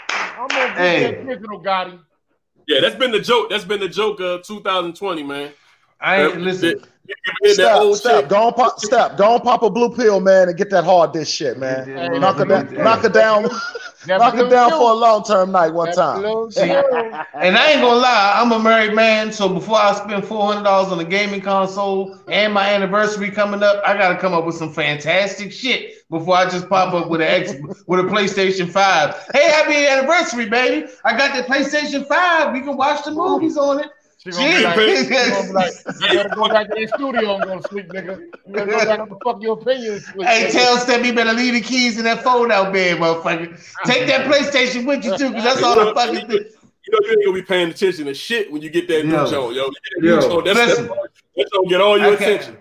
I'm 0.10 0.48
gonna 0.48 0.68
get 0.70 0.78
Hey. 0.78 1.02
that 1.04 1.28
digital, 1.28 1.62
Gotti. 1.64 2.00
Yeah, 2.68 2.82
that's 2.82 2.96
been 2.96 3.12
the 3.12 3.20
joke. 3.20 3.50
That's 3.52 3.64
been 3.64 3.80
the 3.80 3.90
joke 3.90 4.20
of 4.20 4.42
2020, 4.44 5.22
man. 5.24 5.52
I 6.02 6.24
ain't 6.24 6.42
listen. 6.42 6.70
You 6.70 6.76
get 7.16 7.18
that 7.44 7.54
Step, 7.54 7.78
old 7.82 7.98
step, 7.98 8.20
shit. 8.22 8.30
go 8.30 8.48
on, 8.48 8.54
pop, 8.54 8.80
step, 8.80 9.18
go 9.18 9.36
on, 9.36 9.42
pop 9.42 9.62
a 9.62 9.70
blue 9.70 9.96
pill, 9.96 10.20
man, 10.20 10.50
and 10.50 10.58
get 10.58 10.72
that 10.72 10.84
hard 10.84 11.12
dish 11.14 11.30
shit, 11.30 11.58
man. 11.60 11.88
Knock 12.20 12.40
it 12.40 12.48
down, 12.48 12.74
knock 12.74 13.04
it 13.04 13.14
down, 13.14 13.44
That 13.44 13.52
knock 14.08 14.36
it 14.36 14.50
down 14.50 14.70
pill- 14.70 14.80
for 14.80 14.92
a 14.92 14.94
long 14.94 15.24
term 15.24 15.52
night 15.52 15.74
one 15.74 15.88
that 15.88 15.96
time. 15.96 16.52
See. 16.52 16.62
And 17.36 17.58
I 17.58 17.72
ain't 17.72 17.82
gonna 17.82 18.00
lie, 18.00 18.34
I'm 18.38 18.52
a 18.52 18.60
married 18.60 18.94
man, 18.94 19.32
so 19.32 19.50
before 19.50 19.78
I 19.78 19.94
spend 19.94 20.26
four 20.26 20.46
hundred 20.46 20.64
dollars 20.64 20.92
on 20.92 21.00
a 21.00 21.04
gaming 21.04 21.42
console 21.42 22.18
and 22.30 22.54
my 22.54 22.74
anniversary 22.74 23.30
coming 23.30 23.62
up, 23.62 23.82
I 23.86 23.94
gotta 23.98 24.18
come 24.18 24.34
up 24.34 24.46
with 24.46 24.56
some 24.56 24.72
fantastic 24.72 25.52
shit 25.52 26.08
before 26.10 26.36
I 26.36 26.50
just 26.50 26.70
pop 26.70 26.94
up 26.94 27.10
with 27.10 27.22
an 27.22 27.28
X 27.28 27.54
with 27.88 28.00
a 28.00 28.04
PlayStation 28.04 28.70
Five. 28.70 29.16
Hey, 29.34 29.50
happy 29.50 29.86
anniversary, 29.86 30.48
baby! 30.48 30.88
I 31.04 31.18
got 31.18 31.36
the 31.36 31.44
PlayStation 31.44 32.08
Five. 32.08 32.54
We 32.54 32.62
can 32.62 32.78
watch 32.78 33.04
the 33.04 33.12
movies 33.12 33.58
on 33.58 33.82
it. 33.82 33.88
She 34.26 34.32
gonna, 34.32 34.58
be 34.58 34.64
like, 34.64 34.76
Jeez. 34.76 35.04
she 35.04 35.10
gonna 35.32 35.48
be 35.48 35.54
like, 35.54 35.74
you 36.02 36.18
better 36.18 36.30
go 36.36 36.50
back 36.50 36.68
to 36.70 36.74
the 36.76 36.88
studio 36.96 37.36
and 37.36 37.44
go 37.44 37.60
to 37.60 37.68
sleep, 37.70 37.88
nigga. 37.90 38.20
You 38.48 38.54
better 38.54 38.72
go 38.72 38.86
back 38.86 39.08
to 39.10 39.18
fuck 39.24 39.42
your 39.42 39.54
opinion. 39.60 40.00
sleep, 40.00 40.26
Hey, 40.28 40.48
nigga. 40.48 40.52
tell 40.52 40.78
Step, 40.80 41.06
you 41.06 41.14
better 41.14 41.34
leave 41.34 41.54
the 41.54 41.62
keys 41.62 42.00
in 42.00 42.06
that 42.06 42.24
phone 42.24 42.52
out 42.52 42.74
bed, 42.74 42.98
motherfucker. 42.98 43.56
Take 43.86 44.08
that 44.08 44.26
PlayStation 44.26 44.86
with 44.88 45.06
you 45.06 45.16
too, 45.18 45.30
because 45.30 45.44
that's 45.44 45.62
all 45.62 45.76
the 45.86 45.94
fucking 45.94 46.28
thing. 46.28 46.40
You 46.88 46.92
know 46.92 47.00
you 47.04 47.12
ain't 47.12 47.26
gonna 47.26 47.36
be 47.38 47.42
paying 47.44 47.70
attention 47.70 48.06
to 48.06 48.14
shit 48.16 48.52
when 48.52 48.62
you 48.64 48.70
get 48.72 48.88
that 48.88 49.06
new 49.06 49.14
Yo. 49.14 49.30
joint, 49.30 49.56
yo. 49.56 49.66
You 49.66 49.72
that 49.72 50.08
Yo. 50.08 50.16
new 50.16 50.22
joint, 50.22 50.46
that's, 50.46 50.58
that's, 50.58 50.80
Listen. 50.80 50.98
that's 51.36 51.50
gonna 51.52 51.68
get 51.70 51.82
all 51.82 51.98
your 52.00 52.14
I 52.14 52.16
can't- 52.16 52.32
attention. 52.42 52.58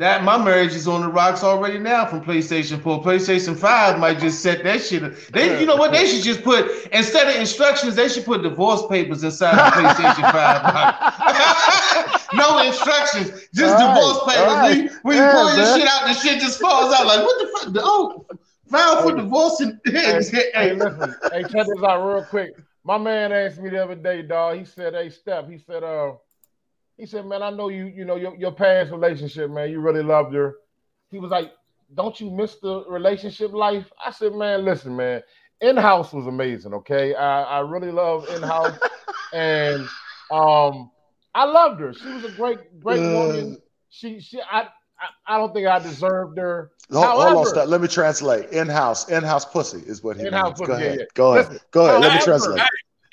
That 0.00 0.24
my 0.24 0.42
marriage 0.42 0.72
is 0.74 0.88
on 0.88 1.02
the 1.02 1.08
rocks 1.08 1.44
already 1.44 1.78
now 1.78 2.06
from 2.06 2.22
PlayStation 2.24 2.80
4. 2.80 3.02
PlayStation 3.02 3.54
5 3.54 3.98
might 3.98 4.18
just 4.18 4.40
set 4.42 4.64
that 4.64 4.80
shit. 4.82 5.04
up. 5.04 5.12
They, 5.30 5.60
you 5.60 5.66
know 5.66 5.76
what? 5.76 5.92
They 5.92 6.06
should 6.06 6.22
just 6.24 6.42
put 6.42 6.70
instead 6.90 7.28
of 7.28 7.36
instructions, 7.38 7.96
they 7.96 8.08
should 8.08 8.24
put 8.24 8.40
divorce 8.42 8.86
papers 8.86 9.22
inside 9.22 9.56
the 9.56 9.76
PlayStation 9.76 10.32
5 10.32 12.28
no 12.32 12.62
instructions, 12.66 13.46
just 13.54 13.76
All 13.76 13.94
divorce 13.94 14.34
papers. 14.34 14.46
right. 14.54 14.90
When, 15.02 15.02
when 15.02 15.16
Yeah, 15.18 15.32
you 15.32 15.36
pull 15.36 15.56
your 15.58 15.78
shit 15.78 15.88
out, 15.88 16.06
the 16.06 16.14
shit 16.14 16.40
just 16.40 16.58
falls 16.62 16.94
out. 16.94 17.06
Like 17.06 17.20
what 17.20 17.38
the 17.38 17.58
fuck? 17.72 17.84
Oh, 17.84 18.26
file 18.70 19.02
for 19.02 19.14
divorce 19.14 19.60
and 19.60 19.78
Hey, 19.84 20.22
hey, 20.24 20.50
hey, 20.54 20.72
listen. 20.72 21.14
Hey, 21.30 21.42
check 21.42 21.66
this 21.66 21.82
out 21.86 22.02
real 22.08 22.24
quick. 22.24 22.52
My 22.84 22.96
man 22.96 23.32
asked 23.32 23.60
me 23.60 23.68
the 23.68 23.84
other 23.84 23.96
day, 23.96 24.22
dog. 24.22 24.56
He 24.60 24.64
said, 24.64 24.94
"Hey, 24.94 25.10
Steph." 25.10 25.46
He 25.46 25.58
said, 25.58 25.84
"Uh, 25.84 26.12
he 27.00 27.06
said, 27.06 27.26
man, 27.26 27.42
I 27.42 27.50
know 27.50 27.68
you. 27.68 27.86
You 27.86 28.04
know 28.04 28.16
your 28.16 28.36
your 28.36 28.52
past 28.52 28.90
relationship, 28.92 29.50
man. 29.50 29.70
You 29.70 29.80
really 29.80 30.02
loved 30.02 30.34
her." 30.34 30.54
He 31.10 31.18
was 31.18 31.30
like, 31.30 31.52
"Don't 31.94 32.20
you 32.20 32.30
miss 32.30 32.56
the 32.56 32.84
relationship 32.88 33.52
life?" 33.52 33.90
I 34.04 34.12
said, 34.12 34.34
"Man, 34.34 34.64
listen, 34.64 34.94
man. 34.96 35.22
In 35.60 35.76
house 35.76 36.12
was 36.12 36.26
amazing. 36.26 36.72
Okay, 36.74 37.14
I 37.14 37.42
I 37.42 37.58
really 37.60 37.90
love 37.90 38.28
in 38.28 38.42
house, 38.42 38.78
and 39.32 39.82
um, 40.30 40.90
I 41.34 41.44
loved 41.44 41.80
her. 41.80 41.92
She 41.94 42.08
was 42.12 42.24
a 42.24 42.30
great 42.32 42.80
great 42.80 43.00
Uh. 43.00 43.12
woman. 43.18 43.58
She 43.88 44.20
she 44.20 44.40
I." 44.40 44.68
I, 45.02 45.36
I 45.36 45.38
don't 45.38 45.54
think 45.54 45.66
I 45.66 45.78
deserved 45.78 46.36
her. 46.36 46.72
Hold, 46.92 47.06
hold 47.06 47.20
on, 47.22 47.32
However- 47.54 47.64
Let 47.64 47.80
me 47.80 47.88
translate. 47.88 48.50
In 48.50 48.68
house, 48.68 49.08
in 49.08 49.24
house 49.24 49.46
pussy 49.46 49.78
is 49.86 50.02
what 50.04 50.18
he 50.18 50.26
In-house 50.26 50.58
means. 50.58 50.68
Go 50.68 50.76
yeah, 50.76 50.84
ahead, 50.84 50.98
yeah. 50.98 51.04
go 51.14 51.32
ahead, 51.32 51.48
Listen, 51.52 51.66
go 51.70 51.86
ahead. 51.86 52.00
Let 52.02 52.14
me 52.16 52.20
translate. 52.22 52.58
Hey, 52.60 52.66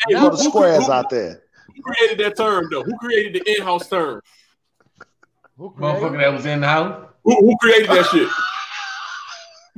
You 0.09 0.17
who- 0.17 0.23
know 0.25 0.29
the 0.35 0.43
who- 0.43 0.49
squares 0.49 0.85
who- 0.87 0.91
out 0.91 1.09
there. 1.09 1.43
Who 1.77 1.83
created 1.83 2.17
that 2.25 2.37
term 2.37 2.67
though? 2.71 2.83
Who 2.83 2.97
created 2.97 3.33
the 3.33 3.55
in-house 3.55 3.87
term? 3.87 4.21
Who 5.57 5.71
created 5.71 6.01
motherfucker 6.01 6.17
that 6.19 6.33
was 6.33 6.45
in 6.45 6.61
the 6.61 6.67
house. 6.67 7.07
Who, 7.23 7.35
who 7.35 7.57
created 7.57 7.89
that 7.89 8.05
shit? 8.07 8.29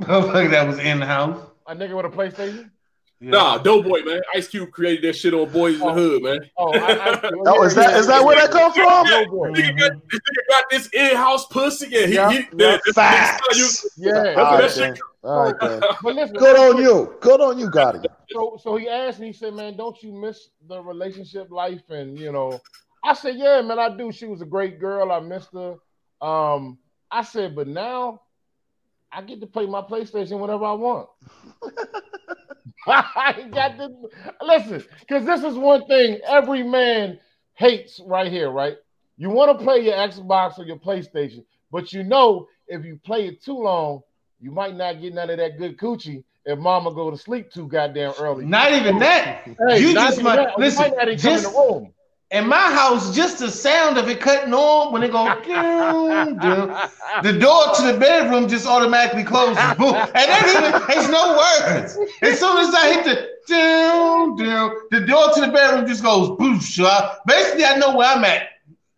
Motherfucker 0.00 0.50
that 0.50 0.66
was 0.66 0.78
in 0.78 1.00
the 1.00 1.06
house. 1.06 1.38
a 1.66 1.74
nigga 1.74 1.94
with 1.96 2.06
a 2.06 2.08
PlayStation? 2.08 2.70
Yeah. 3.22 3.30
Nah, 3.32 3.58
Doughboy, 3.58 4.02
man. 4.04 4.22
Ice 4.34 4.48
Cube 4.48 4.70
created 4.70 5.04
that 5.04 5.14
shit 5.14 5.34
on 5.34 5.50
Boys 5.50 5.74
in 5.74 5.80
the 5.86 5.92
Hood, 5.92 6.22
man. 6.22 6.38
Oh, 6.56 6.72
I, 6.72 6.78
I, 6.78 7.30
Oh, 7.46 7.62
is 7.64 7.74
that 7.74 7.94
is 7.98 8.06
that 8.06 8.24
where 8.24 8.34
that 8.36 8.50
come 8.50 8.72
from? 8.72 9.06
Yeah, 9.06 9.24
Doughboy. 9.24 9.52
This 9.54 9.66
nigga 9.66 9.78
got, 9.78 9.92
this 10.10 10.20
nigga 10.20 10.48
got 10.48 10.64
this 10.70 10.88
in-house 10.94 11.46
pussy, 11.48 11.94
and 11.96 12.08
he, 12.08 12.14
Yeah, 12.14 12.30
he 12.30 12.36
yeah. 12.38 12.42
that- 12.44 12.80
that's- 12.86 12.94
Facts. 12.94 13.46
that's 13.48 13.84
you- 13.98 14.06
Yeah. 14.06 14.22
That's 14.22 14.38
All 14.38 14.44
right, 14.44 14.60
that 14.62 14.70
shit. 14.72 15.00
All 15.22 15.42
right, 15.44 15.54
then. 15.60 15.80
But 16.02 16.14
listen, 16.14 16.36
Good 16.36 16.56
on 16.58 16.80
you. 16.82 17.14
Good 17.20 17.40
on 17.42 17.58
you, 17.58 17.68
Gotti. 17.70 18.06
So, 18.30 18.58
so 18.62 18.76
he 18.76 18.88
asked 18.88 19.20
me. 19.20 19.26
He 19.26 19.32
said, 19.34 19.52
"Man, 19.52 19.76
don't 19.76 20.02
you 20.02 20.12
miss 20.12 20.48
the 20.66 20.80
relationship 20.82 21.50
life?" 21.50 21.82
And 21.90 22.18
you 22.18 22.32
know, 22.32 22.58
I 23.04 23.12
said, 23.12 23.36
"Yeah, 23.36 23.60
man, 23.60 23.78
I 23.78 23.94
do. 23.94 24.12
She 24.12 24.24
was 24.24 24.40
a 24.40 24.46
great 24.46 24.80
girl. 24.80 25.12
I 25.12 25.20
missed 25.20 25.50
her." 25.52 25.74
Um, 26.26 26.78
I 27.10 27.22
said, 27.22 27.54
"But 27.54 27.68
now, 27.68 28.22
I 29.12 29.20
get 29.20 29.40
to 29.42 29.46
play 29.46 29.66
my 29.66 29.82
PlayStation 29.82 30.40
whenever 30.40 30.64
I 30.64 30.72
want." 30.72 31.08
I 32.86 33.46
got 33.52 33.76
to 33.78 33.90
listen 34.42 34.84
because 35.00 35.24
this 35.26 35.42
is 35.42 35.56
one 35.56 35.86
thing 35.86 36.18
every 36.26 36.62
man 36.62 37.18
hates 37.54 38.00
right 38.04 38.30
here, 38.30 38.50
right? 38.50 38.76
You 39.16 39.30
want 39.30 39.58
to 39.58 39.64
play 39.64 39.80
your 39.80 39.94
Xbox 39.94 40.58
or 40.58 40.64
your 40.64 40.78
PlayStation, 40.78 41.44
but 41.70 41.92
you 41.92 42.02
know 42.02 42.48
if 42.68 42.84
you 42.84 42.98
play 43.04 43.26
it 43.26 43.42
too 43.42 43.58
long, 43.58 44.00
you 44.40 44.50
might 44.50 44.74
not 44.74 45.00
get 45.00 45.12
none 45.12 45.28
of 45.28 45.36
that 45.38 45.58
good 45.58 45.76
coochie 45.76 46.24
if 46.44 46.58
mama 46.58 46.94
go 46.94 47.10
to 47.10 47.16
sleep 47.16 47.52
too 47.52 47.68
goddamn 47.68 48.12
early. 48.18 48.46
Not 48.46 48.72
even 48.72 48.98
that. 49.00 49.44
Hey, 49.44 49.80
you 49.80 49.92
just 49.92 50.22
might 50.22 50.36
that. 50.36 50.56
You 50.56 50.64
listen. 50.64 50.82
might 50.82 50.96
not 50.96 51.08
even 51.08 51.20
come 51.20 51.30
in 51.32 51.36
Just 51.36 51.52
the 51.52 51.58
room. 51.58 51.92
In 52.30 52.46
my 52.46 52.72
house, 52.72 53.14
just 53.14 53.40
the 53.40 53.50
sound 53.50 53.98
of 53.98 54.08
it 54.08 54.20
cutting 54.20 54.54
on 54.54 54.92
when 54.92 55.02
it 55.02 55.10
go 55.10 55.24
doom, 55.44 56.38
doom, 56.38 56.76
the 57.22 57.32
door 57.32 57.74
to 57.74 57.92
the 57.92 57.98
bedroom 57.98 58.48
just 58.48 58.66
automatically 58.66 59.24
closes. 59.24 59.56
Boom. 59.78 59.94
And 59.94 60.14
then 60.14 60.48
even 60.48 60.82
it's 60.90 61.08
no 61.08 61.36
words. 61.36 61.98
As 62.22 62.38
soon 62.38 62.58
as 62.58 62.72
I 62.74 62.92
hit 62.92 63.04
the 63.04 63.28
doom, 63.48 64.36
doom, 64.36 64.72
the 64.90 65.00
door 65.06 65.32
to 65.34 65.40
the 65.40 65.48
bedroom 65.48 65.88
just 65.88 66.02
goes 66.02 66.36
I, 66.38 67.16
basically, 67.26 67.64
I 67.64 67.76
know 67.76 67.96
where 67.96 68.08
I'm 68.08 68.24
at. 68.24 68.42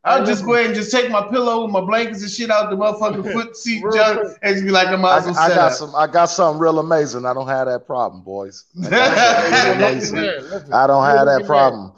I'll 0.05 0.27
just 0.27 0.45
go 0.45 0.55
ahead 0.55 0.67
and 0.67 0.75
just 0.75 0.91
take 0.91 1.11
my 1.11 1.23
pillow 1.29 1.63
and 1.63 1.73
my 1.73 1.81
blankets 1.81 2.23
and 2.23 2.31
shit 2.31 2.51
out 2.51 2.71
the 2.71 2.77
motherfucking 2.77 3.33
foot 3.33 3.57
seat 3.57 3.85
Real 3.85 3.95
junk 3.95 4.21
quick. 4.21 4.39
and 4.43 4.55
just 4.55 4.65
be 4.65 4.73
like, 4.73 4.89
I 4.89 4.97
might 4.97 5.11
I, 5.13 5.19
as 5.19 5.25
well 5.27 5.39
I 5.39 5.49
set 5.49 5.55
got 5.57 5.71
up. 5.71 5.79
some. 5.79 5.95
I 5.95 6.07
got 6.09 6.25
something 6.27 6.61
real 6.61 6.81
amazing. 6.81 7.25
I 7.25 7.33
don't 7.33 7.47
have 7.47 7.69
that 7.69 7.87
problem, 7.87 8.23
boys. 8.23 8.65
I, 8.85 8.91
got 8.91 9.17
something 9.17 9.79
real 9.79 9.89
amazing. 9.89 10.17
Man, 10.17 10.51
listen, 10.51 10.73
I 10.73 10.87
don't 10.89 11.05
have 11.05 11.27
that 11.27 11.47
problem. 11.47 11.93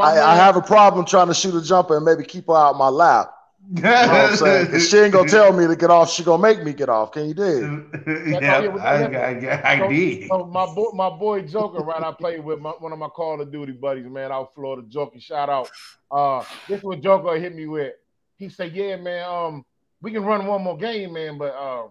I, 0.00 0.20
I 0.20 0.36
have 0.36 0.56
a 0.56 0.62
problem 0.62 1.04
trying 1.04 1.26
to 1.28 1.34
shoot 1.34 1.54
a 1.56 1.62
jumper 1.62 1.96
and 1.96 2.04
maybe 2.04 2.22
keep 2.24 2.46
her 2.46 2.56
out 2.56 2.76
my 2.76 2.88
lap. 2.88 3.34
You 3.70 3.82
know 3.82 3.90
what 3.90 4.10
I'm 4.10 4.36
saying? 4.36 4.66
'Cause 4.68 4.88
she 4.88 4.96
ain't 4.98 5.12
gonna 5.12 5.28
tell 5.38 5.52
me 5.52 5.66
to 5.66 5.76
get 5.76 5.90
off. 5.90 6.10
She 6.10 6.22
gonna 6.24 6.40
make 6.42 6.62
me 6.62 6.72
get 6.72 6.88
off. 6.88 7.12
Can 7.12 7.28
you 7.28 7.34
dig? 7.34 7.62
yeah, 8.42 8.60
I, 8.80 9.02
I, 9.04 9.72
I, 9.72 9.78
So- 9.78 9.88
did. 9.88 10.28
so 10.28 10.44
my 10.46 10.66
boy, 10.66 10.90
my 10.94 11.10
boy 11.10 11.42
Joker, 11.42 11.80
right? 11.82 12.02
I 12.02 12.12
played 12.12 12.42
with 12.42 12.60
my, 12.60 12.70
one 12.70 12.92
of 12.92 12.98
my 12.98 13.08
Call 13.08 13.40
of 13.40 13.52
Duty 13.52 13.72
buddies, 13.72 14.06
man, 14.06 14.32
out 14.32 14.54
Florida. 14.54 14.86
Joker, 14.88 15.20
shout 15.20 15.50
out. 15.50 15.70
Uh, 16.10 16.42
this 16.66 16.82
what 16.82 17.02
Joker 17.02 17.38
hit 17.38 17.54
me 17.54 17.66
with. 17.66 17.92
He 18.38 18.48
said, 18.48 18.72
"Yeah, 18.74 18.96
man, 18.96 19.24
um, 19.28 19.64
we 20.00 20.12
can 20.12 20.24
run 20.24 20.46
one 20.46 20.62
more 20.62 20.76
game, 20.78 21.12
man, 21.12 21.36
but 21.36 21.54
uh, 21.54 21.88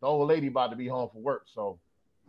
the 0.00 0.06
old 0.06 0.28
lady 0.28 0.48
about 0.48 0.70
to 0.72 0.76
be 0.76 0.88
home 0.88 1.08
for 1.10 1.20
work, 1.22 1.44
so 1.46 1.78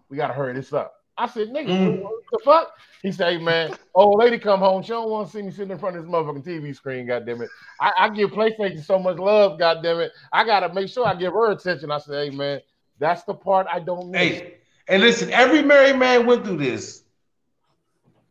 we 0.08 0.16
gotta 0.16 0.34
hurry 0.34 0.54
this 0.54 0.72
up." 0.72 0.95
I 1.18 1.28
said, 1.28 1.49
"Nigga, 1.49 1.68
Mm. 1.68 2.01
what 2.01 2.13
the 2.32 2.39
fuck?" 2.43 2.72
He 3.01 3.11
said, 3.11 3.34
"Hey, 3.34 3.38
man, 3.38 3.74
old 3.93 4.20
lady 4.20 4.38
come 4.38 4.59
home. 4.59 4.82
She 4.84 4.89
don't 4.89 5.09
want 5.09 5.28
to 5.28 5.34
see 5.38 5.41
me 5.41 5.51
sitting 5.51 5.72
in 5.72 5.78
front 5.78 5.95
of 5.95 6.03
this 6.03 6.11
motherfucking 6.11 6.43
TV 6.43 6.76
screen. 6.76 7.07
Goddamn 7.07 7.41
it! 7.43 7.49
I, 7.80 7.91
I 7.97 8.09
give 8.09 8.32
PlayStation 8.32 8.84
so 8.84 8.99
much 8.99 9.18
love. 9.18 9.57
Goddamn 9.59 9.99
it! 9.99 10.11
I 10.34 10.43
gotta 10.45 10.74
make 10.74 10.89
sure 10.89 11.05
I 11.07 11.16
give 11.16 11.34
her 11.34 11.51
attention." 11.51 11.91
I 11.91 11.99
said, 11.99 12.32
"Hey, 12.32 12.36
man." 12.36 12.61
That's 12.97 13.24
the 13.24 13.34
part 13.34 13.68
I 13.70 13.80
don't 13.82 14.09
miss. 14.11 14.22
Hey, 14.22 14.53
and 14.88 15.01
listen, 15.01 15.30
every 15.32 15.61
married 15.61 15.97
man 15.97 16.26
went 16.26 16.45
through 16.45 16.57
this. 16.57 17.03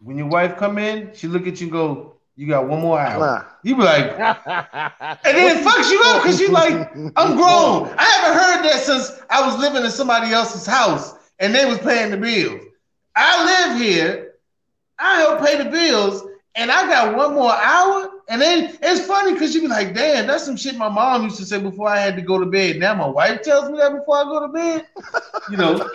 When 0.00 0.16
your 0.16 0.28
wife 0.28 0.56
come 0.56 0.78
in, 0.78 1.10
she 1.12 1.28
look 1.28 1.46
at 1.46 1.60
you 1.60 1.66
and 1.66 1.72
go, 1.72 2.16
"You 2.36 2.46
got 2.46 2.66
one 2.66 2.80
more 2.80 2.98
hour." 2.98 3.46
You 3.62 3.76
be 3.76 3.82
like, 3.82 4.04
and 4.18 5.36
then 5.36 5.56
it 5.56 5.64
fucks 5.66 5.90
you 5.90 6.00
up 6.04 6.22
because 6.22 6.40
you 6.40 6.48
like, 6.48 6.72
I'm 7.16 7.36
grown. 7.36 7.94
I 7.98 8.04
haven't 8.04 8.38
heard 8.38 8.62
that 8.64 8.82
since 8.82 9.20
I 9.30 9.46
was 9.46 9.58
living 9.58 9.84
in 9.84 9.90
somebody 9.90 10.32
else's 10.32 10.66
house 10.66 11.14
and 11.38 11.54
they 11.54 11.64
was 11.64 11.78
paying 11.78 12.10
the 12.10 12.16
bills. 12.16 12.60
I 13.16 13.44
live 13.68 13.80
here, 13.80 14.34
I 14.98 15.20
help 15.20 15.44
pay 15.44 15.62
the 15.62 15.70
bills, 15.70 16.24
and 16.54 16.70
I 16.70 16.86
got 16.86 17.16
one 17.16 17.34
more 17.34 17.52
hour. 17.52 18.10
And 18.28 18.40
then 18.40 18.78
it's 18.80 19.06
funny 19.06 19.34
because 19.34 19.54
you 19.54 19.60
be 19.60 19.68
like, 19.68 19.94
damn, 19.94 20.26
that's 20.26 20.44
some 20.44 20.56
shit 20.56 20.76
my 20.76 20.88
mom 20.88 21.24
used 21.24 21.36
to 21.38 21.44
say 21.44 21.60
before 21.60 21.88
I 21.88 21.98
had 21.98 22.16
to 22.16 22.22
go 22.22 22.38
to 22.38 22.46
bed. 22.46 22.78
Now 22.78 22.94
my 22.94 23.06
wife 23.06 23.42
tells 23.42 23.70
me 23.70 23.78
that 23.78 23.92
before 23.92 24.16
I 24.16 24.24
go 24.24 24.46
to 24.46 24.52
bed. 24.52 24.86
You 25.50 25.56
know, 25.56 25.90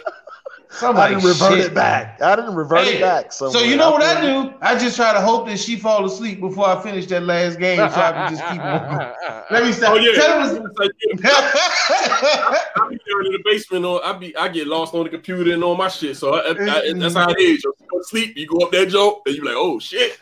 so 0.71 0.89
I'm 0.89 0.95
I 0.97 0.99
like, 0.99 1.09
didn't 1.15 1.25
revert 1.25 1.57
shit. 1.57 1.65
it 1.65 1.73
back. 1.73 2.21
I 2.21 2.35
didn't 2.35 2.53
revert 2.53 2.85
Hey, 2.85 2.97
it 2.97 3.01
back. 3.01 3.33
So 3.33 3.61
you 3.61 3.75
know 3.75 3.91
what 3.91 4.03
feel 4.03 4.17
I 4.17 4.43
do? 4.43 4.53
I 4.61 4.77
just 4.77 4.95
try 4.95 5.13
to 5.13 5.19
hope 5.19 5.47
that 5.47 5.57
she 5.59 5.75
fall 5.75 6.05
asleep 6.05 6.39
before 6.39 6.67
I 6.67 6.79
finish 6.81 7.07
that 7.07 7.23
last 7.23 7.57
game, 7.59 7.77
so 7.77 7.83
I 7.85 8.11
can 8.11 8.29
just 8.35 8.43
keep 8.51 8.61
on. 8.61 9.13
Let 9.49 9.63
me 9.65 9.71
stop. 9.71 9.93
Oh 9.93 9.95
yeah. 9.95 10.13
Tell 10.13 10.53
them 10.53 10.71
I, 10.79 10.89
I 12.75 12.89
be 12.89 12.97
down 12.97 13.25
in 13.25 13.31
the 13.31 13.41
basement. 13.43 13.83
On 13.85 13.99
I 14.03 14.13
be 14.17 14.35
I 14.37 14.47
get 14.47 14.67
lost 14.67 14.93
on 14.93 15.03
the 15.05 15.09
computer 15.09 15.53
and 15.53 15.63
all 15.63 15.75
my 15.75 15.87
shit. 15.87 16.15
So 16.17 16.35
I, 16.35 16.51
I, 16.51 16.93
that's 16.93 17.15
how 17.15 17.29
it 17.31 17.39
is. 17.39 17.63
You 17.63 17.73
go 17.91 17.97
to 17.97 18.03
sleep, 18.03 18.37
you 18.37 18.45
go 18.45 18.59
up 18.59 18.71
that 18.71 18.89
joke, 18.89 19.23
and 19.25 19.35
you 19.35 19.41
be 19.41 19.47
like, 19.47 19.57
oh 19.57 19.79
shit. 19.79 20.19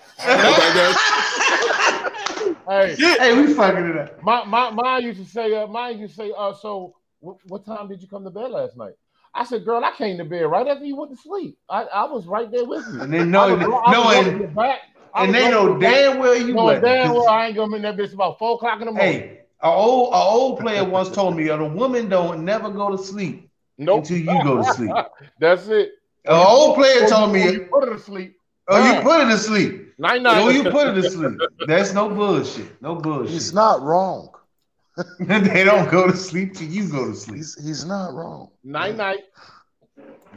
Hey, 2.70 2.96
hey, 2.96 3.34
we 3.42 3.54
fucking 3.54 3.86
it 3.86 3.98
up. 3.98 4.24
My 4.24 4.44
my 4.46 4.70
mine 4.72 5.04
used 5.04 5.24
to 5.24 5.30
say, 5.30 5.56
uh, 5.56 5.68
mine 5.68 6.00
used 6.00 6.16
to 6.16 6.22
say, 6.24 6.34
uh, 6.38 6.54
so 6.54 6.96
what, 7.20 7.38
what 7.48 7.66
time 7.66 7.88
did 7.88 8.02
you 8.02 8.08
come 8.08 8.24
to 8.24 8.30
bed 8.30 8.52
last 8.52 8.78
night? 8.78 8.94
I 9.34 9.44
said, 9.44 9.66
girl, 9.66 9.84
I 9.84 9.92
came 9.92 10.18
to 10.18 10.26
bed 10.26 10.42
right 10.44 10.68
after 10.68 10.84
you 10.86 10.96
went 10.96 11.12
to 11.12 11.18
sleep. 11.18 11.58
I, 11.70 11.84
I 11.84 12.06
was 12.06 12.26
right 12.26 12.50
there 12.52 12.66
with 12.66 12.84
you. 12.92 13.02
And 13.02 13.14
they 13.14 13.24
know- 13.24 13.42
I 13.42 13.54
was- 13.54 13.62
I 13.62 13.92
know 13.92 14.02
walking 14.04 14.28
and- 14.34 14.42
the 14.44 14.48
back. 14.48 14.80
And 15.16 15.34
they 15.34 15.50
know 15.50 15.68
to 15.68 15.74
the 15.74 15.80
back, 15.80 15.94
damn 15.96 16.20
well 16.20 16.36
you 16.36 16.54
knowing 16.54 16.56
wasn't. 16.66 16.84
damn 16.86 17.14
well 17.14 17.28
I 17.28 17.48
ain't 17.48 17.56
gonna 17.56 17.70
be 17.72 17.76
in 17.78 17.82
that 17.84 17.98
bitch 17.98 18.14
about 18.14 18.38
four 18.38 18.56
o'clock 18.56 18.80
in 18.82 18.86
the 18.86 18.92
morning. 18.92 19.12
Hey, 19.20 19.40
a 19.64 19.68
old 19.68 20.14
a 20.14 20.18
old 20.18 20.60
player 20.60 20.84
once 20.84 21.10
told 21.10 21.36
me 21.36 21.46
that 21.46 21.60
a 21.60 21.66
woman 21.66 22.08
don't 22.08 22.46
never 22.46 22.70
go 22.70 22.96
to 22.96 23.02
sleep 23.02 23.50
until 23.80 24.18
you 24.18 24.44
go 24.44 24.58
to 24.58 24.64
sleep. 24.74 24.92
That's 25.40 25.68
it. 25.70 25.94
An 26.26 26.36
old 26.36 26.76
player 26.76 27.06
Or 27.06 27.08
told 27.08 27.32
me 27.34 27.52
you 27.52 27.62
put 27.72 27.88
her 27.88 27.94
to 27.96 28.00
sleep. 28.00 28.38
Oh, 28.68 28.96
you 28.96 29.02
put 29.02 29.22
it 29.22 29.32
to 29.32 29.38
sleep. 29.40 29.94
Night 29.98 30.22
night. 30.22 30.38
Oh, 30.44 30.50
you 30.50 30.64
put 30.66 30.90
it 30.90 31.02
to 31.02 31.10
sleep. 31.10 31.40
That's 31.66 31.94
no 31.94 32.10
bullshit. 32.10 32.80
No 32.82 32.96
bullshit. 32.96 33.32
He's 33.34 33.54
not 33.54 33.82
wrong. 33.82 34.30
they 35.20 35.64
don't 35.64 35.90
go 35.92 36.08
to 36.08 36.16
sleep 36.18 36.56
till 36.56 36.68
you 36.68 36.90
go 36.90 37.08
to 37.08 37.16
sleep. 37.16 37.38
He's, 37.38 37.64
he's 37.64 37.86
not 37.86 38.14
wrong. 38.14 38.50
Night 38.64 38.96
night. 38.96 39.20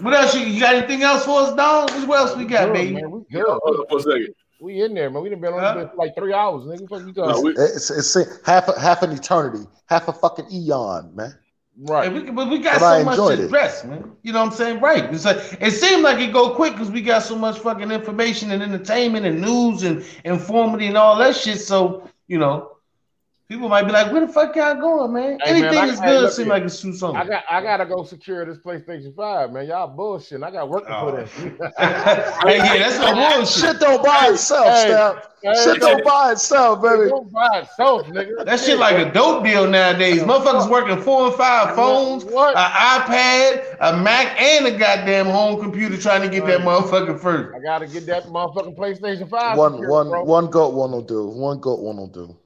What 0.00 0.14
else? 0.14 0.34
You, 0.34 0.40
you 0.46 0.60
got 0.60 0.74
anything 0.74 1.02
else 1.02 1.24
for 1.24 1.40
us, 1.42 1.54
Don? 1.54 2.06
What 2.08 2.18
else 2.18 2.36
we 2.36 2.44
got, 2.44 2.66
Good, 2.66 2.72
baby? 2.74 2.94
man, 2.94 3.10
we 3.10 3.20
good. 3.30 3.44
Hold 3.46 3.80
on 3.80 3.86
for 3.88 3.98
a 3.98 4.02
second. 4.02 4.34
We 4.60 4.82
in 4.82 4.94
there, 4.94 5.10
man. 5.10 5.22
We 5.22 5.30
done 5.30 5.40
been 5.40 5.54
on 5.54 5.78
this 5.78 5.88
for 5.90 5.96
like 5.96 6.14
three 6.14 6.34
hours, 6.34 6.64
nigga. 6.64 6.88
What 6.90 7.00
you 7.00 7.12
No, 7.16 7.28
talking? 7.28 7.44
we- 7.44 7.52
It's, 7.56 7.90
it's, 7.90 8.14
half 8.46 8.68
a, 8.68 8.78
half 8.78 9.02
an 9.02 9.10
eternity, 9.12 9.64
half 9.86 10.08
a 10.08 10.12
fucking 10.12 10.46
eon, 10.52 11.14
man. 11.14 11.34
Right. 11.82 12.12
Hey, 12.12 12.20
we, 12.20 12.30
but 12.30 12.50
we 12.50 12.58
got 12.58 12.78
But 12.80 12.98
so 12.98 13.04
much 13.04 13.16
to 13.16 13.44
address, 13.46 13.84
man. 13.84 14.12
You 14.22 14.34
know 14.34 14.40
what 14.44 14.52
I'm 14.52 14.56
saying? 14.56 14.80
Right. 14.80 15.04
It's 15.14 15.24
like 15.24 15.38
it 15.60 15.70
seemed 15.70 16.02
like 16.02 16.18
it 16.18 16.30
go 16.32 16.54
quick 16.54 16.74
because 16.74 16.90
we 16.90 17.00
got 17.00 17.22
so 17.22 17.36
much 17.36 17.58
fucking 17.60 17.90
information 17.90 18.50
and 18.50 18.62
entertainment 18.62 19.24
and 19.24 19.40
news 19.40 19.82
and 19.82 20.04
informity 20.24 20.88
and 20.88 20.98
all 20.98 21.16
that 21.16 21.34
shit. 21.36 21.58
So 21.58 22.06
you 22.28 22.38
know, 22.38 22.69
people 23.50 23.68
might 23.68 23.82
be 23.82 23.90
like, 23.90 24.12
"Where 24.12 24.24
the 24.24 24.32
fuck 24.32 24.54
y'all 24.54 24.76
going, 24.76 25.12
man?" 25.12 25.38
Hey, 25.42 25.60
man, 25.60 25.64
Anything 25.64 25.78
I- 25.78 25.92
is 25.92 26.00
good. 26.00 26.22
look 26.22 26.32
seem 26.32 26.48
like 26.48 26.62
it's 26.62 26.80
too 26.80 26.94
soon. 26.94 27.16
I 27.16 27.26
got 27.26 27.42
I 27.50 27.60
gotta 27.60 27.84
go 27.84 28.04
secure 28.04 28.46
this 28.46 28.58
PlayStation 28.58 29.14
5, 29.14 29.52
man. 29.52 29.66
Y'all 29.66 29.88
bullshit. 29.88 30.42
I 30.42 30.50
got 30.52 30.68
work 30.68 30.86
to 30.86 31.00
put 31.00 31.14
in. 31.18 31.58
Oh. 31.60 31.70
hey, 32.48 32.58
yeah, 32.58 32.78
that's 32.78 32.98
no 32.98 33.12
bullshit. 33.14 33.64
Shit 33.64 33.80
don't 33.80 34.04
buy 34.04 34.28
itself, 34.30 34.66
Hey, 34.66 34.86
Steph. 34.86 35.28
hey, 35.42 35.64
Shit 35.64 35.80
don't 35.80 36.04
buy 36.04 36.32
itself, 36.32 36.80
baby. 36.80 37.08
Don't 37.08 37.32
buy 37.32 37.60
itself, 37.62 38.06
nigga. 38.06 38.44
That 38.44 38.60
shit 38.60 38.78
like 38.78 38.96
a 38.96 39.12
dope 39.12 39.44
deal 39.44 39.68
nowadays. 39.68 40.22
Motherfuckers 40.22 40.70
working 40.70 41.02
four 41.02 41.26
and 41.26 41.34
five 41.34 41.74
phones, 41.74 42.22
an 42.22 42.30
iPad, 42.30 43.76
a 43.80 43.96
Mac, 43.96 44.40
and 44.40 44.66
a 44.66 44.78
goddamn 44.78 45.26
home 45.26 45.60
computer 45.60 45.96
trying 45.96 46.22
to 46.22 46.28
get 46.28 46.46
that 46.46 46.60
motherfucker 46.60 47.18
first. 47.18 47.56
I 47.56 47.60
gotta 47.60 47.88
get 47.88 48.06
that 48.06 48.26
motherfucking 48.26 48.76
PlayStation 48.76 49.28
5. 49.28 49.58
One, 49.58 49.72
secured, 49.72 49.90
one, 49.90 50.08
bro. 50.08 50.24
one 50.24 50.46
goat, 50.50 50.74
one 50.74 50.92
will 50.92 51.02
do. 51.02 51.26
One 51.26 51.58
goat, 51.58 51.80
one 51.80 51.96
will 51.96 52.06
do. 52.06 52.36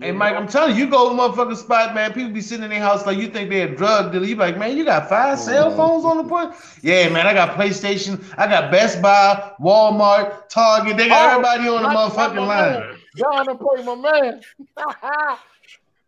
Hey 0.00 0.12
Mike, 0.12 0.36
I'm 0.36 0.46
telling 0.46 0.76
you, 0.76 0.84
you 0.84 0.90
go 0.90 1.08
to 1.08 1.14
motherfucking 1.20 1.56
spot, 1.56 1.94
man. 1.94 2.12
People 2.12 2.30
be 2.30 2.42
sitting 2.42 2.62
in 2.62 2.70
their 2.70 2.78
house 2.78 3.06
like 3.06 3.16
you 3.16 3.28
think 3.28 3.48
they're 3.48 3.72
a 3.72 3.74
drug 3.74 4.12
dealer. 4.12 4.26
You 4.26 4.36
like, 4.36 4.58
man, 4.58 4.76
you 4.76 4.84
got 4.84 5.08
5 5.08 5.38
cell 5.38 5.74
phones 5.74 6.04
on 6.04 6.18
the 6.18 6.24
point? 6.24 6.54
Yeah, 6.82 7.08
man, 7.08 7.26
I 7.26 7.32
got 7.32 7.56
PlayStation, 7.56 8.22
I 8.36 8.46
got 8.46 8.70
Best 8.70 9.00
Buy, 9.00 9.52
Walmart, 9.58 10.48
Target. 10.50 10.98
They 10.98 11.08
got 11.08 11.24
Oh, 11.24 11.30
everybody 11.30 11.68
on 11.68 11.82
the 11.82 11.88
motherfucking 11.88 12.34
my 12.36 12.46
line. 12.46 12.80
man. 12.80 12.96
John 13.16 13.46
done 13.46 13.58
played 13.58 13.84
my 13.86 13.94
man. 13.94 14.44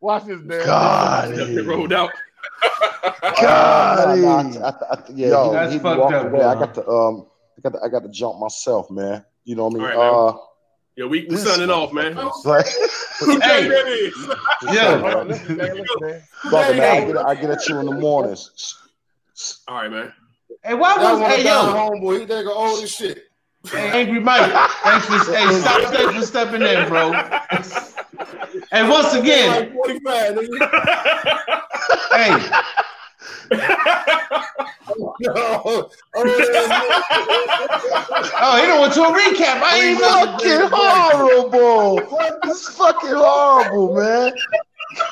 Watch 0.01 0.25
this, 0.27 0.41
man. 0.43 0.67
God, 0.67 1.31
It 1.39 1.67
rolled 1.67 1.93
out. 1.95 2.11
God, 3.41 4.19
nah, 4.21 4.67
I- 4.67 4.69
I- 4.69 4.95
I- 4.95 5.03
yeah, 5.15 5.29
Yo, 5.31 5.45
he- 5.45 5.51
that's 5.57 5.73
he 5.73 5.79
fucked 5.79 5.99
walked 5.99 6.15
up, 6.15 6.27
away. 6.33 6.45
I 6.45 6.55
got 6.55 6.75
to 6.75 6.87
um, 6.87 7.27
I 7.59 7.61
got 7.63 7.73
to, 7.79 7.85
I 7.85 7.89
got 7.89 8.03
to 8.03 8.09
jump 8.11 8.39
myself, 8.39 8.91
man. 8.91 9.25
You 9.45 9.57
know 9.57 9.67
what 9.69 9.81
I 9.81 9.85
mean? 9.85 9.97
All 9.97 10.29
right, 10.29 10.35
uh, 10.35 10.39
Yeah, 11.01 11.07
we 11.07 11.21
we 11.23 11.29
This 11.37 11.45
signing 11.45 11.71
off, 11.71 11.95
man. 11.95 12.15
it's 12.19 12.45
like, 12.45 12.67
Who 13.21 13.41
Hey. 13.41 13.69
that 13.69 13.87
is? 13.89 14.15
Yeah. 14.71 14.99
Hold 14.99 15.15
on, 15.15 15.29
listen, 15.29 15.57
man, 15.57 15.69
listen, 15.75 15.87
man. 16.03 16.23
brother, 16.51 16.75
man, 16.75 17.03
I 17.03 17.07
get, 17.07 17.17
I 17.17 17.35
get 17.37 17.51
at 17.51 17.67
you 17.71 17.79
in 17.81 17.87
the 17.87 17.93
mornings. 17.95 18.77
All 19.67 19.77
right, 19.77 19.91
man. 19.91 20.13
Hey, 20.63 20.75
why 20.75 20.99
was 20.99 21.19
want 21.21 21.33
hey 21.33 21.43
yo, 21.45 21.73
homeboy? 21.73 22.21
He 22.21 22.27
think 22.27 22.45
of 22.51 22.53
all 22.55 22.79
this 22.79 22.95
shit. 22.95 23.31
hey, 23.73 24.03
Angry 24.03 24.21
Mike? 24.21 24.53
Thanks 24.83 25.07
for 25.07 25.35
hey, 25.35 25.51
stop 25.61 25.91
thanks 25.91 26.15
for 26.17 26.27
stepping 26.27 26.61
in, 26.61 26.87
bro. 26.91 27.13
And 28.71 28.91
once 28.91 29.15
again, 29.15 29.75
Like 32.13 32.53
45, 33.51 33.61
nigga. 33.61 34.41
hey, 34.81 35.21
Yo, 35.21 35.33
oh, 35.37 35.91
oh, 38.43 38.57
he 38.61 38.67
don't 38.67 38.81
want 38.81 38.93
to 38.95 39.03
a 39.03 39.11
recap. 39.13 39.61
I 39.63 39.81
ain't 39.81 40.01
know. 40.01 40.39
fucking 40.39 40.69
horrible. 40.73 41.97
This 42.43 42.57
is 42.57 42.75
fucking 42.77 43.11
horrible, 43.11 43.95
man. 43.95 44.33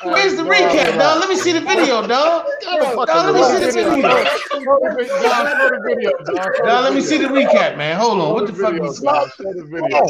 Where's 0.03 0.35
the 0.35 0.43
recap, 0.43 0.97
dog? 0.97 1.19
Let 1.19 1.29
me 1.29 1.35
see 1.35 1.53
the 1.53 1.61
video, 1.61 2.05
dog. 2.05 2.45
Dog, 2.61 2.81
let 3.07 3.35
me 3.35 3.43
see 3.43 3.59
the 3.65 3.89
video. 3.89 4.23
Show 4.25 4.79
the 4.81 4.95
video, 4.97 5.21
John, 5.21 5.45
show 5.45 5.69
the 5.69 5.79
video, 5.87 6.11
John. 6.25 6.53
Show 6.57 6.65
Dog, 6.65 6.83
let 6.83 6.93
me 6.93 7.01
see 7.01 7.17
the 7.17 7.27
recap, 7.27 7.77
man. 7.77 7.97
Hold 7.97 8.19
on. 8.19 8.33
What 8.33 8.47
the 8.47 8.53
fuck 8.53 8.73
is 8.73 8.99
John. 8.99 9.29
Show 9.37 9.53
the 9.53 9.63
video. 9.63 10.07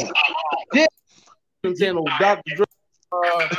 Oh. 1.64 1.74
channel, 1.78 2.04
Dr. 2.18 2.56
Dre. 2.56 2.66
Uh, 3.12 3.56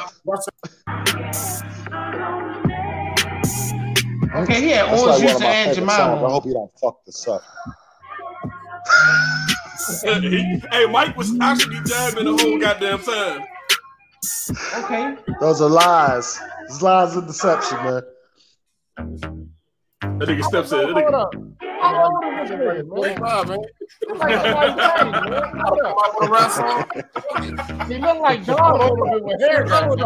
Okay, 4.34 4.62
he 4.62 4.70
had 4.70 4.86
That's 4.86 5.02
orange 5.02 5.06
like 5.06 5.08
one 5.08 5.22
juice 5.22 5.36
of 5.36 5.42
and 5.42 5.44
my 5.44 5.50
Aunt 5.50 5.76
favorite 5.76 5.92
songs. 5.92 6.24
I 6.24 6.30
hope 6.30 6.46
you 6.46 6.54
don't 6.54 6.72
fuck 6.80 7.06
this 7.06 7.28
up. 7.28 7.44
hey, 10.72 10.86
Mike 10.90 11.18
was 11.18 11.38
actually 11.42 11.82
jamming 11.86 12.26
the 12.26 12.38
whole 12.42 12.60
goddamn 12.60 13.00
time. 13.00 13.44
Okay. 14.78 15.16
Those 15.40 15.62
are 15.62 15.70
lies. 15.70 16.40
It's 16.66 16.82
lies 16.82 17.16
and 17.16 17.28
deception, 17.28 17.78
man. 17.78 18.02
That 20.20 20.30
nigga 20.30 20.44
steps 20.44 20.72
in. 20.72 20.78
That 20.80 20.92
Hold 20.92 20.96
nigga, 20.96 21.14
up. 21.14 21.34
How 21.82 22.06
old 22.06 22.44
is 22.44 22.50
this 22.50 22.60
man? 22.60 22.88
45, 22.88 23.48
man. 23.50 23.60
He 24.00 24.08
look 24.08 24.20
like 24.20 24.56
Mike 24.56 24.76
Tyson, 24.78 25.12
man. 25.12 25.44
Hold 25.60 25.82
up. 25.82 25.96
Want 25.96 26.24
to 26.24 26.30
rap 26.32 26.52
song? 26.52 27.88
He 27.88 27.98
look 27.98 28.20
like 28.20 28.44
John 28.44 28.82
over 28.82 29.10
here 29.10 29.24
with 29.24 29.42
haircut. 29.42 30.00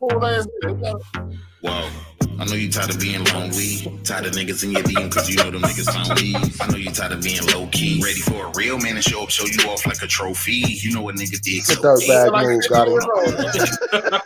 Cool 0.00 0.26
ass 0.26 0.46
nigga. 0.64 2.15
Whoa. 2.36 2.42
I 2.42 2.46
know 2.46 2.54
you 2.54 2.70
tired 2.70 2.90
of 2.90 3.00
being 3.00 3.24
lonely. 3.24 4.00
Tired 4.04 4.26
of 4.26 4.32
niggas 4.32 4.62
in 4.64 4.72
your 4.72 4.82
DM 4.82 5.10
cause 5.12 5.28
you 5.28 5.36
know 5.36 5.50
them 5.50 5.62
niggas 5.62 5.92
found 5.92 6.20
me. 6.20 6.34
I 6.60 6.70
know 6.70 6.76
you 6.76 6.90
tired 6.90 7.12
of 7.12 7.22
being 7.22 7.44
low 7.46 7.66
key. 7.68 8.00
Ready 8.02 8.20
for 8.20 8.46
a 8.46 8.52
real 8.54 8.78
man 8.78 8.96
to 8.96 9.02
show 9.02 9.22
up, 9.22 9.30
show 9.30 9.44
you 9.46 9.68
off 9.70 9.86
like 9.86 10.02
a 10.02 10.06
trophy. 10.06 10.52
You 10.66 10.92
know 10.94 11.02
what 11.02 11.14
nigga 11.16 11.40
did. 11.40 11.58
It's 11.58 11.70
a 11.70 11.74
so 11.74 11.82
dirt 11.82 11.98
deep. 12.00 12.08
bag 12.08 12.32
move, 12.32 12.68
got 12.68 12.88
him. 12.88 14.20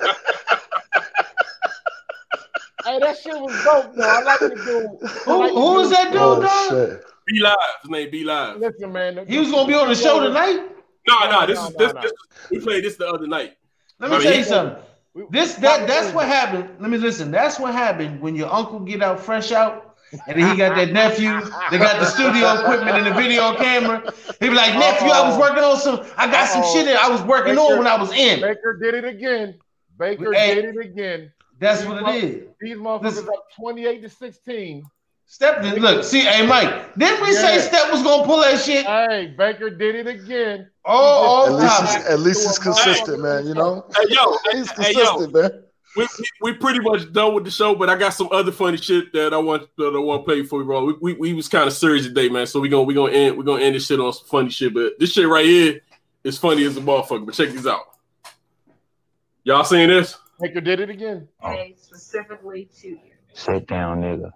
that 3.01 3.17
shit 3.19 3.35
was 3.41 3.65
dope 3.65 3.95
though. 3.95 4.03
I 4.03 4.23
like 4.23 4.39
the 4.41 4.49
dude. 4.51 5.11
Who, 5.25 5.49
who 5.49 5.75
was 5.75 5.91
that 5.91 6.13
dude, 6.13 6.21
Oh 6.21 6.41
dog? 6.43 6.71
shit. 6.71 7.05
Be 7.27 7.41
live. 7.41 7.55
His 7.83 7.91
name 7.91 8.11
Be 8.11 8.25
live. 8.25 8.59
Listen, 8.59 8.93
man. 8.93 9.27
He 9.27 9.39
was 9.39 9.51
gonna 9.51 9.67
be 9.69 9.75
on 9.75 9.89
the 9.89 9.95
show 9.95 10.21
tonight. 10.21 10.69
No, 11.07 11.31
no, 11.31 11.47
this 11.47 11.59
No, 11.59 11.67
is 11.69 11.73
no, 11.75 11.79
this, 11.79 11.95
no. 11.95 12.01
this 12.03 12.13
we 12.51 12.61
played 12.61 12.85
this 12.85 12.97
the 12.97 13.07
other 13.07 13.27
night. 13.27 13.57
Let 13.99 14.11
me 14.11 14.17
I 14.17 14.19
mean, 14.19 14.29
tell 14.29 14.39
you 14.39 14.45
something. 14.45 14.83
This 15.31 15.55
that 15.57 15.89
that's 15.89 16.15
what 16.15 16.27
happened. 16.27 16.69
Let 16.79 16.91
me 16.91 16.97
listen. 16.99 17.31
That's 17.31 17.59
what 17.59 17.75
happened 17.75 18.21
when 18.21 18.37
your 18.37 18.53
uncle 18.53 18.79
get 18.81 19.03
out 19.03 19.19
fresh 19.19 19.51
out, 19.51 19.97
and 20.13 20.41
then 20.41 20.51
he 20.51 20.57
got 20.57 20.77
that 20.77 20.93
nephew. 20.93 21.41
They 21.71 21.79
got 21.79 21.99
the 21.99 22.07
studio 22.07 22.61
equipment 22.61 22.97
and 22.97 23.07
the 23.07 23.15
video 23.15 23.55
camera. 23.57 24.13
He 24.39 24.49
be 24.49 24.55
like, 24.55 24.75
nephew, 24.75 25.09
I 25.09 25.29
was 25.29 25.37
working 25.37 25.65
on 25.65 25.79
some. 25.79 26.07
I 26.17 26.31
got 26.31 26.49
some 26.49 26.63
Uh-oh. 26.63 26.75
shit 26.75 26.87
that 26.87 26.97
I 27.01 27.09
was 27.09 27.23
working 27.23 27.59
on 27.59 27.79
when 27.79 27.89
I 27.89 27.97
was 28.01 28.13
in. 28.13 28.41
Baker 28.41 28.79
did 28.81 28.95
it 28.95 29.05
again. 29.05 29.59
Baker 29.99 30.33
Hey, 30.33 30.55
did 30.55 30.77
it 30.77 30.79
again. 30.79 31.33
That's 31.59 31.81
These 31.81 31.89
what 31.91 32.15
it 32.15 32.25
is. 32.25 32.47
These 32.61 32.77
motherfuckers 32.77 33.03
Listen. 33.03 33.29
up 33.29 33.47
28 33.57 34.03
to 34.03 34.09
16. 34.09 34.85
Step 35.27 35.63
look, 35.79 36.03
see, 36.03 36.23
hey 36.23 36.45
Mike, 36.45 36.95
didn't 36.97 37.21
we 37.25 37.33
say 37.33 37.55
Yeah. 37.57 37.61
Step 37.61 37.93
was 37.93 38.03
gonna 38.03 38.25
pull 38.27 38.41
that 38.41 38.59
shit? 38.59 38.85
Hey, 38.85 39.33
Baker 39.39 39.71
did 39.71 39.95
it 39.95 40.07
again. 40.09 40.69
Oh, 40.93 41.47
At 41.47 41.53
oh, 41.53 41.57
least 41.57 41.79
top. 41.79 41.87
he's 41.87 42.07
at 42.07 42.21
least 42.21 42.47
he's 42.49 42.59
consistent, 42.59 43.23
man. 43.23 43.47
You 43.47 43.55
know, 43.55 43.87
Hey 43.97 44.03
yo, 44.09 44.37
he's 44.53 44.71
hey, 44.73 44.93
yo, 44.93 45.17
consistent, 45.19 45.35
man. 45.35 45.63
we, 45.97 46.03
we 46.19 46.25
we 46.43 46.53
pretty 46.55 46.81
much 46.81 47.13
done 47.13 47.33
with 47.35 47.45
the 47.45 47.51
show, 47.51 47.77
but 47.77 47.89
I 47.89 47.97
got 47.97 48.11
some 48.11 48.29
other 48.33 48.51
funny 48.51 48.77
shit 48.77 49.13
that 49.13 49.33
I 49.33 49.39
want 49.39 49.69
that 49.79 49.93
I 49.95 49.99
want 49.99 50.23
to 50.23 50.25
play 50.25 50.43
before 50.43 50.59
we 50.59 50.65
roll. 50.65 50.87
We, 50.87 50.95
we, 51.01 51.13
we 51.15 51.35
was 51.35 51.49
kind 51.49 51.67
of 51.69 51.73
serious 51.73 52.07
today, 52.07 52.29
man. 52.29 52.47
So 52.47 52.59
we 52.59 52.69
gonna 52.69 52.83
we 52.83 52.95
gonna 52.95 53.13
end 53.13 53.37
we 53.37 53.45
gonna 53.45 53.63
end 53.63 53.77
this 53.77 53.87
shit 53.87 54.01
on 54.01 54.13
some 54.13 54.27
funny 54.27 54.51
shit. 54.51 54.75
But 54.75 54.99
this 54.99 55.13
shit 55.13 55.29
right 55.29 55.45
here 55.47 55.81
is 56.25 56.39
funny 56.39 56.65
as 56.65 56.77
a 56.77 56.81
motherfucker. 56.81 57.25
But 57.25 57.35
check 57.37 57.51
this 57.51 57.67
out. 57.67 57.85
Y'all 59.45 59.65
seen 59.65 59.89
this? 59.89 60.17
Baker 60.41 60.61
did 60.61 60.81
it 60.81 60.91
again. 60.91 61.29
specifically 61.77 62.69
to 62.81 62.89
you. 62.89 62.99
Sit 63.33 63.69
down, 63.69 64.01
nigga. 64.01 64.33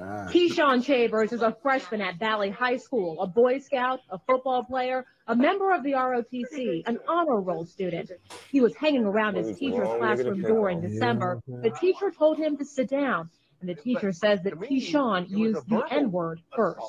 Keyshawn 0.00 0.82
Chambers 0.84 1.32
is 1.32 1.42
a 1.42 1.54
freshman 1.62 2.00
at 2.00 2.18
Valley 2.18 2.50
High 2.50 2.78
School, 2.78 3.20
a 3.20 3.26
Boy 3.26 3.58
Scout, 3.58 4.00
a 4.10 4.18
football 4.18 4.64
player, 4.64 5.04
a 5.30 5.36
member 5.36 5.72
of 5.72 5.84
the 5.84 5.92
ROTC, 5.92 6.82
an 6.86 6.98
honor 7.06 7.40
roll 7.40 7.64
student. 7.64 8.10
He 8.50 8.60
was 8.60 8.74
hanging 8.74 9.04
around 9.04 9.36
his 9.36 9.56
teacher's 9.56 9.86
classroom 9.86 10.42
door 10.42 10.70
in 10.70 10.80
December. 10.80 11.40
The 11.46 11.70
teacher 11.70 12.10
told 12.10 12.36
him 12.36 12.56
to 12.56 12.64
sit 12.64 12.88
down, 12.88 13.30
and 13.60 13.70
the 13.70 13.76
teacher 13.76 14.10
says 14.10 14.42
that 14.42 14.54
Keyshawn 14.54 15.30
used 15.30 15.68
the 15.68 15.84
N 15.88 16.10
word 16.10 16.40
first. 16.56 16.82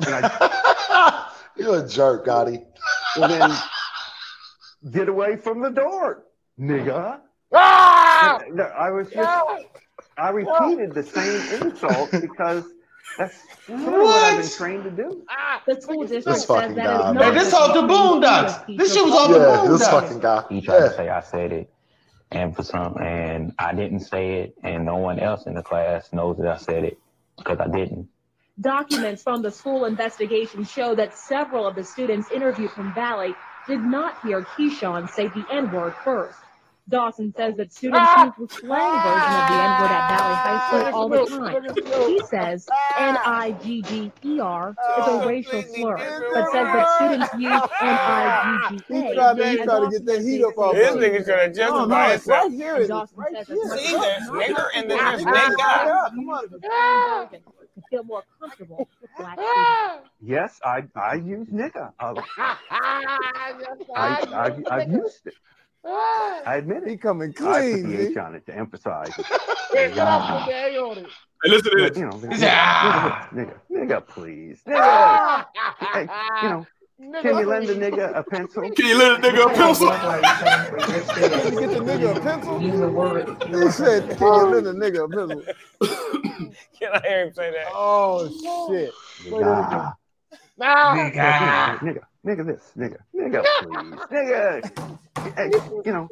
You're 1.56 1.84
a 1.84 1.88
jerk, 1.88 2.26
Gotti. 2.26 2.62
Well, 3.16 3.28
then 3.28 3.50
get 4.92 5.08
away 5.08 5.36
from 5.36 5.62
the 5.62 5.70
door, 5.70 6.26
nigga. 6.60 7.20
Ah! 7.54 8.42
No, 8.50 8.64
I 8.64 8.90
was 8.90 9.08
just, 9.08 9.44
I 10.18 10.28
repeated 10.28 10.92
the 10.92 11.02
same 11.02 11.62
insult 11.62 12.10
because 12.12 12.64
that's 13.18 13.36
sort 13.66 13.80
what 13.92 14.24
I've 14.24 14.40
been 14.42 14.50
trained 14.50 14.84
to 14.84 14.90
do. 14.90 15.22
Ah, 15.30 15.62
The 15.66 15.80
school 15.80 16.00
district 16.02 16.24
This 16.26 16.36
says 16.36 16.44
fucking 16.46 16.74
that 16.76 16.84
guy, 16.84 16.94
is 17.00 17.04
man. 17.06 17.14
not 17.14 17.24
Hey, 17.24 17.30
this 17.40 17.52
off 17.54 17.74
the 17.74 17.82
Boondocks. 17.82 18.76
This 18.78 18.94
shit 18.94 19.04
was 19.04 19.12
off 19.14 19.28
the 19.30 19.38
Yeah, 19.38 19.68
this 19.68 19.88
Boondocks. 19.88 19.90
fucking 19.90 20.20
guy. 20.20 20.44
He 20.48 20.60
tried 20.62 20.78
Yeah. 20.78 20.88
to 20.88 20.94
say 20.94 21.08
I 21.08 21.20
said 21.20 21.52
it, 21.52 21.72
and 22.30 22.54
for 22.56 22.62
some, 22.62 22.96
and 22.98 23.52
I 23.58 23.74
didn't 23.74 24.00
say 24.00 24.34
it, 24.42 24.54
and 24.62 24.84
no 24.86 24.96
one 24.96 25.18
else 25.18 25.46
in 25.46 25.54
the 25.54 25.62
class 25.62 26.12
knows 26.12 26.36
that 26.38 26.48
I 26.48 26.56
said 26.56 26.84
it 26.84 26.98
because 27.36 27.58
I 27.60 27.66
didn't. 27.68 28.08
Documents 28.60 29.22
from 29.22 29.42
the 29.42 29.50
school 29.50 29.84
investigation 29.84 30.64
show 30.64 30.94
that 30.96 31.14
several 31.16 31.66
of 31.66 31.74
the 31.76 31.84
students 31.84 32.30
interviewed 32.32 32.70
from 32.72 32.92
Valley 32.94 33.34
did 33.68 33.80
not 33.82 34.20
hear 34.22 34.42
Keyshawn 34.42 35.08
say 35.10 35.28
the 35.28 35.44
N 35.52 35.70
word 35.70 35.94
first. 36.02 36.38
Dawson 36.88 37.34
says 37.36 37.54
that 37.56 37.72
students 37.72 38.10
use 38.16 38.32
the 38.48 38.54
slang 38.54 39.02
version 39.02 39.34
of 39.36 39.48
the 39.48 39.56
N 39.60 39.80
word 39.80 39.90
at 39.90 40.08
Valley 40.08 40.34
High 40.36 40.90
School 40.90 40.94
all 40.94 41.08
the 41.08 41.26
time. 41.26 42.08
He 42.08 42.20
says 42.26 42.66
N 42.98 43.18
I 43.26 43.52
G 43.62 43.82
G 43.82 44.10
E 44.24 44.40
R 44.40 44.74
is 44.98 45.06
a 45.06 45.26
racial 45.26 45.62
slur, 45.62 45.96
but 46.32 46.44
says 46.50 46.64
that 46.64 46.88
students 46.96 47.34
use 47.34 47.52
N 47.52 47.98
I 48.00 48.68
G 48.70 48.78
G 48.88 48.94
A. 48.94 49.08
He 49.08 49.14
tried 49.14 49.36
to, 49.36 49.44
he 49.50 49.56
tried 49.64 49.80
to 49.80 49.90
get 49.90 50.06
that 50.06 50.22
heat 50.22 50.42
up 50.44 50.56
off 50.58 50.74
This 50.74 50.94
of 50.94 51.00
nigga 51.00 51.24
trying 51.26 51.52
to 51.52 51.60
No, 51.60 51.86
no, 51.86 51.94
justify 51.96 52.12
it's 52.14 52.26
right 52.26 52.42
himself. 52.50 52.52
here. 52.78 52.86
Dawson 52.88 53.18
right 53.18 53.36
says 53.36 53.46
here. 53.48 53.56
See, 53.76 53.92
much 53.96 54.02
there's 54.02 54.26
more 54.28 54.40
nigger 54.42 54.66
and 54.76 54.90
then 54.90 54.98
there's 54.98 55.24
common 55.24 55.34
nigga. 55.34 56.10
to 56.10 56.10
Come 56.14 56.30
on. 56.30 57.28
feel 57.90 58.04
more 58.04 58.24
comfortable 58.40 58.88
with 59.02 59.10
black 59.18 59.38
students. 59.38 60.10
Yes, 60.22 60.60
I 60.64 60.84
I 60.96 61.14
use 61.14 61.48
nigga. 61.48 61.92
Uh, 62.00 62.14
I, 62.70 63.84
I 63.94 64.56
I've 64.70 64.90
used 64.90 65.26
it. 65.26 65.34
I 65.84 66.56
admit 66.56 66.82
it. 66.84 66.88
He 66.90 66.96
coming 66.96 67.32
clean. 67.32 67.48
I 67.50 67.60
put 67.60 67.72
clean. 67.72 67.90
the 67.90 67.96
G. 67.96 68.10
H 68.10 68.16
on 68.16 68.34
it 68.34 68.46
to 68.46 68.56
emphasize. 68.56 69.08
it. 69.18 69.26
Hey, 69.72 69.88
get 69.94 69.98
off 69.98 70.46
the 70.46 70.52
day 70.52 70.76
on 70.76 70.98
it. 70.98 71.06
Hey, 71.44 71.50
listen 71.50 71.70
to 71.76 71.88
this. 71.88 71.98
You 71.98 72.06
know, 72.06 72.18
He 72.30 72.36
said, 72.38 72.50
ah. 72.52 73.28
nigga, 73.32 73.54
nigga, 73.70 74.06
please, 74.06 74.60
nigga. 74.66 75.44
Hey, 75.78 76.08
you 76.42 76.48
know, 76.48 76.66
can 77.22 77.38
you 77.38 77.46
lend 77.46 77.68
a 77.70 77.76
nigga 77.76 78.16
a 78.16 78.24
pencil? 78.24 78.62
Can 78.72 78.86
you 78.86 78.98
lend 78.98 79.24
a 79.24 79.28
nigga 79.30 79.50
a 79.50 79.54
pencil? 79.54 79.88
Can 81.14 81.52
you 81.54 81.60
get 81.60 81.70
the 81.70 81.80
nigga 81.80 82.16
a 82.16 82.20
pencil? 82.20 82.58
He 82.58 83.70
said, 83.70 84.18
can 84.18 84.34
you 84.34 84.46
lend 84.46 84.66
a 84.66 84.72
nigga 84.72 85.04
a 85.04 85.08
pencil? 85.08 85.42
Can 86.80 86.92
I 86.92 87.00
hear 87.06 87.26
him 87.26 87.32
say 87.34 87.50
that? 87.52 87.66
Oh, 87.72 88.26
shit. 88.68 88.92
Nigga, 89.30 89.94
Nah. 90.58 90.94
Nigga. 90.96 91.78
nigga, 91.78 92.00
nigga, 92.28 92.46
this, 92.46 92.72
nigga, 92.76 92.98
nigga, 93.14 93.44
please, 93.62 94.00
nigga. 94.12 95.34
Hey, 95.34 95.50
you 95.84 95.92
know, 95.92 96.08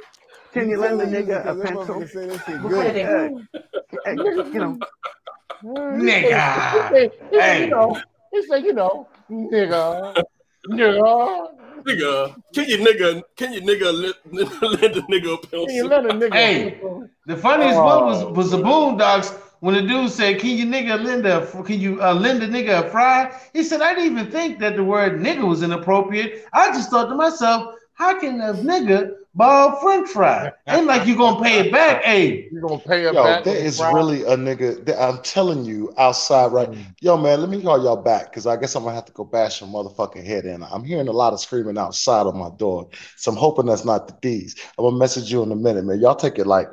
can 0.53 0.71
you 0.71 0.79
lend 0.81 1.01
a 1.01 1.07
nigga 1.07 1.41
a 1.47 1.55
pencil? 1.55 1.95
motherfucker 1.95 2.11
say 2.11 2.27
that 2.27 2.45
shit 2.45 2.63
good. 2.63 2.97
Hey, 2.97 3.05
hey, 4.05 4.15
you 4.53 4.61
know, 4.61 4.79
Nigga. 5.65 7.11
Hey. 7.31 7.65
you 7.65 7.71
know, 7.71 8.01
he 8.33 8.47
said, 8.47 8.65
you 8.65 8.73
know, 8.73 9.09
nigga, 9.31 10.25
nigga. 10.69 11.53
Nigga, 11.87 12.35
can 12.53 12.65
you 12.69 12.79
nigga 12.79 13.23
can 13.37 13.53
you 13.53 13.61
nigga 13.61 13.93
lend, 13.93 14.15
lend 14.33 14.97
a 14.97 15.03
nigga 15.03 15.35
a 15.35 15.47
Can 15.47 15.61
you 15.71 15.89
pencil? 15.89 16.11
a 16.11 16.15
nigga? 16.15 16.35
Hey. 16.35 16.81
The 17.27 17.37
funniest 17.37 17.77
one 17.79 18.05
was 18.07 18.25
was 18.37 18.51
the 18.51 18.59
oh, 18.59 18.65
Boondocks 18.65 19.29
when 19.61 19.75
the 19.75 19.83
dude 19.83 20.11
said, 20.11 20.39
"Can 20.41 20.51
you 20.57 20.67
nigga 20.67 21.03
lend 21.03 21.27
a 21.27 21.47
can 21.65 21.81
you 21.81 22.03
uh, 22.03 22.15
lend 22.15 22.43
a 22.43 22.49
nigga 22.49 22.87
a 22.87 22.91
fry?" 22.91 23.33
He 23.53 23.63
said, 23.63 23.81
"I 23.83 23.95
didn't 23.95 24.13
even 24.19 24.31
think 24.31 24.59
that 24.61 24.77
the 24.77 24.85
word 24.85 25.21
nigga 25.21 25.47
was 25.47 25.63
inappropriate. 25.63 26.45
I 26.53 26.69
just 26.73 26.91
thought 26.91 27.09
to 27.09 27.15
myself, 27.15 27.75
how 27.95 28.19
can 28.19 28.41
a 28.41 28.53
nigga 28.53 29.13
borrow 29.35 29.77
French 29.81 30.09
fry? 30.11 30.53
Ain't 30.69 30.87
like 30.87 31.07
you 31.07 31.17
gonna 31.17 31.43
pay 31.43 31.61
it 31.61 31.73
back, 31.73 32.05
hey." 32.05 32.49
You 32.53 32.61
gonna 32.61 32.79
pay 32.79 33.05
it 33.07 33.15
Yo, 33.15 33.23
back? 33.23 33.45
there 33.45 33.55
with 33.55 33.65
is 33.65 33.79
fries? 33.79 33.95
really 33.95 34.23
a 34.25 34.37
nigga. 34.37 34.85
that- 34.85 35.01
I'm 35.03 35.23
telling 35.23 35.65
you, 35.65 35.93
outside 35.99 36.53
right. 36.53 36.71
Mm. 36.71 36.85
Yo, 37.01 37.17
man, 37.17 37.41
let 37.41 37.49
me 37.49 37.63
call 37.63 37.83
y'all 37.83 37.97
back 37.97 38.31
because 38.31 38.47
I 38.47 38.57
guess 38.57 38.75
I'm 38.75 38.83
gonna 38.85 38.95
have 38.95 39.07
to 39.07 39.13
go 39.13 39.25
bash 39.25 39.61
your 39.63 39.71
motherfucking 39.71 40.25
head 40.25 40.45
in. 40.45 40.63
I'm 40.63 40.85
hearing 40.85 41.09
a 41.09 41.13
lot 41.13 41.33
of 41.33 41.41
screaming 41.41 41.79
outside 41.79 42.27
of 42.27 42.35
my 42.35 42.51
door, 42.59 42.89
so 43.17 43.31
I'm 43.33 43.37
hoping 43.39 43.67
that's 43.67 43.85
not 43.85 44.09
the 44.09 44.15
D's. 44.21 44.57
I'm 44.79 44.85
gonna 44.85 44.97
message 44.97 45.33
you 45.33 45.43
in 45.43 45.51
a 45.53 45.57
minute, 45.57 45.85
man. 45.87 46.01
Y'all 46.01 46.15
take 46.15 46.39
it 46.39 46.47
like. 46.47 46.69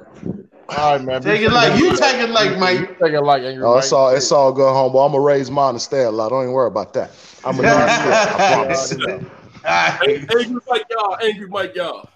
All 0.70 0.98
right, 0.98 1.04
man. 1.06 1.22
Take 1.22 1.42
it 1.42 1.52
like 1.52 1.78
you 1.80 1.96
take 1.96 2.16
it 2.18 2.30
like 2.30 2.58
Mike. 2.58 2.98
Take 3.00 3.14
it 3.14 3.22
like 3.22 3.44
angry. 3.44 3.64
Oh, 3.66 3.78
it's 3.78 3.92
all 3.92 4.10
it's 4.10 4.32
all 4.32 4.52
good, 4.52 4.64
homeboy. 4.64 5.06
I'm 5.06 5.12
gonna 5.12 5.20
raise 5.20 5.52
mine 5.52 5.72
and 5.72 5.82
stay 5.82 6.04
a 6.04 6.12
lot. 6.12 6.30
Don't 6.30 6.44
even 6.44 6.54
worry 6.54 6.68
about 6.68 6.94
that. 6.94 7.12
I'm 7.44 7.56
gonna 7.58 7.68
I 7.74 8.54
promise. 8.54 8.92
Hey, 9.66 10.18
angry 10.20 10.46
Mike, 10.70 10.86
y'all. 10.90 11.18
Angry 11.22 11.48
Mike, 11.48 11.76
y'all. 11.76 12.10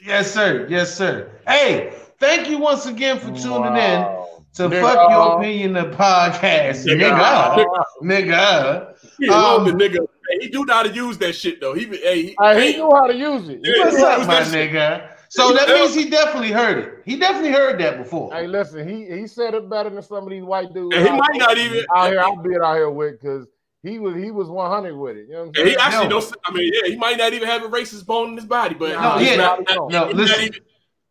Yes, 0.00 0.32
sir. 0.32 0.66
Yes, 0.70 0.94
sir. 0.94 1.30
Hey, 1.46 1.92
thank 2.20 2.48
you 2.48 2.58
once 2.58 2.86
again 2.86 3.18
for 3.18 3.26
tuning 3.26 3.74
Wow. 3.74 4.28
in 4.38 4.44
to 4.54 4.68
Nigga. 4.74 4.80
Fuck 4.80 5.10
Your 5.10 5.38
Opinion 5.38 5.72
the 5.72 5.84
podcast. 5.96 6.86
Nigga. 6.86 7.10
Nigga. 7.54 7.66
Nigga. 8.02 8.94
He 9.18 9.26
love 9.28 9.64
the 9.64 9.72
Um, 9.72 9.78
nigga. 9.78 10.06
Hey, 10.30 10.38
he 10.40 10.48
do 10.48 10.64
know 10.64 10.74
how 10.74 10.82
to 10.84 10.92
use 10.92 11.18
that 11.18 11.32
shit 11.34 11.60
though. 11.60 11.74
He 11.74 11.86
hey, 11.86 12.22
he, 12.22 12.36
Hey, 12.40 12.54
hey, 12.54 12.72
he 12.72 12.78
knew 12.78 12.90
how 12.94 13.06
to 13.08 13.16
use 13.16 13.48
it. 13.48 13.60
What's 13.62 13.96
up, 13.96 14.26
my 14.26 14.42
that 14.44 14.46
shit. 14.52 15.17
Nigga? 15.28 15.32
So 15.32 15.52
that 15.52 15.68
means 15.68 15.94
he 15.94 16.08
definitely 16.10 16.52
heard 16.52 16.78
it. 16.78 17.02
He 17.04 17.16
definitely 17.18 17.52
heard 17.52 17.78
that 17.80 17.98
before. 17.98 18.32
Hey, 18.32 18.46
listen, 18.46 18.88
he 18.88 19.06
he 19.06 19.26
said 19.26 19.54
it 19.54 19.68
better 19.68 19.90
than 19.90 20.02
some 20.02 20.24
of 20.24 20.30
these 20.30 20.42
white 20.42 20.72
dudes. 20.74 20.94
And 20.96 21.06
he 21.06 21.12
might 21.12 21.28
there- 21.32 21.38
not 21.48 21.58
even- 21.58 21.84
out 21.94 22.10
here. 22.10 22.20
I'll 22.20 22.36
be 22.36 22.50
it 22.54 22.62
out 22.62 22.74
here 22.76 22.90
with 22.90 23.20
because 23.20 23.46
he 23.82 23.98
was 23.98 24.16
he 24.16 24.30
was 24.30 24.48
one 24.48 24.70
hundred 24.70 24.96
with 24.96 25.16
it. 25.16 25.26
You 25.28 25.32
know 25.34 25.38
what 25.40 25.48
I'm 25.48 25.54
saying? 25.54 25.66
he 25.68 25.76
actually 25.76 26.08
No. 26.08 26.20
don't. 26.20 26.36
I 26.46 26.52
mean, 26.52 26.72
yeah, 26.74 26.90
he 26.90 26.96
might 26.96 27.16
not 27.18 27.32
even 27.32 27.48
have 27.48 27.62
a 27.64 27.68
racist 27.68 28.06
bone 28.06 28.30
in 28.30 28.36
his 28.36 28.46
body, 28.46 28.74
but 28.74 28.90
No, 29.00 29.18
he's 29.18 29.30
yeah, 29.30 29.36
not, 29.36 29.60
no, 29.68 29.74
not- 29.74 29.90
no, 29.90 30.06
he's 30.08 30.14
listen. 30.16 30.36
not 30.36 30.46
even, 30.46 30.60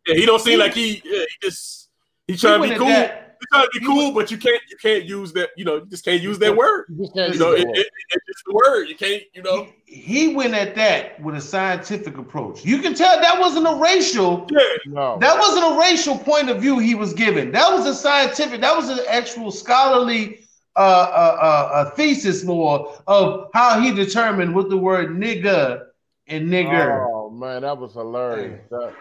yeah, 0.06 0.14
he 0.14 0.26
don't 0.26 0.40
seem 0.40 0.52
He- 0.52 0.58
like 0.58 0.74
he. 0.74 1.02
Yeah, 1.04 1.20
he 1.20 1.46
just 1.46 1.88
he 2.26 2.36
trying 2.36 2.62
He 2.62 2.68
to 2.68 2.74
be 2.74 2.78
cool. 2.78 2.88
that- 2.88 3.24
He 3.24 3.27
trying 3.52 3.66
to 3.72 3.80
be 3.80 3.86
cool, 3.86 4.12
but 4.12 4.30
you 4.30 4.38
can't 4.38 4.60
you 4.68 4.76
can't 4.76 5.04
use 5.04 5.32
that. 5.34 5.50
You 5.56 5.64
know, 5.64 5.76
you 5.76 5.86
just 5.86 6.04
can't 6.04 6.22
use 6.22 6.38
that 6.38 6.56
word. 6.56 6.86
You 6.88 7.08
You 7.14 7.38
know, 7.38 7.54
use 7.54 7.64
it, 7.64 7.68
it, 7.68 7.86
it's 8.10 8.26
just 8.26 8.44
the 8.46 8.54
word. 8.54 8.88
You 8.88 8.96
can't. 8.96 9.22
You 9.34 9.42
know. 9.42 9.68
He 9.84 10.34
went 10.34 10.54
at 10.54 10.74
that 10.74 11.20
with 11.22 11.34
a 11.34 11.40
scientific 11.40 12.18
approach. 12.18 12.64
You 12.64 12.78
can 12.78 12.94
tell 12.94 13.20
that 13.20 13.40
wasn't 13.40 13.66
a 13.66 13.74
racial. 13.74 14.46
Yeah. 14.50 14.60
no. 14.86 15.18
That 15.18 15.38
wasn't 15.38 15.74
a 15.74 15.80
racial 15.80 16.18
point 16.18 16.50
of 16.50 16.60
view 16.60 16.78
he 16.78 16.94
was 16.94 17.14
giving. 17.14 17.52
That 17.52 17.72
was 17.72 17.86
a 17.86 17.94
scientific. 17.94 18.60
That 18.60 18.76
was 18.76 18.90
an 18.90 19.00
actual 19.08 19.50
scholarly 19.50 20.40
uh, 20.76 20.80
uh, 20.80 21.38
uh, 21.40 21.70
uh, 21.74 21.90
thesis 21.90 22.44
more 22.44 22.92
of 23.06 23.50
how 23.54 23.80
he 23.80 23.92
determined 23.92 24.54
what 24.54 24.68
the 24.68 24.76
word 24.76 25.10
nigga 25.10 25.86
and 26.26 26.48
nigger. 26.48 27.06
Oh 27.10 27.30
man, 27.30 27.62
that 27.62 27.76
was 27.76 27.94
hilarious. 27.94 28.60
That- 28.70 28.94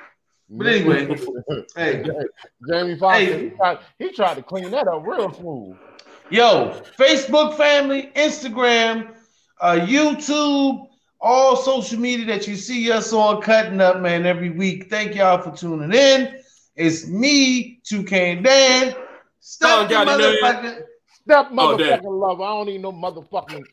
But 0.50 0.68
anyway, 0.68 1.18
hey, 1.76 2.04
Jamie 2.70 2.98
Foxx, 2.98 3.18
Hey. 3.20 3.44
he, 3.44 3.50
tried, 3.56 3.80
he 4.00 4.12
tried 4.14 4.36
to 4.36 4.44
clean 4.44 4.72
that 4.72 4.88
up 4.88 5.06
real 5.06 5.34
smooth. 5.34 5.78
Yo, 6.30 6.82
Facebook 6.98 7.56
family, 7.58 8.12
Instagram, 8.16 9.14
uh, 9.62 9.74
YouTube, 9.82 10.88
all 11.20 11.56
social 11.56 12.00
media 12.00 12.26
that 12.28 12.48
you 12.48 12.56
see 12.56 12.92
us 12.92 13.12
on 13.14 13.42
cutting 13.42 13.82
up, 13.82 14.00
man, 14.02 14.26
every 14.26 14.50
week. 14.50 14.90
Thank 14.90 15.16
y'all 15.16 15.42
for 15.42 15.56
tuning 15.56 15.92
in. 15.94 16.40
It's 16.76 17.08
me, 17.08 17.80
2K 17.86 18.12
and 18.38 18.46
Dan. 18.46 18.96
Stop 19.40 19.88
the 19.90 19.96
Dog 19.96 20.06
got 20.08 20.20
motherfucker. 20.20 20.82
Step 21.24 21.48
Oh, 21.52 21.56
motherfucking 21.56 22.02
damn. 22.04 22.04
lover. 22.06 22.44
I 22.44 22.48
don't 22.48 22.66
need 22.68 22.82
no 22.82 22.92
motherfucking. 22.92 23.64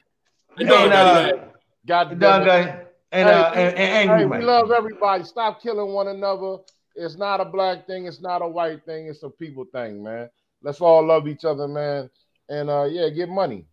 Hey, 0.56 0.64
dog 0.64 0.80
And, 0.82 0.90
got 0.92 1.28
it, 1.28 1.34
uh, 1.38 1.44
God 1.86 2.20
Dog 2.20 2.83
and, 3.14 3.28
uh, 3.28 3.52
Hey, 3.52 3.68
and, 3.68 3.78
and 3.78 4.10
Angry 4.10 4.38
hey, 4.38 4.40
we 4.40 4.44
love 4.44 4.70
everybody. 4.70 5.24
Stop 5.24 5.62
killing 5.62 5.92
one 5.92 6.08
another. 6.08 6.58
It's 6.96 7.16
not 7.16 7.40
a 7.40 7.44
black 7.44 7.86
thing. 7.86 8.06
It's 8.06 8.20
not 8.20 8.42
a 8.42 8.48
white 8.48 8.84
thing. 8.84 9.06
It's 9.06 9.22
a 9.22 9.30
people 9.30 9.64
thing, 9.72 10.02
man. 10.02 10.28
Let's 10.62 10.80
all 10.80 11.06
love 11.06 11.28
each 11.28 11.44
other, 11.44 11.68
man. 11.68 12.10
And 12.48 12.70
uh, 12.70 12.84
yeah, 12.84 13.08
get 13.10 13.28
money. 13.28 13.66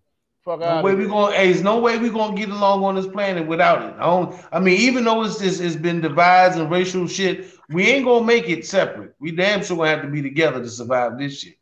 Fuck 0.43 0.59
No 0.61 0.65
out 0.65 0.83
way 0.83 0.95
we 0.95 1.07
gonna. 1.07 1.35
Hey, 1.35 1.51
there's 1.51 1.63
no 1.63 1.79
way 1.79 1.97
we 1.99 2.09
gonna 2.09 2.35
get 2.35 2.49
along 2.49 2.83
on 2.83 2.95
this 2.95 3.07
planet 3.07 3.47
without 3.47 3.83
it. 3.83 3.95
I 3.99 4.05
don't. 4.05 4.35
I 4.51 4.59
mean, 4.59 4.79
even 4.79 5.03
though 5.03 5.23
it's 5.23 5.37
this, 5.37 5.59
it's 5.59 5.75
been 5.75 6.01
divides 6.01 6.55
and 6.55 6.69
racial 6.71 7.07
shit. 7.07 7.47
We 7.69 7.87
ain't 7.87 8.05
gonna 8.05 8.25
make 8.25 8.49
it 8.49 8.65
separate. 8.65 9.13
We 9.19 9.31
damn 9.31 9.63
sure 9.63 9.77
gonna 9.77 9.89
have 9.89 10.01
to 10.01 10.07
be 10.07 10.21
together 10.21 10.59
to 10.59 10.69
survive 10.69 11.19
this 11.19 11.39
shit. 11.39 11.57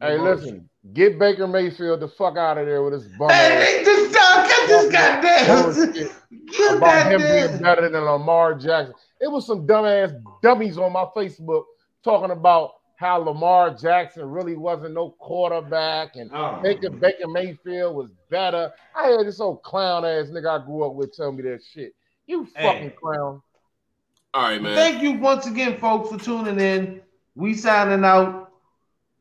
Hey, 0.00 0.18
listen, 0.18 0.68
get 0.92 1.18
Baker 1.18 1.46
Mayfield 1.46 2.00
the 2.00 2.08
fuck 2.08 2.36
out 2.36 2.58
of 2.58 2.66
there 2.66 2.82
with 2.82 2.92
his 2.92 3.06
bum. 3.18 3.30
Hey, 3.30 3.80
ass 3.80 3.84
this 3.84 4.12
dog, 4.12 4.48
get 4.48 4.68
this 4.68 4.92
goddamn. 4.92 5.62
bullshit 5.64 6.12
Get 6.50 6.76
about 6.76 7.06
him 7.12 7.20
goddamn. 7.20 7.48
being 7.50 7.62
better 7.62 7.88
than 7.88 8.02
Lamar 8.04 8.54
Jackson. 8.54 8.94
It 9.20 9.30
was 9.30 9.46
some 9.46 9.66
dumbass 9.66 10.20
dummies 10.42 10.76
on 10.78 10.92
my 10.92 11.06
Facebook 11.16 11.64
talking 12.02 12.30
about 12.30 12.72
how 12.96 13.16
Lamar 13.18 13.74
Jackson 13.74 14.28
really 14.30 14.56
wasn't 14.56 14.94
no 14.94 15.10
quarterback 15.18 16.16
and 16.16 16.30
Oh. 16.32 16.60
Baker 16.62 16.90
Baker 16.90 17.26
Mayfield 17.28 17.96
was 17.96 18.10
better. 18.30 18.72
I 18.94 19.08
had 19.08 19.26
this 19.26 19.40
old 19.40 19.62
clown 19.62 20.04
ass 20.04 20.26
nigga 20.28 20.60
I 20.60 20.64
grew 20.64 20.84
up 20.84 20.94
with 20.94 21.14
tell 21.16 21.32
me 21.32 21.42
that 21.42 21.60
shit. 21.62 21.94
You 22.26 22.46
Hey. 22.54 22.66
fucking 22.66 22.92
clown. 23.00 23.42
All 24.32 24.42
right, 24.42 24.60
man. 24.62 24.74
Thank 24.76 25.02
you 25.02 25.12
once 25.14 25.46
again, 25.46 25.78
folks, 25.78 26.10
for 26.10 26.18
tuning 26.18 26.58
in. 26.60 27.00
We 27.36 27.54
signing 27.54 28.04
out. 28.04 28.50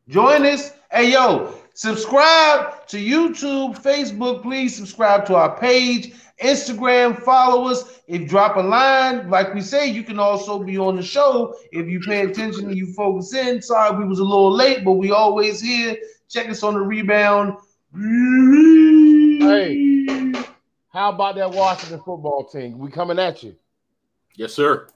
Join 0.07 0.45
us. 0.45 0.72
Hey, 0.94 1.11
yo, 1.11 1.56
subscribe 1.74 2.86
to 2.86 2.98
YouTube, 2.98 3.82
Facebook. 3.82 4.44
Please 4.44 4.76
subscribe 4.76 5.26
to 5.26 5.34
our 5.34 5.57
page, 5.57 6.14
Instagram. 6.40 7.20
Follow 7.20 7.68
us. 7.68 8.02
If 8.06 8.30
drop 8.30 8.57
a 8.57 8.60
line, 8.60 9.28
like 9.28 9.56
we 9.56 9.61
say, 9.61 9.88
you 9.88 10.03
can 10.03 10.20
also 10.20 10.61
be 10.64 10.78
on 10.78 10.95
the 10.95 11.02
show 11.02 11.56
if 11.72 11.88
you 11.88 11.99
pay 12.02 12.26
attention 12.26 12.65
and 12.68 12.78
you 12.78 12.94
focus 12.94 13.34
in. 13.34 13.60
Sorry, 13.60 13.98
we 13.98 14.06
was 14.07 14.20
a 14.20 14.24
little 14.24 14.52
late, 14.52 14.86
but 14.86 14.91
we 14.91 15.10
always 15.10 15.60
here. 15.60 15.98
Check 16.30 16.48
us 16.48 16.61
on 16.61 16.76
the 16.76 16.82
rebound. 16.82 17.57
Hey, 19.41 20.06
how 20.90 21.10
about 21.10 21.38
that 21.38 21.49
Washington 21.49 22.02
football 22.06 22.44
team? 22.44 22.78
We 22.78 22.91
coming 22.91 23.18
at 23.18 23.41
you. 23.41 23.56
Yes, 24.36 24.53
sir. 24.53 24.90